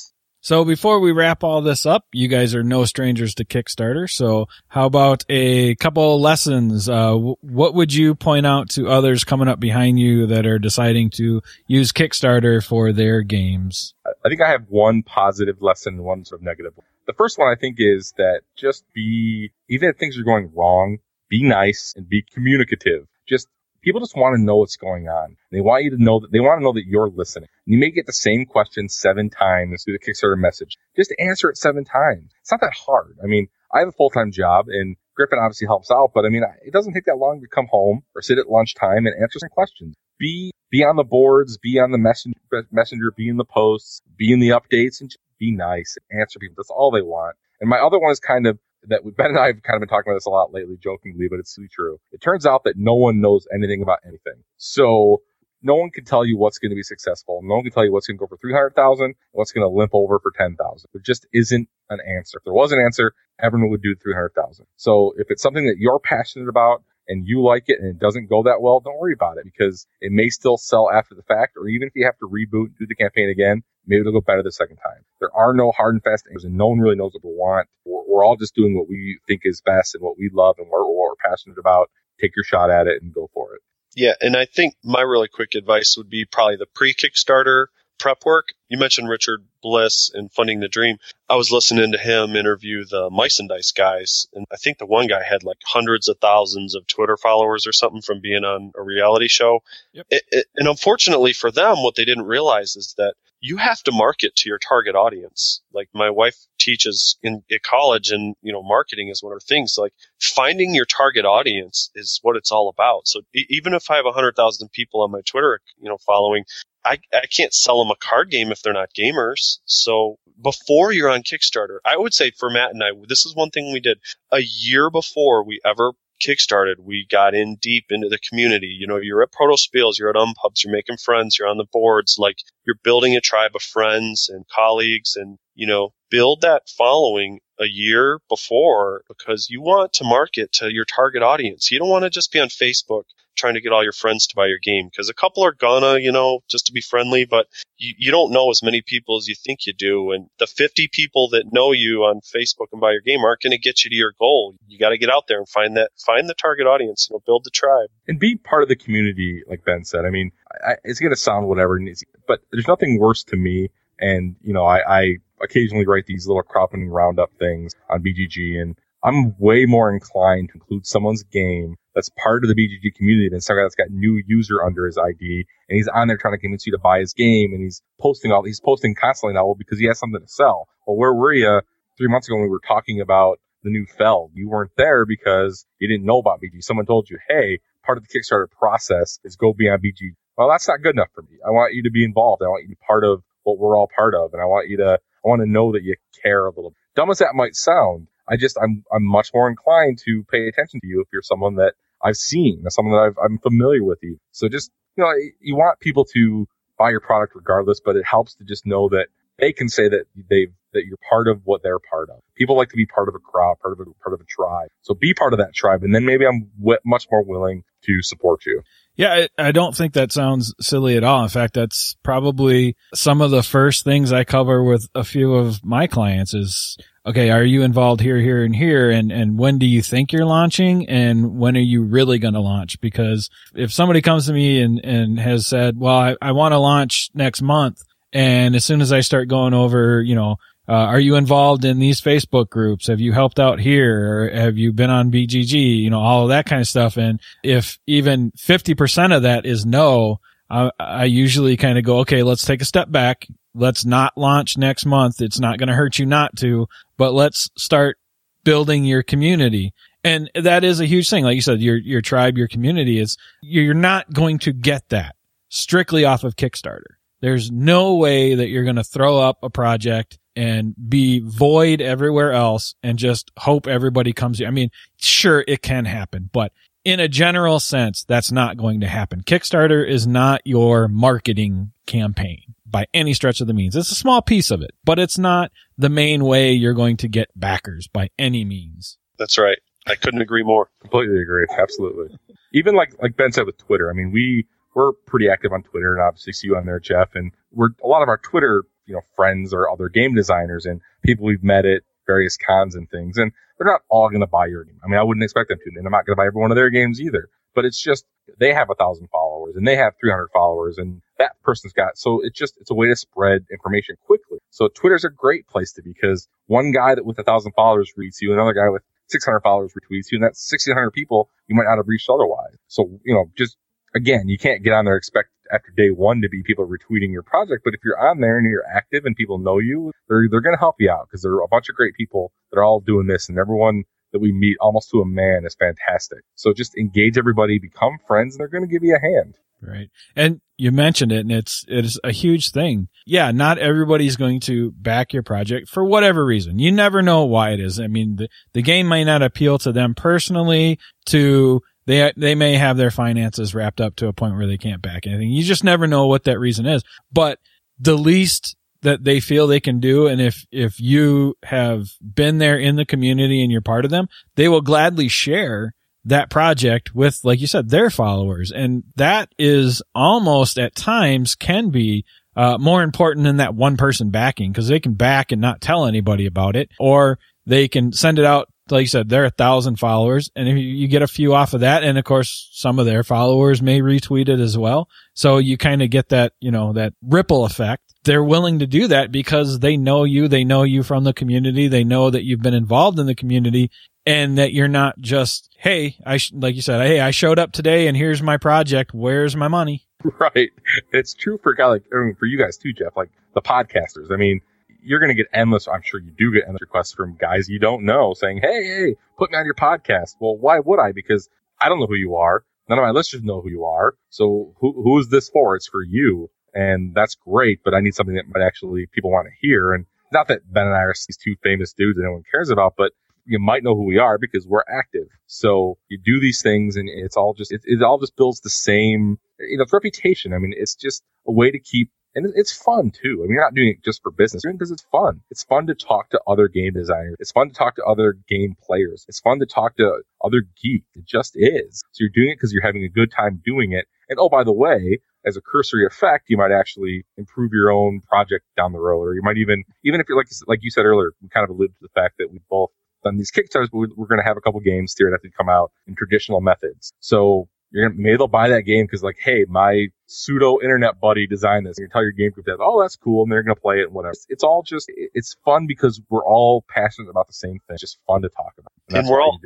So 0.41 0.63
before 0.63 1.01
we 1.01 1.11
wrap 1.11 1.43
all 1.43 1.63
this 1.63 1.87
up, 1.87 2.05
you 2.13 2.29
guys 2.29 2.55
are 2.55 2.63
no 2.63 2.85
strangers 2.85 3.35
to 3.37 3.47
Kickstarter. 3.47 4.11
So 4.11 4.47
how 4.69 4.85
about 4.85 5.25
a 5.31 5.75
couple 5.77 6.21
lessons? 6.21 6.87
Uh, 6.87 7.15
what 7.15 7.73
would 7.73 7.95
you 7.95 8.15
point 8.15 8.45
out 8.45 8.69
to 8.71 8.89
others 8.89 9.25
coming 9.25 9.49
up 9.49 9.59
behind 9.59 9.99
you 9.99 10.27
that 10.27 10.45
are 10.45 10.59
deciding 10.59 11.09
to 11.13 11.41
use 11.67 11.93
Kickstarter 11.93 12.63
for 12.63 12.93
their 12.93 13.23
games? 13.23 13.95
I 14.07 14.29
think 14.29 14.43
I 14.43 14.51
have 14.51 14.67
one 14.69 15.03
positive 15.03 15.63
lesson 15.63 15.95
and 15.95 16.05
one 16.05 16.27
sort 16.27 16.43
of 16.43 16.45
negative. 16.45 16.75
The 17.07 17.15
first 17.15 17.39
one 17.39 17.49
I 17.49 17.59
think 17.59 17.77
is 17.79 18.13
that 18.19 18.43
just 18.55 18.85
be, 18.93 19.51
even 19.71 19.89
if 19.89 19.97
things 19.97 20.19
are 20.19 20.25
going 20.25 20.53
wrong, 20.55 20.99
be 21.31 21.43
nice 21.43 21.95
and 21.97 22.07
be 22.07 22.23
communicative. 22.35 23.07
Just 23.27 23.49
people 23.85 24.01
just 24.01 24.17
want 24.17 24.37
to 24.37 24.43
know 24.43 24.57
what's 24.57 24.77
going 24.77 25.09
on. 25.09 25.37
They 25.53 25.61
want 25.61 25.85
you 25.85 25.91
to 25.91 26.03
know 26.03 26.21
that 26.21 26.33
they 26.33 26.41
want 26.41 26.61
to 26.61 26.65
know 26.65 26.73
that 26.73 26.87
you're 26.87 27.11
listening. 27.11 27.49
You 27.67 27.79
may 27.79 27.91
get 27.91 28.07
the 28.07 28.13
same 28.13 28.47
question 28.47 28.89
seven 28.89 29.31
times 29.31 29.85
through 29.85 29.99
the 29.99 30.05
Kickstarter 30.05 30.39
message. 30.39 30.77
Just 30.97 31.15
answer 31.19 31.51
it 31.51 31.59
seven 31.59 31.85
times. 31.85 32.33
It's 32.41 32.51
not 32.51 32.61
that 32.63 32.75
hard. 32.75 33.19
I 33.23 33.27
mean, 33.27 33.49
I 33.73 33.81
have 33.81 33.89
a 33.89 33.93
full-time 33.93 34.33
job 34.33 34.67
and 34.69 34.97
Gryphon 35.17 35.39
obviously 35.39 35.67
helps 35.67 35.91
out, 35.91 36.11
but 36.15 36.25
I 36.25 36.29
mean, 36.29 36.43
it 36.65 36.73
doesn't 36.73 36.95
take 36.95 37.05
that 37.05 37.19
long 37.19 37.41
to 37.41 37.47
come 37.47 37.69
home 37.71 38.03
or 38.15 38.23
sit 38.23 38.39
at 38.39 38.49
lunchtime 38.49 39.07
and 39.07 39.15
answer 39.23 39.39
some 39.39 39.51
questions. 39.51 39.95
Be, 40.19 40.53
be 40.71 40.85
on 40.85 40.97
the 40.97 41.05
boards, 41.05 41.59
be 41.59 41.79
on 41.79 41.93
the 41.93 41.99
messenger, 41.99 42.39
messenger, 42.73 43.13
be 43.17 43.29
in 43.29 43.37
the 43.37 43.45
posts, 43.45 44.01
be 44.17 44.33
in 44.33 44.41
the 44.41 44.51
updates 44.51 45.01
and 45.01 45.15
be 45.39 45.53
nice 45.53 45.97
and 46.11 46.21
answer 46.21 46.39
people. 46.39 46.55
That's 46.57 46.71
all 46.71 46.91
they 46.91 47.03
want. 47.03 47.37
And 47.61 47.71
my 47.71 47.79
other 47.79 47.99
one 47.99 48.11
is 48.11 48.21
kind 48.21 48.47
of 48.47 48.59
that 48.89 49.05
we, 49.05 49.13
Ben 49.13 49.27
and 49.27 49.39
I 49.39 49.47
have 49.47 49.63
kind 49.63 49.77
of 49.77 49.81
been 49.81 49.89
talking 49.89 50.11
about 50.11 50.17
this 50.17 50.27
a 50.27 50.31
lot 50.31 50.53
lately, 50.53 50.77
jokingly, 50.77 51.27
but 51.29 51.39
it's 51.39 51.57
really 51.59 51.69
true. 51.69 51.99
It 52.13 52.21
turns 52.21 52.47
out 52.47 52.65
that 52.65 52.77
no 52.77 52.95
one 52.95 53.21
knows 53.21 53.47
anything 53.55 53.83
about 53.83 53.99
anything. 54.07 54.43
So 54.57 55.23
no 55.63 55.75
one 55.75 55.91
can 55.91 56.05
tell 56.05 56.25
you 56.25 56.37
what's 56.37 56.59
going 56.59 56.71
to 56.71 56.77
be 56.77 56.83
successful. 56.83 57.41
No 57.43 57.55
one 57.55 57.65
can 57.65 57.73
tell 57.73 57.85
you 57.85 57.93
what's 57.93 58.07
going 58.07 58.19
to 58.19 58.21
go 58.21 58.27
for 58.27 58.37
300,000, 58.37 59.15
what's 59.33 59.51
going 59.51 59.65
to 59.65 59.75
limp 59.75 59.93
over 59.95 60.21
for 60.21 60.31
10,000. 60.37 60.59
There 60.93 61.03
just 61.03 61.27
isn't 61.33 61.69
an 61.89 61.99
answer. 62.07 62.39
If 62.39 62.45
there 62.45 62.53
was 62.53 62.71
an 62.71 62.81
answer, 62.81 63.15
everyone 63.41 63.71
would 63.71 63.83
do 63.83 63.95
300,000. 63.97 64.67
So 64.77 65.15
if 65.17 65.29
it's 65.31 65.43
something 65.43 65.67
that 65.67 65.79
you're 65.79 65.99
passionate 65.99 66.49
about 66.49 66.85
and 67.09 67.27
you 67.27 67.43
like 67.43 67.65
it 67.69 67.81
and 67.81 67.89
it 67.89 67.99
doesn't 67.99 68.29
go 68.29 68.43
that 68.43 68.61
well, 68.61 68.81
don't 68.81 68.99
worry 68.99 69.15
about 69.15 69.39
it 69.39 69.45
because 69.45 69.87
it 70.01 70.13
may 70.13 70.29
still 70.29 70.59
sell 70.59 70.91
after 70.91 71.15
the 71.15 71.23
fact, 71.23 71.57
or 71.57 71.67
even 71.69 71.89
if 71.89 71.95
you 71.97 72.05
have 72.05 72.19
to 72.19 72.29
reboot 72.29 72.67
and 72.67 72.79
do 72.79 72.87
the 72.87 72.95
campaign 72.95 73.31
again, 73.31 73.63
maybe 73.87 74.01
it'll 74.01 74.13
go 74.13 74.21
better 74.21 74.43
the 74.43 74.53
second 74.53 74.77
time. 74.77 75.05
There 75.21 75.35
are 75.35 75.53
no 75.53 75.73
hard 75.73 75.95
and 75.95 76.03
fast 76.03 76.27
answers 76.29 76.45
and 76.45 76.57
no 76.57 76.69
one 76.69 76.79
really 76.79 76.97
knows 76.97 77.13
what 77.15 77.25
we 77.25 77.31
want. 77.31 77.69
We're, 77.85 78.03
we're 78.07 78.25
all 78.25 78.37
just 78.37 78.55
doing 78.55 78.77
what 78.77 78.89
we 78.89 79.19
think 79.29 79.43
is 79.45 79.61
best 79.61 79.95
and 79.95 80.03
what 80.03 80.19
we 80.19 80.31
love 80.33 80.57
and 80.59 80.69
what, 80.69 80.81
what 80.81 81.11
we're 81.17 81.31
passionate 81.31 81.59
about. 81.59 81.91
Take 82.21 82.37
your 82.37 82.45
shot 82.45 82.71
at 82.71 82.87
it 82.87 83.03
and 83.03 83.13
go 83.13 83.29
for 83.35 83.55
it. 83.55 83.63
Yeah. 83.97 84.15
And 84.21 84.37
I 84.37 84.45
think 84.45 84.75
my 84.85 85.03
really 85.03 85.29
quick 85.29 85.55
advice 85.55 85.97
would 85.97 86.11
be 86.11 86.25
probably 86.25 86.57
the 86.57 86.67
pre 86.67 86.95
Kickstarter 86.95 87.67
prep 87.99 88.25
work. 88.25 88.55
You 88.69 88.79
mentioned 88.79 89.09
Richard 89.09 89.45
Bliss 89.63 90.11
and 90.13 90.31
Funding 90.33 90.61
the 90.61 90.69
Dream. 90.69 90.99
I 91.29 91.37
was 91.37 91.51
listening 91.51 91.93
to 91.93 91.99
him 91.99 92.37
interview 92.37 92.85
the 92.85 93.09
Mice 93.11 93.39
and 93.39 93.49
Dice 93.49 93.73
guys, 93.73 94.27
and 94.35 94.47
I 94.53 94.57
think 94.57 94.79
the 94.79 94.87
one 94.87 95.07
guy 95.07 95.23
had 95.23 95.45
like 95.45 95.59
hundreds 95.65 96.09
of 96.09 96.19
thousands 96.19 96.75
of 96.75 96.87
Twitter 96.87 97.17
followers 97.17 97.67
or 97.67 97.73
something 97.73 98.03
from 98.03 98.21
being 98.21 98.45
on 98.45 98.73
a 98.77 98.83
reality 98.83 99.29
show. 99.29 99.61
Yep. 99.93 100.07
It, 100.11 100.23
it, 100.31 100.47
and 100.57 100.69
unfortunately 100.69 101.33
for 101.33 101.51
them, 101.51 101.83
what 101.83 101.95
they 101.95 102.05
didn't 102.05 102.27
realize 102.27 102.77
is 102.77 102.95
that 102.99 103.15
you 103.45 103.59
have 103.59 103.83
to 103.83 103.93
market 103.93 104.35
to 104.35 104.49
your 104.49 104.59
target 104.59 104.95
audience. 104.95 105.61
Like 105.71 105.91
my 105.93 106.09
wife 106.09 106.35
teaches 106.59 107.19
in 107.23 107.43
at 107.53 107.63
college 107.63 108.11
and, 108.11 108.35
you 108.41 108.55
know, 108.55 108.63
marketing 108.63 109.11
is 109.11 109.23
one 109.23 109.35
of 109.35 109.37
her 109.37 109.47
things. 109.47 109.75
Like 109.77 109.93
finding 110.19 110.75
your 110.75 110.87
target 110.87 111.27
audience 111.27 111.91
is 111.95 112.21
what 112.23 112.37
it's 112.37 112.51
all 112.51 112.71
about. 112.71 113.07
So 113.07 113.21
e- 113.35 113.45
even 113.51 113.75
if 113.75 113.91
I 113.91 113.97
have 113.97 114.07
a 114.07 114.13
hundred 114.13 114.35
thousand 114.35 114.73
people 114.73 115.03
on 115.03 115.11
my 115.11 115.21
Twitter, 115.27 115.61
you 115.79 115.91
know, 115.91 115.99
following, 116.07 116.45
I, 116.87 116.97
I 117.13 117.27
can't 117.27 117.53
sell 117.53 117.85
them 117.85 117.91
a 117.91 117.97
card 117.97 118.31
game 118.31 118.51
if 118.51 118.63
they're 118.63 118.73
not 118.73 118.95
gamers. 118.99 119.59
So 119.67 120.17
before 120.43 120.93
you're 120.93 121.11
on 121.11 121.23
Kickstarter, 121.23 121.81
I 121.85 121.99
would 121.99 122.15
say 122.15 122.31
for 122.31 122.49
Matt 122.49 122.71
and 122.71 122.83
I, 122.83 122.93
this 123.09 123.27
is 123.27 123.37
one 123.37 123.51
thing 123.51 123.75
we 123.75 123.81
did 123.81 123.99
a 124.33 124.41
year 124.41 124.89
before 124.89 125.45
we 125.45 125.61
ever 125.67 125.93
kickstarted, 126.25 126.77
we 126.79 127.07
got 127.11 127.35
in 127.35 127.57
deep 127.61 127.87
into 127.91 128.09
the 128.09 128.19
community. 128.29 128.69
You 128.79 128.87
know, 128.87 128.97
you're 128.97 129.23
at 129.23 129.33
Protospiels, 129.33 129.99
you're 129.99 130.11
at 130.11 130.17
Unpubs, 130.17 130.65
you're 130.65 130.73
making 130.73 130.97
friends, 130.97 131.39
you're 131.39 131.49
on 131.49 131.59
the 131.59 131.67
boards, 131.73 132.17
like 132.19 132.37
you're 132.67 132.79
building 132.83 133.17
a 133.17 133.21
tribe 133.21 133.53
of 133.55 133.63
friends 133.63 134.29
and 134.29 134.45
colleagues 134.49 135.17
and, 135.17 135.39
you 135.55 135.67
know, 135.67 135.93
build 136.11 136.43
that 136.43 136.63
following 136.69 137.41
a 137.61 137.67
year 137.67 138.21
before 138.29 139.03
because 139.09 139.49
you 139.49 139.61
want 139.61 139.93
to 139.95 140.05
market 140.05 140.53
to 140.53 140.73
your 140.73 140.85
target 140.85 141.23
audience. 141.23 141.71
You 141.71 141.79
don't 141.79 141.89
want 141.89 142.05
to 142.05 142.11
just 142.11 142.33
be 142.33 142.41
on 142.41 142.49
Facebook 142.49 143.05
trying 143.37 143.55
to 143.55 143.61
get 143.61 143.73
all 143.73 143.83
your 143.83 143.93
friends 143.93 144.27
to 144.29 144.37
buy 144.37 144.47
your 144.47 144.59
game 144.63 144.89
because 144.89 145.09
a 145.09 145.15
couple 145.15 145.45
are 145.45 145.53
gonna, 145.53 145.99
you 145.99 146.13
know, 146.13 146.41
just 146.49 146.67
to 146.67 146.73
be 146.73 146.81
friendly, 146.81 147.25
but 147.25 147.47
you, 147.77 147.95
you 147.99 148.11
don't 148.11 148.33
know 148.33 148.51
as 148.51 148.63
many 148.63 148.83
people 148.85 149.17
as 149.17 149.29
you 149.29 149.35
think 149.35 149.67
you 149.67 149.73
do. 149.73 150.13
And 150.13 150.29
the 150.39 150.47
50 150.47 150.89
people 150.93 151.29
that 151.31 151.53
know 151.53 151.73
you 151.73 152.03
on 152.05 152.21
Facebook 152.21 152.69
and 152.73 152.81
buy 152.81 152.93
your 152.93 153.01
game 153.01 153.21
aren't 153.21 153.43
going 153.43 153.51
to 153.51 153.59
get 153.59 153.85
you 153.85 153.91
to 153.91 153.97
your 153.97 154.13
goal. 154.19 154.55
You 154.67 154.79
got 154.79 154.91
to 154.91 154.99
get 154.99 155.11
out 155.11 155.25
there 155.29 155.39
and 155.39 155.49
find 155.49 155.77
that, 155.77 155.91
find 156.05 156.29
the 156.29 156.35
target 156.35 156.67
audience, 156.67 157.09
you 157.11 157.15
know, 157.15 157.23
build 157.27 157.45
the 157.45 157.51
tribe. 157.51 157.89
and 158.07 158.19
be 158.19 158.37
part 158.37 158.63
of 158.63 158.69
the 158.69 158.77
community, 158.77 159.43
like 159.49 159.65
Ben 159.65 159.85
said. 159.85 160.05
I 160.05 160.11
mean, 160.11 160.31
I, 160.65 160.75
it's 160.85 161.01
going 161.01 161.13
to 161.13 161.17
sound 161.17 161.49
whatever, 161.49 161.81
but 162.27 162.41
there's 162.53 162.69
nothing 162.69 162.99
worse 162.99 163.25
to 163.25 163.37
me. 163.37 163.71
And 163.99 164.37
you 164.43 164.53
know, 164.53 164.65
I, 164.65 164.81
I 164.89 165.17
occasionally 165.43 165.87
write 165.87 166.07
these 166.07 166.27
little 166.27 166.43
crowdfunding 166.43 166.91
roundup 166.91 167.31
things 167.39 167.75
on 167.91 168.03
BGG, 168.03 168.61
and 168.61 168.77
I'm 169.03 169.35
way 169.39 169.67
more 169.67 169.93
inclined 169.93 170.49
to 170.49 170.55
include 170.55 170.87
someone's 170.87 171.23
game 171.25 171.77
that's 171.95 172.09
part 172.23 172.43
of 172.43 172.49
the 172.49 172.55
BGG 172.55 172.95
community 172.95 173.29
than 173.29 173.41
some 173.41 173.57
guy 173.57 173.63
that's 173.63 173.75
got 173.75 173.91
new 173.91 174.21
user 174.27 174.65
under 174.65 174.87
his 174.87 174.99
ID, 174.99 175.47
and 175.69 175.77
he's 175.77 175.89
on 175.89 176.09
there 176.09 176.17
trying 176.17 176.35
to 176.35 176.39
convince 176.39 176.67
you 176.67 176.73
to 176.73 176.79
buy 176.79 177.01
his 177.01 177.13
game, 177.13 177.53
and 177.53 177.63
he's 177.63 177.83
posting 178.01 178.33
all 178.33 178.43
he's 178.43 178.61
posting 178.61 178.95
constantly 178.95 179.35
now 179.35 179.55
because 179.57 179.79
he 179.79 179.87
has 179.87 179.99
something 179.99 180.21
to 180.21 180.29
sell. 180.29 180.69
Well, 180.87 180.97
where 180.97 181.15
were 181.15 181.33
you 181.33 181.61
three 181.97 182.09
months 182.09 182.29
ago 182.29 182.37
when 182.37 182.45
we 182.45 182.51
were 182.51 182.61
talking 182.67 183.01
about 183.01 183.39
the 183.63 183.71
new 183.71 183.87
Feld? 183.87 184.33
You 184.35 184.49
weren't 184.49 184.73
there 184.77 185.07
because 185.07 185.67
you 185.79 185.89
didn't 185.89 186.07
know 186.07 186.19
about 186.19 186.41
BG. 186.41 186.63
Someone 186.63 186.87
told 186.87 187.09
you, 187.11 187.19
hey, 187.29 187.61
part 187.85 187.99
of 187.99 188.07
the 188.07 188.19
Kickstarter 188.19 188.51
process 188.51 189.19
is 189.25 189.37
go 189.37 189.53
beyond 189.53 189.83
BG. 189.83 190.15
Well, 190.37 190.49
that's 190.49 190.67
not 190.67 190.83
good 190.83 190.97
enough 190.97 191.11
for 191.15 191.23
me. 191.23 191.39
I 191.47 191.51
want 191.51 191.75
you 191.75 191.85
to 191.85 191.91
be 191.91 192.05
involved. 192.05 192.43
I 192.43 192.49
want 192.49 192.63
you 192.63 192.69
to 192.69 192.75
be 192.75 192.87
part 192.87 193.05
of 193.05 193.23
what 193.45 193.59
we're 193.59 193.79
all 193.79 193.89
part 193.97 194.15
of. 194.15 194.33
And 194.33 194.43
I 194.43 194.47
want 194.47 194.69
you 194.69 194.79
to, 194.79 194.99
I 195.25 195.29
want 195.29 195.41
to 195.41 195.51
know 195.51 195.73
that 195.73 195.83
you 195.83 195.95
care 196.23 196.47
a 196.47 196.51
little. 196.51 196.75
Dumb 196.97 197.11
as 197.11 197.19
that 197.19 197.35
might 197.35 197.55
sound, 197.55 198.09
I 198.29 198.37
just, 198.37 198.59
I'm, 198.61 198.85
I'm 198.93 199.05
much 199.05 199.31
more 199.33 199.49
inclined 199.49 199.99
to 200.07 200.25
pay 200.31 200.49
attention 200.49 200.81
to 200.81 200.87
you 200.87 201.01
if 201.01 201.09
you're 201.13 201.23
someone 201.23 201.57
that 201.57 201.75
I've 202.03 202.17
seen, 202.17 202.65
someone 202.69 202.95
that 202.95 203.13
I've, 203.13 203.25
I'm 203.25 203.39
familiar 203.39 203.85
with 203.85 203.99
you. 204.03 204.19
So 204.33 204.49
just, 204.49 204.71
you 204.97 205.05
know, 205.05 205.13
you 205.41 205.57
want 205.57 205.81
people 205.81 206.05
to 206.15 206.47
buy 206.79 206.91
your 206.91 207.01
product 207.01 207.35
regardless, 207.35 207.81
but 207.85 207.97
it 207.97 208.05
helps 208.05 208.35
to 208.37 208.45
just 208.45 208.67
know 208.67 208.89
that 208.91 209.07
they 209.39 209.53
can 209.53 209.69
say 209.69 209.89
that 209.89 210.05
they've, 210.31 210.53
that 210.73 210.85
you're 210.87 210.99
part 211.09 211.29
of 211.29 211.41
what 211.45 211.63
they're 211.63 211.79
part 211.79 212.11
of. 212.11 212.21
People 212.37 212.57
like 212.57 212.69
to 212.71 212.77
be 212.77 212.87
part 212.87 213.09
of 213.09 213.15
a 213.15 213.19
crowd, 213.19 213.57
part 213.61 213.73
of 213.73 213.81
a, 213.81 213.85
part 214.03 214.15
of 214.15 214.21
a 214.21 214.25
tribe. 214.25 214.69
So 214.83 214.95
be 214.95 215.15
part 215.15 215.33
of 215.33 215.39
that 215.39 215.55
tribe. 215.55 215.83
And 215.83 215.95
then 215.95 216.05
maybe 216.05 216.27
I'm 216.27 216.51
w- 216.59 216.79
much 216.85 217.07
more 217.11 217.23
willing 217.25 217.65
to 217.85 218.03
support 218.03 218.47
you. 218.47 218.63
Yeah, 218.97 219.27
I, 219.39 219.49
I 219.49 219.53
don't 219.53 219.75
think 219.75 219.95
that 219.95 220.13
sounds 220.13 220.55
silly 220.61 220.97
at 220.97 221.03
all. 221.03 221.25
In 221.25 221.29
fact, 221.29 221.55
that's 221.55 221.97
probably 222.05 222.77
some 222.95 223.21
of 223.21 223.33
the 223.33 223.43
first 223.43 223.83
things 223.85 224.13
I 224.13 224.23
cover 224.23 224.63
with 224.63 224.89
a 224.95 225.03
few 225.03 225.35
of 225.35 225.65
my 225.65 225.89
clients 225.89 226.33
is, 226.33 226.79
okay, 227.05 227.31
are 227.31 227.43
you 227.43 227.63
involved 227.63 228.01
here, 228.01 228.21
here, 228.21 228.45
and 228.45 228.55
here? 228.55 228.91
And, 228.91 229.11
and 229.11 229.37
when 229.37 229.59
do 229.59 229.67
you 229.67 229.83
think 229.83 230.13
you're 230.13 230.25
launching? 230.25 230.89
And 230.89 231.37
when 231.37 231.57
are 231.57 231.61
you 231.61 231.83
really 231.83 232.21
going 232.21 232.35
to 232.35 232.41
launch? 232.41 232.81
Because 232.81 233.31
if 233.55 233.73
somebody 233.73 234.01
comes 234.01 234.27
to 234.27 234.33
me 234.33 234.63
and, 234.63 234.79
and 234.85 235.19
has 235.19 235.49
said, 235.49 235.77
well, 235.77 235.99
I, 235.99 236.17
I 236.23 236.31
want 236.31 236.53
to 236.53 236.59
launch 236.59 237.11
next 237.15 237.43
month. 237.43 237.83
And 238.13 238.55
as 238.55 238.65
soon 238.65 238.81
as 238.81 238.93
I 238.93 239.01
start 239.01 239.27
going 239.27 239.55
over, 239.55 240.01
you 240.01 240.15
know, 240.15 240.37
uh, 240.67 240.73
are 240.73 241.01
you 241.01 241.17
involved 241.17 241.65
in 241.65 241.79
these 241.79 242.01
Facebook 242.01 242.49
groups? 242.49 242.87
Have 242.87 243.01
you 243.01 243.13
helped 243.13 243.39
out 243.39 243.61
here? 243.61 244.23
Or 244.23 244.31
have 244.31 244.57
you 244.57 244.73
been 244.73 244.91
on 244.91 245.11
BGG? 245.11 245.79
You 245.81 245.91
know, 245.91 246.01
all 246.01 246.23
of 246.23 246.29
that 246.31 246.47
kind 246.47 246.61
of 246.61 246.69
stuff. 246.69 246.97
And 246.97 247.21
if 247.43 247.79
even 247.87 248.33
50% 248.33 249.15
of 249.15 249.23
that 249.23 249.45
is 249.45 249.67
no, 249.67 250.21
I, 250.49 250.71
I 250.79 251.05
usually 251.05 251.57
kind 251.57 251.77
of 251.77 251.85
go, 251.85 251.99
okay, 252.01 252.23
let's 252.23 252.47
take 252.47 252.63
a 252.63 252.67
step 252.67 252.91
back. 252.91 253.27
Let's 253.55 253.85
not 253.85 254.17
launch 254.17 254.57
next 254.57 254.87
month. 254.87 255.21
It's 255.21 255.39
not 255.39 255.59
going 255.59 255.69
to 255.69 255.75
hurt 255.75 255.99
you 255.99 256.07
not 256.07 256.37
to, 256.39 256.67
but 256.97 257.13
let's 257.13 257.51
start 257.59 257.99
building 258.43 258.85
your 258.85 259.03
community. 259.03 259.75
And 260.03 260.31
that 260.35 260.65
is 260.65 260.81
a 260.81 260.87
huge 260.87 261.09
thing. 261.09 261.25
Like 261.25 261.35
you 261.35 261.41
said, 261.43 261.61
your, 261.61 261.77
your 261.77 262.03
tribe, 262.03 262.37
your 262.37 262.49
community 262.49 262.99
is, 262.99 263.17
you're 263.43 263.75
not 263.75 264.13
going 264.13 264.39
to 264.41 264.53
get 264.53 264.89
that 264.89 265.15
strictly 265.51 266.05
off 266.05 266.25
of 266.25 266.37
Kickstarter. 266.37 266.97
There's 267.21 267.51
no 267.51 267.95
way 267.95 268.35
that 268.35 268.49
you're 268.49 268.65
going 268.65 268.77
to 268.77 268.85
throw 268.85 269.19
up 269.19 269.39
a 269.43 269.49
project 269.49 270.19
and 270.37 270.75
be 270.89 271.21
void 271.21 271.81
everywhere 271.81 272.33
else 272.33 272.75
and 272.83 272.99
just 272.99 273.31
hope 273.39 273.67
everybody 273.67 274.13
comes. 274.13 274.43
I 274.43 274.51
mean, 274.51 274.71
sure, 274.97 275.45
it 275.47 275.63
can 275.63 275.85
happen, 275.85 276.31
but 276.33 276.53
in 276.85 277.01
a 277.01 277.09
general 277.09 277.61
sense, 277.61 278.05
that's 278.05 278.31
not 278.31 278.57
going 278.57 278.81
to 278.81 278.87
happen. 278.89 279.23
Kickstarter 279.23 279.87
is 279.89 280.07
not 280.07 280.43
your 280.45 280.89
marketing 280.89 281.73
campaign 281.87 282.55
by 282.67 282.87
any 282.93 283.15
stretch 283.15 283.41
of 283.41 283.47
the 283.47 283.55
means. 283.55 283.77
It's 283.77 283.93
a 283.93 283.97
small 283.97 284.21
piece 284.21 284.51
of 284.51 284.61
it, 284.61 284.73
but 284.85 284.99
it's 284.99 285.19
not 285.19 285.51
the 285.79 285.89
main 285.89 286.25
way 286.25 286.53
you're 286.53 286.75
going 286.75 286.97
to 286.99 287.09
get 287.09 287.29
backers 287.35 287.87
by 287.89 288.11
any 288.19 288.45
means. 288.45 288.99
That's 289.19 289.39
right. 289.39 289.59
I 289.87 289.95
couldn't 289.95 290.23
agree 290.23 290.43
more. 290.43 290.71
Completely 290.81 291.21
agree. 291.21 291.47
Absolutely. 291.57 292.19
Even 292.53 292.75
like 292.75 292.95
like 293.03 293.17
Ben 293.17 293.33
said 293.33 293.47
with 293.47 293.59
Twitter. 293.59 293.91
I 293.91 293.93
mean, 293.93 294.13
we 294.13 294.47
we're 294.75 294.93
pretty 295.07 295.29
active 295.29 295.53
on 295.53 295.63
Twitter, 295.63 295.95
and 295.95 296.03
obviously 296.03 296.33
see 296.33 296.49
you 296.49 296.57
on 296.57 296.67
there, 296.67 296.81
Jeff. 296.81 297.15
And 297.15 297.33
we're 297.53 297.71
a 297.83 297.87
lot 297.87 298.03
of 298.03 298.09
our 298.09 298.19
Twitter, 298.19 298.65
you 298.87 298.95
know, 298.95 299.01
friends 299.17 299.55
are 299.55 299.71
other 299.71 299.89
game 299.89 300.15
designers 300.15 300.67
and 300.67 300.81
people 301.03 301.25
we've 301.25 301.43
met 301.43 301.65
at 301.65 301.83
various 302.07 302.37
cons 302.37 302.75
and 302.75 302.91
things. 302.91 303.17
And 303.17 303.33
they're 303.59 303.71
not 303.71 303.83
all 303.89 304.09
going 304.09 304.21
to 304.21 304.27
buy 304.27 304.47
your 304.47 304.65
game. 304.65 304.81
I 304.85 304.89
mean, 304.89 304.99
I 304.99 305.03
wouldn't 305.05 305.25
expect 305.25 305.49
them 305.49 305.59
to, 305.59 305.71
and 305.77 305.87
I'm 305.87 305.93
not 305.93 306.07
going 306.07 306.17
to 306.17 306.21
buy 306.21 306.27
every 306.27 306.41
one 306.41 306.51
of 306.51 306.57
their 306.57 306.71
games 306.71 307.01
either. 307.01 307.29
But 307.55 307.65
it's 307.65 307.81
just 307.81 308.05
they 308.41 308.53
have 308.53 308.69
a 308.71 308.75
thousand 308.75 309.09
followers 309.11 309.55
and 309.57 309.67
they 309.67 309.77
have 309.77 309.95
300 310.01 310.29
followers, 310.33 310.79
and 310.79 311.01
that 311.19 311.41
person's 311.43 311.73
got. 311.73 311.97
So 311.97 312.21
it's 312.23 312.37
just 312.37 312.55
it's 312.61 312.71
a 312.71 312.75
way 312.75 312.89
to 312.89 312.97
spread 312.97 313.47
information 313.51 313.97
quickly. 314.05 314.39
So 314.51 314.69
Twitter's 314.69 315.05
a 315.05 315.11
great 315.11 315.47
place 315.47 315.73
to 315.75 315.83
be 315.83 315.93
because 315.93 316.27
one 316.47 316.73
guy 316.73 316.97
that 316.97 317.07
with 317.07 317.19
a 317.21 317.23
thousand 317.23 317.53
followers 317.53 317.93
reads 317.97 318.21
you, 318.21 318.33
another 318.33 318.55
guy 318.55 318.69
with 318.71 318.83
600 319.09 319.41
followers 319.41 319.73
retweets 319.73 320.11
you, 320.11 320.17
and 320.17 320.25
that's 320.25 320.51
1,600 320.51 320.91
people 320.91 321.29
you 321.47 321.55
might 321.55 321.65
not 321.65 321.77
have 321.77 321.89
reached 321.89 322.09
otherwise. 322.09 322.57
So, 322.69 322.99
you 323.05 323.15
know, 323.15 323.27
just 323.37 323.57
again, 323.95 324.29
you 324.29 324.39
can't 324.39 324.63
get 324.63 324.73
on 324.73 324.85
there 324.85 324.97
expect 324.97 325.31
after 325.53 325.71
day 325.77 325.91
one 325.91 326.23
to 326.23 326.29
be 326.29 326.43
people 326.43 326.67
retweeting 326.67 327.13
your 327.13 327.23
project, 327.23 327.63
but 327.65 327.75
if 327.75 327.81
you're 327.85 327.99
on 327.99 328.21
there 328.21 328.39
and 328.39 328.47
you're 328.47 328.67
active 328.67 329.05
and 329.05 329.15
people 329.15 329.39
know 329.39 329.59
you, 329.59 329.93
they're, 330.09 330.27
they're 330.31 330.41
going 330.41 330.57
to 330.57 330.61
help 330.61 330.77
you 330.79 330.91
out 330.91 331.07
because 331.07 331.23
there 331.23 331.33
are 331.33 331.43
a 331.43 331.49
bunch 331.49 331.69
of 331.69 331.77
great 331.77 331.95
people 331.95 332.33
that 332.51 332.59
are 332.59 332.65
all 332.65 332.81
doing 332.81 333.07
this 333.07 333.29
and 333.29 333.39
everyone 333.39 333.85
that 334.13 334.21
we 334.21 334.33
meet 334.33 334.57
almost 334.61 334.91
to 334.91 335.01
a 335.01 335.07
man 335.07 335.43
is 335.45 335.57
fantastic. 335.57 336.21
So 336.35 336.53
just 336.53 336.77
engage 336.77 337.19
everybody, 337.19 337.59
become 337.59 337.99
friends, 338.07 338.35
and 338.35 338.41
they're 338.41 338.49
going 338.49 338.67
to 338.67 338.73
give 338.73 338.85
you 338.85 338.97
a 338.97 339.01
hand. 339.01 339.37
Right. 339.61 339.89
And 340.15 340.41
you 340.57 340.73
mentioned 340.73 341.11
it 341.11 341.21
and 341.21 341.33
it's, 341.33 341.65
it's 341.69 341.99
a 342.05 342.13
huge 342.13 342.51
thing. 342.51 342.89
Yeah. 343.07 343.31
Not 343.33 343.59
everybody's 343.59 344.17
going 344.17 344.41
to 344.41 344.73
back 344.73 345.13
your 345.13 345.23
project 345.23 345.69
for 345.69 345.85
whatever 345.85 346.25
reason. 346.25 346.59
You 346.59 346.71
never 346.71 347.03
know 347.03 347.25
why 347.25 347.51
it 347.51 347.61
is. 347.61 347.81
I 347.81 347.87
mean, 347.87 348.17
the, 348.17 348.29
the 348.53 348.63
game 348.63 348.89
may 348.89 349.05
not 349.05 349.23
appeal 349.23 349.59
to 349.59 349.73
them 349.73 349.95
personally 349.95 350.79
to 351.07 351.63
they, 351.87 352.13
they 352.17 352.35
may 352.35 352.57
have 352.57 352.77
their 352.77 352.91
finances 352.91 353.55
wrapped 353.55 353.81
up 353.81 353.97
to 353.97 354.09
a 354.09 354.13
point 354.13 354.37
where 354.37 354.47
they 354.47 354.59
can't 354.59 354.83
back 354.83 355.07
anything. 355.07 355.31
You 355.31 355.45
just 355.45 355.65
never 355.65 355.87
know 355.87 356.07
what 356.07 356.25
that 356.25 356.39
reason 356.39 356.67
is, 356.67 356.83
but 357.13 357.39
the 357.79 357.97
least 357.97 358.57
that 358.83 359.03
they 359.03 359.19
feel 359.19 359.47
they 359.47 359.61
can 359.61 359.81
do. 359.81 360.07
And 360.07 360.21
if, 360.21 360.47
if 360.53 360.79
you 360.79 361.37
have 361.43 361.87
been 362.01 362.39
there 362.39 362.59
in 362.59 362.77
the 362.77 362.85
community 362.85 363.43
and 363.43 363.51
you're 363.51 363.61
part 363.61 363.85
of 363.85 363.91
them, 363.91 364.09
they 364.37 364.49
will 364.49 364.61
gladly 364.61 365.09
share 365.09 365.75
that 366.05 366.31
project 366.31 366.95
with, 366.95 367.21
like 367.25 367.41
you 367.41 367.47
said, 367.47 367.71
their 367.71 367.91
followers. 367.91 368.53
And 368.55 368.85
that 368.97 369.31
is 369.39 369.83
almost 369.95 370.59
at 370.59 370.75
times 370.75 371.35
can 371.35 371.71
be 371.71 372.05
uh, 372.37 372.59
more 372.59 372.83
important 372.83 373.25
than 373.25 373.39
that 373.39 373.55
one 373.55 373.77
person 373.77 374.11
backing 374.11 374.53
because 374.53 374.69
they 374.69 374.81
can 374.81 374.95
back 374.95 375.33
and 375.33 375.41
not 375.41 375.61
tell 375.61 375.87
anybody 375.87 376.27
about 376.27 376.57
it 376.57 376.71
or 376.79 377.19
they 377.47 377.69
can 377.69 377.93
send 377.93 378.19
it 378.19 378.25
out. 378.25 378.49
Like 378.71 378.83
you 378.83 378.87
said, 378.87 379.09
they're 379.09 379.27
a 379.27 379.31
thousand 379.31 379.79
followers 379.79 380.31
and 380.35 380.49
if 380.49 380.57
you 380.57 380.89
get 380.89 381.03
a 381.03 381.07
few 381.07 381.35
off 381.35 381.53
of 381.53 381.61
that, 381.61 381.85
and 381.85 381.99
of 381.99 382.05
course, 382.05 382.49
some 382.53 382.79
of 382.79 382.87
their 382.87 383.05
followers 383.05 383.61
may 383.61 383.81
retweet 383.81 384.29
it 384.29 384.41
as 384.41 384.57
well. 384.57 384.89
So 385.15 385.39
you 385.39 385.57
kind 385.57 385.83
of 385.83 385.91
get 385.91 386.09
that, 386.09 386.33
you 386.41 386.51
know, 386.51 386.73
that 386.73 386.95
ripple 387.03 387.45
effect 387.45 387.95
they're 388.05 388.23
willing 388.23 388.59
to 388.61 388.67
do 388.67 388.87
that 388.89 389.11
because 389.11 389.59
they 389.59 389.77
know 389.77 390.05
you, 390.05 390.29
they 390.29 390.45
know 390.45 390.63
you 390.63 390.83
from 390.83 391.05
the 391.05 391.13
community, 391.13 391.69
they 391.69 391.85
know 391.85 392.11
that 392.11 392.23
you've 392.23 392.43
been 392.43 392.55
involved 392.55 392.99
in 392.99 393.07
the 393.07 393.15
community 393.15 393.71
and 394.07 394.39
that 394.39 394.53
you're 394.53 394.69
not 394.69 394.99
just, 395.01 395.55
hey, 395.59 395.97
I 396.05 396.19
sh- 396.19 396.33
like 396.35 396.55
you 396.55 396.63
said, 396.63 396.87
hey, 396.87 397.01
I 397.01 397.11
showed 397.11 397.39
up 397.39 397.53
today 397.53 397.89
and 397.89 397.97
here's 397.97 398.23
my 398.23 398.37
project. 398.37 398.93
Where's 398.95 399.35
my 399.35 399.49
money? 399.49 399.87
Right. 400.19 400.51
It's 400.93 401.15
true 401.15 401.39
for 401.43 401.55
guy 401.55 401.65
like, 401.65 401.85
I 401.91 401.97
mean, 402.05 402.15
for 402.15 402.27
you 402.27 402.37
guys 402.37 402.59
too, 402.59 402.75
Jeff, 402.75 402.95
like 402.95 403.09
the 403.35 403.41
podcasters. 403.41 404.13
I 404.13 404.17
mean, 404.17 404.43
you're 404.85 405.01
going 405.01 405.15
to 405.15 405.15
get 405.15 405.27
endless, 405.33 405.67
I'm 405.67 405.83
sure 405.83 406.01
you 406.01 406.13
do 406.17 406.33
get 406.33 406.45
endless 406.45 406.61
requests 406.61 406.93
from 406.93 407.17
guys 407.17 407.49
you 407.49 407.59
don't 407.59 407.85
know 407.85 408.15
saying, 408.15 408.41
Hey, 408.43 408.65
hey, 408.65 408.97
put 409.19 409.31
me 409.31 409.39
on 409.39 409.45
your 409.45 409.55
podcast. 409.55 410.17
Well, 410.21 410.37
why 410.37 410.61
would 410.61 410.79
I? 410.79 410.93
Because 410.93 411.29
I 411.61 411.69
don't 411.69 411.81
know 411.81 411.87
who 411.87 411.95
you 411.95 412.17
are. 412.17 412.45
None 412.69 412.79
of 412.79 412.83
my 412.83 412.91
listeners 412.91 413.23
know 413.23 413.41
who 413.41 413.51
you 413.51 413.65
are. 413.65 413.95
So 414.11 414.55
who, 414.61 414.73
who 414.83 414.99
is 414.99 415.09
this 415.09 415.29
for? 415.29 415.57
It's 415.57 415.69
for 415.69 415.83
you. 415.83 416.31
And 416.55 416.95
that's 416.95 417.17
great, 417.17 417.61
but 417.65 417.75
I 417.75 417.81
need 417.81 417.95
something 417.95 418.15
that 418.15 418.29
might 418.33 418.45
actually 418.45 418.87
people 418.87 419.11
want 419.11 419.27
to 419.27 419.47
hear. 419.47 419.75
And 419.75 419.87
not 420.13 420.29
that 420.29 420.41
Ben 420.51 420.67
and 420.67 420.75
I 420.75 420.81
are 420.81 420.95
these 420.95 421.17
two 421.17 421.35
famous 421.43 421.73
dudes 421.73 421.97
that 421.97 422.05
no 422.05 422.13
one 422.13 422.23
cares 422.31 422.51
about, 422.51 422.75
but 422.77 422.93
you 423.27 423.39
might 423.39 423.65
know 423.65 423.75
who 423.75 423.85
we 423.85 423.99
are 423.99 424.19
because 424.19 424.47
we're 424.47 424.65
active. 424.69 425.09
So 425.27 425.79
you 425.89 425.99
do 426.03 426.21
these 426.21 426.43
things 426.43 426.77
and 426.77 426.89
it's 426.89 427.17
all 427.17 427.35
just, 427.35 427.53
it, 427.53 427.63
it 427.65 427.83
all 427.83 427.99
just 427.99 428.17
builds 428.17 428.41
the 428.41 428.51
same, 428.51 429.19
you 429.41 429.59
know, 429.59 429.65
reputation. 429.73 430.33
I 430.33 430.39
mean, 430.39 430.55
it's 430.57 430.75
just 430.75 431.03
a 431.27 431.33
way 431.33 431.51
to 431.51 431.59
keep, 431.59 431.91
and 432.15 432.33
it's 432.35 432.53
fun 432.53 432.91
too. 432.91 433.21
I 433.21 433.23
mean, 433.23 433.33
you're 433.33 433.45
not 433.45 433.55
doing 433.55 433.69
it 433.69 433.85
just 433.85 434.03
for 434.03 434.11
business. 434.11 434.45
You're 434.45 434.53
doing 434.53 434.57
it 434.57 434.61
because 434.61 434.71
it's 434.71 434.87
fun. 434.91 435.21
It's 435.31 435.45
fun 435.45 435.67
to 435.67 435.75
talk 435.75 436.11
to 436.11 436.21
other 436.27 436.49
game 436.49 436.73
designers. 436.73 437.17
It's 437.19 437.33
fun 437.33 437.49
to 437.49 437.55
talk 437.55 437.77
to 437.77 437.85
other 437.85 438.17
game 438.29 438.57
players. 438.63 439.05
It's 439.09 439.21
fun 439.21 439.41
to 439.41 439.47
talk 439.47 439.77
to 439.77 440.03
other 440.23 440.43
geeks. 440.63 440.87
It 440.95 441.05
just 441.05 441.33
is. 441.37 441.83
So 441.93 442.01
you're 442.01 442.11
doing 442.11 442.31
it 442.31 442.37
because 442.37 442.53
you're 442.53 442.63
having 442.63 442.85
a 442.85 442.89
good 442.89 443.11
time 443.11 443.43
doing 443.45 443.73
it. 443.73 443.87
And 444.09 444.19
oh, 444.21 444.29
by 444.29 444.45
the 444.45 444.53
way, 444.53 445.01
as 445.27 445.37
a 445.37 445.41
cursory 445.41 445.87
effect, 445.87 446.27
you 446.29 446.37
might 446.37 446.53
actually 446.53 447.05
improve 447.17 447.53
your 447.53 447.71
own 447.71 448.01
project 448.01 448.45
down 448.57 448.73
the 448.73 448.79
road, 448.79 449.03
or 449.03 449.15
you 449.15 449.23
might 449.23 449.39
even, 449.39 449.65
even 449.85 450.01
if 450.01 450.09
you're 450.09 450.19
like, 450.19 450.29
like 450.47 450.61
you 450.63 450.71
said 450.71 450.85
earlier, 450.85 451.13
we 451.23 451.29
kind 451.29 451.45
of 451.45 451.51
alluded 451.51 451.75
to 451.77 451.83
the 451.83 452.01
fact 452.01 452.17
that 452.19 452.31
we've 452.31 452.47
both 452.51 452.71
done 453.03 453.17
these 453.17 453.31
Kickstarters, 453.31 453.69
but 453.73 453.97
we're 453.97 454.07
going 454.07 454.21
to 454.21 454.27
have 454.27 454.37
a 454.37 454.41
couple 454.41 454.61
games 454.61 454.95
that 454.95 455.21
come 455.37 455.49
out 455.49 455.73
in 455.87 455.95
traditional 455.95 456.41
methods. 456.41 456.93
So 457.01 457.49
you're 457.71 457.89
gonna, 457.89 458.01
maybe 458.01 458.17
they'll 458.17 458.29
buy 458.29 458.49
that 458.51 458.63
game 458.63 458.85
because 458.85 459.03
like, 459.03 459.19
hey, 459.19 459.45
my 459.49 459.89
pseudo 460.15 460.61
internet 460.61 461.01
buddy 461.01 461.27
designed 461.27 461.67
this. 461.67 461.79
And 461.79 461.85
you 461.85 461.89
tell 461.91 462.03
your 462.03 462.13
game 462.13 462.31
group 462.31 462.47
that, 462.47 462.59
oh, 462.61 462.81
that's 462.81 462.97
cool, 462.97 463.23
and 463.23 463.33
they're 463.33 463.43
gonna 463.43 463.57
play 463.57 463.81
it 463.81 463.87
and 463.87 463.93
whatever. 463.95 464.13
It's, 464.13 464.27
it's 464.29 464.45
all 464.45 464.63
just, 464.63 464.91
it's 464.97 465.37
fun 465.45 465.67
because 465.67 466.01
we're 466.09 466.25
all 466.25 466.65
passionate 466.69 467.11
about 467.11 467.27
the 467.27 467.35
same 467.35 467.59
thing. 467.67 467.75
It's 467.75 467.81
just 467.81 467.99
fun 468.07 468.23
to 468.23 468.29
talk 468.29 468.53
about, 468.59 468.73
and, 468.89 468.99
and 468.99 469.09
we're 469.09 469.23
all 469.23 469.39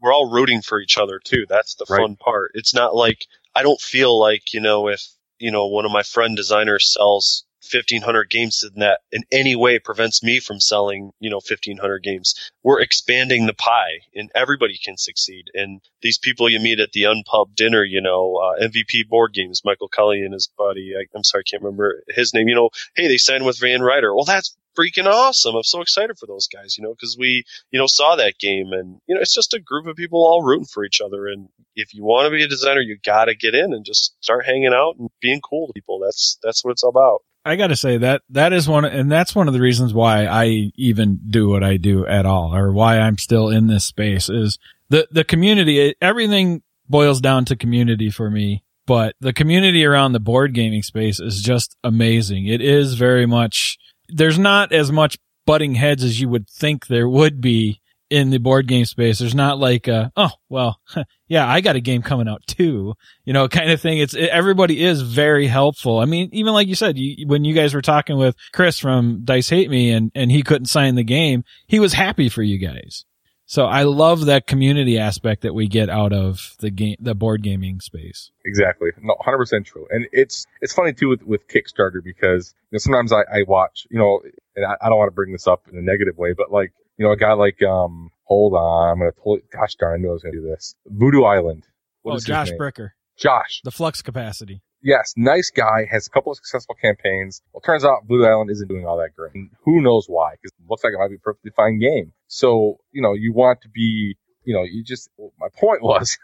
we're 0.00 0.12
all 0.12 0.30
rooting 0.30 0.62
for 0.62 0.80
each 0.80 0.98
other 0.98 1.20
too. 1.22 1.46
That's 1.48 1.74
the 1.76 1.86
right. 1.88 2.00
fun 2.00 2.16
part. 2.16 2.52
It's 2.54 2.74
not 2.74 2.94
like 2.94 3.26
I 3.54 3.62
don't 3.62 3.80
feel 3.80 4.18
like 4.18 4.52
you 4.52 4.60
know 4.60 4.88
if 4.88 5.02
you 5.38 5.50
know 5.50 5.66
one 5.66 5.84
of 5.84 5.92
my 5.92 6.02
friend 6.02 6.36
designers 6.36 6.92
sells 6.92 7.44
1500 7.62 8.30
games 8.30 8.62
in 8.62 8.80
that 8.80 9.00
in 9.10 9.24
any 9.32 9.56
way 9.56 9.78
prevents 9.78 10.22
me 10.22 10.40
from 10.40 10.60
selling, 10.60 11.12
you 11.18 11.30
know, 11.30 11.36
1500 11.36 12.02
games. 12.02 12.34
We're 12.62 12.80
expanding 12.80 13.46
the 13.46 13.54
pie 13.54 14.00
and 14.14 14.30
everybody 14.34 14.78
can 14.82 14.96
succeed. 14.96 15.46
And 15.54 15.80
these 16.02 16.18
people 16.18 16.48
you 16.48 16.60
meet 16.60 16.80
at 16.80 16.92
the 16.92 17.04
Unpub 17.04 17.54
dinner, 17.54 17.82
you 17.82 18.00
know, 18.00 18.36
uh, 18.36 18.62
MVP 18.62 19.08
board 19.08 19.32
games, 19.32 19.62
Michael 19.64 19.88
Kelly 19.88 20.22
and 20.22 20.32
his 20.32 20.48
buddy, 20.56 20.94
I, 20.96 21.04
am 21.16 21.24
sorry, 21.24 21.42
I 21.46 21.50
can't 21.50 21.62
remember 21.62 22.02
his 22.08 22.32
name, 22.32 22.48
you 22.48 22.54
know, 22.54 22.70
hey, 22.94 23.08
they 23.08 23.18
signed 23.18 23.44
with 23.44 23.58
Van 23.58 23.82
Ryder. 23.82 24.14
Well, 24.14 24.24
that's 24.24 24.56
freaking 24.78 25.06
awesome. 25.06 25.56
I'm 25.56 25.64
so 25.64 25.80
excited 25.80 26.18
for 26.18 26.26
those 26.26 26.46
guys, 26.46 26.76
you 26.78 26.84
know, 26.84 26.92
because 26.92 27.16
we, 27.18 27.44
you 27.70 27.78
know, 27.78 27.86
saw 27.88 28.16
that 28.16 28.38
game 28.38 28.72
and, 28.72 29.00
you 29.06 29.14
know, 29.14 29.20
it's 29.20 29.34
just 29.34 29.54
a 29.54 29.60
group 29.60 29.86
of 29.86 29.96
people 29.96 30.24
all 30.24 30.42
rooting 30.42 30.66
for 30.66 30.84
each 30.84 31.00
other. 31.00 31.26
And 31.26 31.48
if 31.74 31.94
you 31.94 32.04
want 32.04 32.26
to 32.26 32.30
be 32.30 32.44
a 32.44 32.48
designer, 32.48 32.80
you 32.80 32.98
got 33.04 33.24
to 33.24 33.34
get 33.34 33.54
in 33.54 33.72
and 33.72 33.84
just 33.84 34.14
start 34.22 34.46
hanging 34.46 34.72
out 34.72 34.96
and 34.98 35.10
being 35.20 35.40
cool 35.40 35.66
to 35.66 35.72
people. 35.72 35.98
That's, 35.98 36.38
that's 36.42 36.64
what 36.64 36.72
it's 36.72 36.84
all 36.84 36.90
about. 36.90 37.22
I 37.44 37.56
got 37.56 37.68
to 37.68 37.76
say 37.76 37.98
that 37.98 38.22
that 38.30 38.52
is 38.52 38.68
one, 38.68 38.84
and 38.84 39.10
that's 39.10 39.34
one 39.34 39.48
of 39.48 39.54
the 39.54 39.60
reasons 39.60 39.94
why 39.94 40.26
I 40.26 40.70
even 40.74 41.20
do 41.30 41.48
what 41.48 41.64
I 41.64 41.76
do 41.76 42.06
at 42.06 42.26
all, 42.26 42.54
or 42.54 42.72
why 42.72 42.98
I'm 42.98 43.18
still 43.18 43.48
in 43.48 43.66
this 43.66 43.84
space 43.84 44.28
is 44.28 44.58
the, 44.90 45.08
the 45.10 45.24
community, 45.24 45.80
eh, 45.80 45.92
everything 46.00 46.62
boils 46.88 47.20
down 47.20 47.44
to 47.46 47.56
community 47.56 48.10
for 48.10 48.30
me, 48.30 48.64
but 48.86 49.14
the 49.20 49.32
community 49.32 49.84
around 49.84 50.12
the 50.12 50.20
board 50.20 50.54
gaming 50.54 50.82
space 50.82 51.20
is 51.20 51.42
just 51.42 51.76
amazing. 51.84 52.46
It 52.46 52.60
is 52.60 52.94
very 52.94 53.26
much, 53.26 53.78
there's 54.08 54.38
not 54.38 54.72
as 54.72 54.90
much 54.90 55.18
butting 55.46 55.74
heads 55.74 56.04
as 56.04 56.20
you 56.20 56.28
would 56.28 56.48
think 56.48 56.86
there 56.86 57.08
would 57.08 57.40
be 57.40 57.80
in 58.10 58.30
the 58.30 58.38
board 58.38 58.66
game 58.66 58.84
space. 58.84 59.18
There's 59.18 59.34
not 59.34 59.58
like, 59.58 59.88
uh, 59.88 60.10
oh, 60.16 60.30
well, 60.48 60.80
yeah, 61.28 61.46
I 61.46 61.60
got 61.60 61.76
a 61.76 61.80
game 61.80 62.02
coming 62.02 62.28
out 62.28 62.46
too, 62.46 62.94
you 63.24 63.32
know, 63.32 63.48
kind 63.48 63.70
of 63.70 63.80
thing. 63.80 63.98
It's, 63.98 64.14
it, 64.14 64.30
everybody 64.30 64.82
is 64.82 65.02
very 65.02 65.46
helpful. 65.46 65.98
I 65.98 66.04
mean, 66.04 66.30
even 66.32 66.52
like 66.52 66.68
you 66.68 66.74
said, 66.74 66.98
you, 66.98 67.26
when 67.26 67.44
you 67.44 67.54
guys 67.54 67.74
were 67.74 67.82
talking 67.82 68.16
with 68.16 68.36
Chris 68.52 68.78
from 68.78 69.24
Dice 69.24 69.48
Hate 69.48 69.70
Me 69.70 69.90
and, 69.90 70.10
and 70.14 70.30
he 70.30 70.42
couldn't 70.42 70.66
sign 70.66 70.94
the 70.94 71.04
game, 71.04 71.44
he 71.66 71.80
was 71.80 71.92
happy 71.92 72.28
for 72.28 72.42
you 72.42 72.58
guys. 72.58 73.04
So 73.50 73.64
I 73.64 73.84
love 73.84 74.26
that 74.26 74.46
community 74.46 74.98
aspect 74.98 75.40
that 75.40 75.54
we 75.54 75.68
get 75.68 75.88
out 75.88 76.12
of 76.12 76.54
the 76.58 76.68
game, 76.68 76.96
the 77.00 77.14
board 77.14 77.42
gaming 77.42 77.80
space. 77.80 78.30
Exactly. 78.44 78.90
No, 79.00 79.16
100% 79.26 79.64
true. 79.64 79.86
And 79.90 80.06
it's, 80.12 80.44
it's 80.60 80.74
funny 80.74 80.92
too 80.92 81.08
with, 81.08 81.22
with 81.22 81.48
Kickstarter 81.48 82.04
because 82.04 82.54
you 82.70 82.76
know, 82.76 82.78
sometimes 82.78 83.10
I, 83.10 83.20
I 83.32 83.44
watch, 83.48 83.86
you 83.90 83.98
know, 83.98 84.20
and 84.54 84.66
I, 84.66 84.76
I 84.82 84.90
don't 84.90 84.98
want 84.98 85.08
to 85.08 85.14
bring 85.14 85.32
this 85.32 85.46
up 85.46 85.62
in 85.72 85.78
a 85.78 85.82
negative 85.82 86.18
way, 86.18 86.34
but 86.34 86.52
like, 86.52 86.72
you 86.98 87.06
know, 87.06 87.12
a 87.12 87.16
guy 87.16 87.32
like, 87.32 87.62
um, 87.62 88.10
hold 88.24 88.54
on, 88.54 88.90
I'm 88.90 88.98
going 88.98 89.10
to 89.12 89.34
it. 89.34 89.50
Gosh 89.50 89.76
darn, 89.76 89.94
I 89.94 90.02
knew 90.02 90.10
I 90.10 90.12
was 90.12 90.22
going 90.22 90.34
to 90.34 90.40
do 90.40 90.46
this. 90.46 90.74
Voodoo 90.86 91.22
Island. 91.22 91.66
What 92.02 92.16
oh, 92.16 92.18
Josh 92.18 92.50
Bricker. 92.52 92.90
Josh. 93.16 93.60
The 93.64 93.70
flux 93.70 94.02
capacity. 94.02 94.62
Yes, 94.80 95.14
nice 95.16 95.50
guy, 95.50 95.86
has 95.90 96.06
a 96.06 96.10
couple 96.10 96.30
of 96.30 96.36
successful 96.36 96.76
campaigns. 96.80 97.42
Well, 97.52 97.60
turns 97.60 97.84
out 97.84 98.06
Voodoo 98.06 98.26
Island 98.26 98.50
isn't 98.50 98.68
doing 98.68 98.86
all 98.86 98.98
that 98.98 99.16
great. 99.16 99.34
And 99.34 99.50
who 99.64 99.80
knows 99.80 100.06
why? 100.06 100.34
Because 100.34 100.52
it 100.52 100.70
looks 100.70 100.84
like 100.84 100.92
it 100.92 100.98
might 100.98 101.08
be 101.08 101.16
a 101.16 101.18
perfectly 101.18 101.50
fine 101.56 101.80
game. 101.80 102.12
So, 102.28 102.78
you 102.92 103.02
know, 103.02 103.14
you 103.14 103.32
want 103.32 103.62
to 103.62 103.68
be 103.68 104.16
you 104.48 104.54
know, 104.54 104.62
you 104.62 104.82
just, 104.82 105.10
my 105.38 105.48
point 105.60 105.82
was, 105.82 106.16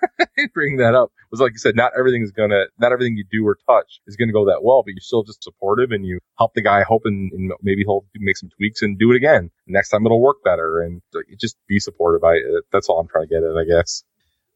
bringing 0.54 0.78
that 0.78 0.94
up 0.94 1.12
was 1.30 1.40
like 1.40 1.52
you 1.52 1.58
said, 1.58 1.76
not 1.76 1.92
everything 1.96 2.22
is 2.22 2.32
gonna, 2.32 2.64
not 2.78 2.90
everything 2.90 3.18
you 3.18 3.24
do 3.30 3.46
or 3.46 3.58
touch 3.68 4.00
is 4.06 4.16
gonna 4.16 4.32
go 4.32 4.46
that 4.46 4.64
well, 4.64 4.82
but 4.82 4.92
you're 4.92 5.00
still 5.00 5.22
just 5.22 5.44
supportive 5.44 5.90
and 5.90 6.06
you 6.06 6.18
help 6.38 6.54
the 6.54 6.62
guy 6.62 6.82
hoping 6.82 7.30
and 7.34 7.52
maybe 7.62 7.82
he'll 7.82 8.06
make 8.16 8.38
some 8.38 8.48
tweaks 8.56 8.80
and 8.80 8.98
do 8.98 9.12
it 9.12 9.16
again. 9.16 9.50
Next 9.66 9.90
time 9.90 10.06
it'll 10.06 10.22
work 10.22 10.42
better 10.42 10.80
and 10.80 11.02
just 11.38 11.56
be 11.68 11.78
supportive. 11.78 12.24
I, 12.24 12.36
uh, 12.36 12.60
that's 12.72 12.88
all 12.88 12.98
I'm 12.98 13.08
trying 13.08 13.28
to 13.28 13.34
get 13.34 13.42
at, 13.42 13.56
I 13.56 13.64
guess. 13.64 14.04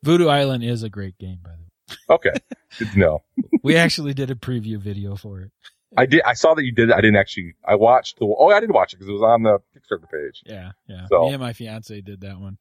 Voodoo 0.02 0.28
Island 0.28 0.64
is 0.64 0.82
a 0.82 0.88
great 0.88 1.18
game, 1.18 1.40
by 1.44 1.50
the 1.50 2.16
way. 2.16 2.16
Okay. 2.16 2.38
To 2.78 2.98
know. 2.98 3.22
we 3.62 3.76
actually 3.76 4.14
did 4.14 4.30
a 4.30 4.34
preview 4.34 4.78
video 4.78 5.14
for 5.14 5.42
it. 5.42 5.50
I 5.96 6.06
did. 6.06 6.22
I 6.22 6.34
saw 6.34 6.54
that 6.54 6.64
you 6.64 6.72
did. 6.72 6.90
I 6.90 7.00
didn't 7.00 7.16
actually. 7.16 7.54
I 7.66 7.74
watched 7.76 8.18
the. 8.18 8.26
Oh, 8.26 8.48
I 8.48 8.60
did 8.60 8.70
watch 8.70 8.92
it 8.92 8.96
because 8.96 9.08
it 9.08 9.12
was 9.12 9.22
on 9.22 9.42
the 9.42 9.58
Kickstarter 9.74 10.10
page. 10.10 10.42
Yeah, 10.44 10.72
yeah. 10.86 11.06
So, 11.08 11.22
Me 11.22 11.32
and 11.32 11.40
my 11.40 11.54
fiance 11.54 11.98
did 12.02 12.20
that 12.20 12.38
one 12.38 12.58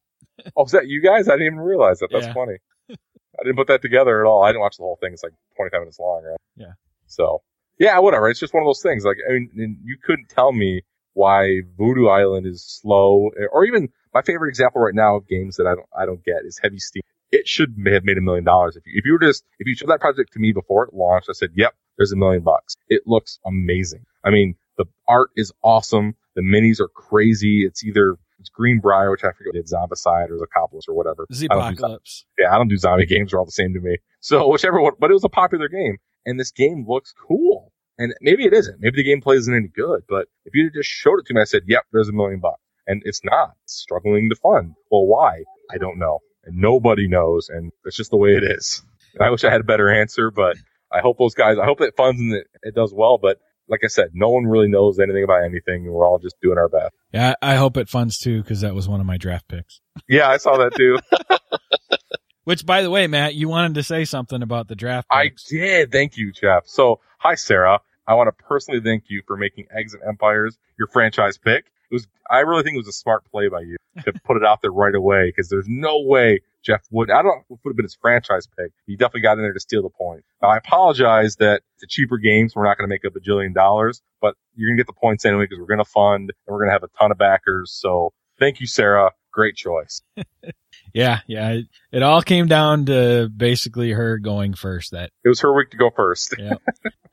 oh, 0.56 0.64
is 0.64 0.72
that 0.72 0.88
you 0.88 1.02
guys? 1.02 1.28
I 1.28 1.32
didn't 1.32 1.46
even 1.46 1.60
realize 1.60 1.98
that. 2.00 2.08
That's 2.12 2.26
yeah. 2.26 2.34
funny. 2.34 2.56
I 2.90 3.44
didn't 3.44 3.56
put 3.56 3.68
that 3.68 3.82
together 3.82 4.20
at 4.24 4.28
all. 4.28 4.42
I 4.42 4.48
didn't 4.48 4.62
watch 4.62 4.76
the 4.76 4.82
whole 4.82 4.98
thing. 5.00 5.12
It's 5.12 5.22
like 5.22 5.32
25 5.56 5.80
minutes 5.80 5.98
long, 5.98 6.22
right? 6.24 6.40
Yeah. 6.56 6.72
So, 7.06 7.42
yeah, 7.78 7.98
whatever. 8.00 8.28
It's 8.28 8.40
just 8.40 8.52
one 8.52 8.62
of 8.62 8.66
those 8.66 8.82
things. 8.82 9.04
Like, 9.04 9.18
I 9.28 9.32
mean, 9.32 9.78
you 9.84 9.96
couldn't 10.02 10.28
tell 10.28 10.52
me 10.52 10.82
why 11.14 11.62
Voodoo 11.76 12.08
Island 12.08 12.46
is 12.46 12.64
slow, 12.64 13.30
or 13.52 13.64
even 13.64 13.88
my 14.12 14.22
favorite 14.22 14.48
example 14.48 14.80
right 14.80 14.94
now 14.94 15.16
of 15.16 15.28
games 15.28 15.56
that 15.56 15.66
I 15.66 15.74
don't, 15.74 15.88
I 15.96 16.06
don't 16.06 16.24
get 16.24 16.44
is 16.44 16.58
Heavy 16.62 16.78
Steam. 16.78 17.02
It 17.30 17.46
should 17.46 17.74
have 17.86 18.04
made 18.04 18.16
a 18.18 18.22
million 18.22 18.44
dollars 18.44 18.76
if 18.76 18.86
you, 18.86 18.94
if 18.96 19.04
you 19.04 19.12
were 19.12 19.18
just, 19.18 19.44
if 19.58 19.66
you 19.66 19.74
showed 19.74 19.90
that 19.90 20.00
project 20.00 20.32
to 20.32 20.38
me 20.38 20.52
before 20.52 20.84
it 20.84 20.94
launched, 20.94 21.28
I 21.28 21.34
said, 21.34 21.50
yep, 21.54 21.74
there's 21.96 22.12
a 22.12 22.16
million 22.16 22.42
bucks. 22.42 22.74
It 22.88 23.02
looks 23.06 23.38
amazing. 23.44 24.06
I 24.24 24.30
mean, 24.30 24.54
the 24.78 24.86
art 25.06 25.30
is 25.36 25.52
awesome. 25.62 26.14
The 26.34 26.42
minis 26.42 26.80
are 26.80 26.88
crazy. 26.88 27.64
It's 27.66 27.84
either 27.84 28.16
it's 28.38 28.48
Greenbrier, 28.48 29.10
which 29.10 29.24
I 29.24 29.32
forget 29.32 29.54
did 29.54 29.66
Zombicide 29.66 30.30
or 30.30 30.38
Zocopolis 30.38 30.88
or 30.88 30.94
whatever. 30.94 31.26
Zpocalypse. 31.32 32.24
Yeah, 32.38 32.54
I 32.54 32.58
don't 32.58 32.68
do 32.68 32.76
zombie 32.76 33.06
games. 33.14 33.30
They're 33.30 33.40
all 33.40 33.46
the 33.46 33.52
same 33.52 33.74
to 33.74 33.80
me. 33.80 33.98
So 34.20 34.48
whichever 34.48 34.80
one, 34.80 34.92
but 34.98 35.10
it 35.10 35.14
was 35.14 35.24
a 35.24 35.28
popular 35.28 35.68
game 35.68 35.98
and 36.26 36.38
this 36.38 36.50
game 36.50 36.84
looks 36.86 37.12
cool. 37.26 37.72
And 37.98 38.14
maybe 38.20 38.44
it 38.44 38.52
isn't. 38.52 38.76
Maybe 38.80 39.02
the 39.02 39.08
gameplay 39.08 39.36
isn't 39.38 39.52
any 39.54 39.68
good, 39.68 40.02
but 40.08 40.28
if 40.44 40.54
you 40.54 40.70
just 40.70 40.88
showed 40.88 41.18
it 41.18 41.26
to 41.26 41.34
me, 41.34 41.40
I 41.40 41.44
said, 41.44 41.62
yep, 41.66 41.82
there's 41.92 42.08
a 42.08 42.12
million 42.12 42.38
bucks. 42.38 42.62
And 42.86 43.02
it's 43.04 43.22
not. 43.24 43.50
It's 43.64 43.74
struggling 43.74 44.28
to 44.30 44.36
fund. 44.36 44.74
Well, 44.90 45.06
why? 45.06 45.42
I 45.72 45.78
don't 45.78 45.98
know. 45.98 46.20
And 46.44 46.58
nobody 46.58 47.08
knows. 47.08 47.48
And 47.48 47.72
it's 47.84 47.96
just 47.96 48.10
the 48.10 48.16
way 48.16 48.36
it 48.36 48.44
is. 48.44 48.82
And 49.14 49.22
I 49.26 49.30
wish 49.30 49.42
I 49.42 49.50
had 49.50 49.60
a 49.60 49.64
better 49.64 49.90
answer, 49.90 50.30
but 50.30 50.56
I 50.92 51.00
hope 51.00 51.18
those 51.18 51.34
guys, 51.34 51.58
I 51.58 51.64
hope 51.64 51.80
it 51.80 51.94
funds 51.96 52.20
and 52.20 52.32
it, 52.34 52.46
it 52.62 52.74
does 52.74 52.94
well, 52.94 53.18
but 53.18 53.38
like 53.68 53.80
I 53.84 53.88
said, 53.88 54.10
no 54.14 54.30
one 54.30 54.46
really 54.46 54.68
knows 54.68 54.98
anything 54.98 55.24
about 55.24 55.44
anything, 55.44 55.84
we're 55.84 56.06
all 56.06 56.18
just 56.18 56.36
doing 56.40 56.58
our 56.58 56.68
best. 56.68 56.94
Yeah, 57.12 57.34
I 57.42 57.56
hope 57.56 57.76
it 57.76 57.88
funds 57.88 58.18
too, 58.18 58.42
because 58.42 58.62
that 58.62 58.74
was 58.74 58.88
one 58.88 59.00
of 59.00 59.06
my 59.06 59.16
draft 59.16 59.48
picks. 59.48 59.80
Yeah, 60.08 60.28
I 60.28 60.38
saw 60.38 60.56
that 60.58 60.74
too. 60.74 60.98
Which, 62.44 62.64
by 62.64 62.80
the 62.80 62.90
way, 62.90 63.06
Matt, 63.06 63.34
you 63.34 63.48
wanted 63.48 63.74
to 63.74 63.82
say 63.82 64.06
something 64.06 64.42
about 64.42 64.68
the 64.68 64.74
draft. 64.74 65.08
Picks. 65.10 65.52
I 65.52 65.54
did. 65.54 65.92
Thank 65.92 66.16
you, 66.16 66.32
Jeff. 66.32 66.66
So, 66.66 67.00
hi, 67.18 67.34
Sarah. 67.34 67.80
I 68.06 68.14
want 68.14 68.28
to 68.28 68.44
personally 68.44 68.80
thank 68.80 69.04
you 69.08 69.22
for 69.26 69.36
making 69.36 69.66
Eggs 69.70 69.92
and 69.92 70.02
Empires 70.02 70.56
your 70.78 70.88
franchise 70.88 71.36
pick. 71.36 71.66
It 71.90 71.94
was, 71.94 72.06
I 72.30 72.38
really 72.40 72.62
think 72.62 72.74
it 72.74 72.78
was 72.78 72.88
a 72.88 72.92
smart 72.92 73.30
play 73.30 73.48
by 73.48 73.60
you 73.60 73.76
to 74.04 74.12
put 74.24 74.38
it 74.38 74.44
out 74.46 74.62
there 74.62 74.72
right 74.72 74.94
away 74.94 75.28
because 75.28 75.50
there's 75.50 75.66
no 75.68 76.00
way 76.00 76.40
Jeff 76.68 76.82
Wood. 76.90 77.10
I 77.10 77.22
don't 77.22 77.28
know 77.28 77.42
if 77.50 77.58
would 77.64 77.70
have 77.70 77.76
been 77.76 77.86
his 77.86 77.96
franchise 77.98 78.46
pick. 78.58 78.72
He 78.86 78.96
definitely 78.96 79.22
got 79.22 79.38
in 79.38 79.44
there 79.44 79.54
to 79.54 79.60
steal 79.60 79.82
the 79.82 79.88
point. 79.88 80.22
Now, 80.42 80.50
I 80.50 80.58
apologize 80.58 81.36
that 81.36 81.62
the 81.80 81.86
cheaper 81.86 82.18
games 82.18 82.54
we're 82.54 82.64
not 82.64 82.76
going 82.76 82.88
to 82.88 82.92
make 82.92 83.04
up 83.06 83.16
a 83.16 83.20
bajillion 83.20 83.54
dollars, 83.54 84.02
but 84.20 84.34
you're 84.54 84.68
going 84.68 84.76
to 84.76 84.82
get 84.82 84.86
the 84.86 85.00
points 85.00 85.24
anyway 85.24 85.44
because 85.44 85.58
we're 85.58 85.66
going 85.66 85.78
to 85.78 85.90
fund 85.90 86.30
and 86.30 86.52
we're 86.52 86.58
going 86.58 86.68
to 86.68 86.72
have 86.72 86.82
a 86.82 86.98
ton 86.98 87.10
of 87.10 87.16
backers. 87.16 87.72
So 87.72 88.12
thank 88.38 88.60
you, 88.60 88.66
Sarah. 88.66 89.12
Great 89.32 89.56
choice. 89.56 90.02
yeah, 90.92 91.20
yeah. 91.26 91.50
It, 91.52 91.66
it, 91.90 92.02
all 92.02 92.20
came 92.20 92.46
down 92.46 92.86
to 92.86 93.30
basically 93.34 93.92
her 93.92 94.18
going 94.18 94.52
first. 94.52 94.90
That 94.90 95.10
it 95.24 95.28
was 95.28 95.40
her 95.40 95.54
week 95.54 95.70
to 95.70 95.78
go 95.78 95.90
first. 95.94 96.34
yeah. 96.38 96.54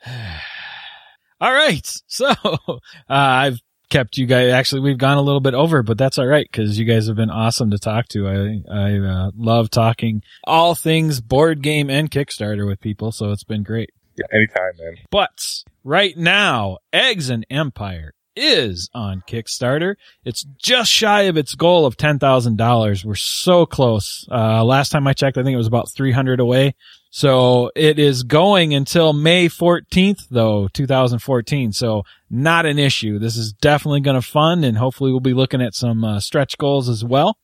all 1.40 1.54
right. 1.54 1.88
So 2.08 2.28
uh, 2.68 2.78
I've 3.08 3.62
kept 3.90 4.18
you 4.18 4.26
guys. 4.26 4.52
Actually, 4.52 4.82
we've 4.82 4.98
gone 4.98 5.18
a 5.18 5.22
little 5.22 5.40
bit 5.40 5.54
over, 5.54 5.84
but 5.84 5.98
that's 5.98 6.18
all 6.18 6.28
right 6.28 6.48
because 6.50 6.78
you 6.78 6.86
guys 6.86 7.08
have 7.08 7.16
been 7.16 7.30
awesome 7.30 7.72
to 7.72 7.78
talk 7.78 8.08
to. 8.10 8.28
I 8.28 8.62
I 8.72 8.98
uh, 8.98 9.32
love 9.36 9.70
talking 9.70 10.22
all 10.44 10.76
things 10.76 11.22
board 11.22 11.62
game 11.62 11.90
and 11.90 12.10
Kickstarter 12.10 12.68
with 12.68 12.80
people, 12.80 13.12
so 13.12 13.32
it's 13.32 13.44
been 13.44 13.64
great. 13.64 13.92
Yeah, 14.18 14.26
anytime, 14.32 14.72
man. 14.78 14.96
But 15.12 15.64
right 15.84 16.16
now, 16.18 16.78
Eggs 16.94 17.30
and 17.30 17.46
Empire 17.50 18.14
is 18.36 18.90
on 18.94 19.24
Kickstarter. 19.28 19.96
It's 20.24 20.44
just 20.58 20.92
shy 20.92 21.24
of 21.24 21.38
its 21.38 21.56
goal 21.56 21.86
of 21.86 21.98
$10,000. 21.98 23.06
We're 23.06 23.16
so 23.16 23.66
close. 23.66 24.28
Uh, 24.30 24.64
last 24.64 24.90
time 24.90 25.08
I 25.08 25.14
checked, 25.14 25.38
I 25.38 25.44
think 25.44 25.54
it 25.54 25.58
was 25.58 25.68
about 25.68 25.92
300 25.92 26.40
away. 26.40 26.76
So 27.16 27.72
it 27.78 27.98
is 27.98 28.24
going 28.24 28.74
until 28.74 29.14
May 29.14 29.48
14th 29.48 30.28
though, 30.30 30.68
2014. 30.68 31.72
So 31.72 32.04
not 32.30 32.66
an 32.66 32.78
issue. 32.78 33.20
This 33.20 33.38
is 33.38 33.54
definitely 33.54 34.02
going 34.02 34.20
to 34.20 34.28
fund 34.28 34.66
and 34.66 34.78
hopefully 34.78 35.12
we'll 35.12 35.22
be 35.22 35.34
looking 35.34 35.62
at 35.62 35.76
some 35.76 36.04
uh, 36.04 36.20
stretch 36.20 36.58
goals 36.58 36.90
as 36.90 37.06
well. 37.06 37.38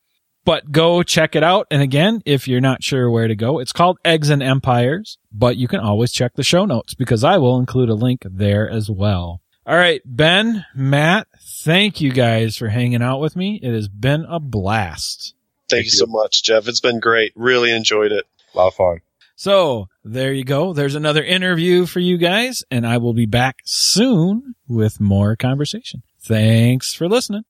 But 0.44 0.72
go 0.72 1.02
check 1.02 1.34
it 1.34 1.42
out. 1.42 1.68
And 1.70 1.80
again, 1.80 2.20
if 2.26 2.46
you're 2.46 2.60
not 2.60 2.82
sure 2.82 3.10
where 3.10 3.26
to 3.26 3.34
go, 3.34 3.60
it's 3.60 3.72
called 3.72 3.96
Eggs 4.04 4.28
and 4.28 4.42
Empires, 4.42 5.16
but 5.32 5.56
you 5.56 5.68
can 5.68 5.80
always 5.80 6.12
check 6.12 6.34
the 6.34 6.44
show 6.44 6.66
notes 6.66 6.92
because 6.92 7.24
I 7.24 7.38
will 7.38 7.58
include 7.58 7.88
a 7.88 7.94
link 7.94 8.26
there 8.30 8.68
as 8.68 8.90
well. 8.90 9.40
All 9.66 9.76
right, 9.76 10.02
Ben, 10.04 10.66
Matt, 10.74 11.28
thank 11.40 11.98
you 11.98 12.12
guys 12.12 12.58
for 12.58 12.68
hanging 12.68 13.00
out 13.00 13.20
with 13.20 13.36
me. 13.36 13.58
It 13.62 13.72
has 13.72 13.88
been 13.88 14.26
a 14.28 14.38
blast. 14.38 15.32
Thank, 15.70 15.78
thank 15.78 15.84
you 15.86 15.92
so 15.92 16.06
much, 16.06 16.42
Jeff. 16.42 16.68
It's 16.68 16.80
been 16.80 17.00
great. 17.00 17.32
Really 17.36 17.74
enjoyed 17.74 18.12
it. 18.12 18.26
A 18.54 18.58
lot 18.58 18.68
of 18.68 18.74
fun. 18.74 19.00
So 19.42 19.88
there 20.04 20.32
you 20.32 20.44
go. 20.44 20.72
There's 20.72 20.94
another 20.94 21.24
interview 21.24 21.84
for 21.84 21.98
you 21.98 22.16
guys, 22.16 22.62
and 22.70 22.86
I 22.86 22.98
will 22.98 23.12
be 23.12 23.26
back 23.26 23.56
soon 23.64 24.54
with 24.68 25.00
more 25.00 25.34
conversation. 25.34 26.04
Thanks 26.20 26.94
for 26.94 27.08
listening. 27.08 27.42